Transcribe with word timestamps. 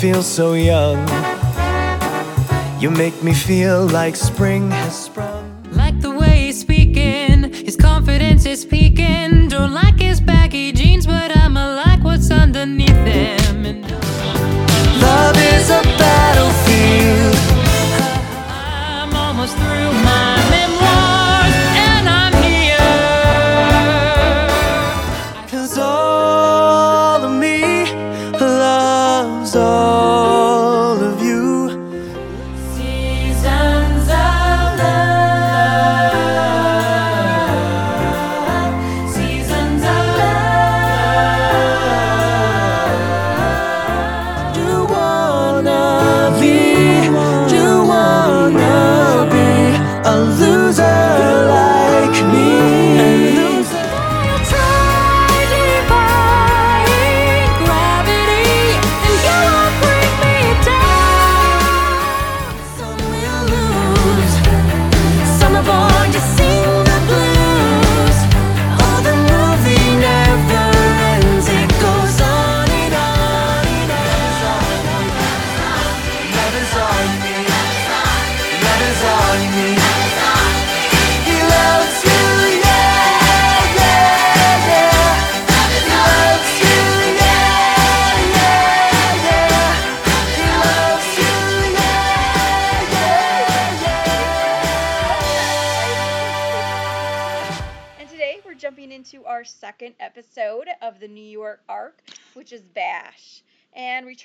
feel 0.00 0.22
so 0.22 0.54
young. 0.54 0.96
You 2.80 2.90
make 2.90 3.22
me 3.22 3.34
feel 3.34 3.86
like 3.86 4.16
spring 4.16 4.70
has 4.70 5.09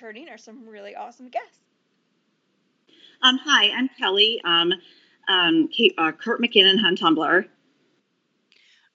returning 0.06 0.30
are 0.30 0.38
some 0.38 0.68
really 0.68 0.96
awesome 0.96 1.30
guests. 1.30 1.58
Um, 3.24 3.40
hi, 3.44 3.72
I'm 3.72 3.90
Kelly. 3.98 4.40
Um, 4.46 4.72
um, 5.28 5.68
Kate, 5.70 5.96
uh, 5.98 6.12
Kurt 6.12 6.40
McKinnon 6.40 6.84
on 6.84 6.96
Tumblr. 6.96 7.46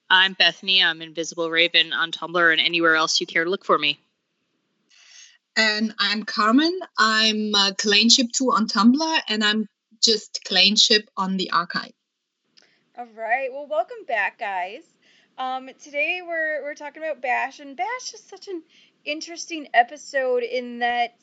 I'm 0.09 0.33
Bethany. 0.33 0.81
I'm 0.81 1.01
Invisible 1.01 1.51
Raven 1.51 1.91
on 1.91 2.13
Tumblr 2.13 2.51
and 2.51 2.61
anywhere 2.61 2.95
else 2.95 3.19
you 3.19 3.27
care 3.27 3.43
to 3.43 3.49
look 3.49 3.65
for 3.65 3.77
me. 3.77 3.99
And 5.57 5.93
I'm 5.99 6.23
Carmen. 6.23 6.79
I'm 6.97 7.53
uh, 7.55 7.71
Klaineship2 7.71 8.53
on 8.53 8.67
Tumblr, 8.67 9.19
and 9.27 9.43
I'm 9.43 9.67
just 10.01 10.45
Klaineship 10.49 11.07
on 11.17 11.35
the 11.35 11.51
archive. 11.51 11.91
All 12.97 13.07
right. 13.17 13.49
Well, 13.51 13.67
welcome 13.67 14.05
back, 14.07 14.39
guys. 14.39 14.83
Um, 15.37 15.69
today 15.81 16.21
we're 16.25 16.61
we're 16.63 16.75
talking 16.75 17.03
about 17.03 17.21
Bash, 17.21 17.59
and 17.59 17.75
Bash 17.75 18.13
is 18.13 18.21
such 18.21 18.47
an 18.47 18.63
interesting 19.05 19.67
episode 19.73 20.43
in 20.43 20.79
that, 20.79 21.15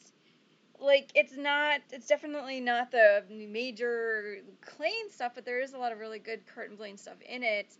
like, 0.80 1.10
it's 1.14 1.36
not, 1.36 1.80
it's 1.90 2.06
definitely 2.06 2.60
not 2.60 2.90
the 2.90 3.24
major 3.30 4.38
Klaine 4.62 5.10
stuff, 5.10 5.32
but 5.34 5.44
there 5.44 5.60
is 5.60 5.72
a 5.74 5.78
lot 5.78 5.92
of 5.92 5.98
really 5.98 6.18
good 6.18 6.46
Kurt 6.46 6.68
and 6.70 6.78
Blaine 6.78 6.96
stuff 6.96 7.20
in 7.26 7.42
it, 7.42 7.76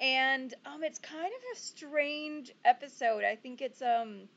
and 0.00 0.54
um, 0.66 0.82
it's 0.82 0.98
kind 0.98 1.26
of 1.26 1.56
a 1.56 1.60
strange 1.60 2.52
episode. 2.64 3.24
I 3.24 3.36
think 3.36 3.60
it's 3.62 3.82
um, 3.82 4.28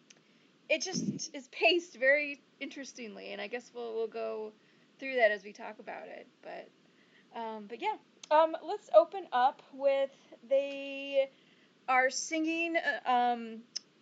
it 0.70 0.82
just 0.82 1.36
is 1.36 1.48
paced 1.50 1.98
very 1.98 2.42
interestingly, 2.60 3.32
and 3.32 3.42
I 3.42 3.48
guess 3.48 3.72
we'll 3.74 3.94
we'll 3.96 4.08
go 4.08 4.52
through 5.00 5.16
that 5.16 5.32
as 5.32 5.44
we 5.44 5.54
talk 5.54 5.80
about 5.80 6.08
it, 6.08 6.28
but. 6.42 6.70
Um, 7.36 7.66
but 7.68 7.82
yeah, 7.82 7.96
um, 8.32 8.56
let's 8.66 8.90
open 8.96 9.28
up 9.34 9.62
with 9.74 10.10
they 10.50 11.30
are 11.90 12.10
singing. 12.10 12.78
uh, 12.78 13.10
Um, 13.12 13.58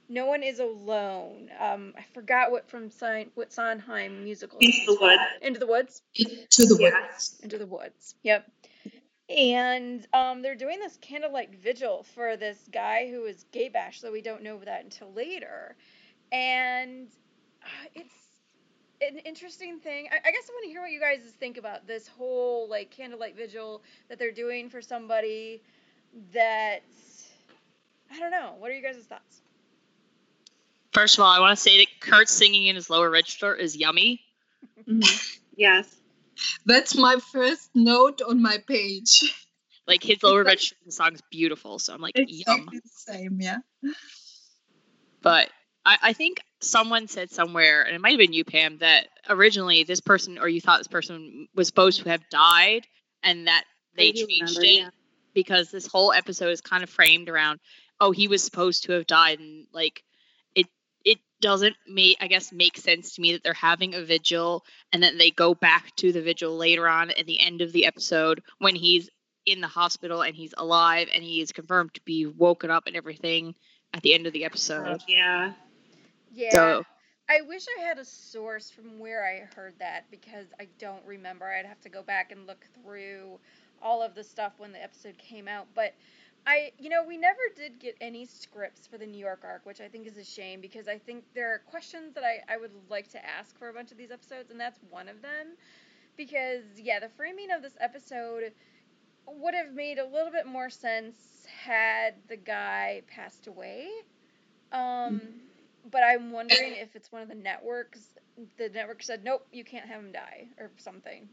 no 0.09 0.25
one 0.25 0.43
is 0.43 0.59
alone. 0.59 1.49
Um, 1.59 1.93
I 1.97 2.03
forgot 2.13 2.51
what 2.51 2.69
from 2.69 2.89
Sein, 2.89 3.31
what 3.35 3.51
Sondheim 3.51 4.23
musical. 4.23 4.59
Into 4.59 4.85
the 4.85 4.97
Woods. 4.99 5.21
Into 5.41 5.59
the 5.59 5.67
woods. 5.67 6.01
To 6.15 6.65
the 6.65 6.77
Yeah. 6.79 7.01
woods. 7.01 7.39
Into 7.43 7.57
the 7.57 7.65
woods. 7.65 8.15
Yep. 8.23 8.49
And 9.29 10.05
um, 10.13 10.41
they're 10.41 10.55
doing 10.55 10.79
this 10.79 10.97
candlelight 11.01 11.55
vigil 11.55 12.03
for 12.03 12.35
this 12.35 12.67
guy 12.71 13.09
who 13.09 13.23
is 13.25 13.45
gay 13.51 13.69
bash, 13.69 14.01
so 14.01 14.11
we 14.11 14.21
don't 14.21 14.43
know 14.43 14.59
that 14.59 14.83
until 14.83 15.11
later. 15.13 15.75
And 16.31 17.07
uh, 17.63 17.87
it's 17.95 18.13
an 19.01 19.17
interesting 19.19 19.79
thing. 19.79 20.07
I, 20.11 20.15
I 20.17 20.31
guess 20.31 20.49
I 20.49 20.53
want 20.53 20.65
to 20.65 20.69
hear 20.69 20.81
what 20.81 20.91
you 20.91 20.99
guys 20.99 21.21
think 21.39 21.57
about 21.57 21.87
this 21.87 22.07
whole 22.07 22.67
like 22.69 22.91
candlelight 22.91 23.35
vigil 23.35 23.81
that 24.09 24.19
they're 24.19 24.31
doing 24.31 24.69
for 24.69 24.81
somebody 24.81 25.61
that 26.33 26.83
I 28.11 28.19
don't 28.19 28.31
know. 28.31 28.55
What 28.59 28.69
are 28.71 28.75
you 28.75 28.83
guys' 28.83 28.97
thoughts? 29.05 29.22
First 30.93 31.17
of 31.17 31.23
all, 31.23 31.31
I 31.31 31.39
want 31.39 31.57
to 31.57 31.61
say 31.61 31.79
that 31.79 31.87
Kurt 31.99 32.29
singing 32.29 32.67
in 32.67 32.75
his 32.75 32.89
lower 32.89 33.09
register 33.09 33.55
is 33.55 33.75
yummy. 33.75 34.21
Mm-hmm. 34.87 35.01
Yes. 35.55 35.95
That's 36.65 36.95
my 36.95 37.17
first 37.31 37.69
note 37.75 38.21
on 38.21 38.41
my 38.41 38.57
page. 38.67 39.33
Like 39.87 40.03
his 40.03 40.23
lower 40.23 40.43
register 40.43 40.75
in 40.81 40.87
the 40.87 40.91
song 40.91 41.13
is 41.13 41.21
beautiful, 41.29 41.77
so 41.77 41.93
I'm 41.93 42.01
like, 42.01 42.13
yum. 42.15 42.25
Exactly 42.27 42.79
the 42.79 42.89
same, 42.89 43.41
yeah. 43.41 43.57
But 45.21 45.49
I, 45.85 45.97
I 46.01 46.13
think 46.13 46.41
someone 46.61 47.07
said 47.07 47.31
somewhere, 47.31 47.83
and 47.83 47.95
it 47.95 47.99
might 47.99 48.11
have 48.11 48.19
been 48.19 48.33
you, 48.33 48.45
Pam, 48.45 48.77
that 48.77 49.07
originally 49.27 49.83
this 49.83 49.99
person 49.99 50.37
or 50.37 50.47
you 50.47 50.61
thought 50.61 50.79
this 50.79 50.87
person 50.87 51.47
was 51.53 51.67
supposed 51.67 52.01
to 52.01 52.09
have 52.09 52.21
died, 52.29 52.87
and 53.23 53.47
that 53.47 53.65
they 53.95 54.11
changed 54.11 54.57
remember, 54.57 54.61
it 54.63 54.77
yeah. 54.79 54.89
because 55.33 55.69
this 55.69 55.87
whole 55.87 56.13
episode 56.13 56.49
is 56.49 56.61
kind 56.61 56.83
of 56.83 56.89
framed 56.89 57.27
around, 57.29 57.59
oh, 57.99 58.11
he 58.11 58.27
was 58.27 58.43
supposed 58.43 58.85
to 58.85 58.93
have 58.93 59.07
died, 59.07 59.39
and 59.39 59.67
like 59.73 59.97
it 59.97 60.01
it 60.01 60.12
doesn't 61.43 61.75
make 61.85 62.17
I 62.21 62.27
guess 62.27 62.53
make 62.53 62.77
sense 62.77 63.15
to 63.15 63.21
me 63.21 63.33
that 63.33 63.43
they're 63.43 63.53
having 63.53 63.93
a 63.93 64.01
vigil 64.01 64.63
and 64.93 65.03
then 65.03 65.17
they 65.17 65.29
go 65.29 65.53
back 65.53 65.93
to 65.97 66.13
the 66.13 66.21
vigil 66.21 66.55
later 66.55 66.87
on 66.87 67.11
at 67.11 67.25
the 67.25 67.41
end 67.41 67.61
of 67.61 67.73
the 67.73 67.85
episode 67.85 68.41
when 68.59 68.75
he's 68.75 69.09
in 69.45 69.59
the 69.59 69.67
hospital 69.67 70.21
and 70.21 70.35
he's 70.35 70.53
alive 70.57 71.09
and 71.13 71.21
he 71.21 71.41
is 71.41 71.51
confirmed 71.51 71.93
to 71.95 72.01
be 72.05 72.25
woken 72.25 72.71
up 72.71 72.87
and 72.87 72.95
everything 72.95 73.53
at 73.93 74.01
the 74.03 74.13
end 74.13 74.25
of 74.25 74.31
the 74.31 74.45
episode. 74.45 75.01
Yeah. 75.05 75.51
Yeah. 76.31 76.51
So 76.51 76.83
I 77.29 77.41
wish 77.41 77.65
I 77.77 77.81
had 77.81 77.99
a 77.99 78.05
source 78.05 78.69
from 78.69 78.97
where 78.97 79.25
I 79.25 79.53
heard 79.53 79.73
that 79.79 80.05
because 80.09 80.47
I 80.61 80.67
don't 80.79 81.05
remember. 81.05 81.45
I'd 81.45 81.65
have 81.65 81.81
to 81.81 81.89
go 81.89 82.01
back 82.01 82.31
and 82.31 82.47
look 82.47 82.65
through 82.81 83.37
all 83.81 84.01
of 84.01 84.15
the 84.15 84.23
stuff 84.23 84.53
when 84.59 84.71
the 84.71 84.81
episode 84.81 85.17
came 85.17 85.49
out. 85.49 85.67
But 85.75 85.93
I, 86.45 86.71
you 86.77 86.89
know, 86.89 87.03
we 87.03 87.17
never 87.17 87.39
did 87.55 87.79
get 87.79 87.95
any 88.01 88.25
scripts 88.25 88.85
for 88.85 88.97
the 88.97 89.05
New 89.05 89.17
York 89.17 89.41
arc, 89.43 89.65
which 89.65 89.79
I 89.79 89.87
think 89.87 90.07
is 90.07 90.17
a 90.17 90.25
shame 90.25 90.59
because 90.59 90.87
I 90.87 90.97
think 90.97 91.23
there 91.33 91.53
are 91.53 91.59
questions 91.59 92.13
that 92.15 92.23
I, 92.23 92.53
I 92.53 92.57
would 92.57 92.71
like 92.89 93.09
to 93.11 93.25
ask 93.25 93.57
for 93.57 93.69
a 93.69 93.73
bunch 93.73 93.91
of 93.91 93.97
these 93.97 94.11
episodes, 94.11 94.51
and 94.51 94.59
that's 94.59 94.79
one 94.89 95.07
of 95.07 95.21
them. 95.21 95.55
Because, 96.17 96.63
yeah, 96.77 96.99
the 96.99 97.09
framing 97.09 97.49
of 97.51 97.61
this 97.61 97.73
episode 97.79 98.51
would 99.25 99.53
have 99.53 99.73
made 99.73 99.99
a 99.99 100.05
little 100.05 100.31
bit 100.31 100.45
more 100.45 100.69
sense 100.69 101.47
had 101.63 102.15
the 102.27 102.37
guy 102.37 103.01
passed 103.07 103.47
away. 103.47 103.87
Um, 104.71 105.21
but 105.89 106.03
I'm 106.03 106.31
wondering 106.31 106.73
if 106.73 106.95
it's 106.95 107.11
one 107.11 107.21
of 107.21 107.29
the 107.29 107.35
networks. 107.35 107.99
The 108.57 108.69
network 108.69 109.01
said, 109.03 109.23
nope, 109.23 109.45
you 109.51 109.63
can't 109.63 109.85
have 109.85 110.01
him 110.01 110.11
die, 110.11 110.47
or 110.59 110.71
something. 110.77 111.27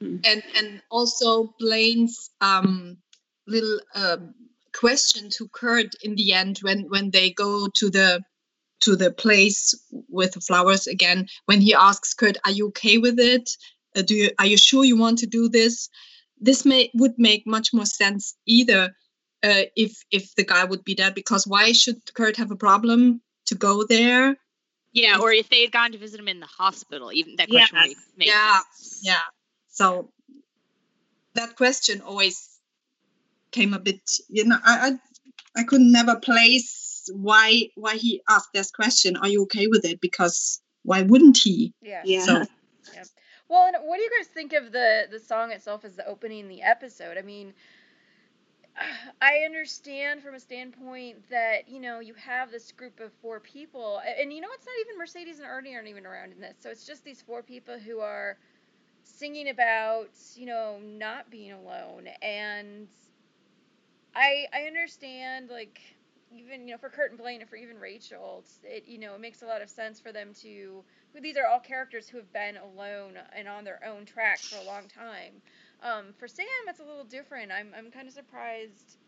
And 0.00 0.42
and 0.56 0.82
also 0.90 1.54
Blaine's 1.58 2.30
um 2.40 2.96
little 3.50 3.80
um 3.94 4.34
question 4.72 5.28
to 5.30 5.48
Kurt 5.48 5.94
in 6.02 6.14
the 6.14 6.32
end 6.32 6.58
when 6.62 6.82
when 6.88 7.10
they 7.10 7.30
go 7.30 7.68
to 7.74 7.90
the 7.90 8.22
to 8.80 8.96
the 8.96 9.10
place 9.12 9.74
with 10.08 10.32
the 10.32 10.40
flowers 10.40 10.86
again 10.86 11.26
when 11.46 11.60
he 11.60 11.74
asks 11.74 12.14
Kurt 12.14 12.38
are 12.44 12.52
you 12.52 12.68
okay 12.68 12.98
with 12.98 13.18
it 13.18 13.50
uh, 13.96 14.02
do 14.02 14.14
you 14.14 14.30
are 14.38 14.46
you 14.46 14.56
sure 14.56 14.84
you 14.84 14.96
want 14.96 15.18
to 15.18 15.26
do 15.26 15.48
this 15.48 15.88
this 16.40 16.64
may 16.64 16.90
would 16.94 17.18
make 17.18 17.46
much 17.46 17.74
more 17.74 17.86
sense 17.86 18.36
either 18.46 18.94
uh, 19.42 19.62
if 19.76 20.02
if 20.10 20.34
the 20.36 20.44
guy 20.44 20.64
would 20.64 20.84
be 20.84 20.94
dead 20.94 21.14
because 21.14 21.46
why 21.46 21.72
should 21.72 21.98
Kurt 22.14 22.36
have 22.36 22.50
a 22.50 22.56
problem 22.56 23.20
to 23.46 23.54
go 23.54 23.84
there 23.84 24.36
Yeah, 24.92 25.18
or 25.20 25.32
if 25.32 25.48
they 25.48 25.62
had 25.62 25.72
gone 25.72 25.92
to 25.92 25.98
visit 25.98 26.18
him 26.20 26.28
in 26.28 26.40
the 26.40 26.46
hospital, 26.46 27.12
even 27.12 27.36
that 27.36 27.48
question 27.48 27.78
Yes. 27.78 27.88
would 27.88 27.96
make 28.16 28.28
Yeah. 28.28 28.58
sense. 28.58 29.00
yeah 29.02 29.26
so 29.68 30.12
that 31.34 31.56
question 31.56 32.00
always 32.00 32.49
came 33.52 33.74
a 33.74 33.78
bit 33.78 34.00
you 34.28 34.44
know 34.44 34.58
i 34.64 34.90
i, 35.56 35.60
I 35.60 35.64
could 35.64 35.80
never 35.80 36.16
place 36.16 37.08
why 37.12 37.68
why 37.74 37.96
he 37.96 38.22
asked 38.28 38.50
this 38.54 38.70
question 38.70 39.16
are 39.16 39.28
you 39.28 39.42
okay 39.42 39.66
with 39.66 39.84
it 39.84 40.00
because 40.00 40.60
why 40.82 41.02
wouldn't 41.02 41.38
he 41.38 41.72
Yeah. 41.82 42.02
Yeah. 42.04 42.20
so 42.20 42.44
Well, 43.50 43.66
and 43.66 43.76
what 43.84 43.96
do 43.96 44.02
you 44.04 44.10
guys 44.16 44.28
think 44.28 44.52
of 44.52 44.70
the 44.70 45.08
the 45.10 45.18
song 45.18 45.50
itself 45.50 45.84
as 45.84 45.96
the 45.96 46.06
opening 46.06 46.46
the 46.46 46.62
episode? 46.62 47.18
I 47.18 47.22
mean, 47.22 47.52
I 49.20 49.38
understand 49.44 50.22
from 50.22 50.36
a 50.36 50.40
standpoint 50.40 51.28
that 51.30 51.68
you 51.68 51.80
know 51.80 51.98
you 51.98 52.14
have 52.14 52.52
this 52.52 52.70
group 52.70 53.00
of 53.00 53.12
four 53.20 53.40
people, 53.40 54.00
and 54.20 54.32
you 54.32 54.40
know 54.40 54.48
it's 54.54 54.66
not 54.66 54.74
even 54.86 54.96
Mercedes 54.96 55.40
and 55.40 55.48
Artie 55.48 55.74
aren't 55.74 55.88
even 55.88 56.06
around 56.06 56.30
in 56.30 56.40
this, 56.40 56.54
so 56.60 56.70
it's 56.70 56.86
just 56.86 57.04
these 57.04 57.22
four 57.22 57.42
people 57.42 57.76
who 57.76 57.98
are 57.98 58.38
singing 59.02 59.48
about 59.48 60.10
you 60.36 60.46
know 60.46 60.78
not 60.80 61.28
being 61.28 61.50
alone, 61.50 62.06
and 62.22 62.86
I 64.14 64.46
I 64.52 64.62
understand 64.62 65.50
like 65.50 65.80
even 66.30 66.66
you 66.68 66.74
know 66.74 66.78
for 66.78 66.88
Kurt 66.90 67.10
and 67.10 67.18
Blaine 67.18 67.40
and 67.40 67.48
for 67.50 67.56
even 67.56 67.78
Rachel, 67.78 68.44
it 68.62 68.84
you 68.86 68.98
know 68.98 69.14
it 69.14 69.20
makes 69.20 69.42
a 69.42 69.46
lot 69.46 69.62
of 69.62 69.70
sense 69.70 70.00
for 70.00 70.12
them 70.12 70.32
to 70.42 70.84
these 71.20 71.36
are 71.36 71.46
all 71.46 71.60
characters 71.60 72.08
who 72.08 72.18
have 72.18 72.32
been 72.32 72.56
alone 72.56 73.18
and 73.34 73.48
on 73.48 73.64
their 73.64 73.80
own 73.84 74.04
track 74.06 74.42
for 74.48 74.56
a 74.56 74.62
long 74.62 74.88
time. 74.88 75.42
Um, 75.82 76.12
for 76.18 76.28
Sam, 76.28 76.46
it's 76.68 76.80
a 76.80 76.84
little 76.84 77.04
different. 77.04 77.52
I'm 77.52 77.72
I'm 77.76 77.90
kind 77.90 78.08
of 78.08 78.14
surprised. 78.14 78.98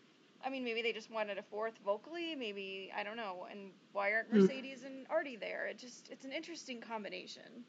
I 0.44 0.50
mean, 0.50 0.64
maybe 0.64 0.82
they 0.82 0.92
just 0.92 1.10
wanted 1.10 1.38
a 1.38 1.42
fourth 1.42 1.78
vocally. 1.84 2.34
Maybe 2.34 2.90
I 2.96 3.02
don't 3.02 3.16
know. 3.16 3.46
And 3.50 3.70
why 3.92 4.12
aren't 4.12 4.30
Hmm. 4.32 4.46
Mercedes 4.46 4.84
and 4.84 5.06
Artie 5.10 5.36
there? 5.36 5.66
It 5.66 5.78
just 5.78 6.10
it's 6.10 6.24
an 6.24 6.32
interesting 6.32 6.80
combination. 6.80 7.64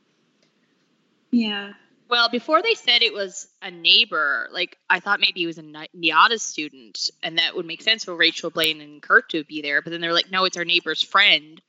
Yeah. 1.31 1.73
Well, 2.09 2.29
before 2.29 2.61
they 2.61 2.75
said 2.75 3.01
it 3.01 3.13
was 3.13 3.47
a 3.61 3.71
neighbor, 3.71 4.47
like 4.51 4.77
I 4.89 4.99
thought 4.99 5.19
maybe 5.19 5.39
he 5.39 5.47
was 5.47 5.57
a 5.57 5.61
Ni- 5.63 5.89
NYADA 6.11 6.39
student, 6.39 7.09
and 7.23 7.37
that 7.39 7.55
would 7.55 7.65
make 7.65 7.81
sense 7.81 8.03
for 8.03 8.15
Rachel, 8.15 8.49
Blaine, 8.49 8.81
and 8.81 9.01
Kurt 9.01 9.29
to 9.29 9.43
be 9.43 9.61
there. 9.61 9.81
But 9.81 9.91
then 9.91 10.01
they're 10.01 10.13
like, 10.13 10.29
no, 10.29 10.45
it's 10.45 10.57
our 10.57 10.65
neighbor's 10.65 11.01
friend, 11.01 11.59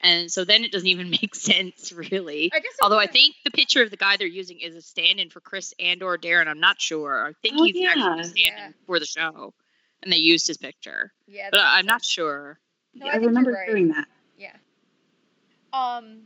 and 0.00 0.30
so 0.30 0.44
then 0.44 0.64
it 0.64 0.72
doesn't 0.72 0.88
even 0.88 1.10
make 1.22 1.34
sense, 1.34 1.92
really. 1.92 2.50
I 2.52 2.58
guess. 2.58 2.72
Although 2.82 2.98
I 2.98 3.06
think 3.06 3.36
the 3.44 3.50
picture 3.50 3.82
of 3.82 3.90
the 3.90 3.96
guy 3.96 4.16
they're 4.16 4.26
using 4.26 4.60
is 4.60 4.74
a 4.74 4.82
stand-in 4.82 5.30
for 5.30 5.40
Chris 5.40 5.72
and 5.78 6.02
or 6.02 6.18
Darren. 6.18 6.48
I'm 6.48 6.60
not 6.60 6.80
sure. 6.80 7.26
I 7.28 7.32
think 7.40 7.54
Oh, 7.58 7.64
he's 7.64 7.76
yeah. 7.76 7.90
actually 7.90 8.20
a 8.20 8.24
stand-in 8.24 8.52
Yeah. 8.56 8.68
for 8.86 8.98
the 8.98 9.06
show, 9.06 9.54
and 10.02 10.12
they 10.12 10.16
used 10.18 10.46
his 10.48 10.58
picture. 10.58 11.12
yeah, 11.26 11.48
But 11.50 11.60
I'm 11.60 11.86
makes 11.86 11.92
not 11.92 12.04
sure. 12.04 12.58
No, 12.94 13.06
I, 13.06 13.10
I 13.12 13.16
remember 13.16 13.52
right. 13.52 13.66
hearing 13.68 13.88
that. 13.88 14.06
Yeah. 14.36 14.52
Um, 15.72 16.22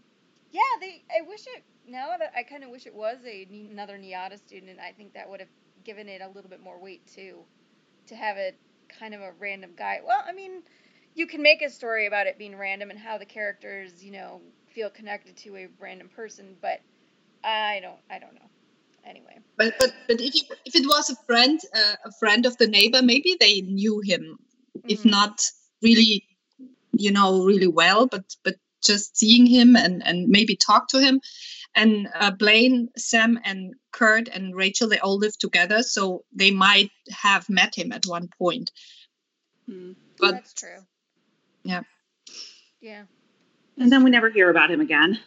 yeah, 0.58 0.80
they. 0.80 1.02
I 1.10 1.26
wish 1.28 1.42
it. 1.56 1.62
Now 1.86 2.08
that 2.18 2.32
I 2.36 2.42
kind 2.42 2.64
of 2.64 2.70
wish 2.70 2.86
it 2.86 2.94
was 2.94 3.18
a 3.26 3.46
another 3.70 3.96
NYADA 3.98 4.38
student. 4.38 4.78
I 4.80 4.92
think 4.92 5.14
that 5.14 5.28
would 5.30 5.40
have 5.40 5.48
given 5.84 6.08
it 6.08 6.20
a 6.20 6.28
little 6.28 6.50
bit 6.50 6.60
more 6.60 6.78
weight 6.80 7.06
too, 7.06 7.38
to 8.08 8.16
have 8.16 8.36
it 8.36 8.56
kind 8.88 9.14
of 9.14 9.20
a 9.20 9.32
random 9.38 9.70
guy. 9.76 10.00
Well, 10.04 10.22
I 10.26 10.32
mean, 10.32 10.62
you 11.14 11.26
can 11.26 11.42
make 11.42 11.62
a 11.62 11.70
story 11.70 12.06
about 12.06 12.26
it 12.26 12.38
being 12.38 12.56
random 12.56 12.90
and 12.90 12.98
how 12.98 13.18
the 13.18 13.24
characters, 13.24 14.04
you 14.04 14.12
know, 14.12 14.40
feel 14.74 14.90
connected 14.90 15.36
to 15.38 15.56
a 15.56 15.68
random 15.78 16.08
person, 16.08 16.56
but 16.60 16.80
I 17.44 17.80
don't. 17.80 18.00
I 18.10 18.18
don't 18.18 18.34
know. 18.34 18.48
Anyway. 19.04 19.38
but 19.56 19.74
but 19.78 19.92
but 20.08 20.20
if 20.20 20.34
you, 20.34 20.42
if 20.66 20.74
it 20.74 20.86
was 20.86 21.10
a 21.10 21.16
friend 21.26 21.60
uh, 21.74 21.96
a 22.04 22.12
friend 22.20 22.46
of 22.46 22.56
the 22.58 22.66
neighbor 22.66 23.00
maybe 23.02 23.36
they 23.40 23.60
knew 23.62 24.00
him 24.00 24.38
if 24.88 25.02
Mhm. 25.02 25.10
not 25.10 25.40
really 25.82 26.24
you 26.92 27.10
know 27.12 27.44
really 27.44 27.66
well 27.80 28.06
but 28.06 28.24
but 28.44 28.56
just 28.84 29.16
seeing 29.16 29.46
him 29.46 29.76
and 29.76 30.06
and 30.06 30.28
maybe 30.28 30.56
talk 30.56 30.88
to 30.88 31.00
him 31.00 31.20
and 31.74 32.08
uh, 32.14 32.30
blaine 32.30 32.88
sam 32.96 33.38
and 33.44 33.74
kurt 33.92 34.28
and 34.28 34.54
rachel 34.54 34.88
they 34.88 34.98
all 34.98 35.18
live 35.18 35.36
together 35.38 35.82
so 35.82 36.24
they 36.32 36.50
might 36.50 36.90
have 37.10 37.48
met 37.48 37.74
him 37.74 37.92
at 37.92 38.06
one 38.06 38.28
point 38.38 38.70
Hmm. 39.68 39.92
but 40.18 40.32
That's 40.32 40.54
true. 40.54 40.78
Yeah. 41.62 41.82
Yeah. 42.80 43.02
And 43.76 43.92
then 43.92 44.02
we 44.02 44.10
never 44.10 44.30
hear 44.30 44.50
about 44.50 44.70
him 44.70 44.80
again. 44.80 45.18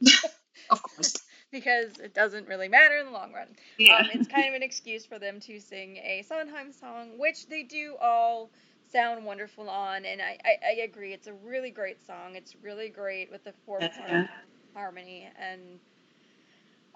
of 0.70 0.82
course 0.82 1.14
because 1.52 1.98
it 1.98 2.12
doesn't 2.12 2.48
really 2.48 2.68
matter 2.68 2.96
in 2.96 3.06
the 3.06 3.12
long 3.12 3.32
run. 3.32 3.46
Yeah. 3.78 3.98
Um, 3.98 4.06
it's 4.12 4.28
kind 4.28 4.48
of 4.48 4.54
an 4.54 4.62
excuse 4.62 5.06
for 5.06 5.18
them 5.18 5.38
to 5.40 5.60
sing 5.60 5.98
a 5.98 6.24
Sondheim 6.26 6.72
song, 6.72 7.18
which 7.18 7.46
they 7.48 7.62
do 7.62 7.96
all 8.00 8.50
sound 8.96 9.24
wonderful 9.24 9.68
on, 9.70 10.04
and 10.04 10.20
I, 10.22 10.38
I, 10.44 10.56
I 10.66 10.72
agree. 10.84 11.12
It's 11.12 11.26
a 11.26 11.34
really 11.34 11.70
great 11.70 12.00
song. 12.00 12.36
It's 12.36 12.56
really 12.62 12.88
great 12.90 13.30
with 13.30 13.44
the 13.44 13.52
four 13.52 13.84
part 13.84 14.26
Yeah. 14.26 14.52
harmony, 14.74 15.30
and 15.36 15.80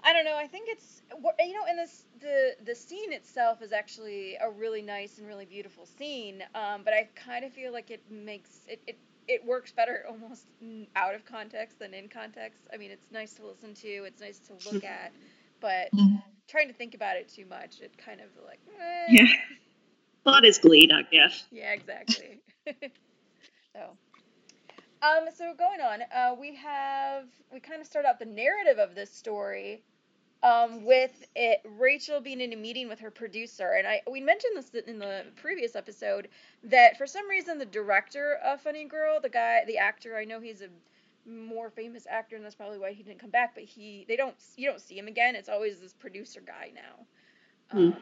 I 0.02 0.12
don't 0.12 0.24
know. 0.24 0.36
I 0.36 0.46
think 0.46 0.68
it's 0.70 1.02
you 1.40 1.52
know, 1.54 1.64
and 1.68 1.78
this 1.78 2.06
the 2.20 2.56
the 2.62 2.74
scene 2.74 3.12
itself 3.12 3.62
is 3.62 3.72
actually 3.72 4.36
a 4.40 4.50
really 4.50 4.82
nice 4.82 5.18
and 5.18 5.26
really 5.26 5.46
beautiful 5.46 5.86
scene. 5.86 6.42
Um, 6.54 6.82
but 6.84 6.94
I 6.94 7.10
kind 7.14 7.44
of 7.44 7.52
feel 7.52 7.72
like 7.72 7.90
it 7.90 8.02
makes 8.10 8.64
it, 8.68 8.82
it 8.86 8.98
it 9.28 9.44
works 9.44 9.72
better 9.72 10.04
almost 10.10 10.48
out 10.96 11.14
of 11.14 11.24
context 11.24 11.78
than 11.78 11.94
in 11.94 12.08
context. 12.08 12.66
I 12.72 12.76
mean, 12.78 12.90
it's 12.90 13.10
nice 13.10 13.34
to 13.34 13.46
listen 13.46 13.74
to, 13.74 13.88
it's 14.04 14.20
nice 14.20 14.40
to 14.40 14.54
look 14.64 14.84
at, 14.84 15.12
but 15.60 15.92
Mhm. 15.92 16.22
trying 16.48 16.68
to 16.68 16.74
think 16.74 16.94
about 16.94 17.16
it 17.16 17.28
too 17.28 17.46
much, 17.46 17.80
it 17.80 17.96
kind 17.98 18.20
of 18.20 18.28
like 18.44 18.60
eh. 18.80 19.18
Yeah. 19.18 19.59
Thought 20.30 20.44
is 20.44 20.58
glee, 20.58 20.88
I 20.92 21.02
guess. 21.10 21.44
Yeah, 21.50 21.72
exactly. 21.72 22.40
so, 23.74 23.96
um, 25.02 25.28
so 25.34 25.54
going 25.58 25.80
on, 25.80 26.02
uh, 26.14 26.36
we 26.38 26.54
have 26.54 27.24
we 27.52 27.58
kind 27.58 27.80
of 27.80 27.86
start 27.86 28.04
out 28.04 28.18
the 28.18 28.26
narrative 28.26 28.78
of 28.78 28.94
this 28.94 29.10
story, 29.10 29.82
um, 30.44 30.84
with 30.84 31.26
it 31.34 31.60
Rachel 31.78 32.20
being 32.20 32.40
in 32.40 32.52
a 32.52 32.56
meeting 32.56 32.88
with 32.88 33.00
her 33.00 33.10
producer, 33.10 33.72
and 33.76 33.88
I 33.88 34.02
we 34.08 34.20
mentioned 34.20 34.56
this 34.56 34.70
in 34.86 35.00
the 35.00 35.24
previous 35.34 35.74
episode 35.74 36.28
that 36.62 36.96
for 36.96 37.06
some 37.06 37.28
reason 37.28 37.58
the 37.58 37.66
director 37.66 38.38
of 38.44 38.60
Funny 38.60 38.84
Girl, 38.84 39.20
the 39.20 39.28
guy, 39.28 39.64
the 39.66 39.78
actor, 39.78 40.16
I 40.16 40.24
know 40.24 40.40
he's 40.40 40.62
a 40.62 40.68
more 41.28 41.70
famous 41.70 42.06
actor, 42.08 42.36
and 42.36 42.44
that's 42.44 42.54
probably 42.54 42.78
why 42.78 42.92
he 42.92 43.02
didn't 43.02 43.18
come 43.18 43.30
back. 43.30 43.54
But 43.54 43.64
he, 43.64 44.04
they 44.06 44.16
don't, 44.16 44.36
you 44.56 44.68
don't 44.68 44.80
see 44.80 44.96
him 44.96 45.08
again. 45.08 45.34
It's 45.34 45.48
always 45.48 45.80
this 45.80 45.92
producer 45.92 46.40
guy 46.46 46.70
now. 46.74 47.06
Hmm. 47.72 47.78
Um, 47.78 47.96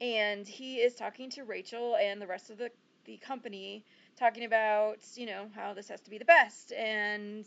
and 0.00 0.46
he 0.46 0.76
is 0.76 0.94
talking 0.94 1.30
to 1.30 1.44
Rachel 1.44 1.96
and 1.96 2.20
the 2.20 2.26
rest 2.26 2.50
of 2.50 2.58
the 2.58 2.70
the 3.04 3.16
company, 3.18 3.84
talking 4.18 4.44
about 4.44 4.98
you 5.14 5.26
know 5.26 5.46
how 5.54 5.72
this 5.72 5.88
has 5.88 6.00
to 6.02 6.10
be 6.10 6.18
the 6.18 6.24
best. 6.24 6.72
And 6.72 7.44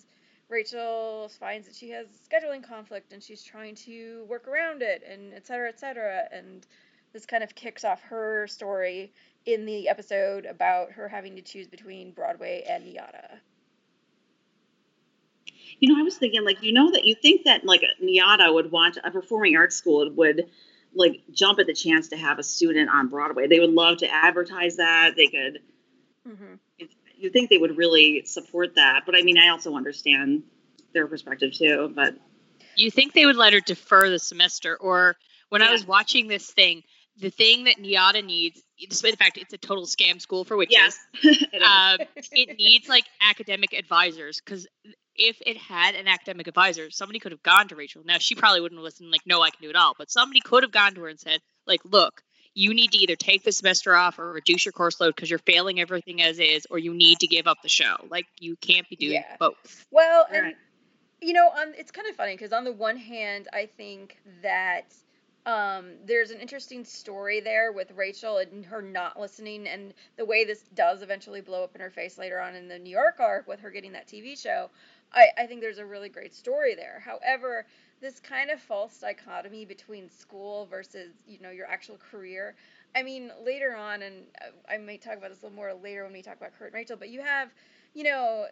Rachel 0.50 1.30
finds 1.40 1.68
that 1.68 1.76
she 1.76 1.90
has 1.92 2.08
scheduling 2.30 2.64
conflict, 2.64 3.14
and 3.14 3.24
she's 3.24 3.44
trying 3.44 3.76
to 3.76 4.26
work 4.28 4.48
around 4.48 4.82
it, 4.82 5.04
and 5.10 5.34
et 5.34 5.48
cetera, 5.48 5.70
et 5.70 5.80
cetera. 5.80 6.24
And 6.32 6.66
this 7.14 7.26
kind 7.26 7.44
of 7.44 7.56
kicks 7.56 7.84
off 7.84 8.02
her 8.02 8.48
story 8.48 9.14
in 9.46 9.66
the 9.66 9.88
episode 9.88 10.46
about 10.46 10.92
her 10.92 11.08
having 11.08 11.36
to 11.36 11.42
choose 11.42 11.68
between 11.68 12.12
Broadway 12.12 12.64
and 12.68 12.84
NYADA. 12.84 13.40
You 15.80 15.94
know, 15.94 16.00
I 16.00 16.04
was 16.04 16.18
thinking, 16.18 16.44
like, 16.44 16.62
you 16.62 16.74
know, 16.74 16.92
that 16.92 17.06
you 17.06 17.16
think 17.16 17.44
that, 17.46 17.66
like, 17.66 17.84
NYADA 18.04 18.54
would 18.54 18.72
want 18.72 18.98
a 19.04 19.10
performing 19.10 19.56
arts 19.56 19.76
school 19.76 20.12
would, 20.12 20.50
like, 20.94 21.22
jump 21.32 21.60
at 21.60 21.68
the 21.68 21.74
chance 21.74 22.10
to 22.10 22.18
have 22.18 22.40
a 22.40 22.44
student 22.44 22.90
on 22.90 23.08
Broadway. 23.08 23.48
They 23.48 23.60
would 23.60 23.72
love 23.72 23.98
to 24.00 24.08
advertise 24.14 24.78
that. 24.78 25.16
They 25.16 25.28
could, 25.28 25.60
Mm-hmm. 26.28 26.86
you 27.18 27.30
think 27.32 27.50
they 27.50 27.58
would 27.58 27.78
really 27.78 28.24
support 28.26 28.76
that. 28.76 29.02
But 29.08 29.16
I 29.16 29.24
mean, 29.24 29.40
I 29.40 29.50
also 29.50 29.76
understand 29.76 30.44
their 30.94 31.08
perspective 31.08 31.52
too. 31.54 31.92
But 31.96 32.16
You 32.76 32.92
think 32.92 33.14
they 33.14 33.26
would 33.26 33.36
let 33.38 33.54
her 33.54 33.60
defer 33.60 34.10
the 34.10 34.20
semester, 34.20 34.78
or 34.78 35.16
when 35.50 35.62
I 35.64 35.72
was 35.72 35.86
watching 35.86 36.28
this 36.28 36.52
thing, 36.52 36.84
the 37.18 37.30
thing 37.32 37.64
that 37.66 37.78
NYADA 37.78 38.24
needs, 38.24 38.62
despite 38.90 39.12
the 39.12 39.18
fact 39.18 39.38
it's 39.38 39.54
a 39.54 39.58
total 39.58 39.86
scam 39.86 40.22
school 40.22 40.46
for 40.46 40.56
witches, 40.56 40.76
yes, 40.78 41.00
it 41.24 41.62
is. 41.62 41.62
um, 41.64 41.98
it 42.32 42.58
needs 42.58 42.88
like 42.88 43.06
academic 43.22 43.74
advisors 43.74 44.40
because 44.44 44.68
if 45.22 45.38
it 45.46 45.58
had 45.58 45.94
an 45.94 46.08
academic 46.08 46.48
advisor, 46.48 46.90
somebody 46.90 47.20
could 47.20 47.32
have 47.32 47.44
gone 47.44 47.68
to 47.68 47.76
Rachel. 47.76 48.02
Now 48.04 48.18
she 48.18 48.34
probably 48.34 48.60
wouldn't 48.62 48.80
have 48.80 48.84
listened, 48.84 49.12
like, 49.12 49.26
no, 49.26 49.42
I 49.42 49.52
can 49.52 49.62
do 49.62 49.70
it 49.70 49.76
all. 49.76 49.94
But 49.98 50.10
somebody 50.10 50.42
could 50.42 50.64
have 50.64 50.72
gone 50.72 50.96
to 50.96 51.02
her 51.02 51.10
and 51.10 51.20
said, 51.20 51.42
like, 51.68 51.82
look, 51.86 52.24
you 52.56 52.74
need 52.74 52.92
to 52.92 52.98
either 52.98 53.16
take 53.16 53.44
the 53.44 53.52
semester 53.52 53.96
off 53.96 54.18
or 54.18 54.34
reduce 54.34 54.66
your 54.66 54.72
course 54.72 55.00
load 55.00 55.16
because 55.16 55.30
you're 55.30 55.40
failing 55.40 55.80
everything 55.80 56.22
as 56.22 56.40
is, 56.40 56.66
or 56.70 56.80
you 56.80 56.94
need 56.94 57.20
to 57.20 57.28
give 57.28 57.48
up 57.48 57.62
the 57.62 57.70
show. 57.70 57.96
Like, 58.10 58.26
you 58.40 58.56
can't 58.56 58.90
be 58.90 58.96
doing 58.96 59.14
Yeah. 59.14 59.36
both. 59.40 59.86
Well, 59.92 60.26
and 60.32 60.46
Right. 60.48 60.58
you 61.22 61.34
know, 61.34 61.50
on 61.50 61.76
it's 61.78 61.92
kind 61.92 62.08
of 62.08 62.16
funny 62.16 62.34
because 62.34 62.52
on 62.52 62.64
the 62.64 62.72
one 62.72 62.98
hand, 62.98 63.48
I 63.54 63.68
think 63.68 64.18
that 64.42 64.94
um, 65.46 65.94
there's 66.06 66.32
an 66.32 66.40
interesting 66.40 66.84
story 66.84 67.40
there 67.40 67.72
with 67.72 67.92
Rachel 67.92 68.38
and 68.38 68.66
her 68.66 68.82
not 68.82 69.20
listening, 69.20 69.68
and 69.68 69.94
the 70.18 70.26
way 70.26 70.46
this 70.46 70.62
does 70.76 71.02
eventually 71.02 71.42
blow 71.42 71.64
up 71.64 71.74
in 71.76 71.82
her 71.82 71.90
face 71.90 72.18
later 72.18 72.40
on 72.40 72.56
in 72.56 72.68
the 72.68 72.78
New 72.78 72.92
York 72.92 73.20
arc 73.20 73.48
with 73.48 73.60
her 73.62 73.72
getting 73.72 73.94
that 73.94 74.08
TV 74.08 74.40
show. 74.40 74.70
I, 75.14 75.28
I 75.38 75.46
think 75.46 75.62
there's 75.62 75.78
a 75.78 75.86
really 75.86 76.10
great 76.10 76.34
story 76.34 76.76
there. 76.76 77.02
However, 77.04 77.66
this 78.02 78.20
kind 78.20 78.50
of 78.50 78.60
false 78.60 78.98
dichotomy 79.00 79.66
between 79.66 80.10
school 80.10 80.66
versus 80.68 81.12
you 81.28 81.40
know 81.40 81.52
your 81.52 81.68
actual 81.68 81.98
career. 81.98 82.56
I 82.96 83.04
mean, 83.04 83.32
later 83.46 83.76
on, 83.76 84.02
and 84.02 84.26
uh, 84.42 84.74
I 84.74 84.78
may 84.78 84.98
talk 84.98 85.18
about 85.18 85.30
this 85.30 85.42
a 85.42 85.46
little 85.46 85.56
more 85.56 85.74
later 85.74 86.04
when 86.04 86.14
we 86.14 86.22
talk 86.22 86.38
about 86.38 86.52
Kurt 86.58 86.68
and 86.70 86.76
Rachel, 86.76 86.98
but 86.98 87.10
you 87.10 87.22
have 87.22 87.50
you 87.94 88.04
know, 88.04 88.46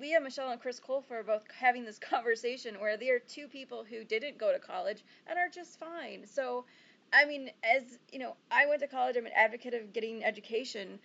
Lea 0.00 0.18
Michele 0.22 0.50
and 0.50 0.60
Chris 0.60 0.80
Colfer 0.80 1.24
both 1.24 1.42
having 1.58 1.84
this 1.84 1.98
conversation 2.10 2.80
where 2.80 2.96
they 2.96 3.10
are 3.10 3.18
two 3.18 3.46
people 3.46 3.84
who 3.84 4.04
didn't 4.04 4.38
go 4.38 4.52
to 4.52 4.58
college 4.58 5.04
and 5.26 5.38
are 5.38 5.48
just 5.48 5.78
fine. 5.78 6.26
So, 6.26 6.64
I 7.12 7.24
mean, 7.24 7.50
as 7.62 7.98
you 8.10 8.18
know, 8.18 8.36
I 8.50 8.66
went 8.66 8.80
to 8.80 8.88
college. 8.88 9.16
I'm 9.16 9.26
an 9.26 9.32
advocate 9.34 9.74
of 9.74 9.92
getting 9.92 10.24
education, 10.24 10.98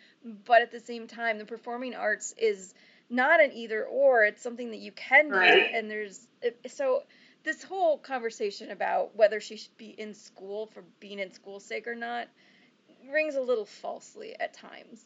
but 0.46 0.62
at 0.62 0.72
the 0.72 0.80
same 0.80 1.08
time, 1.08 1.38
the 1.38 1.46
performing 1.46 1.94
arts 1.94 2.34
is 2.38 2.74
not 3.12 3.40
an 3.44 3.52
either 3.54 3.86
or. 3.86 4.24
It's 4.24 4.42
something 4.42 4.72
that 4.72 4.80
you 4.80 4.92
can 4.94 5.28
do, 5.28 5.36
Right. 5.36 5.70
and 5.74 5.92
there's 5.92 6.28
so 6.68 7.04
this 7.44 7.62
whole 7.64 7.98
conversation 7.98 8.72
about 8.72 9.16
whether 9.16 9.40
she 9.40 9.58
should 9.58 9.76
be 9.78 9.90
in 9.90 10.14
school 10.14 10.66
for 10.68 10.84
being 11.00 11.20
in 11.20 11.32
school's 11.34 11.66
sake 11.66 11.88
or 11.88 11.96
not 11.96 12.28
rings 13.12 13.36
a 13.36 13.42
little 13.42 13.66
falsely 13.66 14.36
at 14.40 14.54
times. 14.54 15.06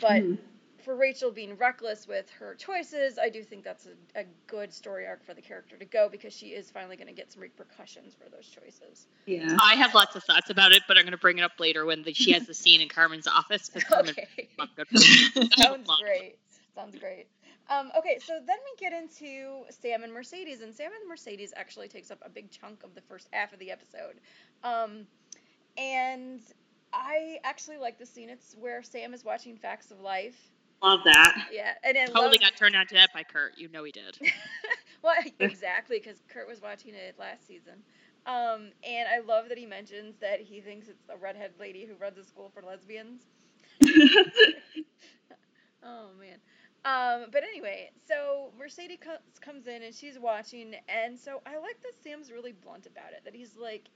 But 0.00 0.22
Hmm. 0.22 0.34
for 0.82 0.96
Rachel 0.96 1.30
being 1.30 1.56
reckless 1.56 2.06
with 2.08 2.28
her 2.30 2.54
choices, 2.54 3.18
I 3.18 3.28
do 3.28 3.42
think 3.42 3.64
that's 3.64 3.86
a, 3.86 4.20
a 4.20 4.24
good 4.46 4.72
story 4.72 5.06
arc 5.06 5.24
for 5.24 5.32
the 5.34 5.40
character 5.42 5.76
to 5.76 5.84
go 5.84 6.08
because 6.10 6.32
she 6.34 6.48
is 6.48 6.70
finally 6.70 6.96
going 6.96 7.06
to 7.06 7.12
get 7.14 7.32
some 7.32 7.42
repercussions 7.42 8.14
for 8.14 8.28
those 8.30 8.48
choices. 8.48 9.06
Yeah. 9.26 9.56
I 9.60 9.74
have 9.76 9.94
lots 9.94 10.16
of 10.16 10.24
thoughts 10.24 10.50
about 10.50 10.72
it, 10.72 10.82
but 10.88 10.96
I'm 10.98 11.04
going 11.04 11.12
to 11.12 11.18
bring 11.18 11.38
it 11.38 11.42
up 11.42 11.52
later 11.60 11.84
when 11.86 12.02
the, 12.02 12.12
she 12.14 12.32
has 12.32 12.46
the 12.46 12.54
scene 12.54 12.80
in 12.80 12.88
Carmen's 12.88 13.26
office. 13.26 13.70
Carmen- 13.88 14.10
Okay. 14.18 14.48
not 14.58 14.74
good 14.76 14.88
for 14.88 14.98
me. 14.98 15.48
Sounds 15.56 15.90
great. 16.00 16.36
Sounds 16.74 16.96
great. 16.98 17.28
Um, 17.70 17.90
okay, 17.96 18.18
so 18.24 18.34
then 18.46 18.58
we 18.64 18.76
get 18.78 18.92
into 18.92 19.64
Sam 19.70 20.02
and 20.02 20.12
Mercedes, 20.12 20.60
and 20.60 20.74
Sam 20.74 20.90
and 21.00 21.08
Mercedes 21.08 21.52
actually 21.56 21.88
takes 21.88 22.10
up 22.10 22.18
a 22.24 22.28
big 22.28 22.50
chunk 22.50 22.82
of 22.84 22.94
the 22.94 23.00
first 23.00 23.28
half 23.32 23.52
of 23.52 23.58
the 23.58 23.70
episode. 23.70 24.20
Um, 24.62 25.06
and 25.78 26.40
I 26.92 27.38
actually 27.42 27.78
like 27.78 27.98
the 27.98 28.06
scene. 28.06 28.28
It's 28.28 28.54
where 28.58 28.82
Sam 28.82 29.14
is 29.14 29.24
watching 29.24 29.56
Facts 29.56 29.90
of 29.90 30.00
Life. 30.00 30.50
Love 30.82 31.00
that. 31.04 31.48
Yeah, 31.50 31.72
and 31.82 31.96
I 31.96 32.04
Totally 32.06 32.28
love, 32.32 32.40
got 32.40 32.56
turned 32.56 32.76
on 32.76 32.86
to 32.88 32.94
that 32.94 33.12
by 33.14 33.22
Kurt. 33.22 33.56
You 33.56 33.68
know 33.68 33.84
he 33.84 33.92
did. 33.92 34.18
well, 35.02 35.14
exactly, 35.40 35.98
because 35.98 36.20
Kurt 36.28 36.46
was 36.46 36.60
watching 36.60 36.94
it 36.94 37.18
last 37.18 37.46
season. 37.46 37.82
Um, 38.26 38.72
and 38.86 39.08
I 39.08 39.20
love 39.26 39.48
that 39.48 39.56
he 39.58 39.66
mentions 39.66 40.16
that 40.20 40.40
he 40.40 40.60
thinks 40.60 40.88
it's 40.88 41.02
the 41.08 41.16
redhead 41.16 41.52
lady 41.58 41.86
who 41.86 41.94
runs 41.94 42.18
a 42.18 42.24
school 42.24 42.50
for 42.54 42.62
lesbians. 42.62 43.22
Oh 45.84 46.08
man. 46.18 46.38
Um, 46.84 47.26
but 47.32 47.42
anyway, 47.42 47.90
so 48.06 48.52
Mercedes 48.58 48.98
co- 49.00 49.16
comes 49.40 49.66
in 49.66 49.82
and 49.82 49.94
she's 49.94 50.18
watching, 50.18 50.74
and 50.88 51.18
so 51.18 51.40
I 51.46 51.58
like 51.58 51.80
that 51.82 51.92
Sam's 52.02 52.30
really 52.30 52.52
blunt 52.52 52.86
about 52.86 53.12
it. 53.12 53.22
That 53.24 53.34
he's 53.34 53.56
like, 53.56 53.88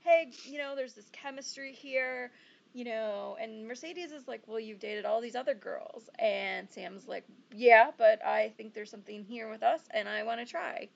"Hey, 0.00 0.32
you 0.44 0.58
know, 0.58 0.74
there's 0.76 0.94
this 0.94 1.08
chemistry 1.12 1.72
here, 1.72 2.32
you 2.72 2.84
know." 2.84 3.36
And 3.40 3.66
Mercedes 3.66 4.12
is 4.12 4.28
like, 4.28 4.42
"Well, 4.46 4.60
you've 4.60 4.78
dated 4.80 5.04
all 5.04 5.20
these 5.20 5.36
other 5.36 5.54
girls," 5.54 6.08
and 6.18 6.68
Sam's 6.70 7.08
like, 7.08 7.24
"Yeah, 7.54 7.90
but 7.98 8.24
I 8.24 8.50
think 8.56 8.74
there's 8.74 8.90
something 8.90 9.24
here 9.24 9.50
with 9.50 9.62
us, 9.62 9.82
and 9.90 10.08
I 10.08 10.22
want 10.24 10.40
to 10.40 10.46
try." 10.46 10.88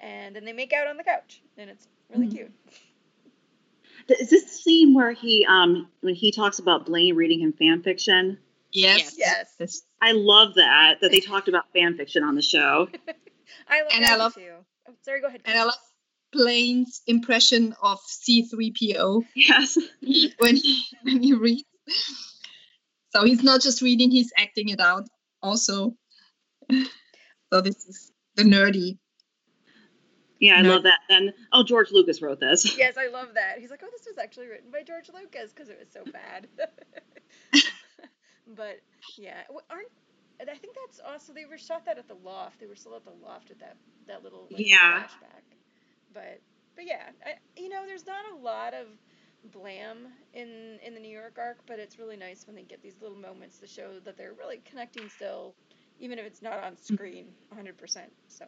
And 0.00 0.34
then 0.34 0.44
they 0.44 0.52
make 0.52 0.72
out 0.72 0.86
on 0.88 0.96
the 0.96 1.04
couch, 1.04 1.42
and 1.58 1.70
it's 1.70 1.88
really 2.10 2.26
Mhm. 2.26 2.28
cute. 2.28 2.52
Is 4.08 4.30
this 4.30 4.44
the 4.44 4.50
scene 4.50 4.94
where 4.94 5.12
he 5.12 5.46
um 5.46 5.88
when 6.00 6.14
he 6.14 6.30
talks 6.32 6.58
about 6.58 6.86
Blaine 6.86 7.14
reading 7.16 7.40
him 7.40 7.52
fan 7.52 7.82
fiction? 7.82 8.38
Yes. 8.72 9.14
Yes. 9.18 9.54
Yes. 9.58 9.82
I 10.00 10.12
love 10.12 10.54
that 10.54 10.98
that 11.00 11.10
they 11.10 11.20
talked 11.20 11.48
about 11.48 11.64
fan 11.72 11.96
fiction 11.96 12.22
on 12.22 12.34
the 12.34 12.42
show. 12.42 12.88
I 13.68 13.82
love 13.82 13.90
And 13.94 14.04
that 14.04 14.12
I 14.12 14.16
love- 14.16 14.34
too. 14.34 14.52
Oh, 14.88 14.92
sorry, 15.02 15.20
go 15.20 15.26
ahead. 15.28 15.42
And 15.44 15.58
I 15.58 15.64
love 15.64 15.74
Blaine's 16.32 17.02
impression 17.06 17.74
of 17.82 17.98
C3PO 18.02 19.24
Yes. 19.34 19.76
when 20.38 20.56
he 20.56 20.84
when 21.02 21.22
he 21.22 21.32
reads. 21.34 21.64
So 23.10 23.24
he's 23.24 23.42
not 23.42 23.60
just 23.60 23.82
reading, 23.82 24.10
he's 24.10 24.32
acting 24.36 24.68
it 24.68 24.80
out 24.80 25.08
also. 25.42 25.96
So 27.52 27.60
this 27.60 27.84
is 27.86 28.12
the 28.36 28.44
nerdy. 28.44 28.98
Yeah, 30.38 30.54
I 30.54 30.62
No. 30.62 30.70
love 30.74 30.84
that. 30.84 31.00
And 31.10 31.32
oh, 31.52 31.64
George 31.64 31.90
Lucas 31.90 32.22
wrote 32.22 32.38
this. 32.40 32.78
Yes, 32.78 32.96
I 32.96 33.08
love 33.08 33.34
that. 33.34 33.58
He's 33.58 33.70
like, 33.70 33.80
oh, 33.84 33.88
this 33.90 34.06
was 34.06 34.16
actually 34.18 34.46
written 34.46 34.70
by 34.70 34.82
George 34.84 35.10
Lucas 35.12 35.52
because 35.52 35.68
it 35.68 35.78
was 35.78 35.88
so 35.92 36.04
bad. 36.12 36.46
but 38.46 38.80
yeah, 39.18 39.42
aren't 39.70 39.88
I 40.48 40.56
think 40.56 40.74
that's 40.86 41.00
also 41.00 41.32
they 41.32 41.44
were 41.44 41.58
shot 41.58 41.84
that 41.86 41.98
at 41.98 42.08
the 42.08 42.16
loft. 42.24 42.60
They 42.60 42.66
were 42.66 42.76
still 42.76 42.94
at 42.96 43.04
the 43.04 43.12
loft 43.24 43.50
at 43.50 43.58
that 43.60 43.76
that 44.06 44.22
little 44.22 44.48
like, 44.50 44.66
Yeah. 44.66 45.02
flashback. 45.02 45.42
But 46.14 46.40
but 46.76 46.86
yeah, 46.86 47.10
I, 47.24 47.34
you 47.60 47.68
know, 47.68 47.84
there's 47.86 48.06
not 48.06 48.24
a 48.32 48.36
lot 48.36 48.74
of 48.74 48.86
blam 49.52 50.08
in 50.34 50.78
in 50.84 50.94
the 50.94 51.00
New 51.00 51.10
York 51.10 51.36
arc, 51.38 51.58
but 51.66 51.78
it's 51.78 51.98
really 51.98 52.16
nice 52.16 52.46
when 52.46 52.56
they 52.56 52.62
get 52.62 52.82
these 52.82 52.96
little 53.00 53.18
moments 53.18 53.58
to 53.58 53.66
show 53.66 53.98
that 54.04 54.16
they're 54.16 54.32
really 54.32 54.60
connecting 54.64 55.08
still, 55.08 55.54
even 55.98 56.18
if 56.18 56.24
it's 56.24 56.42
not 56.42 56.62
on 56.64 56.76
screen 56.76 57.26
100%. 57.54 57.98
So. 58.28 58.46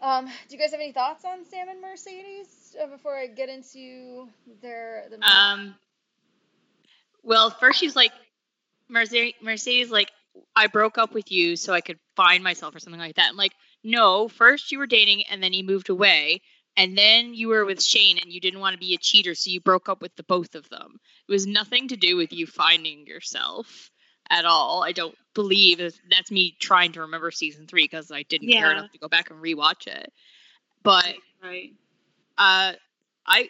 Um, 0.00 0.26
do 0.26 0.54
you 0.54 0.58
guys 0.58 0.70
have 0.70 0.80
any 0.80 0.92
thoughts 0.92 1.24
on 1.24 1.44
Sam 1.44 1.68
and 1.68 1.80
Mercedes 1.80 2.76
uh, 2.80 2.86
before 2.86 3.16
I 3.18 3.26
get 3.26 3.48
into 3.48 4.28
their 4.62 5.06
the 5.10 5.18
Um. 5.22 5.74
Well, 7.28 7.50
first 7.50 7.78
she's 7.78 7.94
like, 7.94 8.12
Mercedes, 8.88 9.34
Mercedes, 9.42 9.90
like, 9.90 10.10
I 10.56 10.66
broke 10.66 10.96
up 10.96 11.12
with 11.12 11.30
you 11.30 11.56
so 11.56 11.74
I 11.74 11.82
could 11.82 11.98
find 12.16 12.42
myself 12.42 12.74
or 12.74 12.78
something 12.78 13.00
like 13.00 13.16
that. 13.16 13.28
I'm 13.28 13.36
like, 13.36 13.52
no. 13.84 14.28
First 14.28 14.72
you 14.72 14.78
were 14.78 14.86
dating 14.86 15.24
and 15.30 15.42
then 15.42 15.52
he 15.52 15.62
moved 15.62 15.90
away, 15.90 16.40
and 16.74 16.96
then 16.96 17.34
you 17.34 17.48
were 17.48 17.66
with 17.66 17.82
Shane 17.82 18.18
and 18.18 18.32
you 18.32 18.40
didn't 18.40 18.60
want 18.60 18.72
to 18.72 18.78
be 18.78 18.94
a 18.94 18.98
cheater, 18.98 19.34
so 19.34 19.50
you 19.50 19.60
broke 19.60 19.90
up 19.90 20.00
with 20.00 20.16
the 20.16 20.22
both 20.22 20.54
of 20.54 20.68
them. 20.70 20.98
It 21.28 21.32
was 21.32 21.46
nothing 21.46 21.88
to 21.88 21.96
do 21.96 22.16
with 22.16 22.32
you 22.32 22.46
finding 22.46 23.06
yourself 23.06 23.90
at 24.30 24.46
all. 24.46 24.82
I 24.82 24.92
don't 24.92 25.14
believe 25.34 25.78
that's 26.10 26.30
me 26.30 26.56
trying 26.58 26.92
to 26.92 27.02
remember 27.02 27.30
season 27.30 27.66
three 27.66 27.84
because 27.84 28.10
I 28.10 28.22
didn't 28.22 28.52
care 28.52 28.72
enough 28.72 28.90
to 28.92 28.98
go 28.98 29.08
back 29.08 29.30
and 29.30 29.42
rewatch 29.42 29.86
it. 29.86 30.10
But 30.82 31.14
Right. 31.42 31.72
uh 32.38 32.72
i 33.26 33.48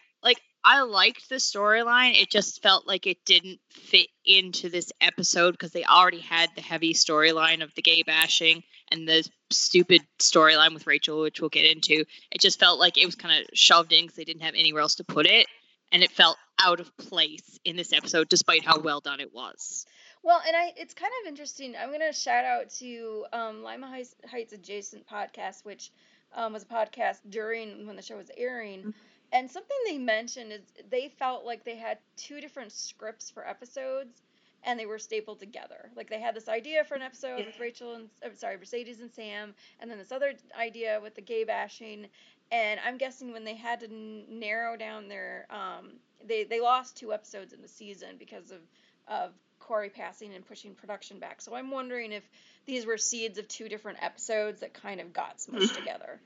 i 0.69 0.83
liked 0.83 1.29
the 1.29 1.37
storyline 1.37 2.21
it 2.21 2.31
just 2.31 2.63
felt 2.63 2.87
like 2.87 3.07
it 3.07 3.25
didn't 3.25 3.59
fit 3.71 4.09
into 4.27 4.69
this 4.69 4.93
episode 5.01 5.53
because 5.53 5.73
they 5.73 5.85
already 5.85 6.21
had 6.21 6.51
the 6.55 6.61
heavy 6.61 6.93
storyline 6.93 7.63
of 7.63 7.75
the 7.75 7.83
gay 7.83 8.03
bashing 8.03 8.63
and 8.91 9.09
the 9.09 9.27
stupid 9.51 10.03
storyline 10.19 10.75
with 10.75 10.87
rachel 10.87 11.23
which 11.23 11.41
we'll 11.41 11.49
get 11.49 11.65
into 11.65 12.05
it 12.31 12.41
just 12.41 12.61
felt 12.61 12.79
like 12.79 12.99
it 12.99 13.07
was 13.07 13.15
kind 13.15 13.41
of 13.41 13.49
shoved 13.55 13.93
in 13.93 14.05
because 14.05 14.17
they 14.17 14.25
didn't 14.25 14.43
have 14.43 14.55
anywhere 14.55 14.83
else 14.83 14.97
to 14.97 15.05
put 15.05 15.27
it 15.27 15.47
and 15.91 16.03
it 16.03 16.11
felt 16.11 16.37
out 16.63 16.81
of 16.81 16.95
place 16.99 17.59
in 17.65 17.77
this 17.77 17.93
episode 17.95 18.29
despite 18.29 18.65
how 18.65 18.79
well 18.79 19.01
done 19.01 19.21
it 19.21 19.33
was 19.33 19.87
Well, 20.23 20.43
and 20.47 20.55
I 20.57 20.73
it's 20.77 20.95
kind 20.95 21.13
of 21.23 21.29
interesting. 21.29 21.75
I'm 21.81 21.93
gonna 21.93 22.13
shout 22.13 22.45
out 22.45 22.71
to 22.81 23.25
um, 23.33 23.63
Lima 23.63 23.87
Heights, 23.87 24.15
Heights 24.29 24.53
Adjacent 24.53 25.07
podcast, 25.07 25.65
which 25.65 25.93
um, 26.35 26.53
was 26.53 26.65
a 26.65 26.67
podcast 26.67 27.19
during 27.31 27.87
when 27.87 27.97
the 27.97 28.03
show 28.03 28.17
was 28.17 28.31
airing. 28.37 28.93
And 29.33 29.51
something 29.51 29.77
they 29.87 29.99
mentioned 29.99 30.53
is 30.53 30.63
they 30.91 31.09
felt 31.09 31.45
like 31.45 31.65
they 31.65 31.77
had 31.77 31.99
two 32.17 32.41
different 32.41 32.73
scripts 32.73 33.31
for 33.31 33.47
episodes, 33.47 34.23
and 34.65 34.79
they 34.79 34.87
were 34.87 34.99
stapled 34.99 35.39
together. 35.39 35.91
Like 35.97 36.09
they 36.09 36.21
had 36.21 36.35
this 36.35 36.49
idea 36.49 36.85
for 36.85 36.95
an 36.95 37.03
episode 37.03 37.45
with 37.47 37.61
Rachel 37.61 37.95
and 37.95 38.39
sorry 38.39 38.57
Mercedes 38.57 39.01
and 39.01 39.13
Sam, 39.13 39.55
and 39.81 39.91
then 39.91 39.99
this 39.99 40.13
other 40.13 40.33
idea 40.59 40.99
with 41.03 41.15
the 41.15 41.21
gay 41.21 41.45
bashing. 41.45 42.07
And 42.51 42.81
I'm 42.85 42.97
guessing 42.97 43.33
when 43.33 43.45
they 43.45 43.55
had 43.55 43.81
to 43.81 43.87
n- 43.87 44.25
narrow 44.31 44.77
down 44.77 45.09
their, 45.09 45.47
um, 45.51 45.93
they 46.27 46.45
they 46.45 46.61
lost 46.61 46.97
two 46.97 47.13
episodes 47.13 47.53
in 47.53 47.61
the 47.61 47.69
season 47.69 48.17
because 48.19 48.51
of 48.51 48.61
of 49.07 49.33
Corey 49.59 49.91
passing 49.91 50.35
and 50.35 50.47
pushing 50.47 50.75
production 50.75 51.19
back. 51.19 51.43
So 51.43 51.55
I'm 51.55 51.71
wondering 51.71 52.13
if 52.13 52.29
these 52.65 52.87
were 52.87 52.97
seeds 52.97 53.39
of 53.39 53.47
two 53.49 53.69
different 53.69 54.03
episodes 54.03 54.61
that 54.61 54.73
kind 54.73 55.01
of 55.01 55.13
got 55.13 55.39
smushed 55.39 55.75
together. 55.77 56.21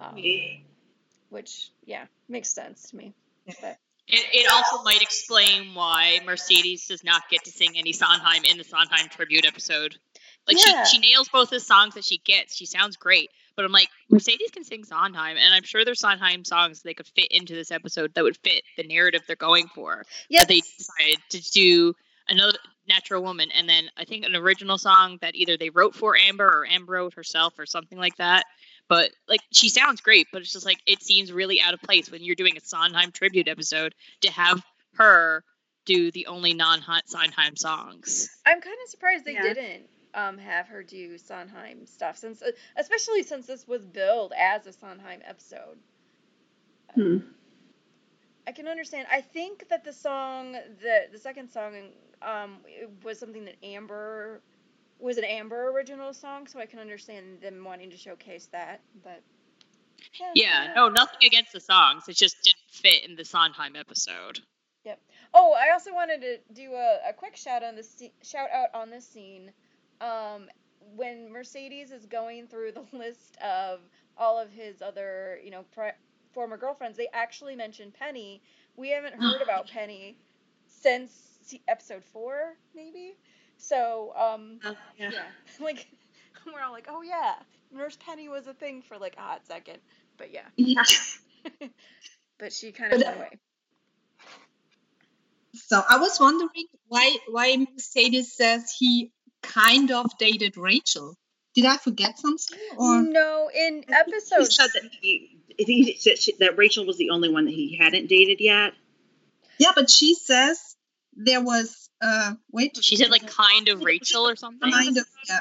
Um, 0.00 0.16
which, 1.34 1.70
yeah, 1.84 2.06
makes 2.28 2.48
sense 2.48 2.90
to 2.90 2.96
me. 2.96 3.12
But 3.60 3.76
It, 4.08 4.24
it 4.32 4.50
also 4.50 4.82
might 4.84 5.02
explain 5.02 5.74
why 5.74 6.20
Mercedes 6.24 6.86
does 6.86 7.04
not 7.04 7.22
get 7.30 7.44
to 7.44 7.50
sing 7.50 7.72
any 7.76 7.92
Sondheim 7.92 8.44
in 8.44 8.56
the 8.56 8.64
Sondheim 8.64 9.08
tribute 9.08 9.44
episode. 9.44 9.96
Like 10.46 10.56
Yeah. 10.64 10.84
she, 10.84 10.96
she 10.96 11.12
nails 11.12 11.28
both 11.28 11.50
the 11.50 11.60
songs 11.60 11.94
that 11.94 12.04
she 12.04 12.18
gets. 12.18 12.54
She 12.54 12.66
sounds 12.66 12.96
great, 12.96 13.30
but 13.56 13.64
I'm 13.64 13.72
like 13.72 13.88
Mercedes 14.10 14.50
can 14.50 14.64
sing 14.64 14.84
Sondheim, 14.84 15.36
and 15.36 15.54
I'm 15.54 15.62
sure 15.64 15.84
there's 15.84 16.00
Sondheim 16.00 16.44
songs 16.44 16.82
they 16.82 16.94
could 16.94 17.06
fit 17.08 17.28
into 17.30 17.54
this 17.54 17.70
episode 17.70 18.14
that 18.14 18.24
would 18.24 18.36
fit 18.36 18.62
the 18.76 18.84
narrative 18.84 19.22
they're 19.26 19.36
going 19.36 19.68
for. 19.68 20.04
Yeah. 20.28 20.40
But 20.42 20.48
they 20.48 20.60
decided 20.60 21.18
to 21.30 21.50
do 21.50 21.94
another 22.28 22.58
Natural 22.86 23.22
Woman, 23.22 23.50
and 23.50 23.68
then 23.68 23.88
I 23.96 24.04
think 24.04 24.24
an 24.24 24.36
original 24.36 24.78
song 24.78 25.18
that 25.22 25.34
either 25.34 25.56
they 25.56 25.70
wrote 25.70 25.94
for 25.94 26.16
Amber 26.16 26.46
or 26.46 26.66
Amber 26.66 26.92
wrote 26.92 27.14
herself 27.14 27.58
or 27.58 27.66
something 27.66 27.98
like 27.98 28.16
that. 28.16 28.44
But 28.88 29.10
like 29.28 29.40
she 29.52 29.68
sounds 29.68 30.00
great, 30.00 30.26
but 30.32 30.42
it's 30.42 30.52
just 30.52 30.66
like 30.66 30.78
it 30.86 31.02
seems 31.02 31.32
really 31.32 31.60
out 31.60 31.74
of 31.74 31.80
place 31.80 32.10
when 32.10 32.22
you're 32.22 32.34
doing 32.34 32.56
a 32.56 32.60
Sondheim 32.60 33.12
tribute 33.12 33.48
episode 33.48 33.94
to 34.20 34.30
have 34.30 34.62
her 34.96 35.42
do 35.86 36.10
the 36.10 36.26
only 36.26 36.54
non-Sondheim 36.54 37.56
songs. 37.56 38.28
I'm 38.46 38.60
kind 38.60 38.76
of 38.84 38.90
surprised 38.90 39.24
they 39.24 39.34
Yeah. 39.34 39.42
didn't 39.54 39.88
um, 40.14 40.38
have 40.38 40.68
her 40.68 40.82
do 40.82 41.18
Sondheim 41.18 41.86
stuff, 41.86 42.16
since 42.16 42.40
uh, 42.42 42.52
especially 42.76 43.22
since 43.22 43.46
this 43.46 43.66
was 43.66 43.84
billed 43.84 44.32
as 44.38 44.66
a 44.66 44.72
Sondheim 44.72 45.20
episode. 45.24 45.78
Hmm. 46.94 47.18
I 48.46 48.52
can 48.52 48.68
understand. 48.68 49.06
I 49.10 49.22
think 49.22 49.68
that 49.70 49.84
the 49.84 49.92
song, 49.92 50.52
the 50.52 51.06
the 51.10 51.18
second 51.18 51.50
song, 51.50 51.74
um, 52.22 52.58
was 53.02 53.18
something 53.18 53.44
that 53.46 53.56
Amber 53.62 54.40
was 55.04 55.18
an 55.18 55.24
Amber 55.24 55.70
original 55.70 56.14
song, 56.14 56.46
so 56.46 56.58
I 56.58 56.66
can 56.66 56.78
understand 56.78 57.42
them 57.42 57.62
wanting 57.62 57.90
to 57.90 57.96
showcase 57.96 58.48
that. 58.52 58.80
But 59.02 59.22
Yeah, 60.34 60.72
no, 60.74 60.88
nothing 60.88 61.18
against 61.24 61.52
the 61.52 61.60
songs. 61.60 62.08
It 62.08 62.16
just 62.16 62.42
didn't 62.42 62.56
fit 62.70 63.04
in 63.04 63.14
the 63.14 63.24
Sondheim 63.24 63.76
episode. 63.76 64.40
Yep. 64.84 65.00
Oh, 65.34 65.52
I 65.52 65.72
also 65.72 65.92
wanted 65.92 66.22
to 66.22 66.38
do 66.54 66.72
a, 66.72 67.10
a 67.10 67.12
quick 67.12 67.36
shout 67.36 67.62
on 67.62 67.76
this 67.76 68.02
shout 68.22 68.48
out 68.50 68.68
on 68.74 68.90
this 68.90 69.06
scene. 69.06 69.52
Um, 70.00 70.48
when 70.96 71.30
Mercedes 71.30 71.90
is 71.90 72.06
going 72.06 72.46
through 72.46 72.72
the 72.72 72.84
list 72.96 73.36
of 73.42 73.80
all 74.16 74.38
of 74.38 74.50
his 74.50 74.80
other, 74.80 75.38
you 75.44 75.50
know, 75.50 75.64
pri- 75.74 75.94
former 76.32 76.56
girlfriends, 76.56 76.96
they 76.96 77.08
actually 77.12 77.56
mention 77.56 77.92
Penny. 77.98 78.42
We 78.76 78.88
haven't 78.88 79.14
heard 79.20 79.42
about 79.42 79.68
Penny 79.70 80.16
since 80.66 81.12
episode 81.68 82.04
four, 82.04 82.54
maybe. 82.74 83.16
So, 83.58 84.12
um, 84.16 84.60
Uh, 84.64 84.74
yeah. 84.98 85.10
yeah, 85.12 85.22
like 85.60 85.86
we're 86.46 86.60
all 86.60 86.72
like, 86.72 86.86
oh 86.88 87.02
yeah, 87.02 87.34
Nurse 87.72 87.96
Penny 88.04 88.28
was 88.28 88.46
a 88.46 88.54
thing 88.54 88.82
for 88.82 88.98
like 88.98 89.16
a 89.16 89.20
hot 89.20 89.46
second, 89.46 89.78
but 90.18 90.32
yeah, 90.32 90.46
Yeah. 90.56 90.82
but 92.38 92.52
she 92.52 92.72
kind 92.72 92.92
of 92.92 92.98
But, 93.00 93.06
went 93.06 93.18
away. 93.18 93.30
So 95.54 95.80
I 95.88 95.98
was 95.98 96.18
wondering 96.18 96.66
why 96.88 97.16
why 97.28 97.56
Mercedes 97.56 98.32
says 98.36 98.74
he 98.78 99.12
kind 99.42 99.90
of 99.92 100.06
dated 100.18 100.56
Rachel. 100.56 101.16
Did 101.54 101.66
I 101.66 101.76
forget 101.76 102.18
something? 102.18 102.58
Or 102.76 103.00
No, 103.02 103.48
in 103.54 103.84
He 103.86 103.94
episode 103.94 104.50
said 104.52 104.70
that 104.74 104.90
he, 105.00 105.38
he 105.56 105.96
said 106.00 106.18
she- 106.18 106.34
that 106.40 106.56
Rachel 106.58 106.84
was 106.84 106.96
the 106.98 107.10
only 107.10 107.28
one 107.28 107.44
that 107.44 107.54
he 107.54 107.76
hadn't 107.80 108.08
dated 108.08 108.40
yet. 108.40 108.72
yeah, 109.58 109.70
but 109.74 109.88
she 109.88 110.14
says 110.16 110.58
there 111.14 111.40
was 111.40 111.83
uh 112.04 112.34
wait 112.52 112.76
She 112.82 112.96
said 112.96 113.10
like 113.10 113.26
kind 113.26 113.68
of 113.68 113.82
Rachel 113.82 114.28
or 114.28 114.36
something. 114.36 114.70
kind 114.70 114.96
of 114.98 115.06
yeah. 115.28 115.40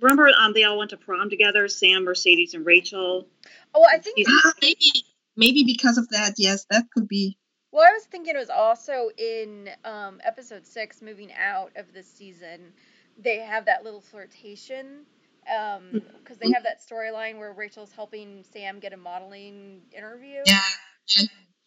Remember, 0.00 0.30
um, 0.38 0.52
they 0.54 0.64
all 0.64 0.76
went 0.78 0.90
to 0.90 0.96
prom 0.96 1.30
together. 1.30 1.66
Sam, 1.68 2.04
Mercedes, 2.04 2.52
and 2.54 2.64
Rachel. 2.66 3.26
Oh, 3.74 3.84
I 3.90 3.98
think. 3.98 4.18
He's- 4.18 4.28
Ah, 4.44 4.52
maybe 4.60 5.04
maybe 5.36 5.64
because 5.64 5.98
of 5.98 6.08
that. 6.10 6.34
Yes, 6.36 6.66
that 6.70 6.84
could 6.92 7.08
be. 7.08 7.38
Well, 7.72 7.84
I 7.88 7.92
was 7.92 8.04
thinking 8.04 8.34
it 8.34 8.38
was 8.38 8.50
also 8.50 9.10
in 9.18 9.70
um, 9.84 10.20
episode 10.22 10.64
six, 10.66 11.00
moving 11.02 11.32
out 11.32 11.72
of 11.76 11.92
this 11.92 12.06
season. 12.12 12.72
They 13.18 13.38
have 13.38 13.64
that 13.66 13.82
little 13.84 14.00
flirtation 14.00 15.06
because 15.42 16.38
they 16.38 16.50
have 16.52 16.62
that 16.64 16.80
storyline 16.86 17.38
where 17.38 17.52
Rachel's 17.52 17.92
helping 17.92 18.44
Sam 18.52 18.78
get 18.80 18.92
a 18.92 18.96
modeling 18.96 19.80
interview. 19.96 20.40
Yeah, 20.46 20.60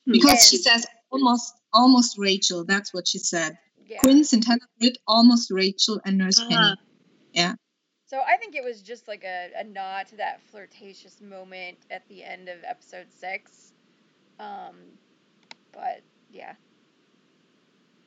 because 0.06 0.48
she 0.48 0.58
says 0.58 0.86
almost 1.12 1.54
almost 1.74 2.18
Rachel. 2.18 2.66
That's 2.66 2.94
what 2.94 3.08
she 3.08 3.20
said. 3.20 3.58
Yeah. 3.88 4.00
Quince 4.00 4.34
and 4.34 4.44
Hannah 4.44 4.60
Britt, 4.80 4.98
almost 5.08 5.50
Rachel 5.52 6.00
and 6.06 6.18
Nurse 6.18 6.40
Ah. 6.40 6.48
Penny. 6.50 6.76
Yeah. 7.34 7.54
So 8.08 8.20
I 8.22 8.38
think 8.38 8.56
it 8.56 8.64
was 8.64 8.82
just 8.82 9.08
like 9.08 9.24
a, 9.24 9.50
a 9.58 9.64
nod 9.64 10.08
to 10.08 10.18
that 10.18 10.42
flirtatious 10.50 11.20
moment 11.22 11.78
at 11.92 12.08
the 12.08 12.24
end 12.24 12.48
of 12.50 12.58
episode 12.64 13.08
six. 13.12 13.74
Um, 14.40 14.76
but 15.72 16.02
yeah. 16.32 16.54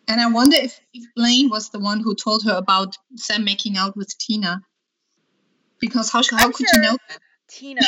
And 0.09 0.21
I 0.21 0.27
wonder 0.29 0.57
if, 0.59 0.81
if 0.93 1.05
Blaine 1.15 1.51
was 1.51 1.71
the 1.71 1.79
one 1.79 2.01
who 2.01 2.15
told 2.15 2.45
her 2.45 2.55
about 2.57 2.97
Sam 3.17 3.45
making 3.45 3.77
out 3.77 3.97
with 3.97 4.17
Tina. 4.19 4.61
Because 5.81 6.11
how, 6.11 6.23
how 6.31 6.47
I'm 6.47 6.53
could 6.53 6.67
sure- 6.69 6.83
you 6.83 6.91
know 6.91 6.99
that? 7.09 7.19
Tina. 7.49 7.81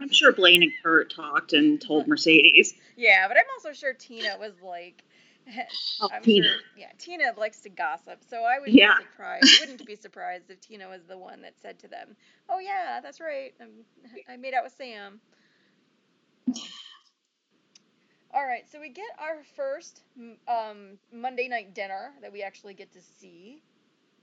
I'm 0.00 0.10
sure 0.12 0.32
Blaine 0.32 0.62
and 0.62 0.72
Kurt 0.82 1.12
talked 1.12 1.52
and 1.52 1.80
told 1.80 2.06
Mercedes. 2.06 2.74
yeah, 2.96 3.26
but 3.26 3.36
I'm 3.36 3.42
also 3.56 3.72
sure 3.72 3.92
Tina 3.92 4.36
was 4.38 4.52
like. 4.62 5.02
Oh, 6.00 6.10
I'm 6.10 6.26
Tina. 6.26 6.48
sure, 6.48 6.60
yeah, 6.76 6.92
Tina 6.98 7.32
likes 7.38 7.60
to 7.62 7.70
gossip, 7.70 8.24
so 8.28 8.44
I 8.44 8.58
would 8.60 8.74
Yeah. 8.74 8.88
be 8.88 8.88
surprised. 8.90 9.54
Wouldn't 9.56 9.84
be 9.86 9.96
surprised 9.96 10.50
if 10.50 10.60
Tina 10.60 10.88
was 10.88 11.06
the 11.06 11.18
one 11.18 11.42
that 11.42 11.58
said 11.60 11.78
to 11.80 11.88
them, 11.88 12.16
"Oh 12.48 12.60
yeah, 12.60 13.00
that's 13.02 13.20
right, 13.20 13.54
I'm, 13.60 13.84
I 14.28 14.36
made 14.36 14.54
out 14.54 14.64
with 14.64 14.74
Sam." 14.74 15.20
All 18.34 18.44
right, 18.46 18.68
so 18.70 18.80
we 18.80 18.90
get 18.90 19.06
our 19.18 19.42
first 19.56 20.02
um, 20.48 20.98
Monday 21.12 21.48
night 21.48 21.74
dinner 21.74 22.12
that 22.22 22.32
we 22.32 22.42
actually 22.42 22.74
get 22.74 22.92
to 22.92 23.00
see, 23.02 23.62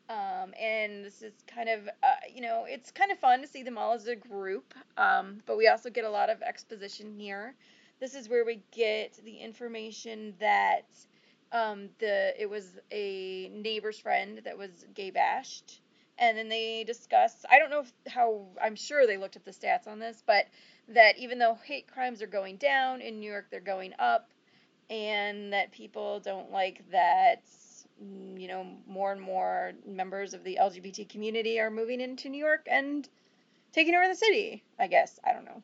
um, 0.10 0.54
and 0.60 1.04
this 1.06 1.22
is 1.24 1.34
kind 1.48 1.70
of, 1.70 1.88
uh, 2.04 2.16
you 2.34 2.42
know, 2.42 2.66
it's 2.68 2.92
kind 2.92 3.12
of 3.12 3.20
fun 3.20 3.42
to 3.42 3.48
see 3.48 3.64
them 3.64 3.78
all 3.78 3.94
as 3.94 4.08
a 4.08 4.16
group, 4.16 4.74
um, 4.98 5.42
but 5.48 5.58
we 5.58 5.68
also 5.68 5.90
get 5.90 6.06
a 6.06 6.10
lot 6.10 6.30
of 6.30 6.42
exposition 6.44 7.12
here. 7.12 7.56
This 8.00 8.16
is 8.16 8.30
where 8.30 8.46
we 8.46 8.62
get 8.72 9.20
the 9.26 9.38
information 9.38 10.36
that 10.40 10.86
um, 11.56 11.89
the 12.00 12.34
it 12.41 12.50
was 12.50 12.80
a 12.91 13.50
neighbor's 13.54 14.00
friend 14.00 14.41
that 14.46 14.58
was 14.58 14.86
gay 14.94 15.12
bashed, 15.12 15.82
and 16.20 16.38
then 16.38 16.50
they 16.50 16.84
discuss. 16.86 17.46
I 17.50 17.60
don't 17.60 17.72
know 17.72 17.82
if, 17.82 17.94
how. 18.13 18.48
I'm 18.62 18.76
sure 18.76 19.08
they 19.08 19.18
looked 19.18 19.38
at 19.38 19.46
the 19.46 19.52
stats 19.52 19.88
on 19.88 20.00
this, 20.00 20.24
but 20.28 20.48
that 20.89 21.18
even 21.18 21.39
though 21.39 21.56
hate 21.63 21.88
crimes 21.88 22.22
are 22.22 22.28
going 22.28 22.58
down 22.58 23.02
in 23.02 23.20
New 23.22 23.32
York, 23.32 23.48
they're 23.52 23.62
going 23.62 23.94
up, 24.00 24.32
and 24.89 25.54
that 25.54 25.72
people 25.72 26.20
don't 26.20 26.52
like 26.52 26.84
that. 26.91 27.44
mm, 28.04 28.39
You 28.41 28.50
know, 28.50 28.68
more 28.88 29.13
and 29.13 29.22
more 29.22 29.74
members 29.88 30.34
of 30.34 30.44
the 30.44 30.58
LGBT 30.62 31.10
community 31.10 31.60
are 31.62 31.72
moving 31.72 32.02
into 32.02 32.30
New 32.30 32.44
York 32.44 32.68
and 32.70 33.08
taking 33.74 33.96
over 33.96 34.08
the 34.10 34.15
city. 34.15 34.63
I 34.80 34.88
guess 34.88 35.20
I 35.26 35.34
don't 35.34 35.46
know. 35.46 35.63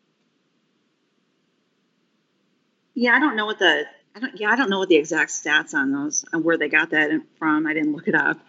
Yeah, 2.95 3.15
I 3.15 3.19
don't 3.19 3.35
know 3.35 3.45
what 3.45 3.59
the 3.59 3.85
I 4.15 4.19
don't 4.19 4.39
yeah 4.39 4.49
I 4.49 4.55
don't 4.55 4.69
know 4.69 4.79
what 4.79 4.89
the 4.89 4.97
exact 4.97 5.31
stats 5.31 5.73
on 5.73 5.91
those 5.91 6.25
and 6.33 6.43
where 6.43 6.57
they 6.57 6.69
got 6.69 6.91
that 6.91 7.11
from. 7.37 7.67
I 7.67 7.73
didn't 7.73 7.93
look 7.93 8.07
it 8.07 8.15
up. 8.15 8.39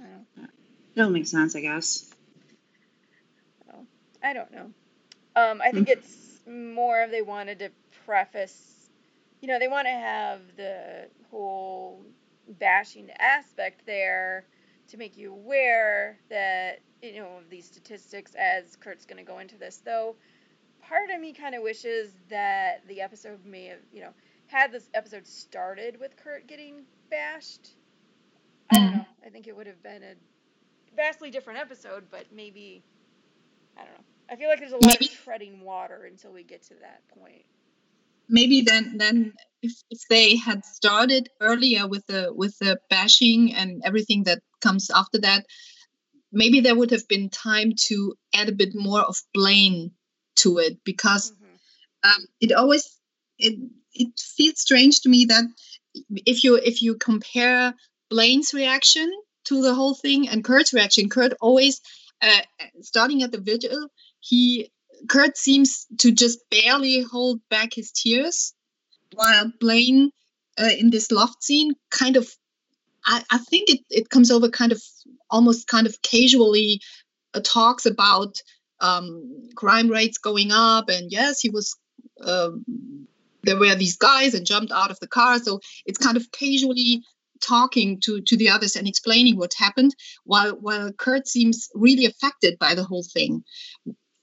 I 0.00 0.04
don't 0.04 0.50
It'll 0.94 1.10
make 1.10 1.26
sense, 1.26 1.56
I 1.56 1.60
guess. 1.60 2.10
I 4.22 4.32
don't 4.32 4.52
know. 4.52 4.70
Um, 5.36 5.62
I 5.62 5.70
think 5.70 5.88
it's 5.88 6.40
more 6.46 7.02
of 7.02 7.10
they 7.10 7.22
wanted 7.22 7.58
to 7.60 7.70
preface, 8.04 8.90
you 9.40 9.48
know, 9.48 9.58
they 9.58 9.68
want 9.68 9.86
to 9.86 9.92
have 9.92 10.40
the 10.56 11.08
whole 11.30 12.02
bashing 12.58 13.10
aspect 13.18 13.86
there 13.86 14.44
to 14.88 14.96
make 14.96 15.16
you 15.16 15.32
aware 15.32 16.18
that, 16.28 16.80
you 17.02 17.20
know, 17.20 17.38
of 17.38 17.48
these 17.48 17.64
statistics 17.64 18.34
as 18.34 18.76
Kurt's 18.76 19.06
going 19.06 19.24
to 19.24 19.30
go 19.30 19.38
into 19.38 19.56
this. 19.56 19.78
Though, 19.78 20.16
part 20.82 21.10
of 21.10 21.20
me 21.20 21.32
kind 21.32 21.54
of 21.54 21.62
wishes 21.62 22.12
that 22.28 22.86
the 22.88 23.00
episode 23.00 23.44
may 23.46 23.66
have, 23.66 23.78
you 23.92 24.02
know, 24.02 24.12
had 24.50 24.72
this 24.72 24.88
episode 24.94 25.26
started 25.26 25.98
with 26.00 26.16
Kurt 26.16 26.46
getting 26.46 26.84
bashed. 27.10 27.70
I 28.70 28.76
don't 28.76 28.88
Mm. 28.92 28.96
know. 28.98 29.06
I 29.24 29.30
think 29.30 29.46
it 29.46 29.56
would 29.56 29.66
have 29.66 29.82
been 29.82 30.02
a 30.02 30.14
vastly 30.96 31.30
different 31.30 31.60
episode, 31.60 32.10
but 32.10 32.32
maybe 32.32 32.82
I 33.76 33.84
don't 33.84 33.94
know. 33.94 34.04
I 34.28 34.36
feel 34.36 34.48
like 34.48 34.58
there's 34.60 34.72
a 34.72 34.76
lot 34.76 34.84
Maybe- 35.00 35.06
of 35.06 35.12
treading 35.24 35.60
water 35.62 36.04
until 36.04 36.32
we 36.32 36.42
get 36.42 36.62
to 36.64 36.74
that 36.80 37.06
point. 37.08 37.44
Maybe 38.28 38.60
then 38.62 38.96
then 38.98 39.34
if, 39.62 39.72
if 39.90 40.00
they 40.08 40.36
had 40.36 40.64
started 40.64 41.28
earlier 41.40 41.86
with 41.88 42.06
the 42.06 42.32
with 42.32 42.56
the 42.58 42.78
bashing 42.88 43.54
and 43.54 43.82
everything 43.84 44.24
that 44.24 44.40
comes 44.60 44.90
after 44.90 45.18
that, 45.20 45.46
maybe 46.30 46.60
there 46.60 46.74
would 46.76 46.90
have 46.92 47.08
been 47.08 47.28
time 47.30 47.72
to 47.88 48.14
add 48.34 48.48
a 48.48 48.52
bit 48.52 48.74
more 48.74 49.00
of 49.00 49.16
blame 49.34 49.92
to 50.36 50.58
it 50.58 50.84
because 50.84 51.32
Mhm. 51.32 51.58
um, 52.04 52.26
it 52.40 52.52
always 52.52 53.00
it 53.38 53.58
it 53.92 54.08
feels 54.18 54.60
strange 54.60 55.00
to 55.00 55.08
me 55.08 55.26
that 55.26 55.44
if 56.26 56.44
you 56.44 56.56
if 56.56 56.82
you 56.82 56.96
compare 56.96 57.74
Blaine's 58.08 58.54
reaction 58.54 59.10
to 59.44 59.62
the 59.62 59.74
whole 59.74 59.94
thing 59.94 60.28
and 60.28 60.44
Kurt's 60.44 60.72
reaction, 60.72 61.08
Kurt 61.08 61.32
always 61.40 61.80
uh, 62.22 62.40
starting 62.80 63.22
at 63.22 63.32
the 63.32 63.40
vigil, 63.40 63.88
he 64.20 64.70
Kurt 65.08 65.36
seems 65.36 65.86
to 65.98 66.12
just 66.12 66.38
barely 66.50 67.02
hold 67.02 67.40
back 67.48 67.74
his 67.74 67.90
tears, 67.90 68.52
while 69.14 69.52
Blaine 69.60 70.10
uh, 70.58 70.70
in 70.78 70.90
this 70.90 71.10
loft 71.10 71.42
scene 71.42 71.74
kind 71.90 72.16
of 72.16 72.28
I, 73.04 73.22
I 73.30 73.38
think 73.38 73.70
it, 73.70 73.80
it 73.88 74.10
comes 74.10 74.30
over 74.30 74.48
kind 74.48 74.72
of 74.72 74.82
almost 75.30 75.68
kind 75.68 75.86
of 75.86 76.00
casually 76.02 76.80
uh, 77.34 77.40
talks 77.42 77.86
about 77.86 78.36
um, 78.80 79.48
crime 79.54 79.88
rates 79.88 80.18
going 80.18 80.50
up 80.52 80.88
and 80.88 81.10
yes 81.10 81.40
he 81.40 81.50
was 81.50 81.76
um, 82.22 82.64
there 83.42 83.58
were 83.58 83.74
these 83.74 83.96
guys 83.96 84.34
and 84.34 84.46
jumped 84.46 84.72
out 84.72 84.90
of 84.90 84.98
the 85.00 85.06
car 85.08 85.38
so 85.38 85.60
it's 85.86 85.98
kind 85.98 86.16
of 86.16 86.30
casually 86.32 87.02
talking 87.40 88.00
to 88.00 88.20
to 88.22 88.36
the 88.36 88.48
others 88.48 88.76
and 88.76 88.86
explaining 88.86 89.36
what 89.36 89.54
happened 89.54 89.94
while 90.24 90.52
while 90.52 90.92
kurt 90.92 91.26
seems 91.26 91.68
really 91.74 92.04
affected 92.04 92.58
by 92.58 92.74
the 92.74 92.84
whole 92.84 93.04
thing 93.14 93.42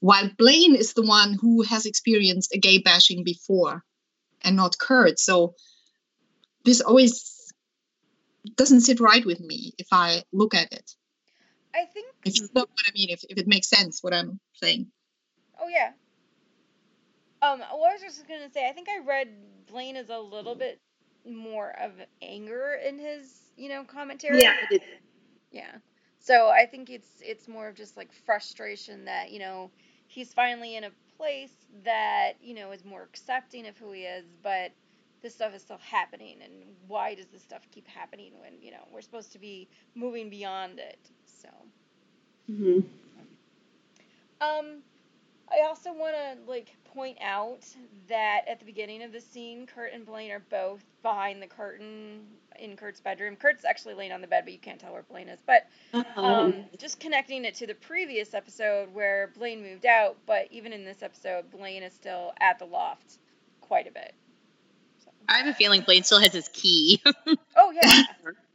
while 0.00 0.30
blaine 0.38 0.76
is 0.76 0.92
the 0.92 1.02
one 1.02 1.36
who 1.40 1.62
has 1.62 1.86
experienced 1.86 2.54
a 2.54 2.58
gay 2.58 2.78
bashing 2.78 3.24
before 3.24 3.82
and 4.42 4.54
not 4.56 4.78
kurt 4.78 5.18
so 5.18 5.54
this 6.64 6.80
always 6.80 7.52
doesn't 8.54 8.82
sit 8.82 9.00
right 9.00 9.26
with 9.26 9.40
me 9.40 9.72
if 9.78 9.88
i 9.92 10.22
look 10.32 10.54
at 10.54 10.72
it 10.72 10.94
I 11.74 11.84
think. 11.84 12.06
if 12.24 12.36
you 12.36 12.48
know 12.54 12.62
what 12.62 12.86
i 12.86 12.92
mean 12.94 13.10
if, 13.10 13.24
if 13.28 13.38
it 13.38 13.48
makes 13.48 13.68
sense 13.68 14.02
what 14.02 14.14
i'm 14.14 14.38
saying 14.54 14.90
Oh 15.60 15.68
yeah. 15.68 15.90
Um. 17.42 17.60
Well, 17.60 17.84
I 17.88 17.92
was 17.92 18.02
just 18.02 18.26
gonna 18.28 18.50
say. 18.52 18.68
I 18.68 18.72
think 18.72 18.88
I 18.88 19.04
read 19.04 19.28
Blaine 19.66 19.96
is 19.96 20.10
a 20.10 20.18
little 20.18 20.54
bit 20.54 20.80
more 21.26 21.70
of 21.80 21.92
anger 22.22 22.78
in 22.86 22.98
his, 22.98 23.52
you 23.56 23.68
know, 23.68 23.84
commentary. 23.84 24.40
Yeah, 24.42 24.54
Yeah. 25.50 25.72
So 26.20 26.48
I 26.48 26.66
think 26.66 26.90
it's 26.90 27.08
it's 27.20 27.48
more 27.48 27.68
of 27.68 27.76
just 27.76 27.96
like 27.96 28.12
frustration 28.12 29.04
that, 29.06 29.30
you 29.30 29.38
know, 29.38 29.70
he's 30.06 30.32
finally 30.32 30.76
in 30.76 30.84
a 30.84 30.90
place 31.16 31.52
that, 31.84 32.34
you 32.40 32.54
know, 32.54 32.72
is 32.72 32.84
more 32.84 33.02
accepting 33.02 33.66
of 33.66 33.76
who 33.78 33.92
he 33.92 34.02
is, 34.02 34.26
but 34.42 34.72
this 35.22 35.34
stuff 35.34 35.54
is 35.54 35.62
still 35.62 35.78
happening 35.78 36.38
and 36.42 36.52
why 36.86 37.14
does 37.14 37.26
this 37.26 37.42
stuff 37.42 37.66
keep 37.72 37.86
happening 37.88 38.32
when, 38.40 38.60
you 38.60 38.70
know, 38.70 38.86
we're 38.92 39.00
supposed 39.02 39.32
to 39.32 39.38
be 39.38 39.68
moving 39.94 40.30
beyond 40.30 40.78
it. 40.78 40.98
So 41.24 41.48
mhm. 42.50 42.84
um, 44.40 44.82
I 45.50 45.66
also 45.66 45.92
want 45.92 46.14
to 46.14 46.50
like 46.50 46.74
point 46.84 47.18
out 47.20 47.64
that 48.08 48.42
at 48.48 48.58
the 48.58 48.64
beginning 48.64 49.02
of 49.02 49.12
the 49.12 49.20
scene, 49.20 49.66
Kurt 49.66 49.92
and 49.92 50.04
Blaine 50.04 50.30
are 50.30 50.42
both 50.50 50.84
behind 51.02 51.40
the 51.42 51.46
curtain 51.46 52.20
in 52.58 52.76
Kurt's 52.76 53.00
bedroom. 53.00 53.36
Kurt's 53.36 53.64
actually 53.64 53.94
laying 53.94 54.12
on 54.12 54.20
the 54.20 54.26
bed, 54.26 54.44
but 54.44 54.52
you 54.52 54.58
can't 54.58 54.80
tell 54.80 54.92
where 54.92 55.04
Blaine 55.04 55.28
is. 55.28 55.40
But 55.46 55.66
um, 56.16 56.64
just 56.76 57.00
connecting 57.00 57.44
it 57.44 57.54
to 57.56 57.66
the 57.66 57.74
previous 57.74 58.34
episode 58.34 58.92
where 58.92 59.30
Blaine 59.36 59.62
moved 59.62 59.86
out, 59.86 60.16
but 60.26 60.48
even 60.50 60.72
in 60.72 60.84
this 60.84 61.02
episode, 61.02 61.50
Blaine 61.50 61.82
is 61.82 61.94
still 61.94 62.32
at 62.40 62.58
the 62.58 62.66
loft 62.66 63.18
quite 63.60 63.86
a 63.86 63.92
bit. 63.92 64.14
So. 65.04 65.10
I 65.28 65.38
have 65.38 65.46
a 65.46 65.54
feeling 65.54 65.82
Blaine 65.82 66.02
still 66.02 66.20
has 66.20 66.32
his 66.32 66.48
key. 66.48 67.02
Oh 67.60 67.72
yeah. 67.72 68.04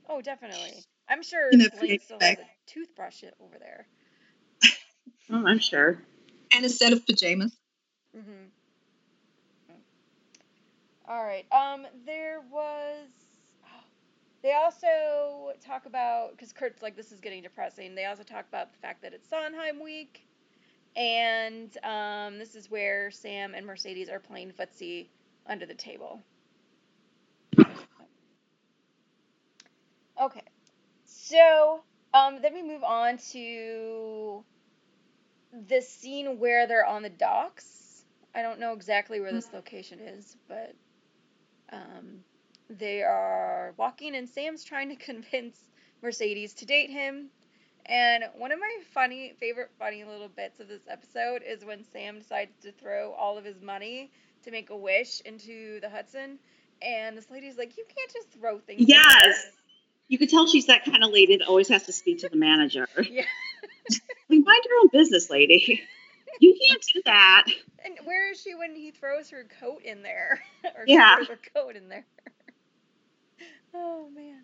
oh, 0.09 0.21
definitely. 0.21 0.73
I'm 1.09 1.21
sure 1.23 1.49
Blaine 1.51 1.99
still 1.99 2.17
has 2.21 2.37
bag. 2.37 2.39
a 2.39 2.45
toothbrush 2.71 3.23
over 3.41 3.57
there. 3.59 3.87
Oh, 5.29 5.45
I'm 5.47 5.59
sure. 5.59 6.03
And 6.53 6.65
a 6.65 6.69
set 6.69 6.93
of 6.93 7.05
pajamas. 7.05 7.51
Mm-hmm. 8.15 8.45
All 11.07 11.23
right. 11.23 11.45
Um, 11.51 11.85
there 12.05 12.41
was. 12.51 13.07
They 14.43 14.51
also 14.51 15.53
talk 15.65 15.85
about 15.85 16.31
because 16.31 16.51
Kurt's 16.51 16.81
like 16.81 16.97
this 16.97 17.13
is 17.13 17.21
getting 17.21 17.43
depressing. 17.43 17.95
They 17.95 18.03
also 18.03 18.23
talk 18.23 18.45
about 18.49 18.73
the 18.73 18.77
fact 18.79 19.01
that 19.03 19.13
it's 19.13 19.29
Sondheim 19.29 19.81
week, 19.81 20.27
and 20.97 21.77
um, 21.81 22.37
this 22.39 22.53
is 22.53 22.69
where 22.69 23.09
Sam 23.09 23.53
and 23.55 23.65
Mercedes 23.65 24.09
are 24.09 24.19
playing 24.19 24.51
footsie 24.51 25.07
under 25.47 25.65
the 25.65 25.73
table. 25.73 26.19
Okay, 30.21 30.43
so 31.05 31.81
um, 32.13 32.39
then 32.41 32.53
we 32.53 32.61
move 32.61 32.83
on 32.83 33.17
to 33.31 34.43
the 35.67 35.81
scene 35.81 36.39
where 36.39 36.67
they're 36.67 36.85
on 36.85 37.03
the 37.03 37.09
docks. 37.09 38.03
I 38.35 38.41
don't 38.41 38.59
know 38.59 38.73
exactly 38.73 39.19
where 39.19 39.31
this 39.31 39.53
location 39.53 39.99
is, 39.99 40.35
but 40.47 40.73
um, 41.71 42.23
they 42.69 43.03
are 43.03 43.73
walking, 43.77 44.15
and 44.15 44.27
Sam's 44.27 44.63
trying 44.63 44.89
to 44.89 44.95
convince 45.03 45.57
Mercedes 46.01 46.53
to 46.55 46.65
date 46.65 46.89
him. 46.89 47.29
And 47.85 48.23
one 48.37 48.51
of 48.51 48.59
my 48.59 48.77
funny, 48.93 49.33
favorite 49.39 49.69
funny 49.77 50.03
little 50.05 50.29
bits 50.29 50.59
of 50.59 50.69
this 50.69 50.83
episode 50.87 51.43
is 51.45 51.65
when 51.65 51.83
Sam 51.91 52.19
decides 52.19 52.51
to 52.61 52.71
throw 52.71 53.11
all 53.11 53.37
of 53.37 53.43
his 53.43 53.61
money 53.61 54.09
to 54.45 54.51
make 54.51 54.69
a 54.69 54.77
wish 54.77 55.21
into 55.21 55.79
the 55.81 55.89
Hudson, 55.89 56.39
and 56.81 57.17
this 57.17 57.29
lady's 57.29 57.57
like, 57.57 57.77
"You 57.77 57.85
can't 57.95 58.11
just 58.11 58.31
throw 58.31 58.59
things." 58.59 58.85
Yes. 58.87 59.51
You 60.07 60.17
could 60.17 60.29
tell 60.29 60.47
she's 60.47 60.67
that 60.67 60.85
kind 60.85 61.03
of 61.03 61.11
lady 61.11 61.37
that 61.37 61.47
always 61.47 61.69
has 61.69 61.83
to 61.83 61.93
speak 61.93 62.19
to 62.19 62.29
the 62.29 62.37
manager. 62.37 62.87
Yeah. 63.09 63.25
Like, 64.29 64.45
mind 64.45 64.61
your 64.67 64.79
own 64.81 64.89
business, 64.91 65.29
lady. 65.29 65.83
You 66.39 66.57
can't 66.67 66.83
do 66.93 67.01
that. 67.05 67.45
And 67.85 67.95
where 68.05 68.31
is 68.31 68.41
she 68.41 68.55
when 68.55 68.75
he 68.75 68.89
throws 68.91 69.29
her 69.29 69.45
coat 69.59 69.81
in 69.83 70.01
there? 70.01 70.41
or 70.75 70.85
Yeah. 70.87 71.19
she 71.19 71.25
throws 71.25 71.37
her 71.37 71.51
coat 71.53 71.75
in 71.75 71.89
there. 71.89 72.05
oh 73.75 74.09
man. 74.15 74.43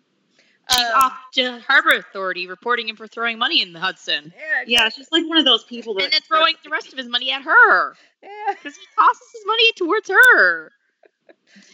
She's 0.70 0.78
Um, 0.86 0.92
off 0.94 1.12
to 1.32 1.58
Harbor 1.66 1.90
Authority 1.96 2.46
reporting 2.46 2.88
him 2.88 2.94
for 2.94 3.08
throwing 3.08 3.38
money 3.38 3.60
in 3.62 3.72
the 3.72 3.80
Hudson. 3.80 4.32
Yeah. 4.36 4.62
Yeah, 4.66 4.88
she's 4.90 5.10
like 5.10 5.26
one 5.26 5.38
of 5.38 5.44
those 5.44 5.64
people 5.64 5.94
that. 5.94 6.04
And 6.04 6.12
then 6.12 6.20
throwing 6.28 6.54
the 6.62 6.70
rest 6.70 6.92
of 6.92 6.98
his 6.98 7.08
money 7.08 7.32
at 7.32 7.42
her. 7.42 7.94
Yeah. 8.22 8.28
Because 8.50 8.76
he 8.76 8.82
tosses 8.96 9.28
his 9.32 9.42
money 9.46 9.72
towards 9.72 10.10
her. 10.10 10.70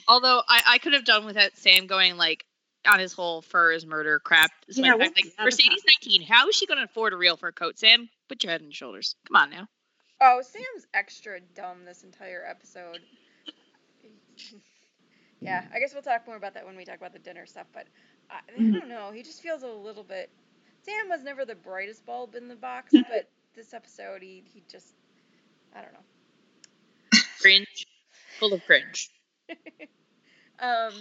Although 0.09 0.41
I, 0.49 0.63
I 0.67 0.79
could 0.79 0.95
have 0.95 1.05
done 1.05 1.27
without 1.27 1.57
Sam 1.57 1.87
going 1.87 2.17
like 2.17 2.47
on 2.87 2.99
his 2.99 3.13
whole 3.13 3.43
furs 3.43 3.87
murder 3.87 4.19
crap. 4.19 4.51
Despite 4.67 4.85
Yeah, 4.85 4.93
the 4.97 5.05
fact, 5.05 5.17
like 5.17 5.37
that 5.37 5.45
Mercedes 5.45 5.83
19, 6.05 6.23
how 6.23 6.49
is 6.49 6.57
she 6.57 6.67
going 6.67 6.79
to 6.79 6.85
afford 6.85 7.13
a 7.13 7.17
real 7.17 7.37
fur 7.37 7.53
coat? 7.53 7.79
Sam, 7.79 8.09
put 8.29 8.43
your 8.43 8.51
head 8.53 8.61
on 8.61 8.67
your 8.69 8.75
shoulders. 8.75 9.17
Come 9.27 9.37
on 9.37 9.51
now. 9.51 9.69
Oh, 10.21 10.41
Sam's 10.43 10.87
extra 10.95 11.41
dumb 11.55 11.85
this 11.85 12.03
entire 12.03 12.45
episode. 12.49 13.01
yeah, 15.43 15.63
I 15.75 15.79
guess 15.79 15.93
we'll 15.93 16.03
talk 16.03 16.27
more 16.27 16.37
about 16.37 16.55
that 16.55 16.67
when 16.67 16.77
we 16.77 16.85
talk 16.85 16.97
about 16.97 17.13
the 17.13 17.19
dinner 17.19 17.47
stuff. 17.47 17.67
But 17.73 17.87
I, 18.31 18.37
I 18.49 18.61
Mhm. 18.61 18.73
don't 18.73 18.89
know. 18.89 19.11
He 19.13 19.23
just 19.23 19.43
feels 19.43 19.63
a 19.63 19.69
little 19.69 20.05
bit. 20.05 20.31
Sam 20.83 21.09
was 21.09 21.23
never 21.23 21.45
the 21.45 21.55
brightest 21.55 22.07
bulb 22.07 22.35
in 22.35 22.49
the 22.49 22.55
box, 22.57 22.93
but 23.09 23.29
this 23.55 23.75
episode, 23.75 24.23
he 24.23 24.45
he 24.53 24.63
just, 24.71 24.95
I 25.75 25.83
don't 25.83 25.93
know. 25.93 26.05
Cringe. 27.41 27.87
Full 28.39 28.53
of 28.53 28.65
cringe. 28.65 29.11
um, 30.61 30.93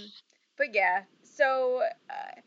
but 0.57 0.73
yeah, 0.73 1.03
so. 1.35 1.81
Uh, 2.09 2.39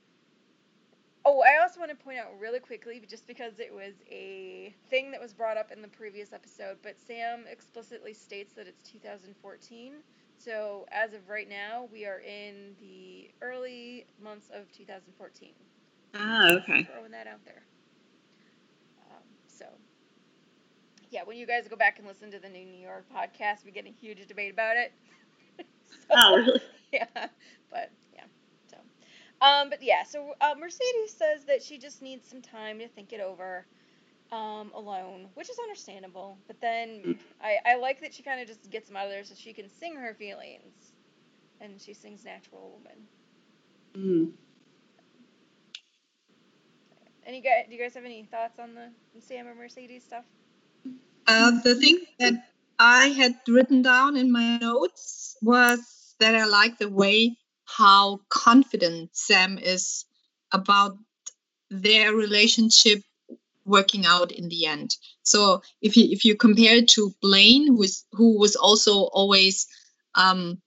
oh, 1.24 1.42
I 1.42 1.60
also 1.62 1.78
want 1.80 1.90
to 1.90 1.96
point 1.96 2.18
out 2.18 2.28
really 2.40 2.60
quickly, 2.60 3.02
just 3.08 3.26
because 3.26 3.58
it 3.58 3.72
was 3.72 3.94
a 4.10 4.74
thing 4.90 5.10
that 5.10 5.20
was 5.20 5.32
brought 5.34 5.56
up 5.56 5.70
in 5.70 5.82
the 5.82 5.88
previous 5.88 6.32
episode, 6.32 6.78
but 6.82 6.96
Sam 6.98 7.44
explicitly 7.50 8.14
states 8.14 8.54
that 8.54 8.66
it's 8.66 8.82
2014. 8.82 9.92
So 10.38 10.86
as 10.92 11.12
of 11.14 11.28
right 11.28 11.48
now, 11.48 11.88
we 11.92 12.06
are 12.06 12.20
in 12.20 12.74
the 12.80 13.30
early 13.42 14.06
months 14.22 14.48
of 14.54 14.70
2014. 14.72 15.50
Ah, 16.14 16.52
okay. 16.52 16.84
Throwing 16.84 17.10
that 17.10 17.26
out 17.26 17.44
there. 17.44 17.62
Um, 19.10 19.22
so. 19.48 19.66
Yeah, 21.10 21.22
when 21.24 21.36
you 21.38 21.46
guys 21.46 21.66
go 21.68 21.76
back 21.76 21.98
and 21.98 22.06
listen 22.06 22.30
to 22.30 22.38
the 22.38 22.48
New 22.48 22.64
New 22.66 22.80
York 22.80 23.04
podcast, 23.14 23.64
we 23.64 23.70
get 23.72 23.86
a 23.86 23.90
huge 23.90 24.26
debate 24.26 24.52
about 24.52 24.76
it. 24.76 24.92
So- 25.90 26.14
Oh, 26.14 26.36
really? 26.36 26.60
yeah, 26.92 27.06
but 27.70 27.90
um, 29.40 29.70
but 29.70 29.82
yeah. 29.82 30.02
So 30.04 30.34
uh, 30.40 30.54
Mercedes 30.58 31.12
says 31.16 31.44
that 31.46 31.62
she 31.62 31.78
just 31.78 32.02
needs 32.02 32.28
some 32.28 32.42
time 32.42 32.78
to 32.80 32.88
think 32.88 33.12
it 33.12 33.20
over, 33.20 33.66
um, 34.32 34.70
alone, 34.74 35.28
which 35.34 35.48
is 35.50 35.58
understandable. 35.58 36.38
But 36.46 36.60
then 36.60 37.18
I 37.42 37.58
I 37.64 37.76
like 37.76 38.00
that 38.00 38.14
she 38.14 38.22
kind 38.22 38.40
of 38.40 38.46
just 38.46 38.70
gets 38.70 38.88
them 38.88 38.96
out 38.96 39.06
of 39.06 39.10
there 39.10 39.24
so 39.24 39.34
she 39.36 39.52
can 39.52 39.68
sing 39.68 39.96
her 39.96 40.14
feelings, 40.14 40.92
and 41.60 41.80
she 41.80 41.94
sings 41.94 42.24
"Natural 42.24 42.70
Woman." 42.76 43.06
Mm. 43.96 44.32
Any 47.26 47.40
guys? 47.40 47.66
Do 47.68 47.74
you 47.74 47.80
guys 47.80 47.94
have 47.94 48.04
any 48.04 48.24
thoughts 48.24 48.58
on 48.58 48.74
the 48.74 48.90
Sam 49.20 49.46
and 49.46 49.58
Mercedes 49.58 50.02
stuff? 50.02 50.24
Uh, 51.26 51.50
the 51.62 51.74
thing 51.74 51.98
that 52.18 52.32
I 52.78 53.08
had 53.08 53.34
written 53.46 53.82
down 53.82 54.16
in 54.16 54.32
my 54.32 54.56
notes 54.56 55.36
was 55.42 56.14
that 56.20 56.34
I 56.34 56.46
like 56.46 56.78
the 56.78 56.88
way 56.88 57.36
how 57.76 58.20
confident 58.30 59.10
Sam 59.12 59.58
is 59.58 60.04
about 60.52 60.96
their 61.70 62.14
relationship 62.14 63.02
working 63.64 64.06
out 64.06 64.32
in 64.32 64.48
the 64.48 64.66
end. 64.66 64.96
So 65.22 65.62
if 65.82 65.96
you 65.96 66.06
if 66.10 66.24
you 66.24 66.34
compare 66.34 66.76
it 66.76 66.88
to 66.88 67.14
Blaine, 67.20 67.66
who 67.68 67.82
is 67.82 68.04
who 68.12 68.38
was 68.38 68.56
also 68.56 69.02
always 69.12 69.66
um, 70.14 70.60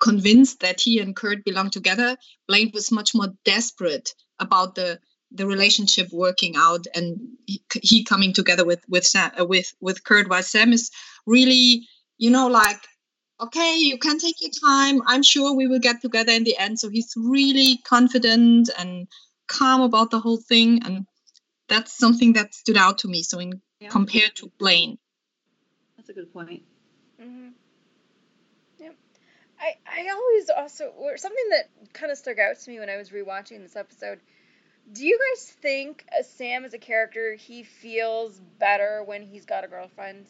convinced 0.00 0.60
that 0.60 0.80
he 0.80 0.98
and 0.98 1.14
Kurt 1.14 1.44
belong 1.44 1.70
together, 1.70 2.16
Blaine 2.48 2.70
was 2.72 2.90
much 2.90 3.14
more 3.14 3.28
desperate 3.44 4.14
about 4.38 4.74
the 4.74 4.98
the 5.30 5.46
relationship 5.46 6.08
working 6.10 6.56
out 6.56 6.86
and 6.94 7.20
he, 7.46 7.62
he 7.82 8.02
coming 8.02 8.32
together 8.32 8.64
with 8.64 8.82
with 8.88 9.04
Sam, 9.04 9.30
uh, 9.38 9.44
with 9.44 9.72
with 9.80 10.02
Kurt 10.02 10.28
while 10.28 10.42
Sam 10.42 10.72
is 10.72 10.90
really 11.26 11.86
you 12.16 12.30
know 12.30 12.48
like 12.48 12.80
okay 13.40 13.76
you 13.78 13.98
can 13.98 14.18
take 14.18 14.40
your 14.40 14.50
time 14.50 15.02
I'm 15.06 15.22
sure 15.22 15.54
we 15.54 15.66
will 15.66 15.78
get 15.78 16.00
together 16.02 16.32
in 16.32 16.44
the 16.44 16.56
end 16.58 16.78
so 16.78 16.88
he's 16.88 17.14
really 17.16 17.78
confident 17.78 18.70
and 18.78 19.08
calm 19.48 19.80
about 19.80 20.10
the 20.10 20.20
whole 20.20 20.36
thing 20.40 20.82
and 20.84 21.06
that's 21.68 21.96
something 21.96 22.34
that 22.34 22.54
stood 22.54 22.76
out 22.76 22.98
to 22.98 23.08
me 23.08 23.22
so 23.22 23.38
in 23.38 23.60
Yeah. 23.80 23.88
compared 23.88 24.36
to 24.36 24.52
Blaine 24.58 24.98
That's 25.96 26.10
a 26.10 26.12
good 26.12 26.32
point. 26.32 26.62
Mm-hmm. 27.20 27.48
Yep. 28.78 28.94
I 29.60 29.74
I 29.86 30.08
always 30.10 30.50
also 30.50 30.92
or 30.98 31.16
something 31.16 31.48
that 31.50 31.92
kind 31.92 32.12
of 32.12 32.18
stuck 32.18 32.38
out 32.38 32.58
to 32.58 32.70
me 32.70 32.78
when 32.78 32.90
I 32.90 32.96
was 32.96 33.10
rewatching 33.10 33.60
this 33.62 33.76
episode. 33.76 34.20
Do 34.92 35.06
you 35.06 35.18
guys 35.18 35.44
think 35.44 36.04
uh, 36.18 36.22
Sam 36.22 36.64
as 36.64 36.74
a 36.74 36.78
character 36.78 37.34
he 37.34 37.62
feels 37.62 38.40
better 38.58 39.04
when 39.04 39.22
he's 39.22 39.44
got 39.44 39.64
a 39.64 39.68
girlfriend? 39.68 40.26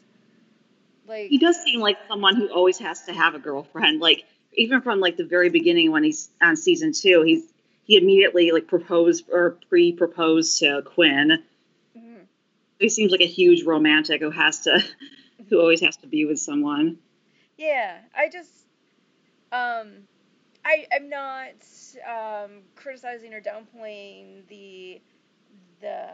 Like 1.11 1.29
He 1.29 1.39
does 1.39 1.57
seem 1.57 1.81
like 1.81 1.99
someone 2.07 2.37
who 2.37 2.47
always 2.49 2.79
has 2.79 3.03
to 3.07 3.13
have 3.13 3.35
a 3.35 3.41
girlfriend. 3.41 4.01
Like 4.01 4.25
even 4.55 4.81
from 4.81 5.01
like 5.01 5.17
the 5.17 5.25
very 5.25 5.51
beginning 5.51 5.91
when 5.91 6.05
he's 6.05 6.31
on 6.41 6.57
season 6.57 6.93
two, 6.93 7.23
he's 7.23 7.43
he 7.83 7.97
immediately 7.97 8.53
like 8.53 8.69
proposed 8.69 9.25
or 9.31 9.59
pre-proposed 9.69 10.61
to 10.61 10.83
Quinn. 10.83 11.43
Mhm. 11.99 12.27
He 12.79 12.89
seems 12.89 13.11
like 13.11 13.23
a 13.23 13.27
huge 13.27 13.65
romantic 13.65 14.21
who 14.21 14.31
has 14.31 14.61
to 14.61 14.81
who 15.49 15.61
always 15.61 15.81
has 15.81 15.97
to 15.99 16.07
be 16.07 16.25
with 16.27 16.39
someone. 16.39 16.99
Yeah, 17.59 17.99
I 18.17 18.29
just 18.29 18.53
um 19.51 20.07
I 20.65 20.87
I'm 20.95 21.09
not 21.09 21.55
um, 22.07 22.63
criticizing 22.77 23.35
or 23.35 23.41
downplaying 23.41 24.47
the 24.47 25.01
the 25.81 26.09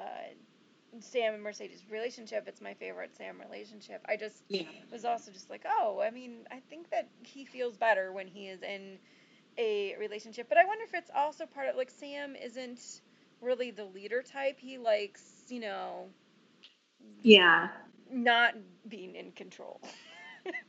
Sam 1.00 1.34
and 1.34 1.42
Mercedes 1.42 1.82
relationship. 1.90 2.46
It's 2.48 2.60
my 2.60 2.74
favorite 2.74 3.16
Sam 3.16 3.40
relationship. 3.40 4.04
I 4.08 4.16
just 4.16 4.44
Yeah. 4.48 4.62
was 4.90 5.04
also 5.04 5.30
just 5.32 5.50
like, 5.50 5.64
oh, 5.66 6.00
I 6.00 6.10
mean, 6.10 6.46
I 6.50 6.60
think 6.68 6.90
that 6.90 7.08
he 7.22 7.44
feels 7.44 7.76
better 7.76 8.12
when 8.12 8.26
he 8.26 8.48
is 8.48 8.62
in 8.62 8.98
a 9.58 9.96
relationship. 9.96 10.48
But 10.48 10.58
I 10.58 10.64
wonder 10.64 10.84
if 10.84 10.94
it's 10.94 11.10
also 11.14 11.46
part 11.46 11.68
of 11.68 11.76
like 11.76 11.90
Sam 11.90 12.36
isn't 12.36 13.00
really 13.40 13.70
the 13.70 13.84
leader 13.84 14.22
type. 14.22 14.58
He 14.58 14.78
likes, 14.78 15.22
you 15.48 15.60
know, 15.60 16.08
Yeah. 17.22 17.68
not 18.10 18.54
being 18.88 19.14
in 19.14 19.32
control. 19.32 19.80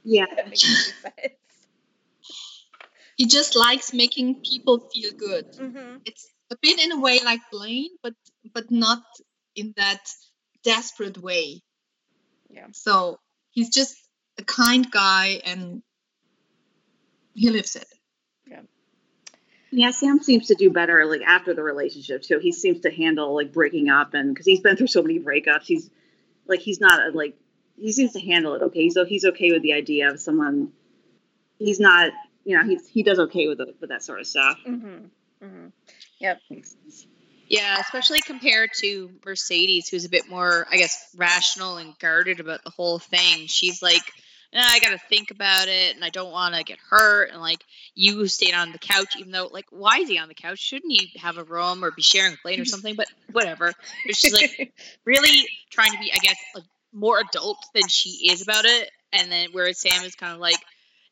Yeah. 0.04 0.26
If 0.30 0.36
that 0.38 0.50
makes 0.50 0.64
any 0.64 1.14
sense. 1.28 1.68
He 3.18 3.26
just 3.26 3.56
likes 3.56 3.94
making 3.94 4.42
people 4.42 4.80
feel 4.94 5.12
good. 5.12 5.52
Mm-hmm. 5.54 5.98
It's 6.06 6.30
a 6.52 6.56
bit 6.62 6.80
in 6.80 6.92
a 6.92 7.00
way 7.00 7.20
like 7.24 7.42
Blaine, 7.52 7.90
but 8.02 8.14
but 8.54 8.72
not 8.72 9.04
in 9.58 9.74
that 9.76 10.00
desperate 10.64 11.18
way. 11.18 11.62
Yeah. 12.50 12.68
So 12.72 13.20
he's 13.50 13.70
just 13.70 13.98
a 14.38 14.44
kind 14.44 14.90
guy 14.90 15.42
and 15.46 15.82
he 17.34 17.50
lives 17.50 17.76
it. 17.76 17.88
Yeah, 19.70 19.92
Sam 19.92 20.22
seems 20.22 20.48
to 20.48 20.56
do 20.56 20.70
better 20.70 21.06
like 21.06 21.22
after 21.22 21.54
the 21.54 21.64
relationship 21.64 22.22
too. 22.22 22.40
He 22.40 22.52
seems 22.52 22.82
to 22.82 22.92
handle 22.92 23.36
like 23.36 23.52
breaking 23.52 23.90
up 23.90 24.14
and 24.14 24.34
because 24.34 24.46
he's 24.46 24.62
been 24.62 24.78
through 24.78 24.88
so 24.88 25.02
many 25.02 25.20
breakups, 25.20 25.64
he's 25.64 25.90
like 26.48 26.62
he's 26.62 26.80
not 26.80 27.02
a, 27.02 27.18
like 27.18 27.36
he 27.78 27.92
seems 27.92 28.14
to 28.14 28.20
handle 28.20 28.54
it 28.56 28.62
okay. 28.64 28.90
So 28.90 29.06
he's 29.06 29.26
okay 29.26 29.52
with 29.52 29.62
the 29.62 29.74
idea 29.74 30.10
of 30.10 30.22
someone. 30.22 30.72
He's 31.60 31.80
not, 31.80 32.12
you 32.46 32.58
know, 32.58 32.64
he's 32.64 32.88
he 32.88 33.04
does 33.04 33.20
okay 33.20 33.48
with 33.48 33.58
the, 33.58 33.74
with 33.82 33.90
that 33.90 34.04
sort 34.04 34.22
of 34.22 34.28
stuff. 34.28 34.58
Mm-hmm. 34.66 35.46
Mm-hmm. 35.46 35.68
Yeah, 37.50 37.80
especially 37.80 38.22
compared 38.22 38.72
to 38.80 39.10
Mercedes, 39.26 39.88
who's 39.88 40.06
a 40.06 40.10
bit 40.10 40.30
more, 40.30 40.68
I 40.70 40.78
guess, 40.78 41.14
rational 41.16 41.78
and 41.78 41.98
guarded 42.00 42.40
about 42.40 42.64
the 42.64 42.72
whole 42.72 43.00
thing. 43.00 43.48
She's 43.48 43.82
like, 43.82 44.02
"Eh, 44.52 44.62
I 44.62 44.80
got 44.80 44.90
to 44.90 44.98
think 45.10 45.32
about 45.32 45.70
it, 45.70 45.96
and 45.96 46.04
I 46.04 46.10
don't 46.10 46.32
want 46.32 46.56
to 46.56 46.64
get 46.64 46.78
hurt. 46.90 47.32
And 47.32 47.40
like, 47.40 47.64
you 47.96 48.28
stayed 48.28 48.54
on 48.54 48.74
the 48.74 48.78
couch, 48.78 49.16
even 49.18 49.32
though, 49.32 49.48
like, 49.48 49.68
why 49.70 50.00
is 50.00 50.10
he 50.10 50.18
on 50.18 50.28
the 50.28 50.34
couch? 50.34 50.60
Shouldn't 50.60 50.92
he 50.92 51.18
have 51.20 51.38
a 51.38 51.44
room 51.44 51.86
or 51.86 51.92
be 51.92 52.02
sharing 52.02 52.34
a 52.34 52.38
plane 52.38 52.60
or 52.60 52.66
something? 52.66 52.96
But 52.96 53.08
whatever. 53.32 53.72
But 54.06 54.16
she's 54.16 54.34
like 54.34 54.74
really 55.06 55.48
trying 55.72 55.94
to 55.94 56.00
be, 56.00 56.12
I 56.14 56.18
guess, 56.18 56.38
a, 56.56 56.62
more 56.94 57.20
adult 57.20 57.58
than 57.74 57.88
she 57.88 58.30
is 58.30 58.42
about 58.42 58.66
it. 58.66 58.90
And 59.14 59.32
then 59.32 59.50
whereas 59.52 59.80
Sam 59.80 60.04
is 60.04 60.16
kind 60.16 60.34
of 60.34 60.40
like 60.40 60.58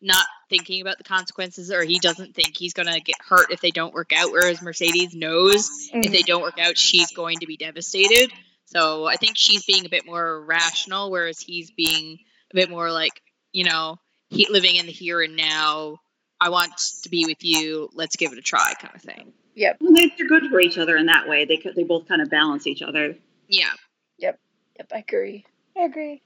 not 0.02 0.26
thinking 0.50 0.82
about 0.82 0.98
the 0.98 1.04
consequences, 1.04 1.72
or 1.72 1.84
he 1.84 2.00
doesn't 2.00 2.36
think 2.36 2.58
he's 2.58 2.74
gonna 2.74 3.00
get 3.00 3.18
hurt 3.20 3.52
if 3.52 3.62
they 3.62 3.72
don't 3.72 3.94
work 3.94 4.12
out. 4.14 4.32
Whereas 4.32 4.62
Mercedes 4.62 5.16
knows 5.16 5.70
if 5.94 6.12
they 6.12 6.20
mm-hmm. 6.20 6.26
don't 6.26 6.42
work 6.42 6.60
out, 6.60 6.78
she's 6.78 7.12
going 7.12 7.40
to 7.40 7.48
be 7.48 7.58
devastated. 7.58 8.32
So 8.66 9.06
I 9.06 9.16
think 9.16 9.38
she's 9.38 9.66
being 9.66 9.86
a 9.86 9.90
bit 9.90 10.06
more 10.06 10.42
rational, 10.44 11.12
whereas 11.12 11.40
he's 11.40 11.72
being 11.72 12.20
a 12.52 12.56
bit 12.56 12.70
more 12.70 12.92
like, 12.92 13.22
you 13.52 13.64
know, 13.64 14.00
he 14.30 14.48
living 14.50 14.76
in 14.76 14.86
the 14.86 14.92
here 14.92 15.22
and 15.22 15.36
now. 15.36 16.00
I 16.42 16.50
want 16.50 16.74
to 17.04 17.10
be 17.10 17.26
with 17.26 17.44
you. 17.44 17.90
Let's 17.94 18.18
give 18.18 18.34
it 18.34 18.38
a 18.38 18.42
try, 18.42 18.74
kind 18.80 18.94
of 18.94 19.02
thing. 19.02 19.34
Yep. 19.56 19.78
Well, 19.80 19.94
they- 19.94 20.14
They're 20.18 20.28
good 20.28 20.50
for 20.50 20.60
each 20.60 20.78
other 20.78 20.98
in 20.98 21.06
that 21.06 21.30
way. 21.30 21.46
They 21.46 21.62
they 21.76 21.84
both 21.84 22.08
kind 22.08 22.22
of 22.22 22.30
balance 22.30 22.68
each 22.68 22.82
other. 22.82 23.16
Yeah. 23.48 23.72
Yep. 24.18 24.40
Yep, 24.78 24.92
I 24.94 24.98
agree. 25.00 25.46
I 25.78 25.82
agree. 25.84 26.22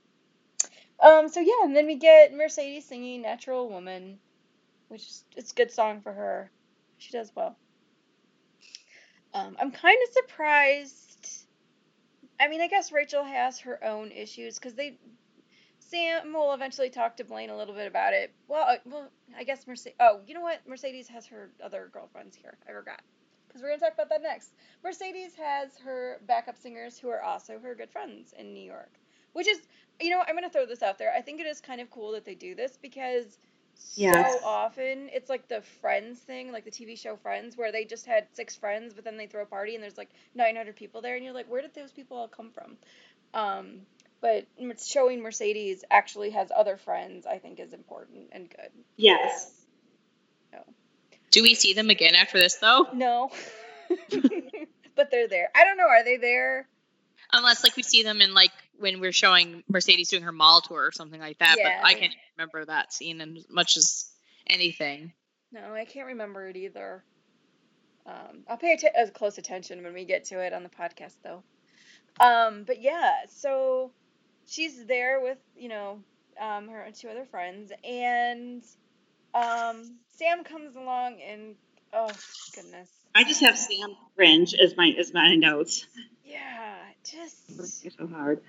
Um, 1.01 1.29
so 1.29 1.39
yeah, 1.39 1.63
and 1.63 1.75
then 1.75 1.85
we 1.85 1.95
get 1.95 2.33
Mercedes 2.33 2.85
singing 2.85 3.21
Natural 3.21 3.69
Woman, 3.69 4.19
which 4.89 5.01
is 5.01 5.23
it's 5.35 5.51
a 5.51 5.55
good 5.55 5.71
song 5.71 6.01
for 6.01 6.11
her. 6.11 6.51
She 6.97 7.11
does 7.11 7.31
well. 7.35 7.55
Um, 9.33 9.55
I'm 9.59 9.71
kind 9.71 9.97
of 10.07 10.13
surprised. 10.13 11.45
I 12.39 12.47
mean, 12.47 12.61
I 12.61 12.67
guess 12.67 12.91
Rachel 12.91 13.23
has 13.23 13.59
her 13.59 13.83
own 13.83 14.11
issues 14.11 14.55
because 14.55 14.73
they 14.73 14.97
Sam 15.79 16.33
will 16.33 16.53
eventually 16.53 16.89
talk 16.89 17.17
to 17.17 17.23
Blaine 17.23 17.49
a 17.49 17.57
little 17.57 17.73
bit 17.73 17.87
about 17.87 18.13
it. 18.13 18.33
Well, 18.47 18.65
uh, 18.67 18.77
well, 18.85 19.09
I 19.37 19.43
guess 19.43 19.65
Mercedes. 19.65 19.95
Oh, 19.99 20.19
you 20.27 20.33
know 20.33 20.41
what? 20.41 20.59
Mercedes 20.67 21.07
has 21.07 21.25
her 21.27 21.49
other 21.63 21.89
girlfriends 21.91 22.35
here. 22.35 22.57
I 22.67 22.73
forgot 22.73 23.01
because 23.47 23.61
we're 23.61 23.69
gonna 23.69 23.79
talk 23.79 23.93
about 23.93 24.09
that 24.09 24.21
next. 24.21 24.53
Mercedes 24.83 25.33
has 25.35 25.77
her 25.83 26.21
backup 26.27 26.57
singers 26.57 26.99
who 26.99 27.09
are 27.09 27.21
also 27.23 27.59
her 27.59 27.73
good 27.73 27.89
friends 27.89 28.33
in 28.37 28.53
New 28.53 28.63
York, 28.63 28.91
which 29.33 29.47
is, 29.47 29.59
you 30.01 30.09
know, 30.09 30.23
I'm 30.27 30.35
gonna 30.35 30.49
throw 30.49 30.65
this 30.65 30.81
out 30.81 30.97
there. 30.97 31.13
I 31.15 31.21
think 31.21 31.39
it 31.39 31.47
is 31.47 31.61
kind 31.61 31.81
of 31.81 31.89
cool 31.91 32.13
that 32.13 32.25
they 32.25 32.35
do 32.35 32.55
this 32.55 32.77
because 32.81 33.37
Yes. 33.95 34.41
so 34.41 34.45
often 34.45 35.09
it's 35.13 35.29
like 35.29 35.47
the 35.47 35.61
Friends 35.81 36.19
thing, 36.19 36.51
like 36.51 36.65
the 36.65 36.71
TV 36.71 36.97
show 36.97 37.15
Friends, 37.15 37.57
where 37.57 37.71
they 37.71 37.85
just 37.85 38.05
had 38.05 38.27
six 38.33 38.55
friends, 38.55 38.93
but 38.93 39.03
then 39.05 39.15
they 39.17 39.27
throw 39.27 39.43
a 39.43 39.45
party 39.45 39.75
and 39.75 39.83
there's 39.83 39.97
like 39.97 40.09
900 40.35 40.75
people 40.75 41.01
there, 41.01 41.15
and 41.15 41.23
you're 41.23 41.33
like, 41.33 41.49
where 41.49 41.61
did 41.61 41.73
those 41.73 41.91
people 41.91 42.17
all 42.17 42.27
come 42.27 42.51
from? 42.51 42.77
Um, 43.33 43.81
but 44.21 44.47
showing 44.85 45.21
Mercedes 45.21 45.85
actually 45.89 46.31
has 46.31 46.51
other 46.55 46.75
friends, 46.75 47.25
I 47.25 47.37
think, 47.37 47.59
is 47.59 47.73
important 47.73 48.29
and 48.33 48.49
good. 48.49 48.69
Yes. 48.97 49.53
Do 51.31 51.43
we 51.43 51.53
see 51.53 51.73
them 51.73 51.89
again 51.89 52.15
after 52.15 52.39
this 52.39 52.55
though? 52.55 52.87
No, 52.93 53.29
but 54.95 55.11
they're 55.11 55.27
there. 55.27 55.49
I 55.55 55.63
don't 55.63 55.77
know. 55.77 55.87
Are 55.87 56.03
they 56.03 56.17
there? 56.17 56.67
Unless 57.31 57.63
like 57.63 57.75
we 57.75 57.83
see 57.83 58.03
them 58.03 58.21
in 58.21 58.33
like 58.33 58.51
when 58.79 58.99
we're 58.99 59.11
showing 59.11 59.63
Mercedes 59.67 60.09
doing 60.09 60.23
her 60.23 60.31
mall 60.31 60.61
tour 60.61 60.85
or 60.85 60.91
something 60.91 61.19
like 61.19 61.39
that. 61.39 61.55
Yeah. 61.57 61.81
But 61.81 61.87
I 61.87 61.93
can't 61.93 62.15
remember 62.37 62.65
that 62.65 62.93
scene 62.93 63.21
as 63.21 63.45
much 63.49 63.77
as 63.77 64.09
anything. 64.47 65.13
No, 65.51 65.73
I 65.73 65.85
can't 65.85 66.07
remember 66.07 66.47
it 66.47 66.55
either. 66.55 67.03
Um, 68.05 68.43
I'll 68.47 68.57
pay 68.57 68.73
atten- 68.73 68.91
as 68.95 69.11
close 69.11 69.37
attention 69.37 69.83
when 69.83 69.93
we 69.93 70.05
get 70.05 70.25
to 70.25 70.39
it 70.39 70.53
on 70.53 70.63
the 70.63 70.69
podcast, 70.69 71.15
though. 71.23 71.43
Um, 72.19 72.63
but 72.65 72.81
yeah, 72.81 73.11
so 73.29 73.91
she's 74.47 74.85
there 74.85 75.21
with 75.21 75.37
you 75.55 75.69
know 75.69 75.99
um, 76.39 76.67
her 76.67 76.85
two 76.97 77.09
other 77.09 77.25
friends, 77.25 77.71
and 77.83 78.63
um, 79.33 79.97
Sam 80.17 80.43
comes 80.43 80.75
along, 80.75 81.19
and 81.21 81.55
oh 81.93 82.11
goodness, 82.55 82.89
I 83.13 83.23
just 83.23 83.41
have 83.41 83.57
Sam 83.57 83.95
cringe 84.15 84.53
as 84.53 84.75
my 84.75 84.93
as 84.97 85.13
my 85.13 85.35
notes. 85.35 85.85
yeah, 86.25 86.75
just 87.03 87.35
It's 87.49 87.95
so 87.97 88.07
hard. 88.07 88.41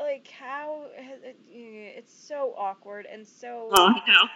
Like 0.00 0.28
how 0.28 0.86
has 0.96 1.22
it, 1.22 1.38
it's 1.48 2.12
so 2.14 2.54
awkward 2.56 3.06
and 3.06 3.26
so. 3.26 3.68
Oh, 3.72 3.86
I 3.86 4.10
know. 4.10 4.28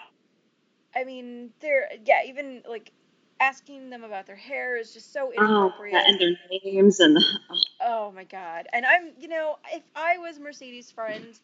I 0.94 1.05
mean, 1.05 1.51
they're 1.61 1.88
yeah, 2.05 2.22
even 2.27 2.62
like 2.68 2.92
asking 3.40 3.90
them 3.90 4.05
about 4.05 4.27
their 4.27 4.37
hair 4.37 4.77
is 4.77 4.92
just 4.92 5.12
so 5.12 5.33
Oh, 5.38 5.66
inappropriate. 5.66 5.94
yeah, 5.94 6.05
and 6.09 6.20
their 6.20 6.37
names 6.64 7.01
and 7.01 7.18
oh. 7.51 7.57
oh 7.81 8.12
my 8.12 8.25
god. 8.25 8.68
And 8.72 8.85
I'm, 8.87 9.12
you 9.18 9.29
know, 9.29 9.57
if 9.72 9.83
I 9.96 10.18
was 10.18 10.38
Mercedes' 10.38 10.90
friend, 10.90 11.38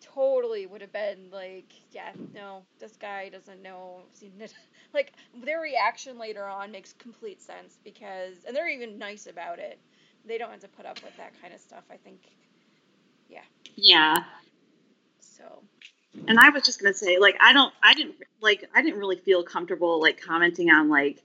totally 0.00 0.66
would 0.66 0.80
have 0.82 0.92
been 0.92 1.30
like, 1.32 1.72
yeah, 1.92 2.12
no, 2.34 2.62
this 2.78 2.96
guy 2.96 3.28
doesn't 3.28 3.62
know. 3.62 4.02
Like, 4.94 5.12
their 5.44 5.60
reaction 5.60 6.18
later 6.18 6.46
on 6.46 6.70
makes 6.70 6.92
complete 6.92 7.42
sense 7.42 7.78
because, 7.84 8.44
and 8.46 8.56
they're 8.56 8.68
even 8.68 8.98
nice 8.98 9.26
about 9.26 9.58
it. 9.58 9.78
They 10.24 10.38
don't 10.38 10.50
have 10.52 10.60
to 10.60 10.68
put 10.68 10.86
up 10.86 11.02
with 11.02 11.16
that 11.16 11.32
kind 11.42 11.52
of 11.52 11.60
stuff, 11.60 11.84
I 11.90 11.96
think. 11.96 12.20
Yeah. 13.28 13.40
Yeah. 13.76 14.24
So, 15.20 15.62
And 16.28 16.38
I 16.38 16.50
was 16.50 16.62
just 16.64 16.80
gonna 16.80 16.94
say, 16.94 17.18
like, 17.18 17.36
I 17.40 17.52
don't, 17.52 17.72
I 17.82 17.94
didn't 17.94 18.16
like, 18.40 18.68
I 18.74 18.82
didn't 18.82 18.98
really 18.98 19.16
feel 19.16 19.42
comfortable 19.42 20.00
like 20.00 20.20
commenting 20.20 20.70
on 20.70 20.88
like 20.88 21.22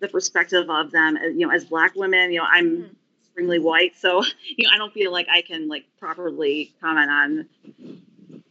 the 0.00 0.08
perspective 0.08 0.70
of 0.70 0.90
them, 0.92 1.16
uh, 1.16 1.26
you 1.26 1.46
know, 1.46 1.52
as 1.52 1.64
black 1.64 1.94
women. 1.94 2.32
You 2.32 2.40
know, 2.40 2.46
I'm 2.50 2.66
Mhm. 2.84 2.90
extremely 3.22 3.58
white, 3.58 3.96
so 3.96 4.22
you 4.56 4.66
know, 4.66 4.70
I 4.74 4.78
don't 4.78 4.92
feel 4.92 5.12
like 5.12 5.28
I 5.30 5.42
can 5.42 5.68
like 5.68 5.84
properly 5.98 6.72
comment 6.80 7.10
on 7.10 7.48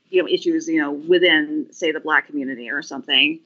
you 0.09 0.21
know 0.21 0.27
issues 0.27 0.67
you 0.67 0.81
know 0.81 0.91
within 0.91 1.67
say 1.71 1.91
the 1.91 1.99
black 1.99 2.27
community 2.27 2.69
or 2.69 2.81
something. 2.81 3.39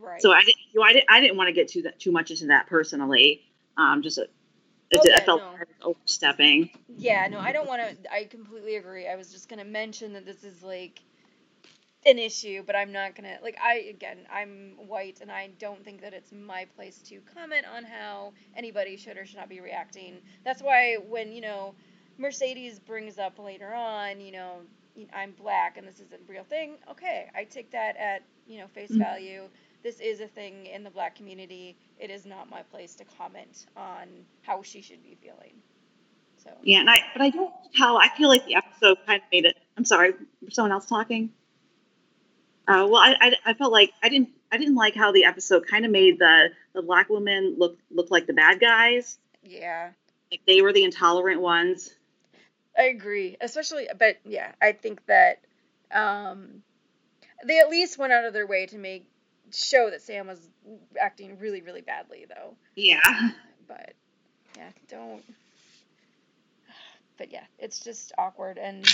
right. 0.00 0.20
So 0.20 0.32
I 0.32 0.40
didn't, 0.40 0.56
you 0.72 0.80
know, 0.80 0.86
I 0.86 0.92
didn't, 0.92 1.06
I 1.10 1.20
didn't 1.20 1.36
want 1.36 1.48
to 1.48 1.52
get 1.52 1.68
too 1.68 1.82
that 1.82 1.98
too 1.98 2.12
much 2.12 2.30
into 2.30 2.46
that 2.46 2.66
personally. 2.66 3.42
Um, 3.76 4.02
just 4.02 4.18
Oh, 4.94 5.02
did- 5.02 5.12
I 5.14 5.24
felt 5.24 5.40
no. 5.42 5.48
I 5.48 5.58
was 5.58 5.68
overstepping. 5.82 6.70
Yeah, 6.96 7.26
no, 7.28 7.38
I 7.40 7.52
don't 7.52 7.66
want 7.66 7.82
to. 7.82 8.12
I 8.12 8.24
completely 8.24 8.76
agree. 8.76 9.06
I 9.08 9.16
was 9.16 9.32
just 9.32 9.48
gonna 9.48 9.64
mention 9.64 10.12
that 10.14 10.24
this 10.24 10.44
is 10.44 10.62
like 10.62 11.00
an 12.06 12.18
issue, 12.18 12.62
but 12.64 12.76
I'm 12.76 12.92
not 12.92 13.14
gonna 13.16 13.38
like. 13.42 13.58
I 13.62 13.76
again, 13.90 14.18
I'm 14.32 14.74
white, 14.86 15.18
and 15.20 15.30
I 15.30 15.48
don't 15.58 15.84
think 15.84 16.02
that 16.02 16.14
it's 16.14 16.32
my 16.32 16.66
place 16.76 16.98
to 17.08 17.20
comment 17.34 17.66
on 17.66 17.84
how 17.84 18.32
anybody 18.56 18.96
should 18.96 19.16
or 19.16 19.26
should 19.26 19.36
not 19.38 19.48
be 19.48 19.60
reacting. 19.60 20.20
That's 20.44 20.62
why 20.62 20.96
when 21.08 21.32
you 21.32 21.40
know 21.40 21.74
Mercedes 22.18 22.78
brings 22.78 23.18
up 23.18 23.38
later 23.38 23.74
on, 23.74 24.20
you 24.20 24.32
know, 24.32 24.60
I'm 25.12 25.32
black 25.32 25.76
and 25.78 25.86
this 25.86 26.00
is 26.00 26.12
a 26.12 26.18
real 26.30 26.44
thing. 26.44 26.76
Okay, 26.92 27.28
I 27.34 27.44
take 27.44 27.70
that 27.72 27.96
at 27.96 28.22
you 28.46 28.58
know 28.60 28.68
face 28.68 28.92
Mhm. 28.92 28.98
value. 28.98 29.48
This 29.86 30.00
is 30.00 30.20
a 30.20 30.26
thing 30.26 30.66
in 30.66 30.82
the 30.82 30.90
black 30.90 31.14
community. 31.14 31.76
It 31.96 32.10
is 32.10 32.26
not 32.26 32.50
my 32.50 32.62
place 32.62 32.96
to 32.96 33.04
comment 33.04 33.66
on 33.76 34.08
how 34.42 34.60
she 34.64 34.82
should 34.82 35.00
be 35.00 35.16
feeling. 35.22 35.52
So. 36.42 36.50
Yeah, 36.64 36.80
and 36.80 36.90
I 36.90 36.98
but 37.12 37.22
I 37.22 37.30
don't 37.30 37.54
how 37.72 37.96
I 37.96 38.08
feel 38.08 38.28
like 38.28 38.44
the 38.46 38.56
episode 38.56 38.98
kind 39.06 39.22
of 39.22 39.28
made 39.30 39.44
it. 39.44 39.56
I'm 39.76 39.84
sorry, 39.84 40.14
someone 40.50 40.72
else 40.72 40.86
talking? 40.86 41.30
Uh, 42.66 42.88
well, 42.90 42.96
I, 42.96 43.14
I, 43.20 43.32
I 43.46 43.54
felt 43.54 43.70
like 43.70 43.92
I 44.02 44.08
didn't 44.08 44.30
I 44.50 44.56
didn't 44.56 44.74
like 44.74 44.96
how 44.96 45.12
the 45.12 45.24
episode 45.24 45.68
kind 45.68 45.84
of 45.84 45.92
made 45.92 46.18
the 46.18 46.48
the 46.72 46.82
black 46.82 47.08
women 47.08 47.54
look 47.56 47.78
look 47.92 48.10
like 48.10 48.26
the 48.26 48.32
bad 48.32 48.58
guys. 48.58 49.20
Yeah. 49.44 49.90
Like 50.32 50.40
they 50.48 50.62
were 50.62 50.72
the 50.72 50.82
intolerant 50.82 51.40
ones. 51.40 51.94
I 52.76 52.86
agree, 52.86 53.36
especially, 53.40 53.86
but 53.96 54.16
yeah, 54.24 54.50
I 54.60 54.72
think 54.72 55.06
that 55.06 55.42
um, 55.92 56.64
they 57.44 57.60
at 57.60 57.70
least 57.70 57.98
went 57.98 58.12
out 58.12 58.24
of 58.24 58.32
their 58.32 58.48
way 58.48 58.66
to 58.66 58.78
make 58.78 59.06
show 59.52 59.90
that 59.90 60.02
Sam 60.02 60.26
was 60.26 60.40
acting 61.00 61.38
really, 61.38 61.60
really 61.62 61.82
badly, 61.82 62.26
though. 62.28 62.54
Yeah. 62.74 63.30
But 63.68 63.94
yeah, 64.56 64.70
don't. 64.88 65.22
But 67.18 67.32
yeah, 67.32 67.44
it's 67.58 67.80
just 67.80 68.12
awkward, 68.18 68.58
and 68.58 68.86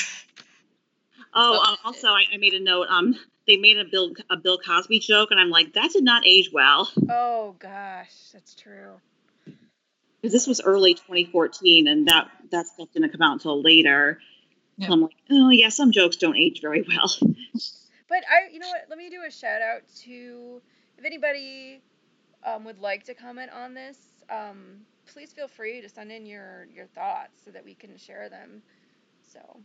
Oh, 1.34 1.60
um, 1.60 1.76
also 1.84 2.08
I, 2.08 2.24
I 2.32 2.36
made 2.36 2.54
a 2.54 2.60
note. 2.60 2.86
Um, 2.88 3.14
they 3.46 3.56
made 3.56 3.78
a 3.78 3.84
Bill 3.84 4.12
a 4.30 4.36
Bill 4.36 4.58
Cosby 4.58 5.00
joke, 5.00 5.30
and 5.30 5.40
I'm 5.40 5.50
like, 5.50 5.74
that 5.74 5.90
did 5.92 6.04
not 6.04 6.26
age 6.26 6.50
well 6.52 6.88
oh 7.10 7.56
gosh, 7.58 8.12
that's 8.32 8.54
true. 8.54 8.94
because 10.20 10.32
this 10.32 10.46
was 10.46 10.60
early 10.60 10.94
2014, 10.94 11.88
and 11.88 12.06
that 12.08 12.28
that 12.50 12.66
stuff 12.66 12.88
didn't 12.92 13.10
come 13.10 13.22
out 13.22 13.32
until 13.34 13.60
later. 13.60 14.18
Yeah. 14.76 14.86
So 14.88 14.92
I'm 14.94 15.00
like, 15.02 15.16
oh 15.30 15.50
yeah, 15.50 15.68
some 15.68 15.92
jokes 15.92 16.16
don't 16.16 16.36
age 16.36 16.60
very 16.60 16.84
well. 16.86 17.14
But 18.12 18.24
I, 18.30 18.52
you 18.52 18.58
know 18.58 18.68
what? 18.68 18.84
Let 18.90 18.98
me 18.98 19.08
do 19.08 19.22
a 19.26 19.30
shout 19.30 19.62
out 19.62 19.88
to 20.02 20.60
if 20.98 21.04
anybody 21.06 21.80
um, 22.44 22.62
would 22.66 22.78
like 22.78 23.04
to 23.04 23.14
comment 23.14 23.50
on 23.50 23.72
this. 23.72 23.96
Um, 24.28 24.82
please 25.06 25.32
feel 25.32 25.48
free 25.48 25.80
to 25.80 25.88
send 25.88 26.12
in 26.12 26.26
your 26.26 26.66
your 26.74 26.84
thoughts 26.88 27.42
so 27.42 27.50
that 27.52 27.64
we 27.64 27.74
can 27.74 27.96
share 27.96 28.28
them. 28.28 28.60
So 29.22 29.60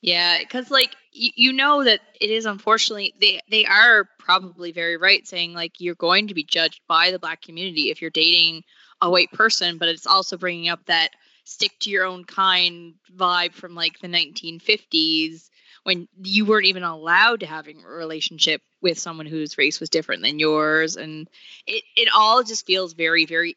Yeah, 0.00 0.38
because 0.38 0.70
like 0.70 0.94
you, 1.10 1.30
you 1.34 1.52
know 1.52 1.82
that 1.82 2.02
it 2.20 2.30
is 2.30 2.46
unfortunately 2.46 3.14
they 3.20 3.40
they 3.50 3.66
are 3.66 4.08
probably 4.20 4.70
very 4.70 4.96
right 4.96 5.26
saying 5.26 5.54
like 5.54 5.80
you're 5.80 5.96
going 5.96 6.28
to 6.28 6.34
be 6.34 6.44
judged 6.44 6.82
by 6.86 7.10
the 7.10 7.18
black 7.18 7.42
community 7.42 7.90
if 7.90 8.00
you're 8.00 8.12
dating 8.12 8.62
a 9.02 9.10
white 9.10 9.32
person, 9.32 9.76
but 9.76 9.88
it's 9.88 10.06
also 10.06 10.36
bringing 10.36 10.68
up 10.68 10.86
that 10.86 11.10
stick 11.42 11.72
to 11.80 11.90
your 11.90 12.04
own 12.04 12.24
kind 12.24 12.94
vibe 13.16 13.54
from 13.54 13.74
like 13.74 13.98
the 13.98 14.06
1950s 14.06 15.50
when 15.86 16.08
you 16.20 16.44
weren't 16.44 16.66
even 16.66 16.82
allowed 16.82 17.40
to 17.40 17.46
having 17.46 17.80
a 17.84 17.88
relationship 17.88 18.60
with 18.82 18.98
someone 18.98 19.26
whose 19.26 19.56
race 19.56 19.78
was 19.78 19.88
different 19.88 20.22
than 20.22 20.40
yours 20.40 20.96
and 20.96 21.28
it 21.64 21.84
it 21.96 22.08
all 22.12 22.42
just 22.42 22.66
feels 22.66 22.92
very 22.92 23.24
very 23.24 23.56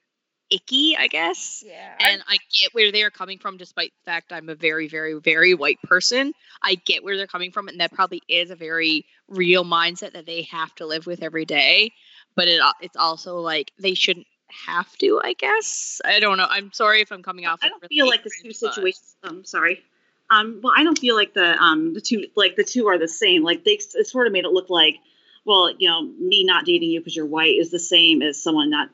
icky 0.51 0.95
i 0.95 1.07
guess 1.07 1.63
yeah, 1.65 1.95
and 1.99 2.23
I 2.27 2.37
get 2.51 2.73
where 2.73 2.91
they're 2.91 3.11
coming 3.11 3.37
from, 3.39 3.57
despite 3.57 3.91
the 3.91 4.11
fact 4.11 4.31
I'm 4.31 4.49
a 4.49 4.55
very, 4.55 4.87
very, 4.87 5.19
very 5.19 5.53
white 5.53 5.81
person. 5.83 6.33
I 6.61 6.75
get 6.75 7.03
where 7.03 7.17
they're 7.17 7.27
coming 7.27 7.51
from, 7.51 7.67
and 7.67 7.79
that 7.79 7.91
probably 7.91 8.21
is 8.27 8.51
a 8.51 8.55
very 8.55 9.05
real 9.27 9.63
mindset 9.63 10.13
that 10.13 10.25
they 10.25 10.43
have 10.43 10.73
to 10.75 10.85
live 10.85 11.05
with 11.05 11.21
every 11.21 11.45
day. 11.45 11.91
But 12.35 12.47
it 12.47 12.61
it's 12.81 12.95
also 12.95 13.39
like 13.39 13.71
they 13.79 13.93
shouldn't 13.93 14.27
have 14.65 14.95
to. 14.97 15.21
I 15.23 15.33
guess 15.33 16.01
I 16.05 16.19
don't 16.19 16.37
know. 16.37 16.47
I'm 16.49 16.71
sorry 16.71 17.01
if 17.01 17.11
I'm 17.11 17.23
coming 17.23 17.45
off. 17.45 17.59
I 17.61 17.69
don't 17.69 17.85
feel 17.87 18.07
like 18.07 18.23
the 18.23 18.29
two 18.29 18.49
ignorant, 18.49 18.75
situations. 18.75 19.15
I'm 19.23 19.45
sorry. 19.45 19.83
Um, 20.31 20.59
well, 20.63 20.73
I 20.75 20.83
don't 20.83 20.97
feel 20.97 21.15
like 21.15 21.33
the 21.33 21.57
um 21.57 21.93
the 21.93 22.01
two 22.01 22.25
like 22.35 22.55
the 22.55 22.63
two 22.63 22.87
are 22.87 22.97
the 22.97 23.07
same. 23.07 23.43
Like 23.43 23.63
they 23.63 23.79
it 23.95 24.07
sort 24.07 24.27
of 24.27 24.33
made 24.33 24.45
it 24.45 24.51
look 24.51 24.69
like, 24.69 24.97
well, 25.45 25.73
you 25.77 25.89
know, 25.89 26.03
me 26.03 26.43
not 26.43 26.65
dating 26.65 26.89
you 26.89 26.99
because 26.99 27.15
you're 27.15 27.25
white 27.25 27.55
is 27.55 27.71
the 27.71 27.79
same 27.79 28.21
as 28.21 28.41
someone 28.41 28.69
not 28.69 28.89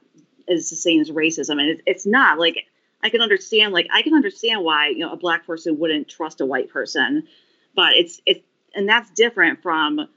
is 0.48 0.70
the 0.70 0.76
same 0.76 1.02
as 1.02 1.10
racism, 1.10 1.60
and 1.60 1.70
it, 1.70 1.82
it's 1.86 2.06
not. 2.06 2.40
Like 2.40 2.66
I 3.04 3.10
can 3.10 3.22
understand. 3.22 3.74
Like 3.74 3.88
I 3.92 4.02
can 4.02 4.14
understand 4.14 4.64
why 4.64 4.90
you 4.90 5.00
know 5.00 5.12
a 5.12 5.18
black 5.18 5.46
person 5.46 5.78
wouldn't 5.78 6.08
trust 6.08 6.42
a 6.42 6.46
white 6.46 6.70
person, 6.70 7.28
but 7.76 7.94
it's 7.94 8.22
it's 8.26 8.42
and 8.74 8.88
that's 8.88 9.10
different 9.12 9.62
from 9.62 10.08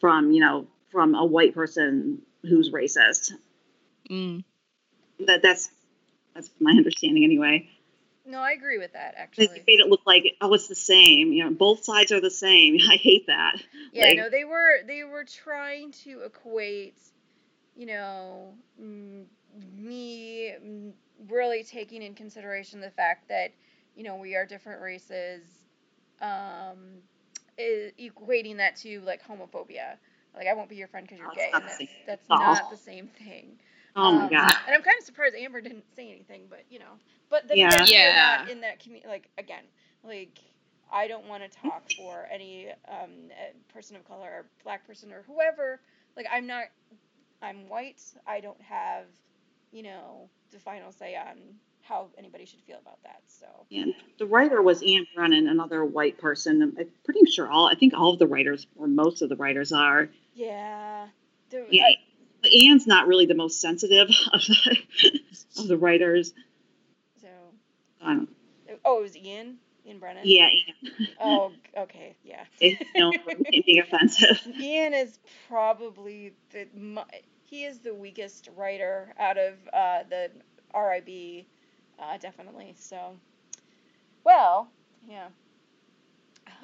from 0.00 0.32
you 0.32 0.40
know 0.40 0.66
from 0.90 1.14
a 1.14 1.24
white 1.24 1.54
person 1.54 2.22
who's 2.42 2.70
racist. 2.70 3.32
Mm. 4.10 4.44
That 5.20 5.42
that's 5.42 5.70
that's 6.34 6.50
my 6.60 6.72
understanding 6.72 7.24
anyway. 7.24 7.68
No, 8.26 8.38
I 8.38 8.52
agree 8.52 8.78
with 8.78 8.92
that 8.94 9.14
They 9.16 9.22
actually. 9.22 9.62
made 9.66 9.80
it 9.80 9.88
look 9.88 10.00
like 10.06 10.36
oh, 10.40 10.52
it's 10.54 10.68
the 10.68 10.74
same. 10.74 11.32
You 11.32 11.44
know, 11.44 11.50
both 11.50 11.84
sides 11.84 12.12
are 12.12 12.20
the 12.20 12.30
same. 12.30 12.78
I 12.90 12.96
hate 12.96 13.26
that. 13.26 13.62
Yeah, 13.92 14.06
like- 14.06 14.16
no, 14.16 14.30
they 14.30 14.44
were 14.44 14.82
they 14.86 15.04
were 15.04 15.24
trying 15.24 15.92
to 16.04 16.20
equate, 16.20 16.98
you 17.76 17.86
know, 17.86 18.54
mm, 18.80 19.24
me 19.76 20.52
mm, 20.64 20.92
really 21.28 21.62
taking 21.64 22.02
in 22.02 22.14
consideration 22.14 22.80
the 22.80 22.90
fact 22.90 23.28
that, 23.28 23.52
you 23.96 24.02
know, 24.02 24.16
we 24.16 24.34
are 24.36 24.46
different 24.46 24.82
races, 24.82 25.42
um, 26.20 26.78
equating 27.58 28.56
that 28.56 28.76
to 28.76 29.00
like 29.02 29.22
homophobia. 29.26 29.96
Like 30.34 30.48
I 30.48 30.54
won't 30.54 30.68
be 30.68 30.76
your 30.76 30.88
friend 30.88 31.06
because 31.06 31.20
you're 31.20 31.34
gay, 31.34 31.52
that's, 31.52 31.78
that's 32.06 32.28
not 32.28 32.70
the 32.70 32.76
same 32.76 33.06
thing. 33.06 33.58
Oh 33.96 34.12
my 34.12 34.24
Um, 34.24 34.28
god. 34.28 34.54
And 34.66 34.74
I'm 34.74 34.82
kind 34.82 34.98
of 34.98 35.04
surprised 35.04 35.34
Amber 35.36 35.60
didn't 35.60 35.84
say 35.94 36.10
anything, 36.10 36.46
but 36.48 36.64
you 36.70 36.78
know, 36.78 36.98
but 37.30 37.48
the 37.48 37.54
Yeah. 37.56 37.68
again, 37.68 37.86
we're 38.02 38.12
Yeah. 38.12 38.14
not 38.14 38.48
in 38.50 38.60
that 38.62 38.80
community. 38.80 39.08
Like 39.08 39.30
again, 39.38 39.64
like 40.02 40.40
I 40.92 41.08
don't 41.08 41.26
want 41.28 41.42
to 41.42 41.48
talk 41.48 41.90
for 41.96 42.26
any 42.30 42.70
um 42.88 43.30
eh, 43.30 43.52
person 43.72 43.96
of 43.96 44.04
color 44.04 44.28
or 44.30 44.46
black 44.64 44.86
person 44.86 45.12
or 45.12 45.22
whoever. 45.22 45.80
Like 46.16 46.26
I'm 46.30 46.46
not. 46.46 46.64
I'm 47.42 47.68
white. 47.68 48.00
I 48.26 48.40
don't 48.40 48.60
have, 48.62 49.06
you 49.70 49.82
know, 49.82 50.30
the 50.50 50.58
final 50.58 50.92
say 50.92 51.16
on 51.16 51.36
how 51.82 52.08
anybody 52.16 52.46
should 52.46 52.60
feel 52.62 52.78
about 52.78 53.02
that. 53.02 53.22
So 53.26 53.46
yeah, 53.70 53.86
the 54.18 54.26
writer 54.26 54.62
was 54.62 54.82
Anne 54.82 55.06
Brennan, 55.14 55.48
another 55.48 55.84
white 55.84 56.18
person. 56.18 56.62
I'm 56.62 56.76
pretty 57.04 57.24
sure 57.30 57.50
all. 57.50 57.66
I 57.68 57.74
think 57.74 57.94
all 57.94 58.12
of 58.12 58.18
the 58.18 58.26
writers, 58.26 58.66
or 58.76 58.86
most 58.86 59.22
of 59.22 59.28
the 59.28 59.36
writers, 59.36 59.72
are. 59.72 60.08
yeah, 60.34 61.08
the, 61.50 61.66
Yeah. 61.70 61.84
I- 62.54 62.58
But 62.58 62.66
Anne's 62.70 62.86
not 62.86 63.06
really 63.06 63.26
the 63.26 63.34
most 63.34 63.60
sensitive 63.60 64.08
of 64.32 64.40
the 64.40 64.78
of 65.58 65.68
the 65.68 65.76
writers. 65.76 66.32
so 67.20 67.28
I 68.02 68.14
don't. 68.14 68.28
oh, 68.84 68.98
it 68.98 69.02
was 69.02 69.16
Ian. 69.16 69.58
Ian 69.86 69.98
Brennan. 69.98 70.22
Yeah, 70.26 70.46
Anne. 70.48 71.08
Oh, 71.20 71.52
okay, 71.78 72.16
yeah. 72.24 72.44
It's 72.60 72.82
no 72.96 73.12
being 73.50 73.80
offensive. 73.80 74.40
Ian 74.58 74.94
is 74.94 75.18
probably 75.48 76.32
the 76.50 76.66
mu- 76.74 77.02
he 77.44 77.64
is 77.64 77.80
the 77.80 77.94
weakest 77.94 78.48
writer 78.56 79.14
out 79.18 79.36
of 79.36 79.54
uh, 79.72 80.04
the 80.08 80.30
RIB, 80.74 81.44
uh, 81.98 82.16
definitely. 82.18 82.74
So, 82.78 83.16
well, 84.24 84.68
yeah. 85.06 85.28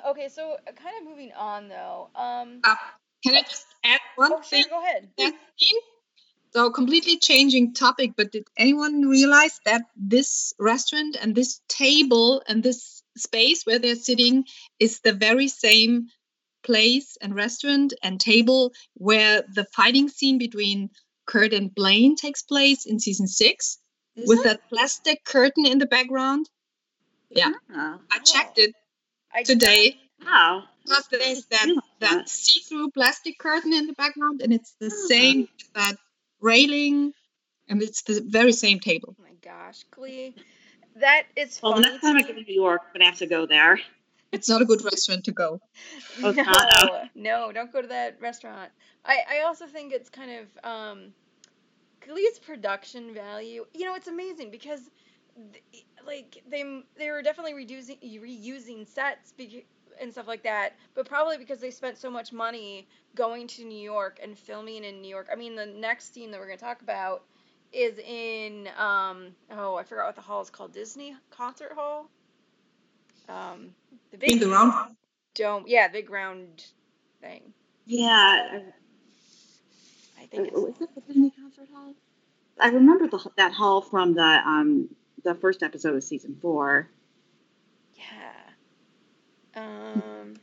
Okay, 0.06 0.28
so 0.28 0.56
uh, 0.66 0.72
kind 0.72 0.96
of 1.00 1.04
moving 1.08 1.32
on 1.34 1.68
though. 1.68 2.08
Um, 2.14 2.62
Can 3.24 3.34
I 3.34 3.42
just 3.42 3.66
add 3.84 4.00
one 4.16 4.32
oh, 4.32 4.40
thing? 4.40 4.64
sure, 4.64 4.70
go 4.70 4.82
ahead. 4.82 5.08
So 6.52 6.70
completely 6.70 7.18
changing 7.18 7.74
topic, 7.74 8.12
but 8.16 8.32
did 8.32 8.48
anyone 8.56 9.02
realize 9.02 9.60
that 9.66 9.82
this 9.96 10.52
restaurant 10.58 11.16
and 11.20 11.34
this 11.34 11.60
table 11.68 12.42
and 12.48 12.62
this 12.62 13.02
space 13.16 13.64
where 13.64 13.78
they're 13.78 13.94
sitting 13.94 14.44
is 14.80 15.00
the 15.00 15.12
very 15.12 15.46
same 15.46 16.08
place 16.64 17.16
and 17.20 17.34
restaurant 17.34 17.94
and 18.02 18.20
table 18.20 18.72
where 18.94 19.42
the 19.54 19.64
fighting 19.64 20.08
scene 20.08 20.38
between 20.38 20.90
Kurt 21.26 21.52
and 21.52 21.72
Blaine 21.72 22.16
takes 22.16 22.42
place 22.42 22.84
in 22.84 22.98
season 22.98 23.28
six 23.28 23.78
Is 24.16 24.28
with 24.28 24.40
it? 24.40 24.44
that 24.44 24.68
plastic 24.68 25.24
curtain 25.24 25.66
in 25.66 25.78
the 25.78 25.86
background? 25.86 26.50
Yeah, 27.30 27.52
Oh, 27.72 28.00
I 28.10 28.18
checked 28.18 28.58
it 28.58 28.74
I 29.32 29.44
today. 29.44 30.00
Wow. 30.24 30.64
Because 30.84 31.06
there's 31.08 31.44
that 31.46 31.66
that 32.00 32.16
that. 32.16 32.28
see-through 32.28 32.90
plastic 32.90 33.38
curtain 33.38 33.72
in 33.72 33.86
the 33.86 33.92
background, 33.92 34.40
and 34.42 34.52
it's 34.52 34.72
the 34.80 34.86
Ah. 34.86 35.06
same 35.08 35.48
that 35.74 35.96
railing, 36.40 37.12
and 37.68 37.82
it's 37.82 38.02
the 38.02 38.20
very 38.26 38.52
same 38.52 38.80
table. 38.80 39.16
Oh 39.18 39.22
my 39.22 39.34
gosh, 39.42 39.84
Glee. 39.90 40.34
That 40.96 41.24
is 41.36 41.60
Well, 41.62 41.74
the 41.74 41.82
funny. 41.82 41.92
next 41.92 42.02
time 42.02 42.16
I 42.16 42.22
go 42.22 42.28
to 42.34 42.42
New 42.42 42.54
York, 42.54 42.82
I'm 42.86 42.92
gonna 42.94 43.10
have 43.10 43.18
to 43.18 43.26
go 43.26 43.46
there. 43.46 43.78
It's 44.32 44.48
not 44.48 44.62
a 44.62 44.64
good 44.64 44.82
restaurant 44.84 45.24
to 45.24 45.32
go. 45.32 45.60
Oh, 46.22 46.32
no, 46.32 47.02
no, 47.14 47.52
don't 47.52 47.72
go 47.72 47.80
to 47.80 47.88
that 47.88 48.20
restaurant. 48.20 48.70
I, 49.04 49.18
I 49.28 49.40
also 49.42 49.66
think 49.66 49.92
it's 49.92 50.10
kind 50.10 50.30
of 50.32 50.64
um, 50.64 51.14
Glee's 52.06 52.38
production 52.38 53.14
value. 53.14 53.64
You 53.74 53.84
know, 53.86 53.94
it's 53.94 54.08
amazing 54.08 54.50
because, 54.50 54.80
th- 55.52 55.84
like, 56.06 56.42
they 56.48 56.82
they 56.96 57.10
were 57.10 57.22
definitely 57.22 57.54
reducing 57.54 57.96
reusing 57.98 58.86
sets 58.86 59.32
bec- 59.32 59.64
and 60.00 60.12
stuff 60.12 60.28
like 60.28 60.42
that, 60.42 60.74
but 60.94 61.06
probably 61.08 61.38
because 61.38 61.60
they 61.60 61.70
spent 61.70 61.98
so 61.98 62.10
much 62.10 62.32
money 62.32 62.86
going 63.14 63.46
to 63.48 63.64
New 63.64 63.78
York 63.80 64.18
and 64.22 64.38
filming 64.38 64.84
in 64.84 65.00
New 65.00 65.08
York. 65.08 65.28
I 65.32 65.36
mean, 65.36 65.56
the 65.56 65.66
next 65.66 66.12
scene 66.14 66.30
that 66.30 66.40
we're 66.40 66.46
gonna 66.46 66.58
talk 66.58 66.82
about 66.82 67.22
is 67.72 67.98
in 67.98 68.68
um 68.76 69.28
oh 69.50 69.76
I 69.76 69.84
forgot 69.84 70.06
what 70.06 70.16
the 70.16 70.22
hall 70.22 70.40
is 70.42 70.50
called 70.50 70.72
Disney 70.72 71.14
Concert 71.30 71.72
Hall. 71.74 72.10
Um, 73.28 73.74
the 74.10 74.18
big 74.18 74.32
In 74.32 74.38
the 74.40 74.48
round. 74.48 74.96
dome. 75.34 75.64
Yeah, 75.66 75.88
the 75.88 75.92
big 75.92 76.10
round 76.10 76.64
thing. 77.20 77.52
Yeah. 77.86 78.60
I 80.18 80.22
I, 80.22 80.26
think 80.26 80.48
it's 80.48 80.56
was 80.56 80.74
it 80.80 80.88
the 80.94 81.00
Disney 81.02 81.30
Concert 81.30 81.68
Hall? 81.72 81.94
I 82.60 82.68
remember 82.68 83.06
the, 83.08 83.30
that 83.36 83.52
hall 83.52 83.80
from 83.80 84.14
the 84.14 84.22
um 84.22 84.88
the 85.24 85.34
first 85.34 85.62
episode 85.62 85.94
of 85.94 86.02
season 86.04 86.36
four. 86.40 86.88
yeah. 87.94 88.32
Um, 89.60 90.34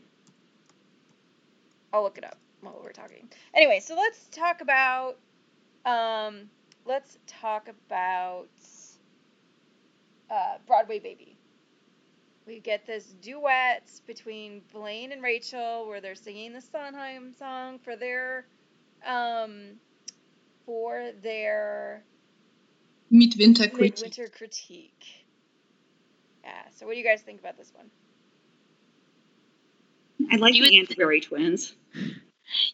I'll 1.93 2.03
look 2.03 2.18
it 2.18 2.24
up. 2.26 2.38
while 2.61 2.80
we're 2.84 2.91
talking. 2.91 3.30
Anyway, 3.53 3.80
so 3.80 3.95
let's 3.95 4.26
talk 4.32 4.61
about 4.61 5.18
um 5.86 6.49
let's 6.86 7.18
talk 7.28 7.70
about 7.70 8.49
uh 10.30 10.57
Broadway 10.65 10.99
Baby. 10.99 11.38
We 12.45 12.59
get 12.59 12.86
this 12.86 13.05
duet 13.22 13.89
between 14.05 14.61
Blaine 14.72 15.11
and 15.11 15.22
Rachel 15.22 15.88
where 15.88 15.99
they're 16.01 16.15
singing 16.15 16.53
the 16.53 16.61
Sondheim 16.61 17.34
song 17.34 17.80
for 17.80 17.95
their 17.95 18.45
um 19.05 19.74
for 20.65 21.11
their 21.22 22.03
Midwinter 23.09 23.70
critique. 23.70 23.95
midwinter 23.95 24.28
critique. 24.28 25.05
Yeah, 26.43 26.63
so 26.76 26.86
what 26.86 26.93
do 26.93 26.99
you 26.99 27.05
guys 27.05 27.22
think 27.22 27.39
about 27.39 27.57
this 27.57 27.72
one? 27.74 27.89
I 30.32 30.36
like 30.38 30.53
You 30.55 30.63
the 30.63 30.69
would- 30.78 30.88
Canterbury 30.88 31.21
twins. 31.21 31.73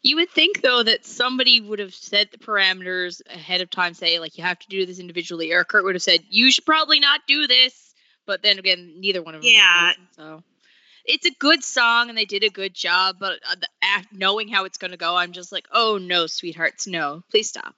You 0.04 0.18
would 0.18 0.30
think 0.30 0.62
though 0.62 0.84
that 0.84 1.04
somebody 1.04 1.60
would 1.60 1.80
have 1.80 1.96
set 1.96 2.32
the 2.32 2.38
parameters 2.38 3.22
ahead 3.28 3.62
of 3.62 3.72
time, 3.72 3.96
say 3.96 4.20
like 4.20 4.38
you 4.38 4.44
have 4.44 4.60
to 4.60 4.68
do 4.68 4.86
this 4.86 5.00
individually, 5.00 5.52
or 5.52 5.64
Kurt 5.64 5.84
would 5.84 5.96
have 5.96 6.04
said 6.04 6.20
you 6.30 6.52
should 6.52 6.66
probably 6.66 7.00
not 7.00 7.22
do 7.28 7.48
this. 7.48 7.94
But 8.26 8.44
then 8.44 8.60
again, 8.60 8.96
neither 9.00 9.22
one 9.22 9.36
of 9.36 9.42
them. 9.42 9.52
Yeah. 9.52 9.88
was, 9.88 9.96
So 10.16 10.44
it's 11.06 11.26
a 11.26 11.32
good 11.40 11.64
song 11.64 12.10
and 12.10 12.18
they 12.18 12.26
did 12.26 12.44
a 12.44 12.50
good 12.50 12.74
job, 12.74 13.18
but 13.20 13.40
uh, 13.50 13.56
the, 13.56 13.68
act, 13.82 14.14
knowing 14.14 14.48
how 14.48 14.66
it's 14.66 14.78
going 14.78 14.92
to 14.92 14.98
go, 14.98 15.16
I'm 15.16 15.32
just 15.34 15.52
like, 15.52 15.68
oh 15.74 15.98
no, 15.98 16.28
sweethearts, 16.28 16.88
no, 16.88 17.24
please 17.32 17.50
stop. 17.50 17.76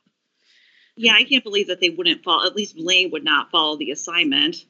Yeah, 0.98 1.14
I 1.14 1.24
can't 1.24 1.44
believe 1.44 1.68
that 1.68 1.80
they 1.82 1.90
wouldn't 1.90 2.24
follow. 2.24 2.46
At 2.46 2.56
least 2.56 2.78
Blaine 2.78 3.10
would 3.12 3.24
not 3.24 3.52
follow 3.52 3.78
the 3.78 3.92
assignment. 3.92 4.66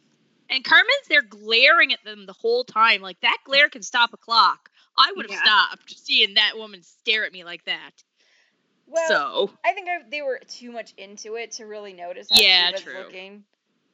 And 0.49 0.63
Carmen's 0.63 1.07
there 1.09 1.21
glaring 1.23 1.91
at 1.91 2.03
them 2.03 2.25
the 2.25 2.33
whole 2.33 2.63
time. 2.63 3.01
Like 3.01 3.19
that 3.21 3.37
glare 3.45 3.67
can 3.69 3.81
stop 3.81 4.13
a 4.13 4.17
clock. 4.17 4.69
I 4.97 5.13
would 5.15 5.25
have 5.25 5.31
Yeah. 5.31 5.41
stopped 5.41 5.97
seeing 5.97 6.35
that 6.35 6.57
woman 6.57 6.81
stare 6.83 7.25
at 7.25 7.31
me 7.33 7.43
like 7.43 7.63
that. 7.65 7.91
Well, 8.87 9.47
so 9.47 9.51
I 9.65 9.73
think 9.73 9.87
I, 9.89 10.07
they 10.09 10.21
were 10.21 10.39
too 10.47 10.71
much 10.71 10.93
into 10.97 11.35
it 11.35 11.51
to 11.53 11.65
really 11.65 11.93
notice 11.93 12.29
how 12.29 12.37
Yeah, 12.37 12.67
she 12.67 12.73
was 12.73 12.83
true. 12.83 12.97
looking. 12.99 13.43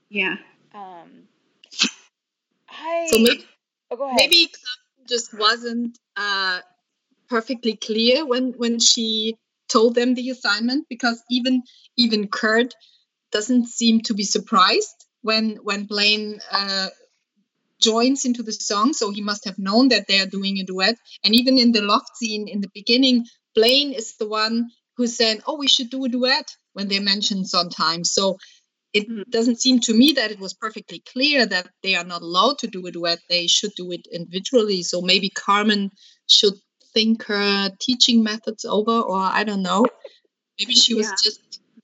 Yeah. 0.10 0.36
Um, 0.74 1.10
I 2.70 3.08
So 3.10 3.20
maybe, 3.20 3.46
oh, 3.90 3.96
go 3.96 4.08
ahead. 4.08 4.18
maybe 4.18 4.48
Carmen 4.48 5.08
just 5.08 5.34
wasn't 5.38 5.98
uh, 6.18 6.60
perfectly 7.30 7.76
clear 7.78 8.26
when 8.26 8.54
when 8.58 8.80
she 8.80 9.38
told 9.70 9.96
them 9.96 10.14
the 10.14 10.30
assignment 10.30 10.86
because 10.90 11.24
even 11.30 11.64
even 11.98 12.28
Kurt 12.28 12.74
doesn't 13.32 13.68
seem 13.68 14.02
to 14.02 14.14
be 14.14 14.24
surprised 14.24 15.06
when 15.22 15.58
when 15.64 15.86
Blaine 15.86 16.40
uh, 16.52 16.88
joins 17.82 18.26
into 18.26 18.44
the 18.44 18.54
song. 18.54 18.94
So 18.94 19.12
he 19.12 19.22
must 19.22 19.46
have 19.46 19.58
known 19.60 19.90
that 19.90 20.08
they 20.08 20.20
are 20.20 20.28
doing 20.28 20.60
a 20.60 20.64
duet. 20.66 20.96
And 21.24 21.36
even 21.36 21.58
in 21.58 21.72
the 21.72 21.82
loft 21.82 22.18
scene 22.18 22.48
in 22.48 22.62
the 22.62 22.70
beginning, 22.74 23.26
Blaine 23.56 23.94
is 23.94 24.16
the 24.18 24.28
one 24.28 24.70
who's 24.98 25.16
saying, 25.16 25.42
"Oh, 25.48 25.58
we 25.58 25.68
should 25.68 25.90
do 25.90 26.06
a 26.06 26.10
duet." 26.10 26.48
When 26.74 26.88
they 26.88 27.00
mention 27.00 27.44
Sondheim, 27.46 28.06
so 28.06 28.38
it 28.94 29.08
Mhm. 29.10 29.30
doesn't 29.30 29.62
seem 29.62 29.80
to 29.82 29.94
me 29.94 30.14
that 30.14 30.32
it 30.32 30.40
was 30.40 30.54
perfectly 30.54 31.02
clear 31.14 31.46
that 31.46 31.70
they 31.84 31.96
are 31.96 32.06
not 32.06 32.22
allowed 32.22 32.60
to 32.60 32.68
do 32.68 32.86
a 32.88 32.92
duet. 32.92 33.20
They 33.30 33.48
should 33.48 33.72
do 33.76 33.92
it 33.92 34.08
individually. 34.12 34.84
So 34.84 35.02
maybe 35.02 35.30
Carmen 35.30 35.92
should 36.28 36.56
think 36.94 37.24
her 37.24 37.70
teaching 37.82 38.24
methods 38.24 38.66
over, 38.66 39.00
or 39.02 39.20
I 39.20 39.44
don't 39.44 39.64
know. 39.64 39.86
Maybe 40.60 40.74
she 40.76 40.94
was 40.94 41.08
Yeah. 41.08 41.16
just, 41.24 41.42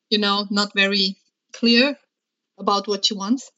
you 0.09 0.17
know, 0.19 0.47
not 0.51 0.73
very 0.75 1.17
clear 1.53 1.97
about 2.59 2.87
what 2.87 3.05
she 3.05 3.13
wants. 3.13 3.51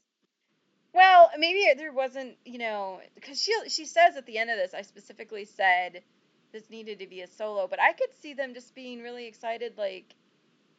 Well, 1.00 1.32
maybe 1.38 1.66
there 1.78 1.94
wasn't, 1.94 2.36
you 2.44 2.58
know, 2.58 3.00
because 3.16 3.42
she 3.42 3.54
she 3.70 3.86
says 3.86 4.18
at 4.18 4.26
the 4.26 4.38
end 4.38 4.50
of 4.50 4.58
this, 4.58 4.74
I 4.74 4.82
specifically 4.82 5.46
said 5.46 6.04
this 6.52 6.70
needed 6.70 7.00
to 7.00 7.08
be 7.08 7.22
a 7.22 7.28
solo, 7.28 7.68
but 7.70 7.80
I 7.80 7.94
could 7.94 8.14
see 8.22 8.34
them 8.34 8.54
just 8.54 8.76
being 8.76 9.02
really 9.02 9.26
excited, 9.26 9.78
like, 9.78 10.14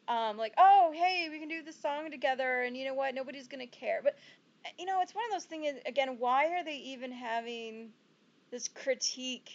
um, 0.09 0.37
like, 0.37 0.53
oh, 0.59 0.93
hey, 0.95 1.29
we 1.31 1.39
can 1.39 1.49
do 1.49 1.63
this 1.63 1.81
song 1.81 2.11
together, 2.11 2.65
and 2.65 2.77
you 2.77 2.85
know 2.85 2.93
what, 2.93 3.15
nobody's 3.15 3.49
gonna 3.49 3.67
care. 3.67 4.01
But 4.05 4.19
uh, 4.67 4.69
you 4.79 4.85
know, 4.85 5.01
it's 5.01 5.15
one 5.15 5.25
of 5.25 5.33
those 5.33 5.47
things. 5.47 5.81
Again, 5.87 6.17
why 6.19 6.49
are 6.49 6.65
they 6.65 6.77
even 6.77 7.13
having 7.13 7.89
this 8.51 8.69
critique? 8.69 9.49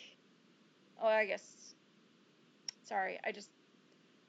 Oh, 1.00 1.08
I 1.08 1.26
guess. 1.28 1.76
Sorry, 2.86 3.20
I 3.24 3.32
just 3.32 3.52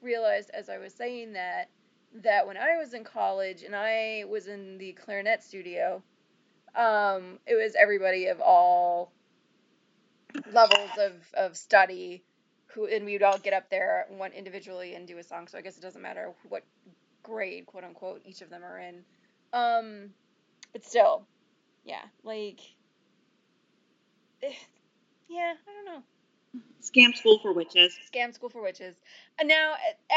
realized 0.03 0.51
as 0.53 0.69
I 0.69 0.77
was 0.77 0.93
saying 0.93 1.33
that 1.33 1.71
that 2.13 2.45
when 2.45 2.57
I 2.57 2.77
was 2.77 2.93
in 2.93 3.03
college 3.03 3.63
and 3.63 3.75
I 3.75 4.25
was 4.29 4.45
in 4.45 4.77
the 4.77 4.91
clarinet 4.93 5.43
studio, 5.43 6.03
um, 6.77 7.39
it 7.47 7.55
was 7.55 7.75
everybody 7.79 8.27
of 8.27 8.39
all 8.39 9.11
levels 10.53 10.91
of, 10.99 11.13
of 11.33 11.57
study 11.57 12.23
who 12.67 12.85
and 12.87 13.05
we 13.05 13.13
would 13.13 13.23
all 13.23 13.39
get 13.39 13.53
up 13.53 13.69
there 13.69 14.05
one 14.09 14.31
individually 14.31 14.93
and 14.95 15.07
do 15.07 15.17
a 15.17 15.23
song. 15.23 15.47
So 15.47 15.57
I 15.57 15.61
guess 15.61 15.77
it 15.77 15.81
doesn't 15.81 16.01
matter 16.01 16.31
what 16.49 16.63
grade, 17.23 17.65
quote 17.65 17.83
unquote, 17.83 18.21
each 18.25 18.41
of 18.41 18.49
them 18.49 18.63
are 18.63 18.79
in. 18.79 19.03
Um, 19.53 20.09
but 20.73 20.85
still, 20.85 21.25
yeah, 21.83 22.03
like, 22.23 22.59
eh, 24.43 24.53
yeah, 25.29 25.53
I 25.67 25.73
don't 25.73 25.85
know. 25.85 26.03
Scam 26.81 27.15
school 27.15 27.39
for 27.39 27.53
witches. 27.53 27.97
Scam 28.13 28.33
School 28.33 28.49
for 28.49 28.61
Witches. 28.61 28.95
And 29.39 29.47
now, 29.47 29.73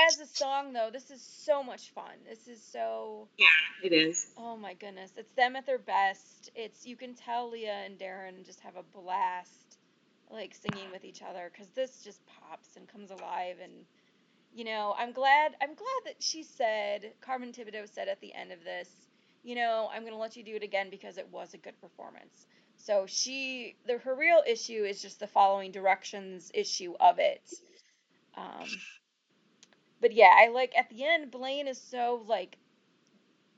as 0.09 0.19
a 0.21 0.27
song 0.27 0.73
though, 0.73 0.91
this 0.93 1.11
is 1.11 1.23
so 1.23 1.63
much 1.63 1.91
fun. 1.91 2.13
This 2.29 2.47
is 2.49 2.63
so. 2.63 3.29
Yeah, 3.39 3.47
it 3.83 3.93
is. 3.93 4.33
Oh 4.37 4.57
my 4.57 4.75
goodness, 4.75 5.13
it's 5.17 5.33
them 5.33 5.57
at 5.57 5.67
their 5.67 5.79
best. 5.79 6.51
It's 6.55 6.87
you 6.87 6.97
can 6.97 7.15
tell 7.15 7.51
Lea 7.51 7.67
and 7.69 7.99
Darren 7.99 8.45
just 8.45 8.61
have 8.61 8.77
a 8.77 8.83
blast, 8.83 9.79
like 10.31 10.55
singing 10.55 10.91
with 10.93 11.05
each 11.05 11.23
other, 11.23 11.51
because 11.53 11.69
this 11.75 12.03
just 12.05 12.21
pops 12.27 12.77
and 12.77 12.87
comes 12.89 13.11
alive. 13.11 13.57
And 13.63 13.85
you 14.55 14.65
know, 14.65 14.95
I'm 14.99 15.13
glad. 15.13 15.57
I'm 15.61 15.75
glad 15.75 16.01
that 16.05 16.23
she 16.23 16.43
said 16.43 17.13
Carmen 17.21 17.53
Thibodeau 17.53 17.93
said 17.93 18.09
at 18.09 18.21
the 18.21 18.35
end 18.35 18.53
of 18.53 18.63
this, 18.65 18.89
you 19.43 19.55
know, 19.55 19.89
I'm 19.93 20.05
gonna 20.05 20.19
let 20.19 20.37
you 20.37 20.45
do 20.45 20.55
it 20.57 20.63
again 20.63 20.89
because 20.91 21.19
it 21.19 21.29
was 21.33 21.55
a 21.55 21.59
good 21.59 21.81
performance. 21.81 22.47
So 22.81 23.07
she, 23.07 23.77
the, 23.87 23.99
her 24.01 24.17
real 24.17 24.43
issue 24.47 24.85
is 24.85 25.03
just 25.03 25.21
the 25.21 25.29
following 25.29 25.73
directions 25.73 26.51
issue 26.55 26.95
of 27.01 27.21
it. 27.21 27.43
Um, 28.37 28.83
but 30.01 30.13
yeah, 30.13 30.35
I 30.37 30.49
like 30.49 30.75
at 30.77 30.91
the 30.91 31.05
end, 31.05 31.31
Blaine 31.31 31.69
is 31.69 31.81
so 31.81 32.23
like 32.27 32.59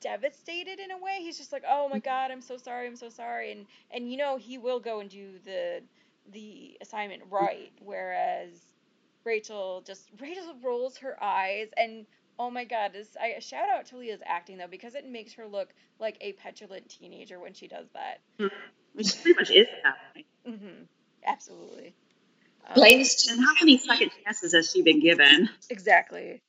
devastated 0.00 0.80
in 0.80 0.90
a 0.92 0.98
way. 0.98 1.18
He's 1.20 1.38
just 1.38 1.52
like, 1.52 1.64
"Oh 1.68 1.88
my 1.88 2.00
god, 2.00 2.30
I'm 2.32 2.42
so 2.42 2.56
sorry, 2.58 2.86
I'm 2.86 2.96
so 2.96 3.10
sorry," 3.10 3.52
and 3.52 3.66
and 3.90 4.10
you 4.10 4.18
know 4.18 4.36
he 4.36 4.58
will 4.58 4.80
go 4.80 5.00
and 5.00 5.10
do 5.10 5.38
the 5.44 5.82
the 6.32 6.78
assignment 6.82 7.22
right, 7.30 7.72
whereas 7.80 8.60
Rachel 9.24 9.82
just 9.86 10.10
Rachel 10.20 10.54
rolls 10.62 10.98
her 10.98 11.22
eyes 11.22 11.68
and. 11.76 12.06
Oh 12.38 12.50
my 12.50 12.64
God! 12.64 12.92
This 12.92 13.16
I 13.20 13.38
shout 13.40 13.68
out 13.68 13.86
to 13.86 13.98
Lea's 13.98 14.20
acting 14.24 14.58
though 14.58 14.66
because 14.66 14.94
it 14.94 15.06
makes 15.06 15.34
her 15.34 15.46
look 15.46 15.68
like 15.98 16.16
a 16.20 16.32
petulant 16.32 16.88
teenager 16.88 17.38
when 17.38 17.54
she 17.54 17.68
does 17.68 17.86
that. 17.94 18.20
Which 18.94 19.22
pretty 19.22 19.38
much 19.38 19.50
is 19.50 19.66
happening. 19.84 20.24
hmm 20.46 20.82
Absolutely. 21.24 21.94
Um, 22.66 22.74
Blaine 22.74 22.98
just 23.00 23.30
And 23.30 23.44
how 23.44 23.52
many 23.60 23.78
second 23.78 24.10
chances 24.24 24.52
has 24.52 24.70
she 24.70 24.82
been 24.82 25.00
given? 25.00 25.48
Exactly. 25.70 26.40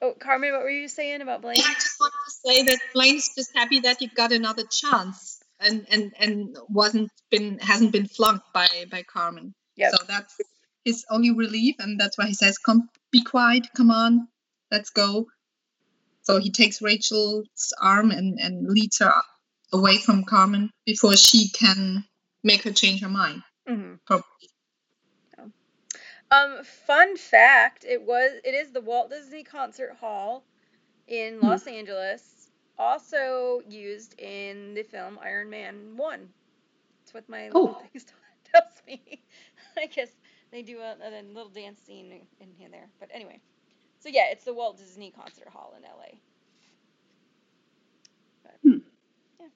Oh, 0.00 0.14
Carmen, 0.18 0.52
what 0.52 0.62
were 0.62 0.70
you 0.70 0.88
saying 0.88 1.20
about 1.20 1.42
Blaine? 1.42 1.58
I 1.58 1.74
just 1.74 2.00
want 2.00 2.12
to 2.12 2.32
say 2.44 2.62
that 2.64 2.78
Blaine's 2.92 3.30
just 3.36 3.50
happy 3.54 3.80
that 3.80 3.98
he 4.00 4.08
got 4.08 4.32
another 4.32 4.64
chance 4.64 5.40
and 5.60 5.86
and 5.90 6.12
and 6.18 6.56
wasn't 6.68 7.10
been 7.30 7.58
hasn't 7.58 7.92
been 7.92 8.06
flunked 8.06 8.52
by 8.52 8.66
by 8.90 9.02
Carmen. 9.02 9.54
Yep. 9.76 9.92
So 9.92 10.04
that's 10.08 10.36
his 10.84 11.04
only 11.10 11.30
relief, 11.32 11.76
and 11.78 12.00
that's 12.00 12.18
why 12.18 12.26
he 12.26 12.34
says, 12.34 12.58
"Come, 12.58 12.90
be 13.12 13.22
quiet. 13.24 13.66
Come 13.76 13.90
on, 13.90 14.28
let's 14.70 14.90
go." 14.90 15.28
So 16.22 16.38
he 16.38 16.50
takes 16.50 16.82
Rachel's 16.82 17.72
arm 17.80 18.10
and 18.10 18.38
and 18.40 18.68
leads 18.68 18.98
her 19.00 19.12
away 19.72 19.98
from 19.98 20.24
Carmen 20.24 20.70
before 20.86 21.16
she 21.16 21.50
can 21.50 22.04
make 22.44 22.62
her 22.64 22.72
change 22.72 23.02
her 23.02 23.08
mind. 23.08 23.42
hmm 23.66 23.94
Probably. 24.06 24.24
Um, 26.30 26.64
fun 26.64 27.16
fact: 27.16 27.84
it 27.88 28.02
was 28.02 28.32
it 28.44 28.54
is 28.54 28.72
the 28.72 28.80
Walt 28.80 29.10
Disney 29.10 29.44
Concert 29.44 29.96
Hall 30.00 30.44
in 31.08 31.40
Hmm. 31.40 31.40
Los 31.40 31.66
Angeles, 31.66 32.50
also 32.78 33.62
used 33.68 34.18
in 34.20 34.74
the 34.74 34.82
film 34.82 35.18
Iron 35.22 35.50
Man 35.50 35.96
One. 35.96 36.28
That's 37.00 37.14
what 37.14 37.28
my 37.28 37.50
little 37.50 37.74
Oh. 37.74 37.74
thing 37.74 38.02
tells 38.52 38.82
me. 38.86 39.22
I 39.76 39.86
guess 39.86 40.10
they 40.52 40.62
do 40.62 40.78
a, 40.80 40.96
a 41.02 41.22
little 41.22 41.50
dance 41.50 41.80
scene 41.80 42.12
in, 42.40 42.48
in 42.64 42.70
there, 42.70 42.90
but 43.00 43.10
anyway. 43.12 43.40
So 43.98 44.08
yeah, 44.10 44.26
it's 44.30 44.44
the 44.44 44.54
Walt 44.54 44.78
Disney 44.78 45.10
Concert 45.10 45.48
Hall 45.48 45.74
in 45.76 45.82
LA. 45.84 46.18
But, 48.44 48.60
Hmm. 48.62 48.78
yeah. 49.40 49.48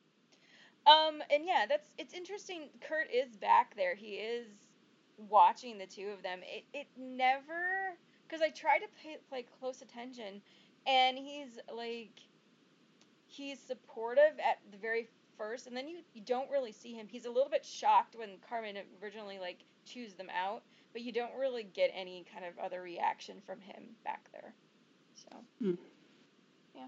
Um, 0.87 1.23
and 1.31 1.45
yeah, 1.47 1.67
that's 1.69 1.91
it's 1.99 2.15
interesting. 2.15 2.71
Kurt 2.81 3.11
is 3.13 3.37
back 3.37 3.77
there. 3.77 3.95
He 3.95 4.15
is 4.15 4.49
watching 5.17 5.79
the 5.79 5.87
two 5.87 6.09
of 6.09 6.23
them. 6.23 6.41
It 6.45 6.65
it 6.73 6.87
never 6.97 7.97
because 8.29 8.43
I 8.43 8.51
tried 8.51 8.81
to 8.81 8.89
pay 9.03 9.19
play 9.29 9.45
close 9.61 9.83
attention, 9.83 10.43
and 10.87 11.19
he's 11.19 11.59
like 11.75 12.21
he's 13.27 13.61
supportive 13.61 14.39
at 14.39 14.59
the 14.71 14.79
very 14.79 15.09
first, 15.39 15.67
and 15.67 15.77
then 15.77 15.89
you 15.89 15.99
you 16.15 16.23
don't 16.23 16.51
really 16.51 16.73
see 16.73 16.95
him. 16.95 17.07
He's 17.09 17.27
a 17.27 17.31
little 17.31 17.51
bit 17.51 17.65
shocked 17.65 18.17
when 18.17 18.39
Carmen 18.49 18.77
originally 19.03 19.39
like 19.39 19.65
choose 19.85 20.15
them 20.15 20.31
out, 20.31 20.63
but 20.97 21.03
you 21.03 21.13
don't 21.13 21.35
really 21.39 21.63
get 21.63 21.91
any 21.95 22.25
kind 22.33 22.47
of 22.47 22.59
other 22.59 22.81
reaction 22.81 23.37
from 23.45 23.61
him 23.61 23.83
back 24.03 24.31
there. 24.33 24.55
So, 25.15 25.37
Hmm. 25.59 25.75
yeah. 26.75 26.87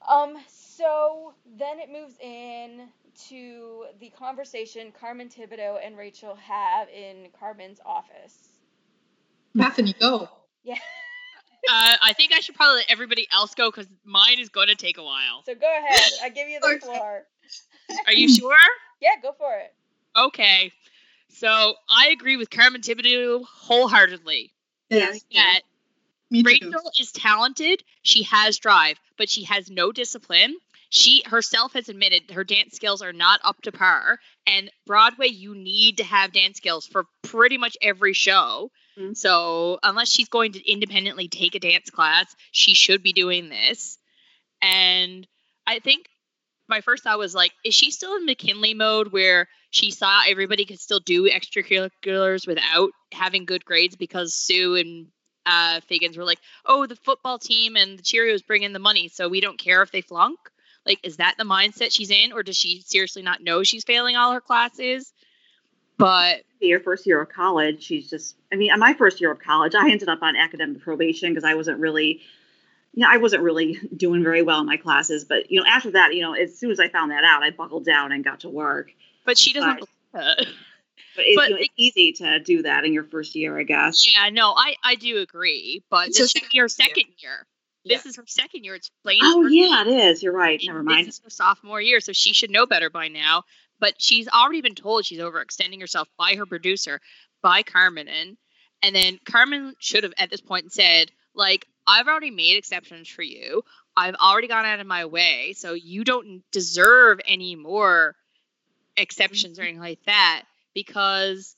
Um, 0.00 0.36
so 0.46 1.34
then 1.56 1.80
it 1.80 1.90
moves 1.90 2.16
in 2.20 2.88
to 3.30 3.86
the 3.98 4.10
conversation 4.10 4.92
Carmen 4.92 5.28
Thibodeau 5.28 5.84
and 5.84 5.96
Rachel 5.96 6.36
have 6.36 6.88
in 6.88 7.30
Carmen's 7.36 7.80
office. 7.84 8.50
Bethany, 9.56 9.92
go. 9.94 10.28
Yeah. 10.62 10.78
Uh, 11.66 11.96
I 12.02 12.12
think 12.12 12.34
I 12.34 12.40
should 12.40 12.54
probably 12.56 12.80
let 12.80 12.90
everybody 12.90 13.26
else 13.32 13.54
go 13.54 13.70
because 13.70 13.86
mine 14.04 14.38
is 14.38 14.50
going 14.50 14.68
to 14.68 14.74
take 14.74 14.98
a 14.98 15.02
while. 15.02 15.42
So 15.46 15.54
go 15.54 15.66
ahead. 15.66 16.10
I 16.22 16.28
give 16.28 16.46
you 16.46 16.60
the 16.60 16.78
floor. 16.82 17.26
Are 18.06 18.12
you 18.12 18.28
sure? 18.28 18.54
Yeah, 19.00 19.18
go 19.22 19.32
for 19.32 19.56
it. 19.56 19.74
Okay. 20.14 20.72
So 21.34 21.74
I 21.88 22.08
agree 22.08 22.36
with 22.36 22.50
Carmen 22.50 22.80
Thibodeau 22.80 23.44
wholeheartedly. 23.44 24.52
Yes. 24.88 25.24
That 25.34 25.60
Me 26.30 26.42
too. 26.42 26.48
Rachel 26.48 26.90
is 26.98 27.12
talented. 27.12 27.82
She 28.02 28.22
has 28.24 28.58
drive, 28.58 29.00
but 29.16 29.28
she 29.28 29.44
has 29.44 29.70
no 29.70 29.92
discipline. 29.92 30.56
She 30.90 31.24
herself 31.26 31.72
has 31.72 31.88
admitted 31.88 32.30
her 32.30 32.44
dance 32.44 32.76
skills 32.76 33.02
are 33.02 33.12
not 33.12 33.40
up 33.42 33.60
to 33.62 33.72
par. 33.72 34.20
And 34.46 34.70
Broadway, 34.86 35.26
you 35.26 35.54
need 35.54 35.96
to 35.96 36.04
have 36.04 36.32
dance 36.32 36.58
skills 36.58 36.86
for 36.86 37.06
pretty 37.22 37.58
much 37.58 37.76
every 37.82 38.12
show. 38.12 38.70
Mhm. 38.96 39.16
So 39.16 39.80
unless 39.82 40.08
she's 40.10 40.28
going 40.28 40.52
to 40.52 40.70
independently 40.70 41.26
take 41.26 41.56
a 41.56 41.60
dance 41.60 41.90
class, 41.90 42.34
she 42.52 42.74
should 42.74 43.02
be 43.02 43.12
doing 43.12 43.48
this. 43.48 43.98
And 44.62 45.26
I 45.66 45.80
think 45.80 46.08
my 46.68 46.80
first 46.80 47.04
thought 47.04 47.18
was 47.18 47.34
like, 47.34 47.52
is 47.64 47.74
she 47.74 47.90
still 47.90 48.16
in 48.16 48.24
McKinley 48.24 48.74
mode 48.74 49.12
where 49.12 49.48
she 49.70 49.90
saw 49.90 50.22
everybody 50.26 50.64
could 50.64 50.80
still 50.80 51.00
do 51.00 51.28
extracurriculars 51.28 52.46
without 52.46 52.90
having 53.12 53.44
good 53.44 53.64
grades 53.64 53.96
because 53.96 54.34
Sue 54.34 54.76
and 54.76 55.06
uh, 55.46 55.80
Figgins 55.80 56.16
were 56.16 56.24
like, 56.24 56.38
oh, 56.66 56.86
the 56.86 56.96
football 56.96 57.38
team 57.38 57.76
and 57.76 57.98
the 57.98 58.02
Cheerios 58.02 58.46
bring 58.46 58.62
in 58.62 58.72
the 58.72 58.78
money, 58.78 59.08
so 59.08 59.28
we 59.28 59.40
don't 59.40 59.58
care 59.58 59.82
if 59.82 59.90
they 59.90 60.00
flunk. 60.00 60.38
Like, 60.86 61.00
is 61.02 61.16
that 61.16 61.36
the 61.38 61.44
mindset 61.44 61.92
she's 61.92 62.10
in, 62.10 62.32
or 62.32 62.42
does 62.42 62.56
she 62.56 62.82
seriously 62.86 63.22
not 63.22 63.42
know 63.42 63.62
she's 63.62 63.84
failing 63.84 64.16
all 64.16 64.32
her 64.32 64.40
classes? 64.40 65.12
But 65.96 66.42
Your 66.60 66.80
first 66.80 67.06
year 67.06 67.20
of 67.22 67.28
college, 67.28 67.82
she's 67.82 68.10
just. 68.10 68.36
I 68.52 68.56
mean, 68.56 68.70
on 68.72 68.80
my 68.80 68.94
first 68.94 69.20
year 69.20 69.30
of 69.30 69.38
college, 69.38 69.74
I 69.74 69.90
ended 69.90 70.08
up 70.08 70.22
on 70.22 70.36
academic 70.36 70.82
probation 70.82 71.30
because 71.30 71.44
I 71.44 71.54
wasn't 71.54 71.78
really. 71.78 72.20
You 72.94 73.02
know, 73.02 73.08
I 73.10 73.16
wasn't 73.16 73.42
really 73.42 73.78
doing 73.96 74.22
very 74.22 74.42
well 74.42 74.60
in 74.60 74.66
my 74.66 74.76
classes, 74.76 75.24
but 75.24 75.50
you 75.50 75.60
know, 75.60 75.66
after 75.68 75.90
that, 75.92 76.14
you 76.14 76.22
know, 76.22 76.34
as 76.34 76.58
soon 76.58 76.70
as 76.70 76.78
I 76.78 76.88
found 76.88 77.10
that 77.10 77.24
out, 77.24 77.42
I 77.42 77.50
buckled 77.50 77.84
down 77.84 78.12
and 78.12 78.24
got 78.24 78.40
to 78.40 78.48
work. 78.48 78.90
but 79.24 79.36
she 79.38 79.52
doesn't. 79.52 79.88
It. 80.14 80.48
But, 81.16 81.24
it, 81.26 81.36
But 81.36 81.48
you 81.48 81.54
know, 81.54 81.60
it's 81.60 81.74
easy 81.76 82.12
to 82.14 82.40
do 82.40 82.62
that 82.62 82.84
in 82.84 82.92
your 82.92 83.04
first 83.04 83.36
year, 83.36 83.56
I 83.56 83.62
guess. 83.62 84.04
yeah, 84.12 84.30
no, 84.30 84.52
I 84.56 84.74
I 84.82 84.94
do 84.96 85.18
agree. 85.18 85.84
But 85.88 86.08
It's 86.08 86.18
this 86.18 86.32
should 86.32 86.42
be 86.50 86.58
her 86.58 86.68
second 86.68 86.94
second 86.94 87.14
year. 87.18 87.46
This 87.84 88.06
is 88.06 88.16
her 88.16 88.24
second 88.26 88.64
year. 88.64 88.74
It's 88.74 88.90
plain. 89.02 89.20
Oh 89.22 89.46
yeah, 89.46 89.82
it 89.82 89.88
is. 89.88 90.22
You're 90.22 90.32
right. 90.32 90.60
Never 90.64 90.82
mind. 90.82 91.06
This 91.06 91.16
is 91.16 91.20
her 91.22 91.30
sophomore 91.30 91.80
year, 91.80 92.00
so 92.00 92.12
she 92.12 92.32
should 92.32 92.50
know 92.50 92.66
better 92.66 92.90
by 92.90 93.08
now. 93.08 93.44
But 93.78 93.94
she's 93.98 94.28
already 94.28 94.60
been 94.60 94.74
told 94.74 95.04
she's 95.04 95.20
overextending 95.20 95.80
herself 95.80 96.08
by 96.18 96.34
her 96.36 96.46
producer, 96.46 97.00
by 97.42 97.62
Carmen. 97.62 98.08
And 98.82 98.94
then 98.96 99.18
Carmen 99.24 99.74
should 99.78 100.04
have 100.04 100.14
at 100.18 100.30
this 100.30 100.40
point 100.40 100.72
said, 100.72 101.10
like, 101.34 101.66
I've 101.86 102.08
already 102.08 102.30
made 102.30 102.56
exceptions 102.56 103.08
for 103.08 103.22
you. 103.22 103.62
I've 103.96 104.14
already 104.14 104.48
gone 104.48 104.64
out 104.64 104.80
of 104.80 104.86
my 104.86 105.04
way, 105.04 105.54
so 105.56 105.74
you 105.74 106.04
don't 106.04 106.42
deserve 106.50 107.20
any 107.26 107.56
more 107.56 108.16
exceptions 108.96 109.58
or 109.58 109.62
mm-hmm. 109.62 109.68
anything 109.68 109.80
like 109.80 110.04
that 110.06 110.44
because 110.74 111.56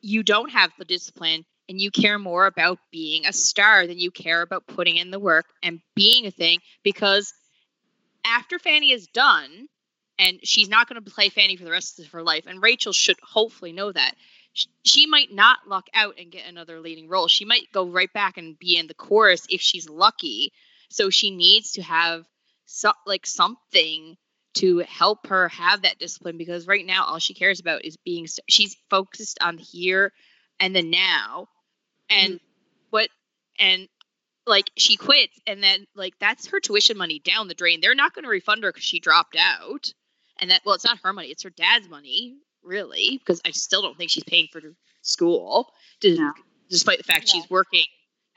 you 0.00 0.22
don't 0.22 0.50
have 0.50 0.70
the 0.78 0.84
discipline 0.84 1.44
and 1.68 1.80
you 1.80 1.90
care 1.90 2.18
more 2.18 2.46
about 2.46 2.78
being 2.90 3.26
a 3.26 3.32
star 3.32 3.86
than 3.86 3.98
you 3.98 4.10
care 4.10 4.42
about 4.42 4.66
putting 4.66 4.96
in 4.96 5.10
the 5.10 5.18
work 5.18 5.46
and 5.62 5.80
being 5.94 6.26
a 6.26 6.30
thing 6.30 6.60
because 6.82 7.34
after 8.24 8.58
Fanny 8.58 8.92
is 8.92 9.06
done 9.08 9.68
and 10.18 10.40
she's 10.42 10.68
not 10.68 10.88
going 10.88 11.02
to 11.02 11.10
play 11.10 11.28
Fanny 11.28 11.56
for 11.56 11.64
the 11.64 11.70
rest 11.70 11.98
of 11.98 12.06
her 12.08 12.22
life 12.22 12.44
and 12.46 12.62
Rachel 12.62 12.92
should 12.92 13.18
hopefully 13.22 13.72
know 13.72 13.92
that 13.92 14.14
she 14.84 15.06
might 15.06 15.32
not 15.32 15.68
luck 15.68 15.88
out 15.94 16.14
and 16.18 16.32
get 16.32 16.46
another 16.46 16.80
leading 16.80 17.08
role. 17.08 17.28
She 17.28 17.44
might 17.44 17.72
go 17.72 17.86
right 17.86 18.12
back 18.12 18.36
and 18.36 18.58
be 18.58 18.76
in 18.76 18.86
the 18.86 18.94
chorus 18.94 19.46
if 19.48 19.60
she's 19.60 19.88
lucky. 19.88 20.52
So 20.90 21.10
she 21.10 21.30
needs 21.30 21.72
to 21.72 21.82
have 21.82 22.24
so, 22.64 22.92
like 23.06 23.26
something 23.26 24.16
to 24.54 24.78
help 24.78 25.26
her 25.28 25.48
have 25.48 25.82
that 25.82 25.98
discipline 25.98 26.36
because 26.38 26.66
right 26.66 26.84
now 26.84 27.04
all 27.04 27.18
she 27.18 27.34
cares 27.34 27.60
about 27.60 27.84
is 27.84 27.96
being 27.96 28.26
she's 28.48 28.76
focused 28.90 29.38
on 29.40 29.58
here 29.58 30.12
and 30.58 30.74
the 30.74 30.82
now 30.82 31.48
and 32.10 32.34
mm-hmm. 32.34 32.44
what 32.90 33.08
and 33.58 33.88
like 34.46 34.70
she 34.76 34.96
quits 34.96 35.38
and 35.46 35.62
then 35.62 35.86
like 35.94 36.14
that's 36.18 36.48
her 36.48 36.60
tuition 36.60 36.96
money 36.96 37.20
down 37.20 37.48
the 37.48 37.54
drain. 37.54 37.80
They're 37.80 37.94
not 37.94 38.14
going 38.14 38.24
to 38.24 38.30
refund 38.30 38.64
her 38.64 38.70
because 38.70 38.84
she 38.84 39.00
dropped 39.00 39.36
out. 39.38 39.92
And 40.40 40.50
that 40.50 40.62
well 40.64 40.74
it's 40.74 40.84
not 40.84 40.98
her 41.04 41.12
money 41.12 41.28
it's 41.28 41.42
her 41.42 41.50
dad's 41.50 41.88
money 41.88 42.36
really 42.68 43.18
because 43.18 43.40
i 43.44 43.50
still 43.50 43.82
don't 43.82 43.96
think 43.98 44.10
she's 44.10 44.24
paying 44.24 44.46
for 44.52 44.60
school 45.02 45.72
d- 46.00 46.18
No. 46.18 46.32
despite 46.70 46.98
the 46.98 47.04
fact 47.04 47.26
No. 47.26 47.32
she's 47.40 47.50
working 47.50 47.84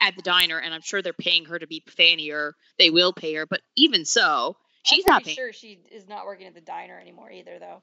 at 0.00 0.16
the 0.16 0.22
diner 0.22 0.58
and 0.58 0.72
i'm 0.74 0.80
sure 0.80 1.02
they're 1.02 1.12
paying 1.12 1.44
her 1.44 1.58
to 1.58 1.66
be 1.66 1.82
fanny 1.86 2.30
or 2.30 2.54
they 2.78 2.90
will 2.90 3.12
pay 3.12 3.34
her 3.34 3.46
but 3.46 3.60
even 3.76 4.04
so 4.04 4.56
she's 4.84 5.04
I'm 5.06 5.12
not 5.14 5.24
paying 5.24 5.36
sure 5.36 5.52
she 5.52 5.78
is 5.92 6.08
not 6.08 6.24
working 6.26 6.46
at 6.46 6.54
the 6.54 6.60
diner 6.60 6.98
anymore 6.98 7.30
either, 7.30 7.58
though. 7.60 7.82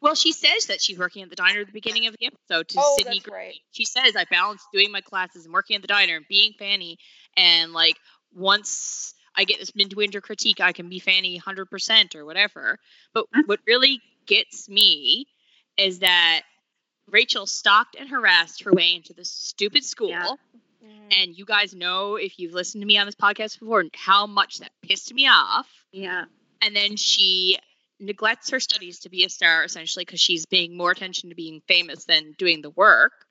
well, 0.00 0.14
she 0.14 0.32
says 0.32 0.66
that 0.68 0.80
she's 0.80 0.98
working 0.98 1.22
at 1.22 1.28
the 1.28 1.36
diner 1.36 1.60
at 1.60 1.66
the 1.66 1.72
beginning 1.72 2.06
of 2.06 2.14
the 2.18 2.26
episode 2.26 2.68
to 2.68 2.78
Oh, 2.80 2.94
Sidney. 2.96 3.16
that's 3.18 3.26
Greene. 3.28 3.36
right. 3.48 3.54
She 3.72 3.84
says 3.84 4.16
I 4.16 4.24
balance 4.30 4.62
doing 4.72 4.90
my 4.90 5.02
classes 5.02 5.44
and 5.44 5.52
working 5.52 5.76
at 5.76 5.82
the 5.82 5.88
diner 5.88 6.16
and 6.16 6.24
being 6.28 6.54
Fanny, 6.58 6.96
and 7.36 7.72
like 7.74 7.96
once 8.34 9.12
I 9.36 9.44
get 9.44 9.58
this 9.60 9.74
midwinter 9.74 10.20
critique, 10.22 10.60
I 10.60 10.72
can 10.72 10.88
be 10.88 11.00
Fanny 11.00 11.38
100% 11.38 12.14
or 12.14 12.24
whatever. 12.24 12.78
But 13.12 13.26
what 13.46 13.60
really 13.66 14.00
gets 14.26 14.68
me 14.70 15.26
is 15.78 16.00
that 16.00 16.42
Rachel 17.10 17.46
stalked 17.46 17.96
and 17.98 18.08
harassed 18.08 18.62
her 18.64 18.72
way 18.72 18.94
into 18.96 19.14
this 19.14 19.30
stupid 19.30 19.84
school. 19.84 20.10
Yeah. 20.10 20.34
Mhm. 20.84 21.22
And 21.22 21.38
you 21.38 21.44
guys 21.44 21.74
know 21.74 22.16
if 22.16 22.38
you've 22.38 22.52
listened 22.52 22.82
to 22.82 22.86
me 22.86 22.98
on 22.98 23.06
this 23.06 23.14
podcast 23.14 23.58
before 23.58 23.84
how 23.94 24.26
much 24.26 24.58
that 24.58 24.72
pissed 24.82 25.12
me 25.14 25.26
off 25.26 25.66
Yeah. 25.92 26.26
and 26.60 26.76
then 26.76 26.96
she 26.96 27.58
neglects 28.00 28.50
her 28.50 28.60
studies 28.60 29.00
to 29.00 29.08
be 29.08 29.24
a 29.24 29.28
star 29.28 29.64
essentially 29.64 30.04
because 30.04 30.20
she's 30.20 30.46
paying 30.46 30.76
more 30.76 30.90
attention 30.92 31.30
to 31.30 31.34
being 31.34 31.62
famous 31.66 32.04
than 32.04 32.32
doing 32.38 32.62
the 32.62 32.70
work 32.70 33.26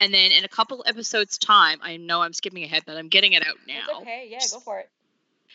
and 0.00 0.14
then 0.14 0.30
in 0.32 0.44
a 0.44 0.48
couple 0.48 0.84
episodes 0.86 1.36
time 1.36 1.80
i 1.82 1.96
know 1.96 2.22
i'm 2.22 2.32
skipping 2.32 2.62
ahead 2.62 2.84
but 2.86 2.96
i'm 2.96 3.08
getting 3.08 3.32
it 3.32 3.44
out 3.44 3.56
It's 3.56 3.66
now 3.66 4.00
okay. 4.02 4.28
Yeah, 4.30 4.38
go 4.52 4.60
for 4.60 4.78
it. 4.78 4.88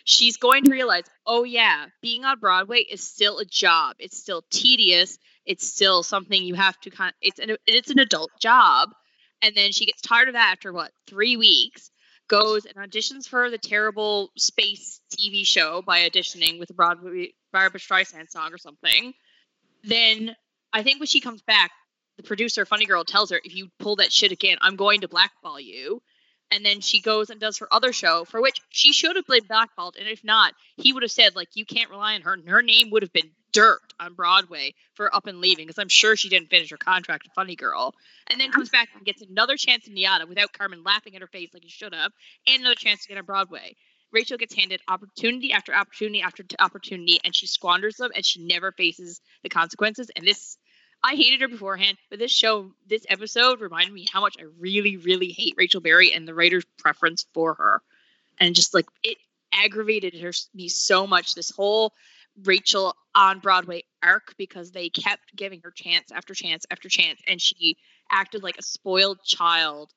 she's 0.04 0.36
going 0.36 0.66
to 0.66 0.72
realize 0.72 1.04
oh 1.26 1.46
yeah 1.46 1.86
being 2.02 2.26
on 2.26 2.38
broadway 2.40 2.80
is 2.80 3.02
still 3.02 3.40
a 3.40 3.46
job 3.46 3.96
it's 4.00 4.18
still 4.18 4.44
tedious 4.50 5.18
it's 5.46 5.68
still 5.68 6.04
something 6.04 6.44
you 6.44 6.56
have 6.56 6.80
to 6.82 6.90
kind 6.90 7.14
it's 7.22 7.40
an 7.40 7.58
it's 7.66 7.90
an 7.90 8.00
adult 8.00 8.32
job. 8.40 8.90
And 9.42 9.56
then 9.56 9.72
she 9.72 9.86
gets 9.86 10.02
tired 10.02 10.28
of 10.28 10.34
that 10.34 10.52
after 10.52 10.74
what 10.74 10.92
three 11.08 11.38
weeks 11.38 11.92
goes 12.28 12.66
and 12.66 12.76
auditions 12.76 13.28
for 13.28 13.50
the 13.50 13.58
terrible 13.58 14.30
space 14.38 15.02
tv 15.12 15.46
show 15.46 15.82
by 15.82 16.08
auditioning 16.08 16.60
with 16.60 16.70
a 16.70 16.74
broadway 16.74 17.34
barbara 17.52 17.80
streisand 17.80 18.30
song 18.30 18.54
or 18.54 18.58
something. 18.58 19.14
Then 19.84 20.36
i 20.72 20.84
think 20.84 21.00
when 21.00 21.08
she 21.08 21.22
comes 21.22 21.42
back 21.42 21.72
the 22.18 22.24
producer 22.24 22.66
funny 22.66 22.86
girl 22.86 23.04
tells 23.04 23.32
her 23.32 23.42
if 23.44 23.56
you 23.56 23.70
pull 23.80 23.96
that 23.96 24.12
shit 24.12 24.32
again 24.32 24.58
i'm 24.62 24.76
going 24.76 25.02
to 25.02 25.08
blackball 25.08 25.60
you. 25.60 26.02
And 26.52 26.66
then 26.66 26.82
she 26.82 27.00
goes 27.00 27.30
and 27.30 27.40
does 27.40 27.60
her 27.60 27.68
other 27.72 27.94
show 27.94 28.26
for 28.26 28.42
which 28.42 28.60
she 28.70 28.92
should 28.92 29.16
have 29.16 29.28
been 29.28 29.46
blackballed. 29.48 29.98
And 30.00 30.08
if 30.08 30.24
not 30.24 30.54
he 30.78 30.94
would 30.94 31.04
have 31.04 31.12
said 31.12 31.36
like 31.36 31.50
you 31.56 31.66
can't 31.66 31.92
rely 31.92 32.16
on 32.16 32.22
her. 32.22 32.34
And 32.34 32.50
her 32.50 32.64
name 32.64 32.90
would 32.90 33.04
have 33.04 33.14
been 33.14 33.32
dirt 33.52 33.82
on 34.00 34.14
broadway 34.14 34.74
for 34.94 35.14
up 35.14 35.28
and 35.28 35.40
leaving 35.40 35.66
because 35.66 35.80
i'm 35.80 35.90
sure 35.90 36.16
she 36.16 36.30
didn't 36.30 36.50
finish 36.50 36.70
her 36.70 36.78
contract 36.78 37.26
at 37.28 37.34
funny 37.34 37.56
girl 37.56 37.94
and 38.30 38.40
then 38.40 38.52
comes 38.52 38.70
back 38.70 38.90
and 38.96 39.06
gets 39.06 39.22
another 39.22 39.56
chance 39.56 39.88
in 39.88 39.96
NYADA 39.96 40.28
without 40.28 40.54
carmen 40.54 40.84
laughing 40.84 41.16
at 41.16 41.22
her 41.22 41.28
face 41.28 41.50
like 41.54 41.64
he 41.64 41.70
should 41.70 41.94
have 41.94 42.12
and 42.48 42.62
another 42.62 42.76
chance 42.76 43.04
to 43.04 43.10
get 43.10 43.18
on 43.18 43.26
broadway 43.26 43.76
rachel 44.12 44.38
gets 44.38 44.56
handed 44.56 44.82
opportunity 44.88 45.52
after 45.52 45.74
opportunity 45.74 46.22
after 46.22 46.44
opportunity 46.60 47.20
and 47.24 47.36
she 47.36 47.48
squanders 47.48 47.98
them 47.98 48.12
and 48.16 48.26
she 48.26 48.44
never 48.46 48.72
faces 48.72 49.22
the 49.44 49.50
consequences 49.50 50.10
and 50.16 50.26
this 50.26 50.58
I 51.02 51.16
hated 51.16 51.42
her 51.42 51.48
beforehand, 51.48 51.98
but 52.10 52.20
this 52.20 52.32
show, 52.32 52.72
this 52.88 53.06
episode 53.08 53.62
reminded 53.62 53.94
me 53.94 54.06
how 54.12 54.20
much 54.20 54.36
I 54.38 54.44
really, 54.60 54.98
really 54.98 55.30
hate 55.30 55.56
Rachel 55.58 55.80
Berry 55.80 56.14
and 56.14 56.28
the 56.28 56.34
writer's 56.34 56.66
preference 56.78 57.26
for 57.34 57.54
her. 57.54 57.82
And 58.38 58.54
just 58.54 58.74
like 58.74 58.86
it 59.04 59.18
aggravated 59.54 60.20
her, 60.20 60.32
me 60.54 60.68
so 60.68 61.08
much, 61.08 61.36
this 61.36 61.52
whole 61.52 61.94
Rachel 62.44 62.96
on 63.16 63.40
Broadway 63.40 63.84
arc, 64.04 64.36
because 64.38 64.72
they 64.72 64.90
kept 64.90 65.36
giving 65.36 65.62
her 65.64 65.72
chance 65.72 66.12
after 66.12 66.34
chance 66.34 66.66
after 66.72 66.90
chance. 66.90 67.20
And 67.28 67.42
she 67.42 67.78
acted 68.12 68.44
like 68.44 68.58
a 68.58 68.64
spoiled 68.64 69.20
child 69.24 69.92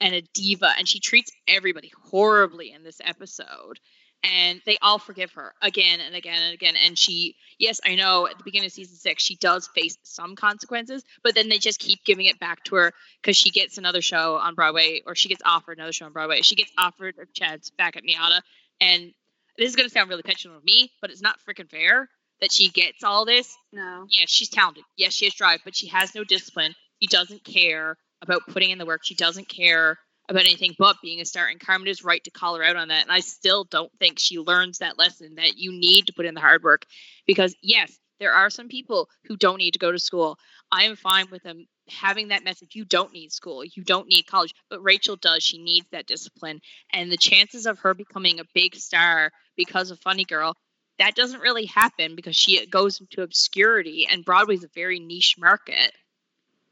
and 0.00 0.14
a 0.14 0.22
diva. 0.34 0.70
And 0.78 0.88
she 0.88 1.00
treats 1.00 1.30
everybody 1.46 1.92
horribly 2.10 2.72
in 2.72 2.82
this 2.82 3.00
episode. 3.04 3.78
and 4.24 4.60
they 4.64 4.78
all 4.80 4.98
forgive 4.98 5.32
her 5.32 5.54
again 5.60 6.00
and 6.00 6.14
again 6.14 6.42
and 6.42 6.54
again. 6.54 6.74
And 6.82 6.98
she, 6.98 7.36
yes, 7.58 7.78
I 7.84 7.94
know 7.94 8.26
at 8.26 8.38
the 8.38 8.44
beginning 8.44 8.66
of 8.66 8.72
season 8.72 8.96
six, 8.96 9.22
she 9.22 9.36
does 9.36 9.68
face 9.74 9.98
some 10.02 10.34
consequences, 10.34 11.04
but 11.22 11.34
then 11.34 11.48
they 11.48 11.58
just 11.58 11.78
keep 11.78 12.04
giving 12.04 12.26
it 12.26 12.40
back 12.40 12.64
to 12.64 12.76
her 12.76 12.92
because 13.20 13.36
she 13.36 13.50
gets 13.50 13.76
another 13.76 14.00
show 14.00 14.36
on 14.36 14.54
Broadway 14.54 15.02
or 15.06 15.14
she 15.14 15.28
gets 15.28 15.42
offered 15.44 15.78
another 15.78 15.92
show 15.92 16.06
on 16.06 16.12
Broadway. 16.12 16.40
She 16.40 16.54
gets 16.56 16.72
offered 16.78 17.16
a 17.20 17.26
chance 17.26 17.70
back 17.70 17.96
at 17.96 18.02
NYADA. 18.04 18.40
And 18.80 19.12
this 19.58 19.68
is 19.68 19.76
going 19.76 19.88
to 19.88 19.92
sound 19.92 20.08
really 20.08 20.22
petulant 20.22 20.58
of 20.58 20.64
me, 20.64 20.90
but 21.02 21.10
it's 21.10 21.22
not 21.22 21.38
freaking 21.46 21.70
fair 21.70 22.08
that 22.40 22.52
she 22.52 22.70
gets 22.70 23.02
all 23.04 23.24
this. 23.24 23.56
No. 23.72 24.06
Yes, 24.08 24.30
she's 24.30 24.50
talented. 24.50 24.84
Yes, 24.96 25.12
she 25.12 25.26
has 25.26 25.34
drive, 25.34 25.60
but 25.64 25.76
she 25.76 25.88
has 25.88 26.14
no 26.14 26.24
discipline. 26.24 26.74
She 27.00 27.06
doesn't 27.06 27.44
care 27.44 27.96
about 28.22 28.42
putting 28.48 28.70
in 28.70 28.78
the 28.78 28.86
work. 28.86 29.00
She 29.04 29.14
doesn't 29.14 29.48
care 29.48 29.98
about 30.28 30.44
anything 30.44 30.74
but 30.78 30.96
being 31.02 31.20
a 31.20 31.24
star. 31.24 31.46
And 31.46 31.60
Carmen 31.60 31.88
is 31.88 32.04
right 32.04 32.22
to 32.24 32.30
call 32.30 32.56
her 32.56 32.64
out 32.64 32.76
on 32.76 32.88
that. 32.88 33.02
And 33.02 33.12
I 33.12 33.20
still 33.20 33.64
don't 33.64 33.92
think 33.98 34.18
she 34.18 34.38
learns 34.38 34.78
that 34.78 34.98
lesson 34.98 35.34
that 35.36 35.56
you 35.56 35.72
need 35.72 36.06
to 36.06 36.12
put 36.14 36.26
in 36.26 36.34
the 36.34 36.40
hard 36.40 36.62
work. 36.62 36.86
Because 37.26 37.54
yes, 37.62 37.98
there 38.20 38.32
are 38.32 38.50
some 38.50 38.68
people 38.68 39.08
who 39.26 39.36
don't 39.36 39.58
need 39.58 39.72
to 39.72 39.78
go 39.78 39.92
to 39.92 39.98
school. 39.98 40.38
I 40.72 40.84
am 40.84 40.96
fine 40.96 41.26
with 41.30 41.42
them 41.42 41.66
having 41.88 42.28
that 42.28 42.44
message. 42.44 42.74
You 42.74 42.84
don't 42.84 43.12
need 43.12 43.32
school. 43.32 43.64
You 43.64 43.84
don't 43.84 44.08
need 44.08 44.26
college. 44.26 44.54
But 44.70 44.82
Rachel 44.82 45.16
does. 45.16 45.42
She 45.42 45.62
needs 45.62 45.86
that 45.92 46.06
discipline. 46.06 46.60
And 46.92 47.12
the 47.12 47.16
chances 47.18 47.66
of 47.66 47.80
her 47.80 47.92
becoming 47.92 48.40
a 48.40 48.44
big 48.54 48.76
star 48.76 49.30
because 49.56 49.90
of 49.90 50.00
Funny 50.00 50.24
Girl, 50.24 50.56
that 50.98 51.14
doesn't 51.14 51.40
really 51.40 51.66
happen 51.66 52.14
because 52.14 52.36
she 52.36 52.64
goes 52.66 53.00
into 53.00 53.22
obscurity 53.22 54.06
and 54.10 54.24
Broadway's 54.24 54.64
a 54.64 54.68
very 54.74 55.00
niche 55.00 55.36
market. 55.38 55.92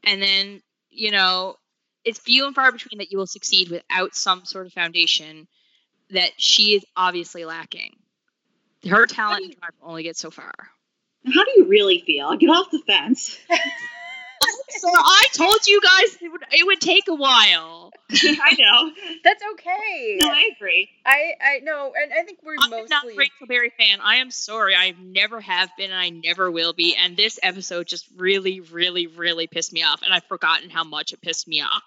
And 0.03 0.21
then, 0.21 0.61
you 0.89 1.11
know, 1.11 1.55
it's 2.05 2.19
few 2.19 2.45
and 2.45 2.55
far 2.55 2.71
between 2.71 2.99
that 2.99 3.11
you 3.11 3.17
will 3.17 3.27
succeed 3.27 3.69
without 3.69 4.15
some 4.15 4.45
sort 4.45 4.65
of 4.65 4.73
foundation 4.73 5.47
that 6.11 6.31
she 6.37 6.75
is 6.75 6.85
obviously 6.95 7.45
lacking. 7.45 7.95
Her 8.87 9.05
talent 9.05 9.45
and 9.45 9.55
drive 9.55 9.71
only 9.81 10.03
get 10.03 10.17
so 10.17 10.29
far. 10.29 10.51
How 11.25 11.45
do 11.45 11.51
you 11.55 11.67
really 11.67 12.03
feel? 12.05 12.35
Get 12.35 12.49
off 12.49 12.69
the 12.69 12.81
fence. 12.85 13.37
So 14.79 14.89
I 14.89 15.23
told 15.33 15.65
you 15.67 15.79
guys 15.81 16.17
it 16.21 16.31
would 16.31 16.41
it 16.51 16.65
would 16.65 16.81
take 16.81 17.07
a 17.07 17.13
while. 17.15 17.91
I 18.11 18.55
know. 18.59 18.91
That's 19.23 19.43
okay. 19.53 20.17
No, 20.21 20.27
I 20.29 20.49
agree. 20.55 20.89
I 21.05 21.31
I 21.41 21.59
know, 21.59 21.93
and 22.01 22.11
I 22.11 22.23
think 22.23 22.39
we're 22.43 22.55
I'm 22.59 22.69
not 22.69 22.79
a 22.79 22.87
mostly 22.89 23.17
Rachel 23.17 23.47
Berry 23.47 23.71
fan. 23.77 23.99
I 24.01 24.15
am 24.17 24.29
sorry. 24.31 24.75
I 24.75 24.93
never 24.99 25.39
have 25.41 25.69
been 25.77 25.91
and 25.91 25.99
I 25.99 26.09
never 26.09 26.51
will 26.51 26.73
be. 26.73 26.95
And 26.95 27.15
this 27.15 27.39
episode 27.41 27.87
just 27.87 28.07
really, 28.17 28.59
really, 28.59 29.07
really 29.07 29.47
pissed 29.47 29.71
me 29.73 29.83
off. 29.83 30.01
And 30.03 30.13
I've 30.13 30.25
forgotten 30.25 30.69
how 30.69 30.83
much 30.83 31.13
it 31.13 31.21
pissed 31.21 31.47
me 31.47 31.61
off. 31.61 31.81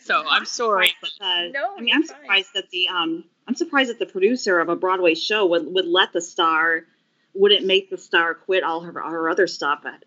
So 0.00 0.22
I'm 0.28 0.44
sorry. 0.44 0.92
but 1.00 1.10
Uh, 1.20 1.48
No, 1.52 1.76
I 1.76 1.80
mean, 1.80 1.94
I'm 1.94 2.00
you're 2.02 2.08
fine. 2.08 2.20
surprised 2.20 2.48
that 2.54 2.70
the 2.70 2.88
um, 2.88 3.24
I'm 3.48 3.54
surprised 3.54 3.90
that 3.90 3.98
the 3.98 4.06
producer 4.06 4.60
of 4.60 4.68
a 4.68 4.76
Broadway 4.76 5.14
show 5.14 5.46
would, 5.46 5.66
would 5.66 5.86
let 5.86 6.12
the 6.12 6.20
star, 6.20 6.82
wouldn't 7.34 7.64
make 7.66 7.88
the 7.90 7.96
star 7.98 8.34
quit 8.34 8.64
all 8.64 8.80
her 8.80 8.92
her 8.92 9.28
other 9.30 9.46
stuff 9.46 9.84
at, 9.86 10.04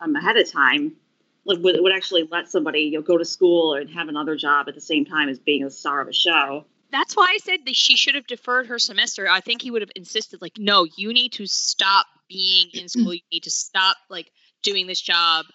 um, 0.00 0.14
ahead 0.16 0.36
of 0.36 0.50
time. 0.50 0.96
Like 1.44 1.58
would, 1.60 1.76
would 1.80 1.94
actually 1.94 2.28
let 2.30 2.48
somebody 2.48 2.80
you 2.80 2.98
know 2.98 3.02
go 3.02 3.16
to 3.16 3.24
school 3.24 3.74
and 3.74 3.88
have 3.90 4.08
another 4.08 4.36
job 4.36 4.68
at 4.68 4.74
the 4.74 4.80
same 4.80 5.04
time 5.04 5.28
as 5.28 5.38
being 5.38 5.64
a 5.64 5.70
star 5.70 6.00
of 6.00 6.08
a 6.08 6.12
show. 6.12 6.64
That's 6.90 7.16
why 7.16 7.32
I 7.34 7.38
said 7.38 7.60
that 7.66 7.76
she 7.76 7.96
should 7.96 8.14
have 8.14 8.26
deferred 8.26 8.66
her 8.68 8.78
semester. 8.78 9.28
I 9.28 9.40
think 9.40 9.60
he 9.60 9.70
would 9.70 9.82
have 9.82 9.90
insisted, 9.96 10.40
like, 10.40 10.56
no, 10.56 10.86
you 10.96 11.12
need 11.12 11.32
to 11.32 11.46
stop 11.46 12.06
being 12.28 12.68
in 12.74 12.88
school. 12.88 13.12
You 13.12 13.20
need 13.32 13.42
to 13.44 13.50
stop 13.50 13.96
like 14.08 14.30
doing 14.62 14.86
this 14.86 15.00
job. 15.00 15.46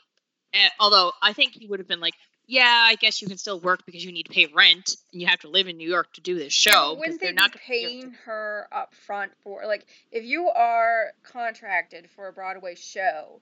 Eh, 0.53 0.69
although 0.79 1.11
I 1.21 1.33
think 1.33 1.53
he 1.53 1.67
would 1.67 1.79
have 1.79 1.87
been 1.87 2.01
like, 2.01 2.13
yeah, 2.47 2.83
I 2.85 2.95
guess 2.95 3.21
you 3.21 3.27
can 3.27 3.37
still 3.37 3.59
work 3.59 3.85
because 3.85 4.03
you 4.03 4.11
need 4.11 4.23
to 4.23 4.31
pay 4.33 4.47
rent 4.53 4.97
and 5.13 5.21
you 5.21 5.27
have 5.27 5.39
to 5.39 5.47
live 5.49 5.67
in 5.67 5.77
New 5.77 5.87
York 5.87 6.11
to 6.13 6.21
do 6.21 6.35
this 6.35 6.51
show. 6.51 6.91
but 6.91 6.99
wouldn't 6.99 7.21
they 7.21 7.27
they're 7.27 7.33
be 7.33 7.41
not 7.41 7.51
gonna 7.53 7.63
paying 7.65 8.11
her 8.25 8.67
up 8.73 8.93
front 8.93 9.31
for 9.41 9.65
like 9.65 9.85
if 10.11 10.25
you 10.25 10.49
are 10.49 11.13
contracted 11.23 12.09
for 12.09 12.27
a 12.27 12.33
Broadway 12.33 12.75
show, 12.75 13.39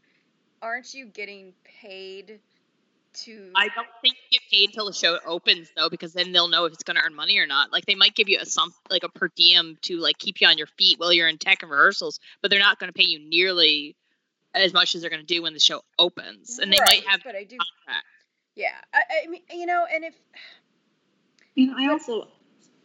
aren't 0.62 0.94
you 0.94 1.06
getting 1.06 1.54
paid 1.64 2.40
to 3.14 3.52
I 3.56 3.68
don't 3.76 3.88
think 4.02 4.16
you 4.30 4.40
get 4.40 4.50
paid 4.52 4.70
until 4.70 4.86
the 4.86 4.94
show 4.94 5.18
opens 5.26 5.70
though, 5.76 5.90
because 5.90 6.14
then 6.14 6.32
they'll 6.32 6.48
know 6.48 6.66
if 6.66 6.74
it's 6.74 6.84
going 6.84 6.96
to 6.98 7.04
earn 7.04 7.16
money 7.16 7.38
or 7.40 7.48
not. 7.48 7.72
Like 7.72 7.86
they 7.86 7.96
might 7.96 8.16
give 8.16 8.30
you 8.30 8.40
a 8.42 8.46
some 8.46 8.72
like 8.90 9.04
a 9.04 9.10
per 9.10 9.30
diem 9.36 9.78
to 9.84 9.98
like 9.98 10.18
keep 10.18 10.42
you 10.42 10.48
on 10.48 10.58
your 10.58 10.68
feet 10.68 11.00
while 11.00 11.12
you're 11.12 11.28
in 11.28 11.38
tech 11.38 11.62
and 11.64 11.72
rehearsals, 11.72 12.20
but 12.42 12.52
they're 12.52 12.60
not 12.60 12.80
going 12.80 12.92
to 12.92 12.98
pay 12.98 13.06
you 13.06 13.20
nearly 13.20 13.96
as 14.54 14.74
much 14.74 14.96
as 14.96 15.02
they're 15.02 15.10
going 15.10 15.26
to 15.26 15.34
do 15.34 15.42
when 15.44 15.54
the 15.54 15.60
show 15.60 15.82
opens, 15.98 16.60
and 16.60 16.72
they 16.72 16.78
Right, 16.80 17.02
might 17.02 17.08
have 17.08 17.22
but 17.24 17.36
I 17.36 17.44
do 17.44 17.58
contract. 17.58 18.06
yeah. 18.56 18.76
I, 18.94 19.02
I 19.26 19.28
mean 19.28 19.42
you 19.52 19.66
know, 19.66 19.86
and 19.92 20.04
if 20.04 20.16
You 21.56 21.68
know, 21.68 21.76
I 21.78 21.90
also 21.92 22.28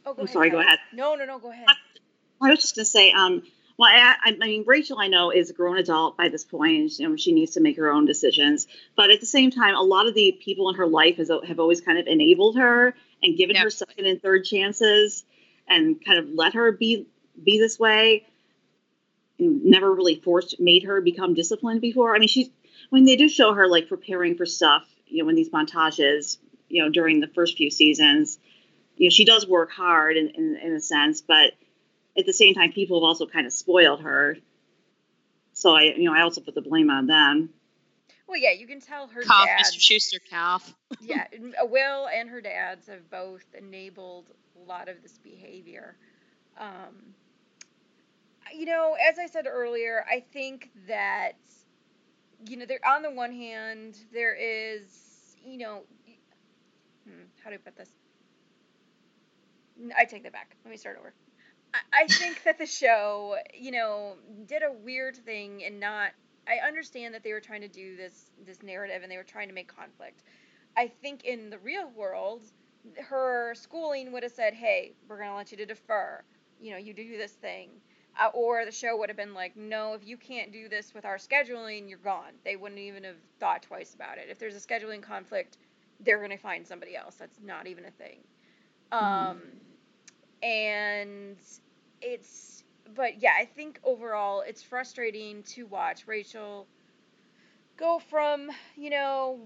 oh 0.06 0.14
go 0.14 0.20
I'm 0.20 0.26
ahead. 0.26 0.34
sorry, 0.34 0.50
go 0.50 0.60
ahead. 0.60 0.78
No, 0.92 1.14
no, 1.14 1.24
no, 1.24 1.38
go 1.38 1.50
ahead. 1.50 1.68
I 2.40 2.50
was 2.50 2.60
just 2.60 2.76
gonna 2.76 2.84
say, 2.84 3.12
um, 3.12 3.42
well, 3.76 3.90
I, 3.90 4.14
I, 4.24 4.32
mean, 4.32 4.64
Rachel, 4.66 4.98
I 5.00 5.08
know 5.08 5.30
is 5.30 5.50
a 5.50 5.52
grown 5.52 5.78
adult 5.78 6.16
by 6.16 6.28
this 6.28 6.44
point. 6.44 6.98
You 6.98 7.08
know, 7.08 7.16
she 7.16 7.32
needs 7.32 7.52
to 7.52 7.60
make 7.60 7.76
her 7.76 7.90
own 7.90 8.06
decisions. 8.06 8.68
But 8.96 9.10
at 9.10 9.20
the 9.20 9.26
same 9.26 9.50
time, 9.50 9.74
a 9.74 9.82
lot 9.82 10.06
of 10.06 10.14
the 10.14 10.38
people 10.40 10.68
in 10.68 10.76
her 10.76 10.86
life 10.86 11.16
has, 11.16 11.30
have 11.46 11.58
always 11.58 11.80
kind 11.80 11.98
of 11.98 12.06
enabled 12.06 12.56
her 12.56 12.94
and 13.22 13.36
given 13.36 13.56
her 13.56 13.70
second 13.70 14.06
and 14.06 14.22
third 14.22 14.44
chances, 14.44 15.24
and 15.66 16.04
kind 16.04 16.18
of 16.18 16.28
let 16.28 16.54
her 16.54 16.72
be 16.72 17.06
be 17.42 17.58
this 17.58 17.78
way. 17.78 18.26
And 19.38 19.64
never 19.64 19.92
really 19.92 20.16
forced, 20.16 20.60
made 20.60 20.84
her 20.84 21.00
become 21.00 21.34
disciplined 21.34 21.80
before. 21.80 22.14
I 22.14 22.20
mean, 22.20 22.28
she's 22.28 22.50
when 22.90 23.04
they 23.04 23.16
do 23.16 23.28
show 23.28 23.54
her 23.54 23.66
like 23.66 23.88
preparing 23.88 24.36
for 24.36 24.46
stuff, 24.46 24.84
you 25.06 25.22
know, 25.22 25.28
in 25.28 25.34
these 25.34 25.50
montages, 25.50 26.38
you 26.68 26.82
know, 26.82 26.90
during 26.90 27.20
the 27.20 27.26
first 27.28 27.56
few 27.56 27.70
seasons, 27.70 28.38
you 28.96 29.08
know, 29.08 29.10
she 29.10 29.24
does 29.24 29.48
work 29.48 29.72
hard 29.72 30.16
in, 30.16 30.28
in, 30.28 30.56
in 30.62 30.72
a 30.74 30.80
sense, 30.80 31.20
but 31.20 31.54
at 32.16 32.26
the 32.26 32.32
same 32.32 32.54
time, 32.54 32.72
people 32.72 32.98
have 32.98 33.04
also 33.04 33.26
kind 33.26 33.46
of 33.46 33.52
spoiled 33.52 34.02
her. 34.02 34.36
So 35.52 35.74
I, 35.74 35.94
you 35.96 36.04
know, 36.04 36.14
I 36.14 36.22
also 36.22 36.40
put 36.40 36.54
the 36.54 36.62
blame 36.62 36.90
on 36.90 37.06
them. 37.06 37.50
Well, 38.26 38.38
yeah, 38.38 38.52
you 38.52 38.66
can 38.66 38.80
tell 38.80 39.06
her 39.08 39.22
Cough, 39.22 39.46
dad. 39.46 39.64
Mr. 39.64 39.78
Schuester, 39.78 40.18
cough. 40.30 40.74
yeah, 41.00 41.26
uh, 41.62 41.66
Will 41.66 42.08
and 42.08 42.28
her 42.28 42.40
dads 42.40 42.88
have 42.88 43.10
both 43.10 43.44
enabled 43.56 44.26
a 44.56 44.68
lot 44.68 44.88
of 44.88 45.02
this 45.02 45.18
behavior. 45.18 45.96
Um, 46.58 47.14
you 48.52 48.66
know, 48.66 48.96
as 49.10 49.18
I 49.18 49.26
said 49.26 49.46
earlier, 49.46 50.04
I 50.10 50.20
think 50.32 50.70
that 50.86 51.36
you 52.48 52.56
know, 52.56 52.66
there 52.66 52.80
on 52.86 53.02
the 53.02 53.10
one 53.10 53.32
hand, 53.32 53.98
there 54.12 54.34
is, 54.34 55.36
you 55.44 55.58
know, 55.58 55.82
hmm, 57.04 57.22
how 57.42 57.50
do 57.50 57.56
I 57.56 57.58
put 57.58 57.76
this? 57.76 57.90
I 59.96 60.04
take 60.04 60.22
that 60.22 60.32
back. 60.32 60.56
Let 60.64 60.70
me 60.70 60.76
start 60.76 60.96
over. 60.98 61.12
I, 61.92 62.06
think 62.06 62.42
that 62.44 62.58
the 62.58 62.66
show, 62.66 63.36
you 63.54 63.70
know, 63.70 64.14
did 64.46 64.62
a 64.62 64.72
weird 64.72 65.16
thing 65.16 65.64
and 65.64 65.80
not. 65.80 66.10
I 66.46 66.66
understand 66.66 67.14
that 67.14 67.22
they 67.22 67.32
were 67.32 67.40
trying 67.40 67.62
to 67.62 67.68
do 67.68 67.96
this 67.96 68.30
this 68.46 68.62
narrative 68.62 69.02
and 69.02 69.10
they 69.10 69.16
were 69.16 69.22
trying 69.22 69.48
to 69.48 69.54
make 69.54 69.74
conflict. 69.74 70.22
I 70.76 70.88
think 70.88 71.24
in 71.24 71.50
the 71.50 71.58
real 71.58 71.90
world, 71.90 72.42
her 72.98 73.54
schooling 73.54 74.12
would 74.12 74.22
have 74.22 74.32
said, 74.32 74.54
"Hey, 74.54 74.92
we're 75.08 75.18
gonna 75.18 75.36
let 75.36 75.50
you 75.50 75.56
to 75.58 75.66
defer. 75.66 76.22
You 76.60 76.72
know, 76.72 76.76
you 76.76 76.92
do 76.92 77.16
this 77.16 77.32
thing." 77.32 77.70
Uh, 78.20 78.30
or 78.32 78.64
the 78.64 78.70
show 78.70 78.96
would 78.96 79.08
have 79.08 79.16
been 79.16 79.34
like, 79.34 79.56
"No, 79.56 79.94
if 79.94 80.06
you 80.06 80.16
can't 80.16 80.52
do 80.52 80.68
this 80.68 80.94
with 80.94 81.04
our 81.04 81.16
scheduling, 81.16 81.88
you're 81.88 81.98
gone." 81.98 82.34
They 82.44 82.56
wouldn't 82.56 82.80
even 82.80 83.04
have 83.04 83.16
thought 83.40 83.62
twice 83.62 83.94
about 83.94 84.18
it. 84.18 84.28
If 84.28 84.38
there's 84.38 84.54
a 84.54 84.60
scheduling 84.60 85.02
conflict, 85.02 85.56
they're 86.00 86.20
gonna 86.20 86.38
find 86.38 86.66
somebody 86.66 86.94
else. 86.94 87.16
That's 87.16 87.40
not 87.40 87.66
even 87.66 87.84
a 87.86 87.90
thing. 87.90 88.22
Um, 88.92 89.42
and 90.44 91.36
it's, 92.02 92.64
but 92.94 93.22
yeah, 93.22 93.32
I 93.38 93.46
think 93.46 93.80
overall 93.82 94.42
it's 94.42 94.62
frustrating 94.62 95.42
to 95.44 95.64
watch 95.64 96.06
Rachel 96.06 96.66
go 97.76 97.98
from, 97.98 98.50
you 98.76 98.90
know, 98.90 99.40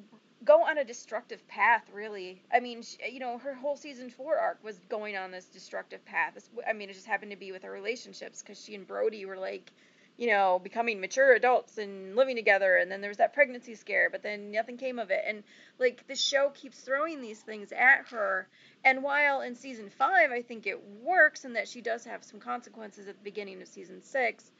go 0.44 0.64
on 0.64 0.78
a 0.78 0.84
destructive 0.84 1.46
path, 1.48 1.84
really. 1.92 2.42
I 2.52 2.60
mean, 2.60 2.82
sh 2.82 2.96
you 3.10 3.20
know, 3.20 3.38
her 3.38 3.54
whole 3.54 3.76
season 3.76 4.10
four 4.10 4.36
arc 4.38 4.62
was 4.64 4.80
going 4.88 5.16
on 5.16 5.30
this 5.30 5.46
destructive 5.46 6.04
path. 6.04 6.48
I 6.68 6.72
mean, 6.72 6.90
it 6.90 6.94
just 6.94 7.06
happened 7.06 7.30
to 7.30 7.36
be 7.36 7.52
with 7.52 7.62
her 7.62 7.70
relationships 7.70 8.42
because 8.42 8.62
she 8.62 8.74
and 8.74 8.86
Brody 8.86 9.24
were 9.24 9.38
like, 9.38 9.70
you 10.18 10.26
know, 10.26 10.60
becoming 10.62 11.00
mature 11.00 11.32
adults 11.32 11.78
and 11.78 12.16
living 12.16 12.34
together. 12.34 12.76
And 12.76 12.90
then 12.90 13.00
there 13.00 13.08
was 13.08 13.18
that 13.18 13.32
pregnancy 13.32 13.76
scare, 13.76 14.10
but 14.10 14.22
then 14.22 14.50
nothing 14.50 14.76
came 14.76 14.98
of 14.98 15.10
it. 15.10 15.22
And 15.24 15.44
like 15.78 16.06
the 16.08 16.16
show 16.16 16.50
keeps 16.50 16.80
throwing 16.80 17.20
these 17.22 17.40
things 17.40 17.70
at 17.70 18.08
her. 18.08 18.48
And 18.84 19.04
while 19.04 19.42
in 19.42 19.54
season 19.54 19.88
five, 19.90 20.32
I 20.32 20.42
think 20.42 20.66
it 20.66 20.82
works 21.04 21.44
and 21.44 21.54
that 21.54 21.68
she 21.68 21.80
does 21.80 22.04
have 22.04 22.24
some 22.24 22.40
consequences 22.40 23.06
at 23.06 23.16
the 23.16 23.22
beginning 23.22 23.62
of 23.62 23.68
season 23.68 24.02
six, 24.02 24.50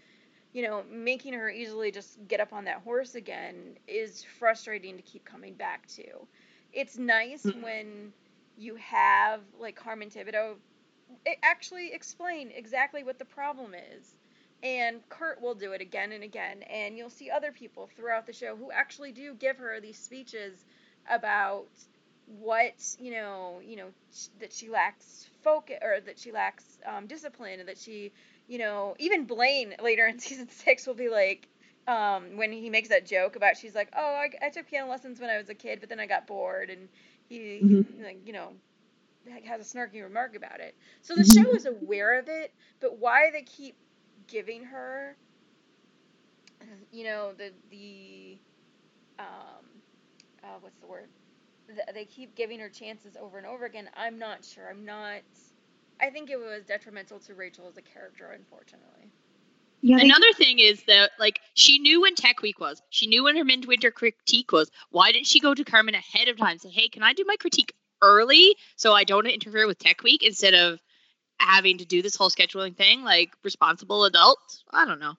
you 0.52 0.62
know, 0.62 0.84
making 0.88 1.32
her 1.32 1.50
easily 1.50 1.90
just 1.90 2.16
get 2.28 2.40
up 2.40 2.52
on 2.52 2.64
that 2.66 2.82
horse 2.82 3.16
again 3.16 3.76
is 3.88 4.24
frustrating 4.38 4.96
to 4.96 5.02
keep 5.02 5.24
coming 5.24 5.54
back 5.54 5.88
to. 5.88 6.04
It's 6.72 6.96
nice 6.96 7.42
Mhm. 7.44 7.62
when 7.62 8.12
you 8.56 8.76
have 8.76 9.40
like 9.58 9.74
Carmen 9.74 10.08
Thibodeau 10.08 10.54
actually 11.42 11.92
explain 11.92 12.52
exactly 12.54 13.02
what 13.02 13.18
the 13.18 13.24
problem 13.24 13.74
is. 13.74 14.14
And 14.62 15.08
Kurt 15.08 15.40
will 15.40 15.54
do 15.54 15.72
it 15.72 15.80
again 15.80 16.12
and 16.12 16.22
again. 16.24 16.62
And 16.62 16.96
you'll 16.96 17.10
see 17.10 17.30
other 17.30 17.52
people 17.52 17.86
throughout 17.86 18.26
the 18.26 18.32
show 18.32 18.56
who 18.56 18.70
actually 18.70 19.12
do 19.12 19.34
give 19.34 19.58
her 19.58 19.80
these 19.80 19.98
speeches 19.98 20.64
about 21.08 21.68
what 22.26 22.94
you 22.98 23.10
know 23.10 23.60
you 23.62 23.76
know 23.76 23.88
that 24.38 24.52
she 24.52 24.68
lacks 24.68 25.28
focus 25.42 25.78
or 25.82 26.00
that 26.00 26.18
she 26.18 26.30
lacks 26.32 26.78
um, 26.86 27.06
discipline 27.06 27.58
and 27.60 27.68
that 27.68 27.78
she 27.78 28.12
you 28.46 28.58
know 28.58 28.94
even 28.98 29.24
blaine 29.24 29.74
later 29.82 30.06
in 30.06 30.18
season 30.20 30.48
six 30.48 30.86
will 30.86 30.94
be 30.94 31.08
like 31.08 31.48
um, 31.86 32.36
when 32.36 32.52
he 32.52 32.70
makes 32.70 32.88
that 32.88 33.06
joke 33.06 33.36
about 33.36 33.56
she's 33.56 33.74
like 33.74 33.88
oh 33.96 34.14
I, 34.14 34.30
I 34.46 34.50
took 34.50 34.66
piano 34.68 34.88
lessons 34.90 35.20
when 35.20 35.30
i 35.30 35.38
was 35.38 35.48
a 35.48 35.54
kid 35.54 35.80
but 35.80 35.88
then 35.88 36.00
i 36.00 36.06
got 36.06 36.26
bored 36.26 36.70
and 36.70 36.88
he 37.28 37.66
Mhm. 37.66 37.84
like 38.02 38.20
you 38.26 38.32
know 38.32 38.52
has 39.44 39.60
a 39.60 39.76
snarky 39.76 40.02
remark 40.02 40.34
about 40.36 40.60
it 40.60 40.76
so 41.02 41.14
the 41.16 41.24
Mhm. 41.24 41.24
show 41.24 41.54
is 41.56 41.66
aware 41.66 42.18
of 42.18 42.28
it 42.28 42.54
but 42.80 42.98
why 42.98 43.30
they 43.30 43.42
keep 43.42 43.76
giving 44.28 44.64
her 44.64 45.16
you 46.92 47.04
know 47.04 47.32
the 47.38 47.52
the 47.70 48.38
um 49.18 49.66
uh, 50.44 50.56
what's 50.60 50.78
the 50.80 50.86
word 50.86 51.08
th- 51.68 51.80
they 51.94 52.04
keep 52.04 52.34
giving 52.36 52.60
her 52.60 52.68
chances 52.70 53.16
over 53.20 53.38
and 53.38 53.46
over 53.46 53.66
again 53.66 53.88
i'm 53.96 54.18
not 54.18 54.44
sure 54.44 54.68
i'm 54.70 54.84
not 54.84 55.22
i 56.00 56.10
think 56.10 56.30
it 56.30 56.38
was 56.38 56.64
detrimental 56.66 57.18
to 57.20 57.34
rachel 57.34 57.66
as 57.68 57.76
a 57.78 57.82
character 57.82 58.30
unfortunately 58.32 59.10
Yeah, 59.82 59.98
they- 59.98 60.04
Another 60.04 60.32
thing 60.34 60.58
is 60.58 60.82
that 60.84 61.12
like 61.18 61.40
she 61.54 61.78
knew 61.78 62.02
when 62.02 62.14
Tech 62.16 62.42
Week 62.42 62.60
was. 62.60 62.82
She 62.90 63.06
knew 63.06 63.24
when 63.24 63.36
her 63.36 63.44
midwinter 63.44 63.90
critique 63.92 64.52
was. 64.52 64.70
Why 64.90 65.12
didn't 65.12 65.26
she 65.28 65.40
go 65.40 65.54
to 65.54 65.64
Carmen 65.64 65.94
ahead 65.94 66.28
of 66.28 66.36
time 66.38 66.52
and 66.52 66.60
say, 66.60 66.70
"Hey, 66.70 66.88
can 66.88 67.02
I 67.04 67.12
do 67.12 67.24
my 67.26 67.36
critique 67.36 67.72
early 68.02 68.56
so 68.76 68.92
I 68.94 69.04
don't 69.04 69.26
interfere 69.26 69.66
with 69.66 69.78
Tech 69.78 70.02
Week 70.02 70.22
instead 70.22 70.54
of 70.54 70.80
having 71.38 71.78
to 71.78 71.84
do 71.84 72.02
this 72.02 72.16
whole 72.16 72.30
scheduling 72.30 72.76
thing 72.76 73.02
like 73.02 73.30
responsible 73.42 74.04
adults?" 74.04 74.64
I 74.70 74.84
don't 74.84 75.00
know. 75.00 75.14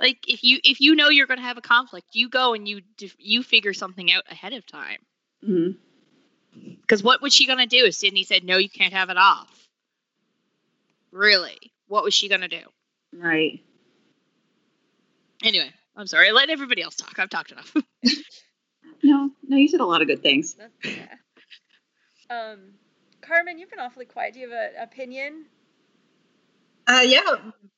Like 0.00 0.18
if 0.28 0.44
you 0.44 0.58
if 0.64 0.80
you 0.80 0.94
know 0.94 1.08
you're 1.08 1.26
going 1.26 1.38
to 1.40 1.44
have 1.44 1.58
a 1.58 1.62
conflict, 1.62 2.08
you 2.12 2.28
go 2.28 2.54
and 2.54 2.68
you 2.68 2.82
you 3.18 3.42
figure 3.42 3.74
something 3.74 4.12
out 4.12 4.24
ahead 4.30 4.52
of 4.52 4.66
time. 4.66 4.98
Mhm. 5.46 5.76
Because 6.80 7.02
what 7.02 7.20
was 7.20 7.32
she 7.34 7.46
going 7.46 7.58
to 7.58 7.66
do 7.66 7.84
if 7.84 7.94
Sidney 7.94 8.24
said, 8.24 8.44
"No, 8.44 8.56
you 8.56 8.68
can't 8.68 8.92
have 8.92 9.10
it 9.10 9.16
off"? 9.16 9.68
Really, 11.10 11.72
what 11.86 12.04
was 12.04 12.14
she 12.14 12.28
going 12.28 12.40
to 12.42 12.48
do? 12.48 12.62
Right. 13.12 13.62
Anyway, 15.42 15.72
I'm 15.96 16.06
sorry. 16.06 16.32
Let 16.32 16.50
everybody 16.50 16.82
else 16.82 16.96
talk. 16.96 17.18
I've 17.18 17.30
talked 17.30 17.52
enough. 17.52 17.74
No, 19.00 19.30
no, 19.46 19.56
you 19.56 19.68
said 19.68 19.78
a 19.78 19.84
lot 19.86 20.02
of 20.02 20.08
good 20.08 20.22
things. 20.22 20.56
Yeah. 20.82 21.14
um 22.30 22.58
carmen 23.28 23.58
you've 23.58 23.70
been 23.70 23.78
awfully 23.86 24.06
quiet 24.06 24.34
do 24.34 24.40
you 24.40 24.50
have 24.50 24.58
an 24.58 24.82
opinion 24.82 25.44
Uh, 26.88 27.04
yeah, 27.04 27.36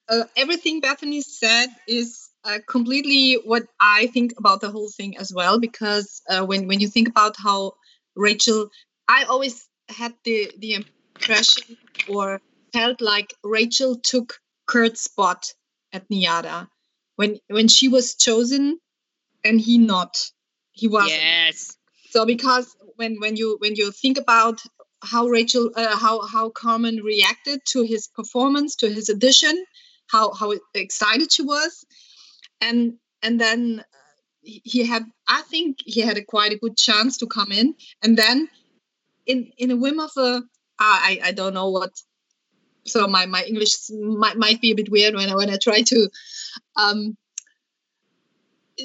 uh, 0.09 0.25
everything 0.37 0.81
Bethany 0.81 1.21
said 1.21 1.69
is 1.89 2.31
uh, 2.45 2.59
completely 2.69 3.35
what 3.45 3.65
I 3.81 4.07
think 4.07 4.35
about 4.39 4.61
the 4.61 4.71
whole 4.71 4.89
thing 4.89 5.19
as 5.19 5.33
well. 5.35 5.59
Because 5.59 6.23
uh, 6.31 6.47
when 6.47 6.69
when 6.69 6.79
you 6.79 6.87
think 6.87 7.09
about 7.09 7.35
how 7.37 7.75
Rachel, 8.15 8.71
I 9.09 9.25
always 9.25 9.67
had 9.89 10.15
the 10.23 10.53
the 10.59 10.75
impression 10.75 11.77
or 12.09 12.41
felt 12.73 13.01
like 13.01 13.35
Rachel 13.43 13.97
took 13.99 14.39
Kurt's 14.67 15.03
spot 15.03 15.53
at 15.93 16.09
NYADA 16.09 16.69
when 17.17 17.41
when 17.49 17.67
she 17.67 17.89
was 17.89 18.15
chosen, 18.15 18.79
and 19.45 19.61
he 19.61 19.79
not. 19.79 20.23
He 20.71 20.87
wasn't. 20.87 21.19
yes. 21.19 21.77
So 22.11 22.25
because 22.27 22.77
when 22.95 23.19
when 23.19 23.35
you 23.37 23.57
when 23.59 23.75
you 23.75 23.91
think 23.91 24.19
about 24.19 24.63
how 25.03 25.27
Rachel 25.27 25.71
uh, 25.75 25.97
how 25.97 26.27
how 26.27 26.51
Carmen 26.51 26.97
reacted 27.03 27.61
to 27.71 27.83
his 27.83 28.09
performance 28.09 28.77
to 28.77 28.89
his 28.89 29.11
audition, 29.11 29.65
how 30.09 30.33
how 30.33 30.55
excited 30.75 31.33
she 31.33 31.43
was, 31.43 31.85
and 32.61 32.95
and 33.23 33.41
then 33.41 33.81
uh, 33.81 33.85
he 34.43 34.85
had 34.85 35.05
I 35.27 35.43
think 35.43 35.79
he 35.85 36.01
had 36.01 36.19
a 36.19 36.25
quite 36.25 36.53
a 36.53 36.59
good 36.59 36.77
chance 36.77 37.19
to 37.19 37.27
come 37.27 37.53
in, 37.53 37.75
and 38.03 38.17
then 38.17 38.49
in 39.27 39.51
in 39.59 39.71
a 39.71 39.77
whim 39.77 40.01
of 40.01 40.11
a 40.17 40.43
I 40.79 41.21
I 41.25 41.33
don't 41.33 41.55
know 41.55 41.71
what. 41.71 41.93
So 42.87 43.07
my, 43.07 43.27
my 43.27 43.43
English 43.43 43.91
might, 43.91 44.39
might 44.39 44.61
be 44.63 44.71
a 44.71 44.75
bit 44.75 44.91
weird 44.91 45.15
when 45.15 45.29
I 45.29 45.35
when 45.37 45.51
I 45.51 45.59
try 45.59 45.83
to 45.83 46.09
um, 46.77 47.17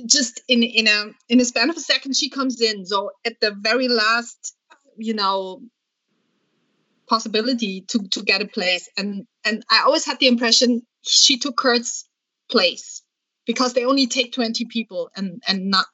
just 0.05 0.41
in 0.47 0.63
in 0.63 0.88
a 0.88 1.11
in 1.30 1.39
a 1.39 1.45
span 1.45 1.70
of 1.70 1.78
a 1.78 1.80
second 1.80 2.16
she 2.16 2.30
comes 2.30 2.61
in 2.61 2.86
so 2.86 3.11
at 3.26 3.39
the 3.39 3.51
very 3.51 3.88
last 3.88 4.55
you 4.97 5.13
know 5.13 5.61
possibility 7.08 7.86
to 7.89 7.99
to 8.10 8.24
get 8.24 8.41
a 8.41 8.47
place. 8.47 8.89
And 8.97 9.26
and 9.43 9.64
i 9.70 9.82
always 9.86 10.06
had 10.06 10.20
the 10.20 10.28
impression 10.28 10.82
she 11.01 11.38
took 11.38 11.58
kurt's 11.58 12.08
place 12.49 13.01
because 13.45 13.74
they 13.74 13.86
only 13.86 14.08
take 14.08 14.34
20 14.34 14.66
people 14.66 15.10
and 15.16 15.41
and 15.47 15.70
not 15.70 15.86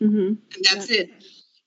mm-hmm. 0.00 0.06
and 0.28 0.64
that's 0.64 0.90
it. 0.90 1.10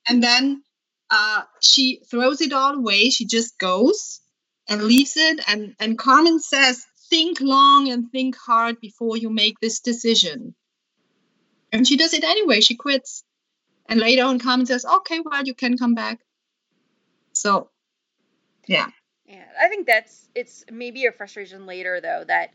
And 0.07 0.23
then 0.23 0.63
uh 1.09 1.43
she 1.61 2.01
throws 2.09 2.41
it 2.41 2.53
all 2.53 2.75
away. 2.75 3.09
She 3.09 3.25
just 3.25 3.57
goes 3.57 4.21
and 4.67 4.83
leaves 4.83 5.13
it. 5.17 5.41
And 5.47 5.75
and 5.79 5.97
carmen 5.97 6.39
says 6.39 6.83
think 7.09 7.41
long 7.41 7.91
and 7.91 8.09
think 8.11 8.35
hard 8.37 8.79
before 8.79 9.17
you 9.17 9.29
make 9.29 9.59
this 9.59 9.79
decision. 9.81 10.55
And 11.71 11.87
she 11.87 11.95
does 11.97 12.13
it 12.13 12.23
anyway. 12.23 12.61
She 12.61 12.75
quits. 12.75 13.23
And 13.87 13.99
later 13.99 14.23
on 14.23 14.39
carmen 14.39 14.65
says 14.65 14.85
okay 14.85 15.19
well 15.19 15.43
you 15.43 15.53
can 15.53 15.77
come 15.77 15.93
back 15.93 16.19
so 17.41 17.69
yeah 18.67 18.87
Yeah, 19.25 19.45
I 19.59 19.67
think 19.69 19.87
that's 19.87 20.29
it's 20.35 20.65
maybe 20.71 21.05
a 21.05 21.11
frustration 21.11 21.65
later 21.65 22.01
though 22.01 22.23
that 22.27 22.51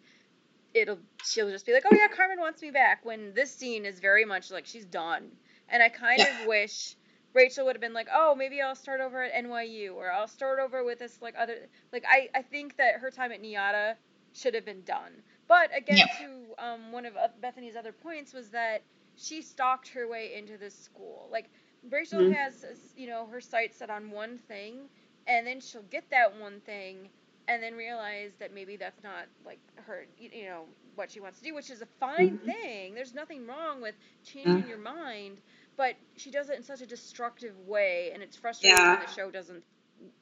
it'll 0.75 1.01
she'll 1.25 1.51
just 1.51 1.67
be 1.67 1.73
like, 1.73 1.85
"Oh 1.87 1.95
yeah, 1.95 2.09
Carmen 2.09 2.41
wants 2.41 2.63
me 2.63 2.71
back." 2.71 3.05
When 3.05 3.35
this 3.35 3.55
scene 3.55 3.85
is 3.87 4.01
very 4.01 4.25
much 4.25 4.51
like 4.51 4.67
she's 4.67 4.85
done, 4.87 5.31
and 5.69 5.83
I 5.83 5.89
kind 5.91 6.19
Yeah. 6.19 6.27
of 6.27 6.39
wish 6.41 6.97
Rachel 7.35 7.67
would 7.67 7.77
have 7.77 7.81
been 7.83 7.95
like, 7.95 8.09
"Oh, 8.13 8.35
maybe 8.37 8.61
I'll 8.63 8.77
start 8.77 9.01
over 9.01 9.23
at 9.23 9.35
NYU 9.45 9.95
or 9.95 10.13
I'll 10.13 10.29
start 10.29 10.61
over 10.61 10.85
with 10.85 10.99
this 11.01 11.21
like 11.23 11.35
other 11.39 11.57
like 11.93 12.05
I 12.09 12.29
I 12.35 12.43
think 12.43 12.77
that 12.79 12.97
her 13.01 13.11
time 13.11 13.33
at 13.33 13.43
NYADA 13.43 13.97
should 14.35 14.55
have 14.55 14.65
been 14.67 14.83
done." 14.85 15.23
But 15.49 15.71
again, 15.77 16.09
to 16.19 16.55
um, 16.59 16.93
one 16.93 17.07
of 17.07 17.17
uh, 17.17 17.29
Bethany's 17.41 17.77
other 17.77 17.93
points 17.93 18.33
was 18.35 18.51
that 18.51 18.85
she 19.17 19.43
stalked 19.43 19.89
her 19.91 20.09
way 20.09 20.35
into 20.37 20.59
this 20.59 20.79
school. 20.79 21.29
Like 21.33 21.51
Rachel 21.91 22.21
Mhm. 22.21 22.35
has 22.35 22.65
you 22.97 23.07
know 23.07 23.27
her 23.27 23.41
sights 23.41 23.79
set 23.79 23.91
on 23.91 24.11
one 24.11 24.39
thing 24.49 24.89
and 25.27 25.47
then 25.47 25.61
she'll 25.61 25.83
get 25.85 26.09
that 26.11 26.37
one 26.41 26.61
thing 26.61 27.11
and 27.49 27.63
then 27.63 27.75
realize 27.75 28.33
that 28.41 28.53
maybe 28.53 28.77
that's 28.77 29.03
not 29.03 29.27
like 29.45 29.61
her 29.87 30.07
you, 30.19 30.31
you 30.33 30.45
know 30.47 30.67
what 30.95 31.11
she 31.11 31.21
wants 31.21 31.39
to 31.39 31.45
do 31.45 31.55
which 31.55 31.71
is 31.71 31.83
a 31.83 31.87
fine 31.87 32.39
Mhm. 32.39 32.45
thing 32.47 32.95
there's 32.95 33.15
nothing 33.15 33.47
wrong 33.47 33.81
with 33.81 33.95
changing 34.25 34.63
Yeah. 34.63 34.67
your 34.67 34.79
mind 34.79 35.41
but 35.77 35.97
she 36.17 36.31
does 36.31 36.49
it 36.51 36.57
in 36.57 36.63
such 36.63 36.81
a 36.81 36.87
destructive 36.87 37.59
way 37.67 38.11
and 38.13 38.23
it's 38.23 38.37
frustrating 38.37 38.77
Yeah. 38.79 38.93
when 38.99 39.01
the 39.07 39.13
show 39.13 39.31
doesn't 39.31 39.65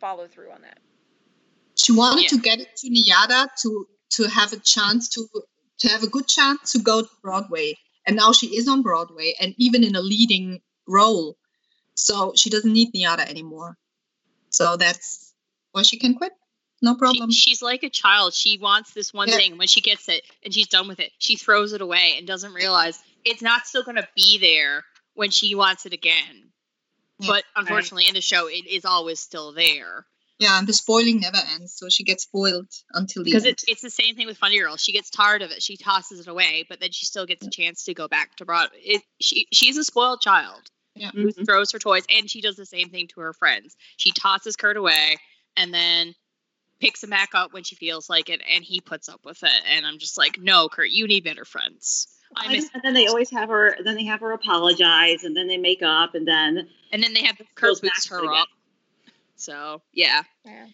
follow 0.00 0.26
through 0.26 0.50
on 0.50 0.62
that 0.62 0.78
she 1.76 1.92
wanted 1.92 2.22
Yeah. 2.22 2.28
to 2.28 2.38
get 2.38 2.60
it 2.60 2.76
to 2.76 2.88
NYADA 2.90 3.48
to 3.62 3.88
to 4.10 4.28
have 4.28 4.52
a 4.52 4.58
chance 4.58 5.08
to 5.10 5.28
to 5.78 5.88
have 5.88 6.02
a 6.02 6.08
good 6.08 6.28
chance 6.28 6.72
to 6.72 6.78
go 6.78 7.02
to 7.02 7.08
Broadway, 7.22 7.74
and 8.06 8.16
now 8.16 8.32
she 8.32 8.56
is 8.56 8.68
on 8.68 8.82
Broadway 8.82 9.34
and 9.40 9.54
even 9.58 9.82
in 9.82 9.96
a 9.96 10.00
leading 10.00 10.62
role, 10.86 11.36
so 11.94 12.32
she 12.36 12.50
doesn't 12.50 12.72
need 12.72 12.92
NYADA 12.92 13.28
anymore. 13.28 13.76
So 14.50 14.76
that's 14.76 15.34
why 15.72 15.82
she 15.82 15.98
can 15.98 16.14
quit, 16.14 16.32
no 16.82 16.94
problem. 16.94 17.30
She, 17.30 17.50
she's 17.50 17.62
like 17.62 17.82
a 17.82 17.90
child. 17.90 18.34
She 18.34 18.58
wants 18.58 18.92
this 18.92 19.12
one 19.12 19.28
Yeah. 19.28 19.36
thing. 19.36 19.58
When 19.58 19.68
she 19.68 19.80
gets 19.80 20.08
it 20.08 20.22
and 20.44 20.52
she's 20.54 20.68
done 20.68 20.86
with 20.88 21.00
it, 21.00 21.12
she 21.18 21.36
throws 21.36 21.72
it 21.72 21.80
away 21.80 22.14
and 22.16 22.26
doesn't 22.26 22.52
realize 22.52 23.02
it's 23.24 23.42
not 23.42 23.66
still 23.66 23.82
going 23.82 23.96
to 23.96 24.08
be 24.14 24.38
there 24.38 24.84
when 25.14 25.30
she 25.30 25.54
wants 25.54 25.86
it 25.86 25.92
again. 25.92 26.52
Yeah. 27.18 27.28
But 27.28 27.44
unfortunately, 27.56 28.06
in 28.08 28.14
the 28.14 28.20
show, 28.20 28.48
it 28.48 28.66
is 28.66 28.84
always 28.84 29.20
still 29.20 29.52
there 29.52 30.06
yeah, 30.38 30.58
and 30.58 30.66
the 30.66 30.72
spoiling 30.72 31.20
never 31.20 31.38
ends, 31.54 31.74
so 31.74 31.88
she 31.88 32.02
gets 32.02 32.24
spoiled 32.24 32.68
until 32.92 33.22
the 33.22 33.30
because 33.30 33.44
end. 33.44 33.52
it's 33.52 33.64
it's 33.68 33.82
the 33.82 33.90
same 33.90 34.16
thing 34.16 34.26
with 34.26 34.36
Funny 34.36 34.58
Girl. 34.58 34.76
She 34.76 34.92
gets 34.92 35.08
tired 35.10 35.42
of 35.42 35.50
it. 35.50 35.62
She 35.62 35.76
tosses 35.76 36.20
it 36.20 36.26
away, 36.26 36.66
but 36.68 36.80
then 36.80 36.90
she 36.90 37.06
still 37.06 37.24
gets 37.24 37.46
a 37.46 37.50
chance 37.50 37.84
to 37.84 37.94
go 37.94 38.08
back 38.08 38.36
to 38.36 38.44
Broadway. 38.44 38.78
It, 38.82 39.02
she 39.20 39.46
she's 39.52 39.76
a 39.76 39.84
spoiled 39.84 40.20
child. 40.20 40.60
Yeah. 40.96 41.10
who 41.10 41.32
Mhm. 41.32 41.44
throws 41.44 41.72
her 41.72 41.78
toys 41.78 42.04
and 42.08 42.30
she 42.30 42.40
does 42.40 42.56
the 42.56 42.66
same 42.66 42.88
thing 42.90 43.08
to 43.08 43.20
her 43.20 43.32
friends 43.32 43.76
she 43.96 44.10
tosses 44.12 44.54
kurt 44.56 44.76
away 44.76 45.16
and 45.56 45.74
then 45.74 46.14
picks 46.80 47.02
him 47.02 47.10
back 47.10 47.30
up 47.34 47.52
when 47.52 47.64
she 47.64 47.74
feels 47.74 48.08
like 48.08 48.28
it 48.30 48.40
and 48.48 48.62
he 48.64 48.80
puts 48.80 49.08
up 49.08 49.20
with 49.24 49.42
it 49.42 49.62
and 49.66 49.84
i'm 49.86 49.98
just 49.98 50.16
like 50.16 50.38
no 50.38 50.68
kurt 50.68 50.90
you 50.90 51.06
need 51.08 51.24
better 51.24 51.44
friends 51.44 52.06
i 52.36 52.50
miss 52.52 52.70
and 52.74 52.82
then 52.84 52.94
they 52.94 53.06
always 53.06 53.30
have 53.30 53.48
her. 53.48 53.76
Then 53.82 53.94
they 53.96 54.04
have 54.04 54.20
her 54.20 54.32
apologize, 54.32 55.22
and 55.24 55.36
then 55.36 55.46
they 55.46 55.56
make 55.56 55.82
up, 55.82 56.14
and 56.14 56.26
then 56.26 56.68
and 56.92 57.02
then 57.02 57.12
they 57.14 57.22
have 57.24 57.38
Goes 57.38 57.80
kurt 57.80 57.82
back 57.82 57.94
boost 57.96 58.06
to 58.08 58.14
her 58.14 58.20
again. 58.20 58.34
up 58.34 58.48
so 59.36 59.82
yeah 59.92 60.22
yeah 60.44 60.66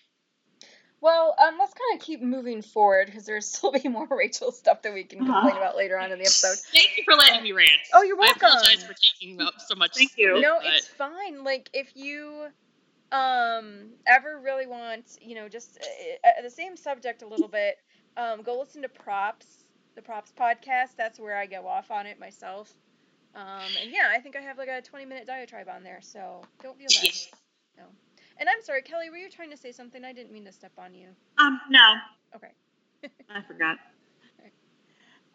well 1.01 1.35
um, 1.39 1.57
let's 1.59 1.73
kind 1.75 1.99
of 2.01 2.05
keep 2.05 2.21
moving 2.23 2.63
forward 2.63 3.07
because 3.07 3.25
there's 3.27 3.47
still 3.53 3.73
be 3.73 3.89
more 3.89 4.07
rachel 4.11 4.53
stuff 4.53 4.83
that 4.83 4.93
we 4.95 5.05
can 5.05 5.23
Uh-huh. 5.23 5.33
complain 5.41 5.57
about 5.57 5.77
later 5.77 5.99
on 5.99 6.13
in 6.13 6.19
the 6.19 6.25
episode 6.25 6.57
thank 6.75 6.97
you 6.97 7.05
for 7.05 7.15
letting 7.15 7.43
me 7.43 7.53
rant 7.53 7.71
oh 7.95 8.03
you're 8.03 8.17
i 8.17 8.21
welcome 8.21 8.49
apologize 8.49 8.85
for 8.85 8.95
taking 8.95 9.41
up 9.41 9.55
so 9.59 9.75
much 9.75 9.93
Thank 9.97 10.13
you. 10.17 10.37
of 10.37 10.43
No, 10.43 10.59
but- 10.63 10.75
it's 10.75 10.87
fine. 10.89 11.43
Like 11.45 11.71
if 11.73 11.93
you 11.97 12.47
um 13.13 13.91
ever 14.07 14.39
really 14.39 14.67
want, 14.67 15.19
you 15.21 15.35
know, 15.35 15.49
just 15.49 15.79
uh, 15.79 16.29
uh, 16.29 16.43
the 16.43 16.51
same 16.51 16.77
subject 16.77 17.23
a 17.23 17.27
little 17.27 17.49
bit, 17.49 17.77
um 18.17 18.43
go 18.43 18.59
listen 18.59 18.83
to 18.83 18.89
Props, 18.89 19.65
the 19.97 20.03
Props 20.03 20.33
podcast. 20.39 20.97
That's 20.97 21.19
where 21.19 21.37
I 21.37 21.47
go 21.47 21.67
off 21.67 21.91
on 21.91 22.07
it 22.07 22.21
myself. 22.21 22.73
Um, 23.35 23.61
and 23.83 23.91
yeah, 23.93 24.09
I 24.11 24.19
think 24.21 24.37
I 24.37 24.41
have 24.41 24.59
like 24.59 24.69
a 24.69 24.81
20 24.83 25.05
minute 25.07 25.27
diatribe 25.27 25.69
on 25.69 25.83
there, 25.83 25.99
so 26.03 26.43
don't 26.63 26.77
feel 26.79 26.87
bad. 26.89 27.05
Yes. 27.05 27.29
No. 27.77 27.85
And 28.41 28.49
I'm 28.49 28.63
sorry, 28.63 28.83
Kelly, 28.83 29.11
were 29.11 29.19
you 29.19 29.31
trying 29.31 29.51
to 29.51 29.57
say 29.57 29.71
something? 29.71 30.05
I 30.05 30.13
didn't 30.13 30.33
mean 30.33 30.47
to 30.47 30.53
step 30.53 30.73
on 30.79 30.95
you. 30.95 31.09
Um, 31.39 31.61
no, 31.71 31.95
Okay. 32.35 32.53
I 33.31 33.43
forgot. 33.47 33.77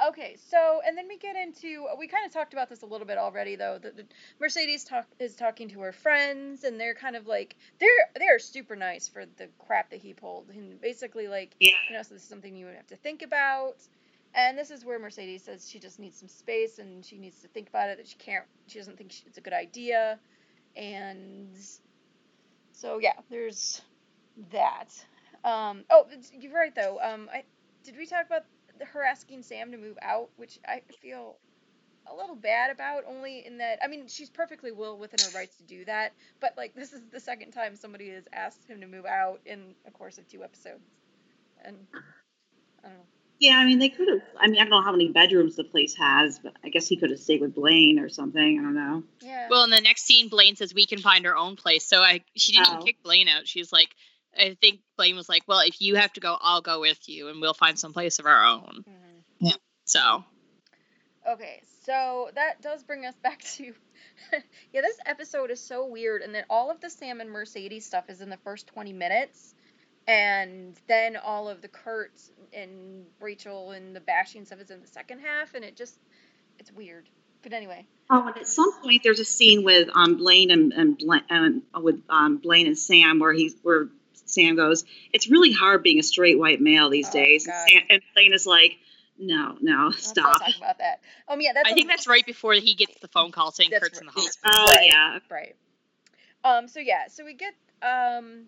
Okay, 0.10 0.36
so 0.50 0.82
and 0.86 0.98
then 0.98 1.08
we 1.08 1.18
get 1.18 1.38
into 1.38 1.88
we 1.98 2.08
kind 2.10 2.26
of 2.26 2.34
talked 2.34 2.52
about 2.52 2.68
this 2.70 2.82
a 2.82 2.86
little 2.86 3.08
bit 3.08 3.18
already 3.18 3.56
though. 3.56 3.78
That 3.82 3.96
that 3.96 4.12
Mercedes 4.42 4.84
talk 4.84 5.08
is 5.20 5.36
talking 5.38 5.70
to 5.70 5.80
her 5.80 5.94
friends 5.94 6.66
and 6.66 6.78
they're 6.78 6.94
kind 6.94 7.16
of 7.16 7.28
like 7.28 7.56
they're 7.80 7.90
they're 8.18 8.38
super 8.40 8.76
nice 8.76 9.08
for 9.08 9.24
the 9.38 9.48
crap 9.58 9.90
that 9.92 10.02
he 10.02 10.12
pulled 10.14 10.50
and 10.50 10.82
basically 10.82 11.30
like 11.30 11.56
Yeah. 11.62 11.72
you 11.90 11.96
know 11.96 12.04
so 12.04 12.14
this 12.14 12.24
is 12.24 12.28
something 12.28 12.58
you 12.58 12.66
would 12.66 12.76
have 12.76 12.88
to 12.88 12.98
think 12.98 13.22
about. 13.22 13.78
And 14.34 14.58
this 14.58 14.70
is 14.70 14.84
where 14.84 15.00
Mercedes 15.00 15.44
says 15.46 15.70
she 15.70 15.80
just 15.80 15.98
needs 15.98 16.20
some 16.20 16.28
space 16.28 16.78
and 16.80 17.06
she 17.06 17.18
needs 17.18 17.40
to 17.44 17.48
think 17.48 17.70
about 17.70 17.88
it 17.90 17.96
that 17.96 18.08
she 18.08 18.18
can't 18.18 18.44
she 18.68 18.80
doesn't 18.80 18.98
think 18.98 19.14
she, 19.14 19.24
it's 19.28 19.38
a 19.38 19.42
good 19.42 19.54
idea. 19.54 20.20
And 20.76 21.56
so 22.76 23.00
yeah, 23.00 23.14
there's 23.30 23.82
that. 24.52 24.90
Um, 25.44 25.86
oh, 25.90 26.08
you're 26.34 26.54
right 26.54 26.74
though. 26.76 27.00
Um, 27.02 27.30
I 27.34 27.44
did 27.84 27.98
we 27.98 28.06
talk 28.06 28.26
about 28.26 28.44
her 28.94 29.04
asking 29.04 29.44
Sam 29.44 29.72
to 29.72 29.78
move 29.78 29.98
out, 30.02 30.30
which 30.38 30.60
I 30.68 30.82
feel 31.02 31.38
a 32.12 32.16
little 32.16 32.36
bad 32.36 32.72
about, 32.72 33.04
only 33.08 33.46
in 33.46 33.58
that 33.60 33.80
I 33.84 33.88
mean 33.88 34.08
she's 34.08 34.30
perfectly 34.30 34.72
well 34.72 34.98
within 34.98 35.20
her 35.26 35.38
rights 35.38 35.58
to 35.58 35.64
do 35.64 35.86
that, 35.86 36.14
but 36.42 36.54
like 36.58 36.76
this 36.76 36.94
is 36.94 37.02
the 37.12 37.20
second 37.20 37.52
time 37.52 37.76
somebody 37.76 38.10
has 38.10 38.26
asked 38.34 38.68
him 38.70 38.82
to 38.82 38.88
move 38.88 39.06
out 39.06 39.42
in 39.46 39.76
a 39.88 39.92
course 39.92 40.18
of 40.18 40.28
two 40.28 40.44
episodes, 40.44 40.84
and 41.64 41.78
I 42.84 42.90
don't 42.90 42.98
know. 42.98 43.25
Yeah, 43.40 43.58
I 43.58 43.66
mean, 43.66 43.80
they 43.80 43.90
could 43.90 44.08
have. 44.08 44.22
I 44.40 44.48
mean, 44.48 44.60
I 44.60 44.64
don't 44.64 44.70
know 44.70 44.82
how 44.82 44.92
many 44.94 45.10
bedrooms 45.10 45.56
the 45.58 45.64
place 45.66 45.94
has, 45.96 46.40
but 46.40 46.54
I 46.64 46.70
guess 46.70 46.88
he 46.88 46.96
could 46.96 47.10
have 47.10 47.20
stayed 47.20 47.42
with 47.42 47.54
Blaine 47.54 48.00
or 48.00 48.08
something. 48.08 48.60
I 48.60 48.62
don't 48.64 48.74
know. 48.76 49.04
Yeah. 49.22 49.48
Well, 49.50 49.66
in 49.66 49.70
the 49.72 49.82
next 49.82 50.04
scene, 50.06 50.30
Blaine 50.30 50.56
says 50.56 50.74
we 50.74 50.86
can 50.86 51.00
find 51.00 51.26
our 51.28 51.36
own 51.36 51.56
place. 51.58 51.86
So 51.86 52.02
I 52.02 52.22
she 52.36 52.54
didn't 52.54 52.78
Oh. 52.82 52.84
kick 52.84 53.04
Blaine 53.04 53.28
out. 53.28 53.48
She's 53.48 53.74
like, 53.74 53.90
I 54.38 54.56
think 54.62 54.80
Blaine 54.98 55.16
was 55.18 55.28
like, 55.30 55.44
well, 55.48 55.60
if 55.60 55.82
you 55.82 55.96
have 55.96 56.14
to 56.14 56.20
go, 56.22 56.38
I'll 56.40 56.62
go 56.62 56.80
with 56.80 57.10
you, 57.10 57.28
and 57.30 57.42
we'll 57.42 57.54
find 57.54 57.78
some 57.78 57.92
place 57.94 58.20
of 58.20 58.26
our 58.26 58.46
own. 58.46 58.86
Mhm. 59.42 59.54
So 59.86 60.24
Okay, 61.28 61.62
so 61.84 62.30
that 62.36 62.62
does 62.62 62.84
bring 62.84 63.06
us 63.06 63.16
back 63.24 63.42
to 63.56 63.74
yeah, 64.74 64.82
this 64.82 64.98
episode 65.06 65.52
is 65.52 65.60
so 65.60 65.86
weird 65.86 66.22
and 66.22 66.34
that 66.36 66.46
all 66.50 66.72
of 66.72 66.80
the 66.82 66.90
Sam 66.90 67.20
and 67.22 67.30
Mercedes 67.30 67.86
stuff 67.86 68.10
is 68.10 68.22
in 68.22 68.30
the 68.30 68.38
first 68.38 68.68
20 68.68 68.94
minutes 68.94 69.54
and 70.08 70.76
then 70.88 71.18
all 71.18 71.50
of 71.50 71.62
the 71.62 71.68
Kurt 71.68 72.12
and 72.54 73.06
Rachel 73.20 73.72
and 73.72 73.96
the 73.96 74.00
bashing 74.00 74.46
stuff 74.46 74.60
is 74.62 74.70
in 74.72 74.82
the 74.82 74.88
second 74.88 75.20
half 75.20 75.54
and 75.56 75.64
it 75.66 75.76
just 75.76 75.98
it's 76.60 76.72
weird. 76.72 77.10
But 77.44 77.54
anyway, 77.54 77.86
Oh, 78.10 78.28
and 78.28 78.38
at 78.38 78.48
some 78.48 78.72
point 78.82 79.02
there's 79.04 79.20
a 79.20 79.26
scene 79.26 79.64
with 79.64 79.90
um 79.96 80.18
Blaine 80.18 80.52
and 80.52 80.74
and, 80.74 80.98
Bla- 80.98 81.24
and 81.30 81.62
uh, 81.76 81.80
with 81.80 82.02
um 82.10 82.38
Blaine 82.38 82.68
and 82.68 82.78
Sam 82.78 83.20
where 83.20 83.34
he's 83.34 83.56
where 83.64 83.88
Sam 84.28 84.56
goes, 84.56 84.84
"It's 85.14 85.30
really 85.30 85.52
hard 85.52 85.84
being 85.84 86.00
a 86.00 86.04
straight 86.04 86.40
white 86.40 86.60
male 86.62 86.90
these 86.90 87.10
Oh, 87.10 87.14
days." 87.14 87.48
And, 87.48 87.56
Sam, 87.70 87.82
and 87.90 88.02
Blaine 88.16 88.34
is 88.34 88.48
like, 88.48 88.78
"No, 89.20 89.56
no, 89.62 89.88
let's 89.92 90.08
stop." 90.08 90.40
talk 90.40 90.58
about 90.58 90.78
that. 90.80 91.02
Um 91.28 91.40
yeah, 91.42 91.54
that's 91.54 91.68
I 91.68 91.72
a- 91.72 91.74
think 91.76 91.88
that's 91.88 92.08
right 92.08 92.26
before 92.26 92.54
he 92.54 92.74
gets 92.74 93.00
the 93.00 93.08
phone 93.08 93.32
call 93.32 93.52
saying 93.52 93.70
That's 93.72 93.84
Kurt's 93.84 94.00
in 94.00 94.06
the 94.08 94.12
hospital. 94.12 94.52
Oh 94.56 94.66
Right. 94.66 94.86
yeah, 94.88 95.20
Right. 95.30 95.56
Um. 96.44 96.68
So 96.68 96.80
yeah. 96.80 97.08
So 97.10 97.26
we 97.26 97.34
get. 97.34 97.54
Um. 97.84 98.46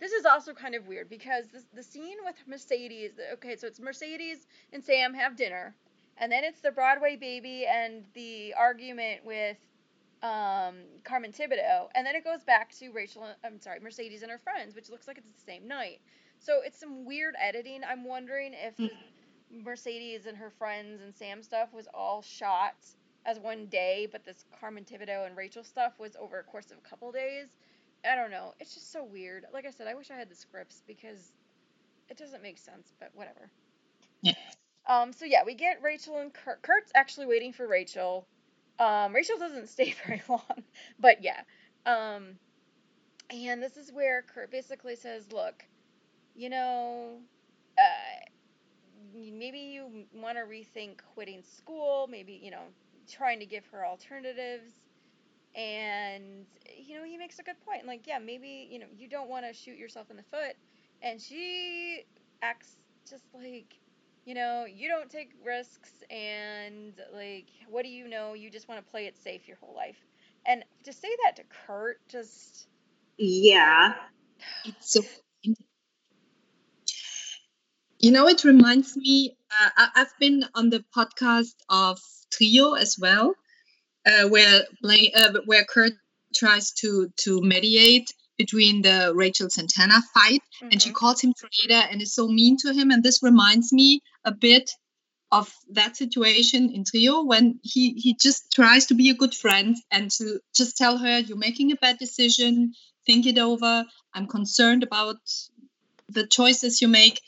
This 0.00 0.12
is 0.12 0.24
also 0.24 0.54
kind 0.54 0.74
of 0.74 0.88
weird 0.88 1.10
because 1.10 1.48
this, 1.48 1.64
the 1.74 1.82
scene 1.82 2.16
with 2.24 2.36
Mercedes. 2.46 3.12
Okay, 3.34 3.54
so 3.54 3.66
it's 3.66 3.80
Mercedes 3.80 4.46
and 4.72 4.82
Sam 4.82 5.12
have 5.14 5.36
dinner, 5.36 5.74
and 6.16 6.32
then 6.32 6.42
it's 6.42 6.60
the 6.60 6.72
Broadway 6.72 7.16
baby 7.16 7.66
and 7.66 8.04
the 8.14 8.54
argument 8.58 9.24
with 9.24 9.58
um, 10.22 10.76
Carmen 11.04 11.32
Thibodeau, 11.32 11.88
and 11.94 12.06
then 12.06 12.14
it 12.14 12.24
goes 12.24 12.42
back 12.44 12.74
to 12.78 12.90
Rachel. 12.92 13.26
I'm 13.44 13.60
sorry, 13.60 13.80
Mercedes 13.80 14.22
and 14.22 14.30
her 14.30 14.38
friends, 14.38 14.74
which 14.74 14.90
looks 14.90 15.06
like 15.06 15.18
it's 15.18 15.28
the 15.28 15.52
same 15.52 15.68
night. 15.68 16.00
So 16.38 16.60
it's 16.64 16.78
some 16.78 17.04
weird 17.04 17.34
editing. 17.40 17.82
I'm 17.86 18.04
wondering 18.04 18.54
if 18.54 18.76
the 18.76 18.90
Mercedes 19.52 20.24
and 20.26 20.36
her 20.36 20.50
friends 20.50 21.02
and 21.02 21.14
Sam 21.14 21.42
stuff 21.42 21.74
was 21.74 21.86
all 21.92 22.22
shot 22.22 22.76
as 23.26 23.38
one 23.38 23.66
day, 23.66 24.08
but 24.10 24.24
this 24.24 24.46
Carmen 24.58 24.84
Thibodeau 24.84 25.26
and 25.26 25.36
Rachel 25.36 25.62
stuff 25.62 25.98
was 25.98 26.16
over 26.18 26.38
a 26.38 26.42
course 26.42 26.70
of 26.70 26.78
a 26.78 26.88
couple 26.88 27.12
days. 27.12 27.48
I 28.04 28.16
don't 28.16 28.30
know. 28.30 28.54
It's 28.60 28.74
just 28.74 28.92
so 28.92 29.04
weird. 29.04 29.46
Like 29.52 29.66
I 29.66 29.70
said, 29.70 29.86
I 29.86 29.94
wish 29.94 30.10
I 30.10 30.16
had 30.16 30.30
the 30.30 30.34
scripts 30.34 30.82
because 30.86 31.32
it 32.08 32.16
doesn't 32.16 32.42
make 32.42 32.58
sense, 32.58 32.92
but 32.98 33.10
whatever. 33.14 33.50
Yeah. 34.22 34.34
Um. 34.88 35.12
So 35.12 35.24
yeah, 35.24 35.42
we 35.44 35.54
get 35.54 35.82
Rachel 35.82 36.18
and 36.18 36.32
Kurt. 36.32 36.62
Kurt's 36.62 36.92
actually 36.94 37.26
waiting 37.26 37.52
for 37.52 37.66
Rachel. 37.68 38.26
Um. 38.78 39.14
Rachel 39.14 39.38
doesn't 39.38 39.68
stay 39.70 39.94
very 40.06 40.22
long, 40.28 40.64
but 40.98 41.22
yeah. 41.22 41.42
Um. 41.86 42.38
And 43.30 43.62
this 43.62 43.76
is 43.76 43.92
where 43.92 44.22
Kurt 44.22 44.50
basically 44.50 44.96
says, 44.96 45.32
"Look, 45.32 45.64
you 46.34 46.48
know, 46.50 47.18
uh, 47.78 48.26
maybe 49.14 49.58
you 49.60 50.06
want 50.14 50.38
to 50.38 50.44
rethink 50.44 50.98
quitting 51.14 51.42
school. 51.42 52.08
Maybe 52.10 52.40
you 52.42 52.50
know, 52.50 52.64
trying 53.10 53.40
to 53.40 53.46
give 53.46 53.66
her 53.68 53.86
alternatives." 53.86 54.72
And 55.54 56.46
you 56.78 56.96
know, 56.96 57.04
he 57.04 57.16
makes 57.16 57.38
a 57.38 57.42
good 57.42 57.60
point. 57.66 57.86
Like, 57.86 58.06
yeah, 58.06 58.18
maybe 58.18 58.68
you 58.70 58.78
know, 58.78 58.86
you 58.96 59.08
don't 59.08 59.28
want 59.28 59.46
to 59.46 59.52
shoot 59.52 59.76
yourself 59.76 60.10
in 60.10 60.16
the 60.16 60.22
foot. 60.24 60.56
And 61.02 61.20
she 61.20 62.04
acts 62.42 62.76
just 63.08 63.24
like, 63.34 63.78
you 64.24 64.34
know, 64.34 64.66
you 64.66 64.88
don't 64.88 65.10
take 65.10 65.32
risks, 65.44 65.90
and 66.10 66.92
like, 67.14 67.48
what 67.68 67.84
do 67.84 67.88
you 67.88 68.08
know? 68.08 68.34
You 68.34 68.50
just 68.50 68.68
want 68.68 68.84
to 68.84 68.90
play 68.90 69.06
it 69.06 69.16
safe 69.16 69.48
your 69.48 69.56
whole 69.60 69.74
life. 69.74 69.96
And 70.46 70.64
to 70.84 70.92
say 70.92 71.08
that 71.24 71.36
to 71.36 71.42
Kurt, 71.66 72.00
just 72.08 72.68
yeah. 73.18 73.94
It's 74.64 74.92
so. 74.92 75.02
You 77.98 78.10
know, 78.10 78.26
it 78.28 78.44
reminds 78.44 78.96
me. 78.96 79.36
Uh, 79.76 79.86
I've 79.94 80.18
been 80.18 80.44
on 80.54 80.70
the 80.70 80.82
podcast 80.96 81.54
of 81.68 82.00
Trio 82.30 82.72
as 82.72 82.98
well, 82.98 83.34
uh, 84.06 84.28
where 84.28 84.62
uh, 85.14 85.32
where 85.44 85.64
Kurt 85.64 85.92
tries 86.34 86.72
to 86.72 87.10
to 87.18 87.40
mediate 87.40 88.12
between 88.38 88.80
the 88.80 89.12
Rachel 89.14 89.50
Santana 89.50 90.00
fight, 90.14 90.40
and 90.62 90.80
she 90.80 90.90
mhm. 90.90 90.94
calls 90.94 91.20
him 91.20 91.34
traitor 91.34 91.86
and 91.90 92.00
is 92.00 92.14
so 92.14 92.26
mean 92.28 92.56
to 92.58 92.72
him. 92.72 92.90
And 92.90 93.02
this 93.02 93.22
reminds 93.22 93.72
me 93.72 94.00
a 94.24 94.32
bit 94.32 94.70
of 95.32 95.52
that 95.72 95.96
situation 95.96 96.72
in 96.72 96.84
Trio 96.84 97.22
when 97.22 97.60
he 97.62 97.92
he 97.92 98.16
just 98.20 98.50
tries 98.52 98.86
to 98.86 98.94
be 98.94 99.10
a 99.10 99.14
good 99.14 99.34
friend 99.34 99.76
and 99.90 100.10
to 100.12 100.40
just 100.54 100.76
tell 100.76 100.98
her 100.98 101.18
you're 101.18 101.36
making 101.36 101.70
a 101.70 101.76
bad 101.76 101.98
decision, 101.98 102.72
think 103.06 103.26
it 103.26 103.38
over. 103.38 103.84
I'm 104.14 104.26
concerned 104.26 104.82
about 104.82 105.16
the 106.08 106.26
choices 106.26 106.80
you 106.80 106.88
make. 106.88 107.20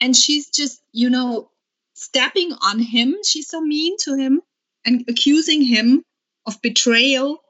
And 0.00 0.16
she's 0.16 0.48
just, 0.48 0.80
you 0.92 1.10
know, 1.10 1.50
stepping 1.94 2.52
on 2.62 2.78
him. 2.78 3.16
She's 3.24 3.48
so 3.48 3.60
mean 3.60 3.96
to 4.04 4.16
him 4.16 4.40
and 4.84 5.04
accusing 5.08 5.62
him 5.62 6.02
of 6.46 6.60
betrayal. 6.62 7.42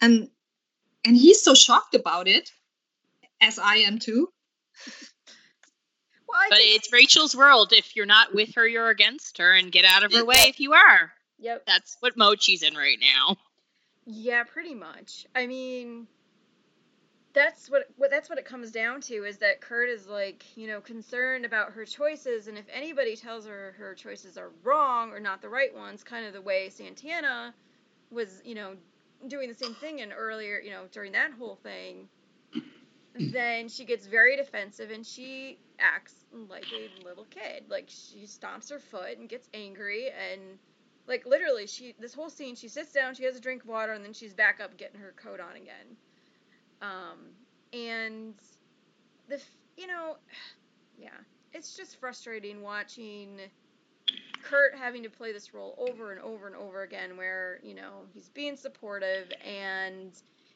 And 0.00 0.28
and 1.04 1.16
he's 1.16 1.42
so 1.42 1.54
shocked 1.54 1.94
about 1.94 2.28
it, 2.28 2.50
as 3.40 3.58
I 3.58 3.76
am 3.76 3.98
too. 3.98 4.28
well, 6.28 6.38
I 6.38 6.46
But 6.50 6.58
it's 6.60 6.92
Rachel's 6.92 7.36
world. 7.36 7.72
If 7.72 7.94
you're 7.96 8.06
not 8.06 8.34
with 8.34 8.54
her, 8.56 8.66
you're 8.66 8.88
against 8.90 9.38
her, 9.38 9.52
and 9.52 9.70
get 9.70 9.84
out 9.84 10.04
of 10.04 10.12
her 10.12 10.24
way 10.24 10.36
Yeah. 10.38 10.48
if 10.48 10.60
you 10.60 10.72
are. 10.74 11.12
yep. 11.38 11.64
That's 11.66 11.96
what 12.00 12.16
Mochi's 12.16 12.62
in 12.62 12.74
right 12.74 12.98
now. 13.00 13.36
Yeah, 14.06 14.44
pretty 14.44 14.74
much. 14.74 15.26
I 15.34 15.46
mean, 15.46 16.06
that's 17.34 17.68
what, 17.68 17.88
what 17.96 18.10
that's 18.10 18.30
what 18.30 18.38
it 18.38 18.44
comes 18.44 18.70
down 18.70 19.00
to 19.02 19.24
is 19.24 19.38
that 19.38 19.60
Kurt 19.60 19.88
is 19.88 20.06
like, 20.06 20.44
you 20.56 20.68
know, 20.68 20.80
concerned 20.80 21.44
about 21.44 21.72
her 21.72 21.84
choices 21.84 22.46
and 22.46 22.56
if 22.56 22.64
anybody 22.72 23.16
tells 23.16 23.44
her 23.46 23.74
her 23.76 23.94
choices 23.94 24.38
are 24.38 24.50
wrong 24.62 25.10
or 25.10 25.18
not 25.20 25.42
the 25.42 25.48
right 25.48 25.74
ones, 25.74 26.04
kind 26.04 26.24
of 26.24 26.32
the 26.32 26.40
way 26.40 26.70
Santana 26.70 27.52
was, 28.10 28.40
you 28.44 28.54
know, 28.54 28.74
doing 29.26 29.48
the 29.48 29.54
same 29.54 29.74
thing 29.74 30.00
and 30.00 30.12
earlier, 30.16 30.60
you 30.60 30.70
know, 30.70 30.84
during 30.92 31.12
that 31.12 31.32
whole 31.32 31.56
thing, 31.56 32.08
then 33.18 33.68
she 33.68 33.84
gets 33.84 34.06
very 34.06 34.36
defensive 34.36 34.90
and 34.90 35.04
she 35.04 35.58
acts 35.80 36.14
like 36.48 36.66
a 36.72 37.04
little 37.04 37.26
kid. 37.30 37.64
Like 37.68 37.86
she 37.88 38.26
stomps 38.26 38.70
her 38.70 38.78
foot 38.78 39.18
and 39.18 39.28
gets 39.28 39.48
angry 39.52 40.08
and 40.08 40.40
like 41.08 41.26
literally 41.26 41.66
she 41.66 41.94
this 41.98 42.14
whole 42.14 42.30
scene 42.30 42.54
she 42.54 42.68
sits 42.68 42.92
down, 42.92 43.14
she 43.14 43.24
has 43.24 43.34
a 43.34 43.40
drink 43.40 43.64
of 43.64 43.68
water 43.68 43.92
and 43.92 44.04
then 44.04 44.12
she's 44.12 44.34
back 44.34 44.60
up 44.60 44.76
getting 44.76 45.00
her 45.00 45.12
coat 45.20 45.40
on 45.40 45.56
again. 45.56 45.96
Um 46.82 47.18
and 47.72 48.34
the 49.28 49.40
you 49.76 49.86
know 49.86 50.16
yeah, 50.98 51.08
it's 51.52 51.76
just 51.76 51.98
frustrating 52.00 52.62
watching 52.62 53.40
Kurt 54.42 54.74
having 54.76 55.02
to 55.04 55.10
play 55.10 55.32
this 55.32 55.54
role 55.54 55.74
over 55.78 56.12
and 56.12 56.20
over 56.20 56.46
and 56.46 56.54
over 56.54 56.82
again 56.82 57.16
where, 57.16 57.60
you 57.62 57.74
know, 57.74 58.02
he's 58.12 58.28
being 58.28 58.56
supportive 58.56 59.32
and 59.44 60.12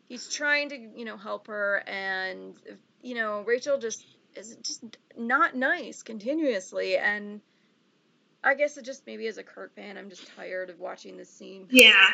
he's 0.09 0.29
trying 0.29 0.69
to, 0.69 0.77
you 0.77 1.05
know, 1.05 1.16
help 1.16 1.47
her 1.47 1.83
and 1.87 2.55
you 3.03 3.14
know, 3.14 3.43
Rachel 3.47 3.79
just 3.79 4.05
is 4.35 4.57
just 4.62 4.85
not 5.16 5.57
nice 5.57 6.03
continuously 6.03 6.99
and 6.99 7.41
I 8.45 8.55
guess 8.55 8.77
it 8.77 8.85
just 8.85 9.07
maybe 9.07 9.27
as 9.27 9.39
a 9.39 9.43
Kurt 9.43 9.75
fan, 9.75 9.97
I'm 9.97 10.11
just 10.11 10.29
tired 10.37 10.71
of 10.71 10.79
watching 10.79 11.16
this 11.16 11.31
scene. 11.31 11.66
Yeah. 11.71 12.09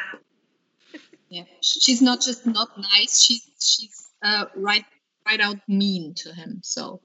Yeah, 1.28 1.44
she's 1.60 2.02
not 2.02 2.20
just 2.20 2.46
not 2.46 2.68
nice. 2.78 3.20
She's 3.20 3.42
she's 3.58 4.10
uh, 4.22 4.46
right 4.54 4.84
right 5.26 5.40
out 5.40 5.58
mean 5.68 6.14
to 6.16 6.32
him. 6.32 6.60
So 6.62 7.00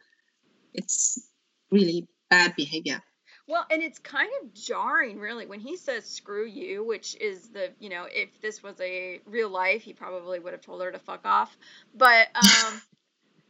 it's 0.73 1.27
really 1.71 2.07
bad 2.29 2.55
behavior. 2.55 3.01
Well, 3.47 3.65
and 3.71 3.81
it's 3.81 3.97
kind 3.97 4.29
of 4.43 4.53
jarring, 4.53 5.19
really, 5.19 5.47
when 5.47 5.59
he 5.59 5.75
says 5.75 6.05
"screw 6.05 6.45
you," 6.45 6.83
which 6.83 7.15
is 7.15 7.49
the 7.49 7.71
you 7.79 7.89
know, 7.89 8.05
if 8.09 8.39
this 8.41 8.61
was 8.61 8.79
a 8.79 9.21
real 9.25 9.49
life, 9.49 9.81
he 9.81 9.93
probably 9.93 10.39
would 10.39 10.53
have 10.53 10.61
told 10.61 10.83
her 10.83 10.91
to 10.91 10.99
fuck 10.99 11.25
off. 11.25 11.57
But 11.95 12.27
um, 12.35 12.81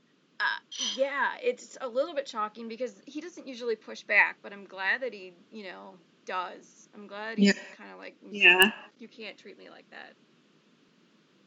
uh, 0.39 0.43
yeah, 0.77 1.31
it's 1.43 1.77
a 1.81 1.87
little 1.87 2.15
bit 2.15 2.27
shocking 2.27 2.69
because 2.69 3.01
he 3.05 3.19
doesn't 3.19 3.45
usually 3.47 3.75
push 3.75 4.03
back, 4.03 4.37
but 4.41 4.53
I'm 4.53 4.65
glad 4.65 5.01
that 5.01 5.13
he 5.13 5.33
you 5.51 5.65
know 5.65 5.95
does. 6.25 6.87
I'm 6.95 7.07
glad 7.07 7.37
he's 7.37 7.55
Yeah. 7.55 7.75
kind 7.75 7.91
of 7.91 7.97
like 7.97 8.15
Yeah. 8.31 8.71
you 8.99 9.07
can't 9.09 9.37
treat 9.37 9.57
me 9.57 9.69
like 9.69 9.89
that. 9.91 10.13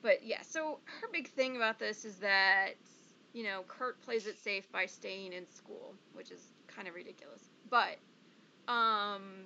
But 0.03 0.25
yeah, 0.25 0.43
so 0.43 0.81
her 1.01 1.09
big 1.13 1.29
thing 1.29 1.57
about 1.57 1.79
this 1.79 2.05
is 2.05 2.17
that, 2.17 2.73
you 3.33 3.45
know, 3.45 3.63
Kurt 3.69 4.01
plays 4.03 4.27
it 4.27 4.39
safe 4.39 4.71
by 4.73 4.87
staying 4.87 5.33
in 5.33 5.49
school, 5.49 5.95
which 6.13 6.31
is 6.31 6.43
kind 6.67 6.89
of 6.89 6.95
ridiculous. 6.95 7.43
But, 7.71 7.99
um, 8.67 9.45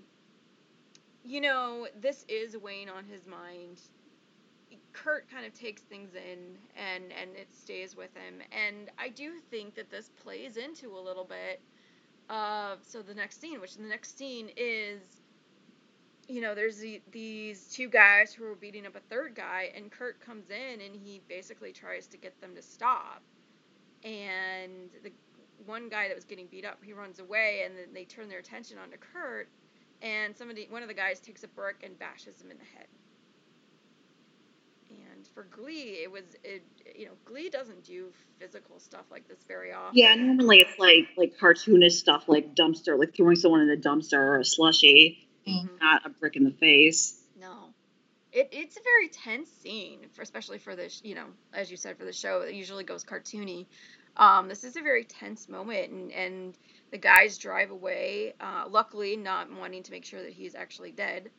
you 1.25 1.41
know, 1.41 1.87
this 2.01 2.25
is 2.29 2.57
weighing 2.57 2.89
on 2.89 3.05
his 3.05 3.27
mind. 3.27 3.81
Kurt 4.93 5.31
kind 5.31 5.45
of 5.45 5.53
takes 5.53 5.83
things 5.83 6.15
in 6.15 6.57
and 6.75 7.13
and 7.13 7.37
it 7.37 7.55
stays 7.55 7.95
with 7.95 8.15
him, 8.15 8.41
and 8.51 8.91
I 8.99 9.11
do 9.11 9.35
think 9.51 9.75
that 9.75 9.91
this 9.91 10.11
plays 10.23 10.57
into 10.57 10.97
a 10.97 10.99
little 11.01 11.25
bit 11.25 11.61
of 12.31 12.79
so 12.83 13.03
the 13.03 13.15
next 13.15 13.41
scene, 13.41 13.61
which 13.61 13.77
the 13.77 13.83
next 13.83 14.17
scene 14.17 14.51
is 14.57 15.01
you 16.29 16.41
know, 16.41 16.55
there's 16.55 16.79
the, 16.79 17.01
these 17.13 17.69
two 17.73 17.89
guys 17.89 18.33
who 18.33 18.45
are 18.45 18.55
beating 18.55 18.87
up 18.87 18.97
a 18.97 19.01
third 19.01 19.35
guy, 19.35 19.71
and 19.75 19.91
Kurt 19.91 20.21
comes 20.21 20.51
in 20.51 20.81
and 20.81 20.95
he 20.95 21.21
basically 21.29 21.73
tries 21.73 22.07
to 22.09 22.17
get 22.17 22.41
them 22.41 22.55
to 22.55 22.63
stop. 22.63 23.23
And 24.03 24.91
the 25.03 25.13
one 25.65 25.89
guy 25.89 26.09
that 26.09 26.15
was 26.15 26.25
getting 26.25 26.47
beat 26.47 26.65
up, 26.65 26.79
he 26.83 26.93
runs 26.93 27.19
away, 27.19 27.63
and 27.65 27.77
then 27.77 27.87
they 27.95 28.05
turn 28.05 28.29
their 28.29 28.41
attention 28.41 28.79
onto 28.79 28.97
Kurt, 28.97 29.49
and 30.03 30.37
somebody, 30.37 30.67
one 30.69 30.83
of 30.83 30.89
the 30.89 30.95
guys 30.95 31.21
takes 31.21 31.45
a 31.45 31.49
brick 31.49 31.77
and 31.83 31.99
bashes 31.99 32.41
him 32.41 32.51
in 32.51 32.59
the 32.59 32.65
head. 32.77 32.87
And 34.89 35.27
for 35.29 35.45
Glee, 35.45 36.01
it 36.03 36.11
was, 36.11 36.25
it, 36.45 36.63
you 36.95 37.07
know, 37.07 37.13
Glee 37.25 37.49
doesn't 37.49 37.85
do 37.85 38.13
physical 38.39 38.79
stuff 38.79 39.07
like 39.11 39.27
this 39.27 39.39
very 39.49 39.73
often. 39.73 39.99
Yeah, 39.99 40.15
normally 40.15 40.59
it's 40.59 40.79
like 40.79 41.09
like 41.17 41.37
cartoonish 41.39 41.93
stuff 41.93 42.29
like 42.29 42.55
dumpster, 42.55 42.99
like 42.99 43.15
throwing 43.17 43.37
someone 43.37 43.63
in 43.63 43.71
a 43.71 43.77
dumpster 43.77 44.19
or 44.19 44.39
a 44.39 44.45
slushy, 44.45 45.26
Mhm. 45.47 45.81
not 45.81 46.05
a 46.05 46.11
brick 46.11 46.37
in 46.37 46.45
the 46.45 46.51
face. 46.51 47.23
No. 47.39 47.73
It, 48.33 48.49
it's 48.53 48.77
a 48.77 48.83
very 48.83 49.09
tense 49.09 49.49
scene, 49.51 50.09
for, 50.13 50.23
especially 50.23 50.59
for 50.59 50.77
this, 50.77 51.01
you 51.05 51.15
know, 51.15 51.27
as 51.53 51.71
you 51.71 51.77
said, 51.77 51.97
for 51.97 52.05
the 52.05 52.13
show. 52.13 52.43
It 52.43 52.55
usually 52.55 52.85
goes 52.85 53.05
cartoony. 53.05 53.67
Um, 54.17 54.49
this 54.49 54.65
is 54.65 54.77
a 54.77 54.83
very 54.83 55.05
tense 55.05 55.49
moment, 55.49 55.93
and, 55.93 56.13
and 56.13 56.59
the 56.91 56.99
guys 56.99 57.39
drive 57.39 57.71
away, 57.71 58.35
uh, 58.41 58.65
luckily 58.69 59.17
not 59.17 59.51
wanting 59.53 59.83
to 59.85 59.91
make 59.91 60.05
sure 60.05 60.23
that 60.23 60.33
he's 60.33 60.55
actually 60.55 60.91
dead. 60.91 61.31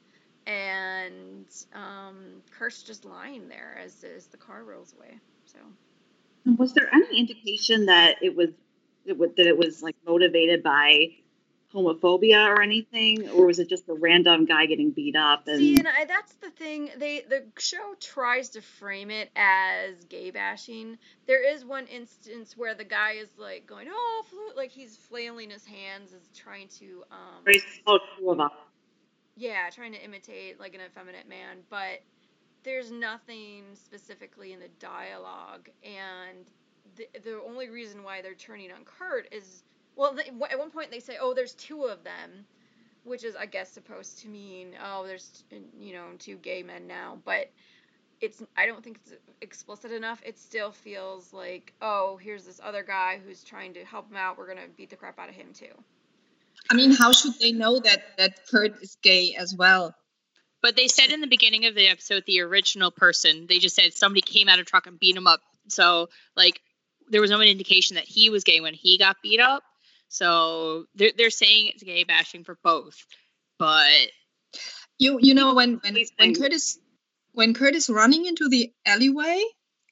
And 0.46 1.46
um, 1.74 2.42
Kurt's 2.52 2.84
just 2.84 3.04
lying 3.04 3.50
there 3.50 3.78
as, 3.84 4.04
as 4.04 4.28
the 4.28 4.38
car 4.38 4.64
rolls 4.64 4.94
away. 4.98 5.20
So, 5.46 5.60
Was 6.58 6.74
there 6.74 6.90
any 6.94 7.20
indication 7.20 7.88
that 7.88 8.18
it 8.22 8.36
was 8.36 8.50
it 9.06 9.18
was, 9.18 9.32
that 9.38 9.48
it 9.48 9.58
was 9.58 9.82
like 9.82 9.96
motivated 10.06 10.64
by 10.64 11.10
homophobia 11.78 12.48
or 12.48 12.62
anything, 12.62 13.30
or 13.30 13.46
was 13.46 13.60
it 13.60 13.70
just 13.70 13.88
a 13.90 13.94
random 13.94 14.46
guy 14.46 14.66
getting 14.66 14.92
beat 14.92 15.16
up? 15.16 15.48
And 15.48 15.60
See, 15.60 15.76
and 15.78 15.88
I, 15.88 16.06
that's 16.06 16.34
the 16.36 16.50
thing. 16.50 16.90
They 16.98 17.22
the 17.28 17.46
show 17.58 17.96
tries 18.00 18.50
to 18.50 18.62
frame 18.62 19.12
it 19.12 19.30
as 19.36 20.04
gay 20.06 20.32
bashing. 20.32 20.98
There 21.28 21.54
is 21.54 21.64
one 21.64 21.86
instance 21.88 22.58
where 22.58 22.74
the 22.74 22.84
guy 22.84 23.14
is 23.14 23.30
like 23.38 23.68
going, 23.68 23.88
"Oh, 23.92 24.24
like 24.56 24.72
he's 24.72 24.98
flailing 24.98 25.50
his 25.50 25.66
hands, 25.66 26.14
is 26.14 26.30
trying 26.36 26.68
to, 26.80 27.04
um, 27.12 27.44
Race- 27.46 27.64
two 27.86 28.30
of 28.30 28.38
them. 28.38 28.50
yeah, 29.36 29.70
trying 29.70 29.94
to 29.94 30.04
imitate 30.04 30.60
like 30.60 30.74
an 30.74 30.82
effeminate 30.82 31.28
man." 31.30 31.58
But 31.70 32.02
there's 32.64 32.92
nothing 32.92 33.64
specifically 33.76 34.54
in 34.54 34.60
the 34.60 34.70
dialogue, 34.80 35.70
and 35.84 36.50
the 36.96 37.08
the 37.24 37.42
only 37.48 37.70
reason 37.70 38.04
why 38.04 38.22
they're 38.22 38.34
turning 38.34 38.72
on 38.72 38.84
Kurt 38.84 39.28
is, 39.32 39.64
well, 39.98 40.14
they, 40.14 40.32
at 40.50 40.60
one 40.60 40.72
point 40.72 40.92
they 40.92 41.00
say, 41.00 41.18
"Oh, 41.20 41.34
there's 41.34 41.54
two 41.54 41.84
of 41.84 42.04
them." 42.04 42.46
which 43.08 43.24
is 43.24 43.36
I 43.36 43.46
guess 43.46 43.72
supposed 43.72 44.20
to 44.20 44.28
mean 44.28 44.76
oh 44.84 45.06
there's 45.08 45.44
uh, 45.52 45.56
you 45.80 45.94
know 45.94 46.06
two 46.20 46.36
gay 46.36 46.62
men 46.62 46.88
now, 46.88 47.18
but 47.26 47.50
it's 48.20 48.44
I 48.56 48.66
don't 48.66 48.84
think 48.84 49.00
it's 49.06 49.14
explicit 49.42 49.92
enough. 49.92 50.22
It 50.26 50.38
still 50.38 50.72
feels 50.72 51.34
like 51.34 51.74
oh 51.82 52.20
here's 52.22 52.46
this 52.46 52.60
other 52.62 52.84
guy 52.84 53.20
who's 53.26 53.44
trying 53.44 53.74
to 53.76 53.86
help 53.86 54.12
him 54.12 54.18
out. 54.18 54.38
We're 54.38 54.48
gonna 54.48 54.68
beat 54.76 54.90
the 54.90 54.98
crap 54.98 55.18
out 55.18 55.30
of 55.30 55.36
him 55.36 55.48
too. 55.54 55.74
I 56.70 56.76
mean, 56.76 56.92
how 56.92 57.14
should 57.14 57.40
they 57.40 57.54
know 57.54 57.80
that 57.80 58.18
that 58.18 58.40
Kurt 58.52 58.82
is 58.84 58.98
gay 59.02 59.36
as 59.40 59.56
well? 59.56 59.96
But 60.62 60.76
they 60.76 60.88
said 60.88 61.12
in 61.12 61.22
the 61.22 61.28
beginning 61.28 61.66
of 61.66 61.76
the 61.76 61.88
episode, 61.88 62.24
the 62.26 62.42
original 62.42 62.92
person, 62.92 63.46
they 63.48 63.60
just 63.60 63.76
said 63.76 63.94
somebody 63.94 64.22
came 64.22 64.50
out 64.50 64.60
of 64.60 64.66
truck 64.66 64.88
and 64.88 65.00
beat 65.00 65.16
him 65.16 65.28
up. 65.28 65.40
So, 65.70 66.10
like, 66.36 66.60
there 67.10 67.22
was 67.22 67.30
no 67.30 67.40
indication 67.42 67.96
that 67.96 68.06
he 68.06 68.32
was 68.32 68.44
gay 68.44 68.60
when 68.60 68.74
he 68.74 68.98
got 68.98 69.18
beat 69.22 69.40
up. 69.40 69.62
So 70.10 70.86
they're, 70.96 71.12
they're 71.18 71.30
saying 71.30 71.70
it's 71.74 71.84
gay 71.84 72.04
bashing 72.04 72.44
for 72.44 72.58
both. 72.64 72.98
But 73.60 74.10
You 75.00 75.20
you 75.22 75.36
know 75.36 75.54
when 75.56 75.76
when 75.84 75.98
when 76.18 76.34
Curtis 76.36 76.80
when 77.34 77.54
Kurt 77.54 77.76
is 77.76 77.90
running 77.90 78.26
into 78.26 78.50
the 78.50 78.72
alleyway, 78.86 79.44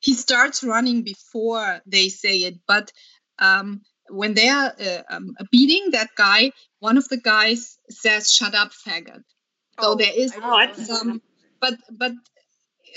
he 0.02 0.14
starts 0.14 0.64
running 0.64 1.04
before 1.04 1.82
they 1.86 2.10
say 2.10 2.38
it. 2.40 2.56
But 2.68 2.92
um, 3.40 3.82
when 4.10 4.34
they 4.34 4.50
are 4.50 4.74
uh, 4.80 5.04
um, 5.10 5.36
beating 5.52 5.92
that 5.92 6.10
guy, 6.18 6.52
one 6.80 6.98
of 6.98 7.08
the 7.10 7.18
guys 7.18 7.78
says, 7.90 8.34
"Shut 8.34 8.56
up, 8.56 8.72
faggot." 8.74 9.24
So 9.82 9.94
Oh, 9.94 9.96
there 9.96 10.14
is 10.16 10.32
I 10.34 10.36
didn't 10.36 10.50
know 10.50 10.56
I 10.56 10.66
that. 10.68 10.76
didn't 10.76 10.88
some, 10.88 11.22
but 11.62 11.76
but 11.92 12.14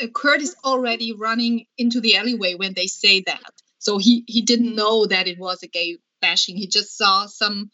uh, 0.02 0.06
Kurt 0.14 0.40
is 0.42 0.56
already 0.64 1.12
running 1.14 1.66
into 1.78 2.00
the 2.00 2.16
alleyway 2.16 2.54
when 2.54 2.74
they 2.74 2.86
say 2.86 3.22
that. 3.26 3.42
So 3.78 3.98
he 3.98 4.24
he 4.26 4.42
didn't 4.42 4.74
know 4.76 5.06
that 5.06 5.28
it 5.28 5.38
was 5.38 5.62
a 5.62 5.68
gay 5.68 5.98
bashing. 6.20 6.56
He 6.56 6.66
just 6.66 6.96
saw 6.96 7.26
some 7.26 7.70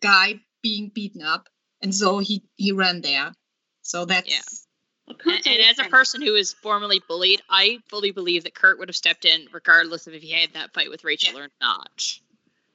guy 0.00 0.40
being 0.62 0.90
beaten 0.94 1.22
up, 1.22 1.48
and 1.82 1.94
so 1.94 2.18
he 2.18 2.44
he 2.56 2.72
ran 2.72 3.00
there. 3.00 3.32
So 3.82 4.04
that's 4.04 4.28
Yeah. 4.28 5.16
Well, 5.26 5.34
and, 5.34 5.46
and 5.46 5.62
as 5.62 5.78
a 5.80 5.88
person 5.90 6.22
who 6.22 6.32
was 6.32 6.52
formerly 6.52 7.00
bullied, 7.08 7.42
I 7.50 7.80
fully 7.88 8.12
believe 8.12 8.44
that 8.44 8.54
Kurt 8.54 8.78
would 8.78 8.88
have 8.88 8.96
stepped 8.96 9.24
in 9.24 9.48
regardless 9.52 10.06
of 10.06 10.14
if 10.14 10.22
he 10.22 10.30
had 10.30 10.52
that 10.52 10.72
fight 10.72 10.88
with 10.88 11.02
Rachel 11.02 11.36
or 11.36 11.48
not. 11.60 12.04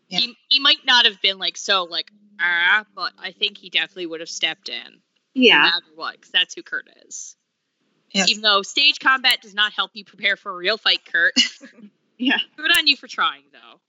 Yeah. 0.10 0.20
He, 0.20 0.38
he 0.50 0.60
might 0.60 0.86
not 0.86 1.06
have 1.06 1.22
been 1.22 1.38
like 1.38 1.56
so 1.56 1.86
like 1.86 2.12
ah, 2.40 2.86
but 2.94 3.14
I 3.18 3.32
think 3.32 3.58
he 3.58 3.70
definitely 3.70 4.08
would 4.08 4.20
have 4.20 4.30
stepped 4.30 4.68
in 4.68 5.02
no 5.36 5.42
yeah, 5.42 5.62
matter 5.62 5.86
what, 5.96 6.14
because 6.14 6.32
that's 6.32 6.56
who 6.56 6.64
Kurt 6.64 6.88
is. 7.06 7.36
Yes. 8.12 8.30
Even 8.30 8.42
though 8.42 8.62
stage 8.62 9.00
combat 9.00 9.42
does 9.42 9.54
not 9.54 9.74
help 9.74 9.92
you 9.94 10.06
prepare 10.06 10.38
for 10.38 10.52
a 10.52 10.56
real 10.56 10.78
fight, 10.78 11.02
Kurt. 11.06 11.34
yeah. 12.18 12.38
Good 12.56 12.72
on 12.78 12.88
you 12.88 12.96
for 12.96 13.08
trying, 13.08 13.44
though. 13.52 13.82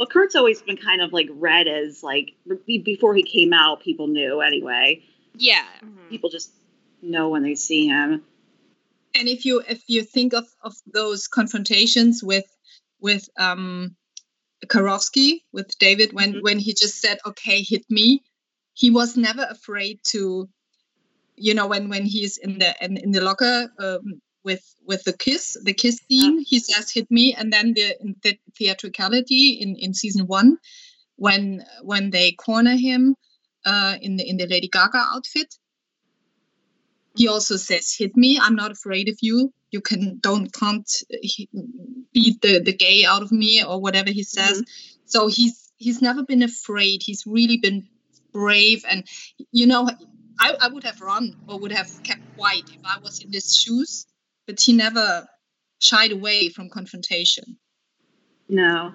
Well, 0.00 0.06
Kurt's 0.06 0.34
always 0.34 0.62
been 0.62 0.78
kind 0.78 1.02
of 1.02 1.12
like 1.12 1.28
read 1.30 1.68
as 1.68 2.02
like 2.02 2.32
before 2.64 3.14
he 3.14 3.22
came 3.22 3.52
out, 3.52 3.82
people 3.82 4.06
knew 4.06 4.40
anyway. 4.40 5.02
Yeah. 5.34 5.66
Mhm. 5.84 6.08
People 6.08 6.30
just 6.30 6.52
know 7.02 7.28
when 7.28 7.42
they 7.42 7.54
see 7.54 7.86
him. 7.86 8.24
and 9.14 9.28
if 9.28 9.44
you 9.44 9.60
if 9.68 9.82
you 9.88 10.02
think 10.04 10.32
of 10.32 10.46
of 10.62 10.74
those 10.86 11.28
confrontations 11.28 12.22
with 12.22 12.46
with 13.00 13.28
um 13.38 13.94
Karofsky 14.66 15.42
with 15.52 15.68
David 15.78 16.12
when 16.14 16.34
Mhm. 16.34 16.42
when 16.42 16.58
he 16.58 16.72
just 16.72 16.96
said 17.02 17.18
okay 17.26 17.60
hit 17.62 17.84
me 17.90 18.22
he 18.72 18.88
was 18.90 19.16
never 19.16 19.44
afraid 19.50 19.98
to 20.12 20.48
you 21.36 21.54
know 21.54 21.66
when 21.66 21.88
when 21.90 22.04
he's 22.06 22.38
in 22.38 22.58
the 22.58 22.70
in, 22.84 22.96
in 22.96 23.10
the 23.10 23.20
locker 23.20 23.70
um, 23.80 24.22
with 24.44 24.74
with 24.86 25.04
the 25.04 25.12
kiss 25.12 25.56
the 25.62 25.74
kiss 25.74 26.00
scene. 26.08 26.44
He 26.46 26.58
says 26.60 26.90
hit 26.90 27.10
me. 27.10 27.34
And 27.34 27.52
then 27.52 27.74
the, 27.74 27.96
the 28.22 28.38
theatricality 28.56 29.58
in 29.60 29.76
in 29.76 29.94
season 29.94 30.26
1 30.26 30.58
when 31.16 31.64
when 31.82 32.10
they 32.10 32.32
corner 32.32 32.76
him 32.76 33.14
uh 33.66 33.96
in 34.00 34.16
the 34.16 34.28
in 34.28 34.36
the 34.36 34.46
Lady 34.46 34.68
Gaga 34.68 35.04
outfit. 35.14 35.54
He 37.16 37.28
also 37.28 37.56
says 37.56 37.94
hit 37.96 38.16
me. 38.16 38.38
I'm 38.40 38.54
not 38.54 38.70
afraid 38.70 39.08
of 39.08 39.18
you. 39.20 39.52
You 39.70 39.80
can 39.80 40.18
don't 40.20 40.52
can't 40.52 40.90
beat 42.12 42.40
the 42.40 42.60
the 42.60 42.72
gay 42.72 43.04
out 43.04 43.22
of 43.22 43.32
me 43.32 43.62
or 43.64 43.80
whatever 43.80 44.10
he 44.10 44.22
says. 44.22 44.62
So 45.04 45.28
he's 45.28 45.72
he's 45.76 46.00
never 46.00 46.22
been 46.22 46.42
afraid. 46.42 47.02
He's 47.02 47.24
really 47.26 47.58
been 47.58 47.88
brave. 48.32 48.84
And 48.88 49.06
you 49.52 49.66
know 49.66 49.90
I, 50.38 50.56
I 50.58 50.68
would 50.68 50.84
have 50.84 51.00
run 51.02 51.36
or 51.46 51.58
would 51.58 51.72
have 51.72 51.90
kept 52.02 52.22
quiet 52.34 52.64
if 52.70 52.80
i 52.84 52.98
was 52.98 53.20
in 53.22 53.30
his 53.30 53.54
shoes 53.54 54.06
but 54.50 54.60
he 54.60 54.72
never 54.72 55.26
shied 55.78 56.12
away 56.12 56.48
from 56.48 56.68
confrontation 56.68 57.56
No. 58.48 58.92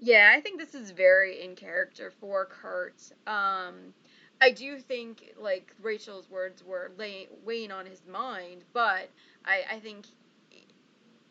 Yeah, 0.00 0.32
I 0.36 0.40
think 0.40 0.58
this 0.58 0.74
is 0.74 0.90
very 0.90 1.44
in 1.44 1.54
character 1.54 2.10
for 2.20 2.46
Kurt. 2.46 3.00
Um, 3.28 3.94
I 4.40 4.50
do 4.50 4.80
think 4.80 5.32
like 5.38 5.72
Rachel's 5.80 6.28
words 6.28 6.64
were 6.64 6.90
lay, 6.98 7.28
weighing 7.44 7.70
on 7.70 7.86
his 7.86 8.02
mind, 8.10 8.64
but 8.72 9.08
I, 9.44 9.62
I 9.70 9.78
think 9.78 10.06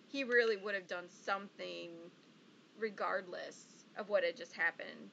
he 0.07 0.24
really 0.24 0.55
would 0.55 0.74
have 0.74 0.88
done 0.88 1.09
something 1.09 1.89
regardless 2.80 3.84
of 3.97 4.07
what 4.07 4.24
had 4.24 4.38
just 4.38 4.53
happened. 4.53 5.12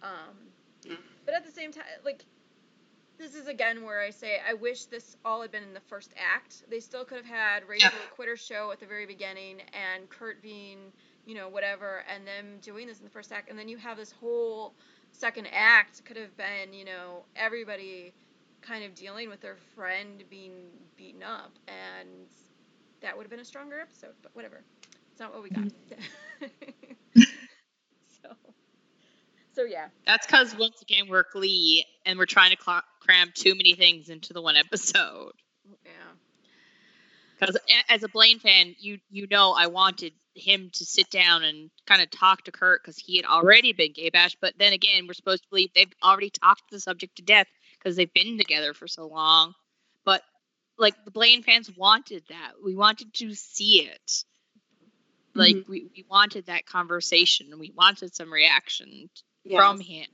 Um, 0.00 0.36
But 1.26 1.34
at 1.34 1.44
the 1.44 1.50
same 1.50 1.72
time, 1.72 1.84
like 2.04 2.24
this 3.22 3.36
is 3.36 3.46
again 3.46 3.84
where 3.84 4.00
I 4.00 4.10
say 4.10 4.40
I 4.46 4.54
wish 4.54 4.86
this 4.86 5.16
all 5.24 5.42
had 5.42 5.52
been 5.52 5.62
in 5.62 5.72
the 5.72 5.80
first 5.80 6.12
act. 6.16 6.64
They 6.68 6.80
still 6.80 7.04
could 7.04 7.18
have 7.18 7.26
had 7.26 7.68
Rachel 7.68 7.90
quit 8.16 8.28
her 8.28 8.36
show 8.36 8.72
at 8.72 8.80
the 8.80 8.86
very 8.86 9.06
beginning 9.06 9.60
and 9.72 10.08
Kurt 10.10 10.42
being, 10.42 10.78
you 11.24 11.36
know, 11.36 11.48
whatever, 11.48 12.02
and 12.12 12.26
them 12.26 12.58
doing 12.60 12.88
this 12.88 12.98
in 12.98 13.04
the 13.04 13.10
first 13.10 13.30
act, 13.30 13.48
and 13.48 13.56
then 13.56 13.68
you 13.68 13.76
have 13.76 13.96
this 13.96 14.10
whole 14.10 14.74
second 15.12 15.46
act 15.52 16.04
could 16.04 16.16
have 16.16 16.36
been, 16.36 16.72
you 16.72 16.84
know, 16.84 17.22
everybody 17.36 18.12
kind 18.60 18.84
of 18.84 18.94
dealing 18.94 19.28
with 19.28 19.40
their 19.40 19.56
friend 19.76 20.24
being 20.28 20.54
beaten 20.96 21.22
up, 21.22 21.52
and 21.68 22.08
that 23.02 23.16
would 23.16 23.22
have 23.22 23.30
been 23.30 23.40
a 23.40 23.44
stronger 23.44 23.78
episode. 23.78 24.14
But 24.20 24.34
whatever, 24.34 24.62
it's 25.12 25.20
not 25.20 25.32
what 25.32 25.44
we 25.44 25.50
got. 25.50 25.64
Mm-hmm. 25.64 26.92
so, 29.54 29.64
yeah. 29.64 29.88
That's 30.06 30.26
because 30.26 30.56
once 30.56 30.80
again 30.82 31.08
we're 31.08 31.24
Glee 31.32 31.86
and 32.06 32.18
we're 32.18 32.26
trying 32.26 32.56
to 32.56 32.62
cl- 32.62 32.82
cram 33.00 33.32
too 33.34 33.54
many 33.54 33.74
things 33.74 34.08
into 34.08 34.32
the 34.32 34.42
one 34.42 34.56
episode. 34.56 35.32
Yeah. 35.84 35.90
Because 37.38 37.58
as 37.88 38.04
a 38.04 38.08
Blaine 38.08 38.38
fan, 38.38 38.74
you 38.78 38.98
you 39.10 39.26
know 39.28 39.52
I 39.52 39.66
wanted 39.66 40.12
him 40.34 40.70
to 40.72 40.84
sit 40.84 41.10
down 41.10 41.42
and 41.42 41.70
kind 41.86 42.00
of 42.00 42.10
talk 42.10 42.44
to 42.44 42.52
Kurt 42.52 42.82
because 42.82 42.96
he 42.98 43.16
had 43.16 43.26
already 43.26 43.72
been 43.72 43.92
gay 43.92 44.10
bashed. 44.10 44.38
But 44.40 44.54
then 44.58 44.72
again, 44.72 45.06
we're 45.06 45.14
supposed 45.14 45.42
to 45.42 45.48
believe 45.50 45.70
they've 45.74 45.92
already 46.02 46.30
talked 46.30 46.70
the 46.70 46.80
subject 46.80 47.16
to 47.16 47.22
death 47.22 47.48
because 47.78 47.96
they've 47.96 48.12
been 48.12 48.38
together 48.38 48.74
for 48.74 48.86
so 48.86 49.06
long. 49.06 49.54
But 50.04 50.22
like 50.78 50.94
the 51.04 51.10
Blaine 51.10 51.42
fans 51.42 51.70
wanted 51.76 52.22
that. 52.28 52.52
We 52.64 52.74
wanted 52.74 53.12
to 53.14 53.34
see 53.34 53.88
it. 53.88 54.24
Like 55.34 55.56
mm-hmm. 55.56 55.70
we, 55.70 55.90
we 55.96 56.04
wanted 56.08 56.46
that 56.46 56.66
conversation 56.66 57.58
we 57.58 57.72
wanted 57.74 58.14
some 58.14 58.32
reaction 58.32 59.08
from 59.50 59.80
him. 59.80 60.06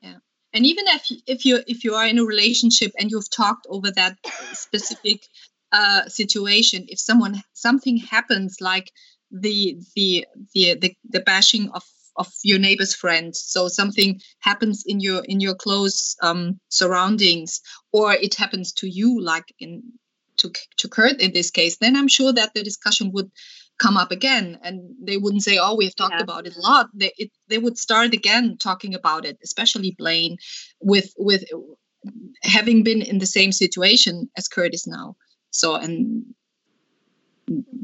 Yeah. 0.00 0.16
And 0.52 0.66
even 0.66 0.84
if 0.88 1.06
if 1.26 1.44
you 1.44 1.60
if 1.66 1.84
you 1.84 1.94
are 1.94 2.06
in 2.06 2.18
a 2.18 2.24
relationship 2.24 2.92
and 2.98 3.10
you've 3.10 3.30
talked 3.30 3.66
over 3.68 3.90
that 3.92 4.18
specific 4.52 5.26
uh, 5.72 6.06
situation 6.08 6.84
if 6.88 7.00
someone 7.00 7.42
something 7.54 7.96
happens 7.96 8.58
like 8.60 8.92
the 9.30 9.78
the 9.96 10.26
the 10.54 10.74
the, 10.78 10.94
the 11.08 11.20
bashing 11.20 11.70
of 11.70 11.82
of 12.16 12.30
your 12.44 12.58
neighbor's 12.58 12.94
friend 12.94 13.34
so 13.34 13.68
something 13.68 14.20
happens 14.40 14.84
in 14.86 15.00
your 15.00 15.24
in 15.24 15.40
your 15.40 15.54
close 15.54 16.14
um, 16.20 16.60
surroundings 16.68 17.62
or 17.90 18.12
it 18.12 18.34
happens 18.34 18.72
to 18.72 18.86
you 18.86 19.18
like 19.22 19.54
in 19.58 19.82
to 20.36 20.52
to 20.76 20.88
Kurt 20.88 21.22
in 21.22 21.32
this 21.32 21.50
case 21.50 21.78
then 21.78 21.96
i'm 21.96 22.08
sure 22.08 22.32
that 22.34 22.52
the 22.52 22.62
discussion 22.62 23.12
would 23.12 23.30
come 23.82 23.96
up 23.96 24.12
again 24.12 24.58
and 24.62 24.76
they 25.02 25.16
wouldn't 25.16 25.42
say 25.42 25.58
oh 25.58 25.74
we've 25.74 25.96
talked 25.96 26.14
Yeah. 26.18 26.22
about 26.22 26.46
it 26.46 26.56
a 26.56 26.60
lot 26.60 26.86
they 26.94 27.12
it, 27.18 27.30
they 27.48 27.58
would 27.58 27.76
start 27.76 28.14
again 28.14 28.56
talking 28.58 28.94
about 28.94 29.24
it 29.24 29.36
especially 29.42 29.94
blaine 29.98 30.36
with 30.80 31.12
with 31.18 31.42
having 32.42 32.84
been 32.84 33.02
in 33.02 33.18
the 33.18 33.26
same 33.26 33.52
situation 33.52 34.30
as 34.36 34.48
Kurt 34.48 34.74
is 34.74 34.86
now 34.86 35.16
so 35.50 35.74
and 35.74 36.24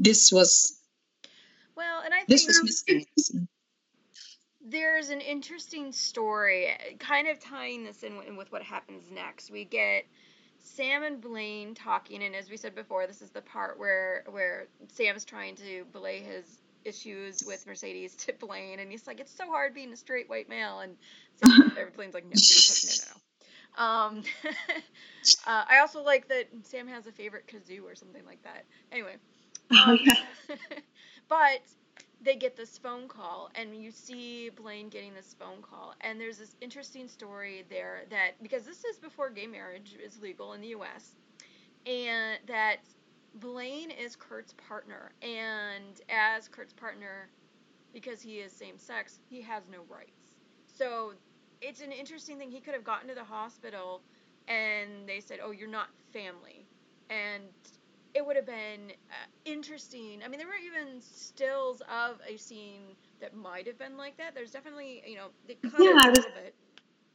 this 0.07 0.31
was 0.31 0.51
Well, 1.75 2.01
and 2.03 2.13
I 2.13 2.23
this 2.27 2.45
think 2.45 2.63
was 2.63 2.83
missing 2.87 3.47
there's 4.61 5.09
an 5.09 5.21
interesting 5.21 5.91
story, 5.91 6.67
kind 6.99 7.27
of 7.27 7.39
tying 7.39 7.83
this 7.83 8.03
in 8.03 8.37
with 8.37 8.51
what 8.51 8.61
happens 8.61 9.09
next. 9.11 9.49
We 9.49 9.65
get 9.65 10.05
Sam 10.59 11.03
and 11.03 11.21
Blaine 11.21 11.75
talking, 11.75 12.23
and 12.23 12.35
as 12.35 12.49
we 12.49 12.57
said 12.57 12.75
before, 12.75 13.07
this 13.07 13.21
is 13.21 13.31
the 13.31 13.41
part 13.41 13.79
where 13.79 14.23
where 14.29 14.67
Sam's 14.87 15.25
trying 15.25 15.55
to 15.57 15.85
belay 15.91 16.21
his 16.21 16.59
issues 16.85 17.43
with 17.45 17.65
Mercedes 17.67 18.15
to 18.15 18.33
Blaine, 18.33 18.79
and 18.79 18.91
he's 18.91 19.07
like, 19.07 19.19
"It's 19.19 19.35
so 19.35 19.45
hard 19.47 19.73
being 19.73 19.91
a 19.91 19.97
straight 19.97 20.29
white 20.29 20.49
male," 20.49 20.79
and 20.79 20.95
Sam, 21.43 21.71
Blaine's 21.95 22.13
like, 22.13 22.25
"No, 22.25 22.29
like, 22.29 22.83
no, 22.83 22.89
no, 22.89 23.11
no." 23.11 23.83
Um, 23.83 24.23
uh, 25.47 25.65
I 25.69 25.79
also 25.79 26.03
like 26.03 26.27
that 26.29 26.47
Sam 26.63 26.87
has 26.87 27.07
a 27.07 27.11
favorite 27.11 27.47
kazoo 27.47 27.83
or 27.83 27.95
something 27.95 28.25
like 28.25 28.41
that. 28.43 28.65
Anyway, 28.91 29.15
Oh, 29.71 29.91
um, 29.91 29.99
yeah. 30.03 30.15
but 31.29 31.61
they 32.21 32.35
get 32.35 32.55
this 32.57 32.77
phone 32.77 33.07
call, 33.07 33.49
and 33.55 33.75
you 33.75 33.91
see 33.91 34.49
Blaine 34.49 34.89
getting 34.89 35.13
this 35.13 35.35
phone 35.39 35.61
call, 35.61 35.95
and 36.01 36.19
there's 36.19 36.37
this 36.37 36.55
interesting 36.61 37.07
story 37.07 37.65
there 37.69 38.03
that 38.09 38.31
because 38.41 38.63
this 38.63 38.83
is 38.83 38.97
before 38.97 39.29
gay 39.29 39.47
marriage 39.47 39.95
is 40.03 40.21
legal 40.21 40.53
in 40.53 40.61
the 40.61 40.69
U.S., 40.69 41.15
and 41.85 42.39
that 42.47 42.77
Blaine 43.35 43.91
is 43.91 44.15
Kurt's 44.15 44.53
partner, 44.67 45.11
and 45.21 46.01
as 46.09 46.47
Kurt's 46.47 46.73
partner, 46.73 47.29
because 47.93 48.21
he 48.21 48.39
is 48.39 48.51
same 48.51 48.77
sex, 48.77 49.19
he 49.29 49.41
has 49.41 49.63
no 49.71 49.79
rights. 49.89 50.11
So 50.67 51.13
it's 51.61 51.81
an 51.81 51.91
interesting 51.91 52.37
thing. 52.37 52.51
He 52.51 52.59
could 52.59 52.73
have 52.73 52.83
gotten 52.83 53.07
to 53.09 53.15
the 53.15 53.23
hospital, 53.23 54.01
and 54.47 55.07
they 55.07 55.21
said, 55.21 55.39
"Oh, 55.41 55.51
you're 55.51 55.69
not 55.69 55.89
family," 56.11 56.65
and 57.09 57.43
it 58.19 58.25
would 58.25 58.35
have 58.35 58.45
been 58.45 58.91
uh, 59.09 59.25
interesting. 59.45 60.19
I 60.23 60.27
mean, 60.27 60.39
there 60.39 60.47
were 60.47 60.53
even 60.55 61.01
stills 61.01 61.81
of 61.81 62.17
a 62.27 62.35
scene 62.37 62.81
that 63.21 63.33
might 63.33 63.65
have 63.65 63.79
been 63.79 63.95
like 63.95 64.17
that. 64.17 64.35
There's 64.35 64.51
definitely, 64.51 65.01
you 65.07 65.15
know, 65.15 65.27
they 65.47 65.53
cut 65.55 65.79
Yeah, 65.79 65.97
I 65.97 66.09
was- 66.09 66.25
bit. 66.25 66.53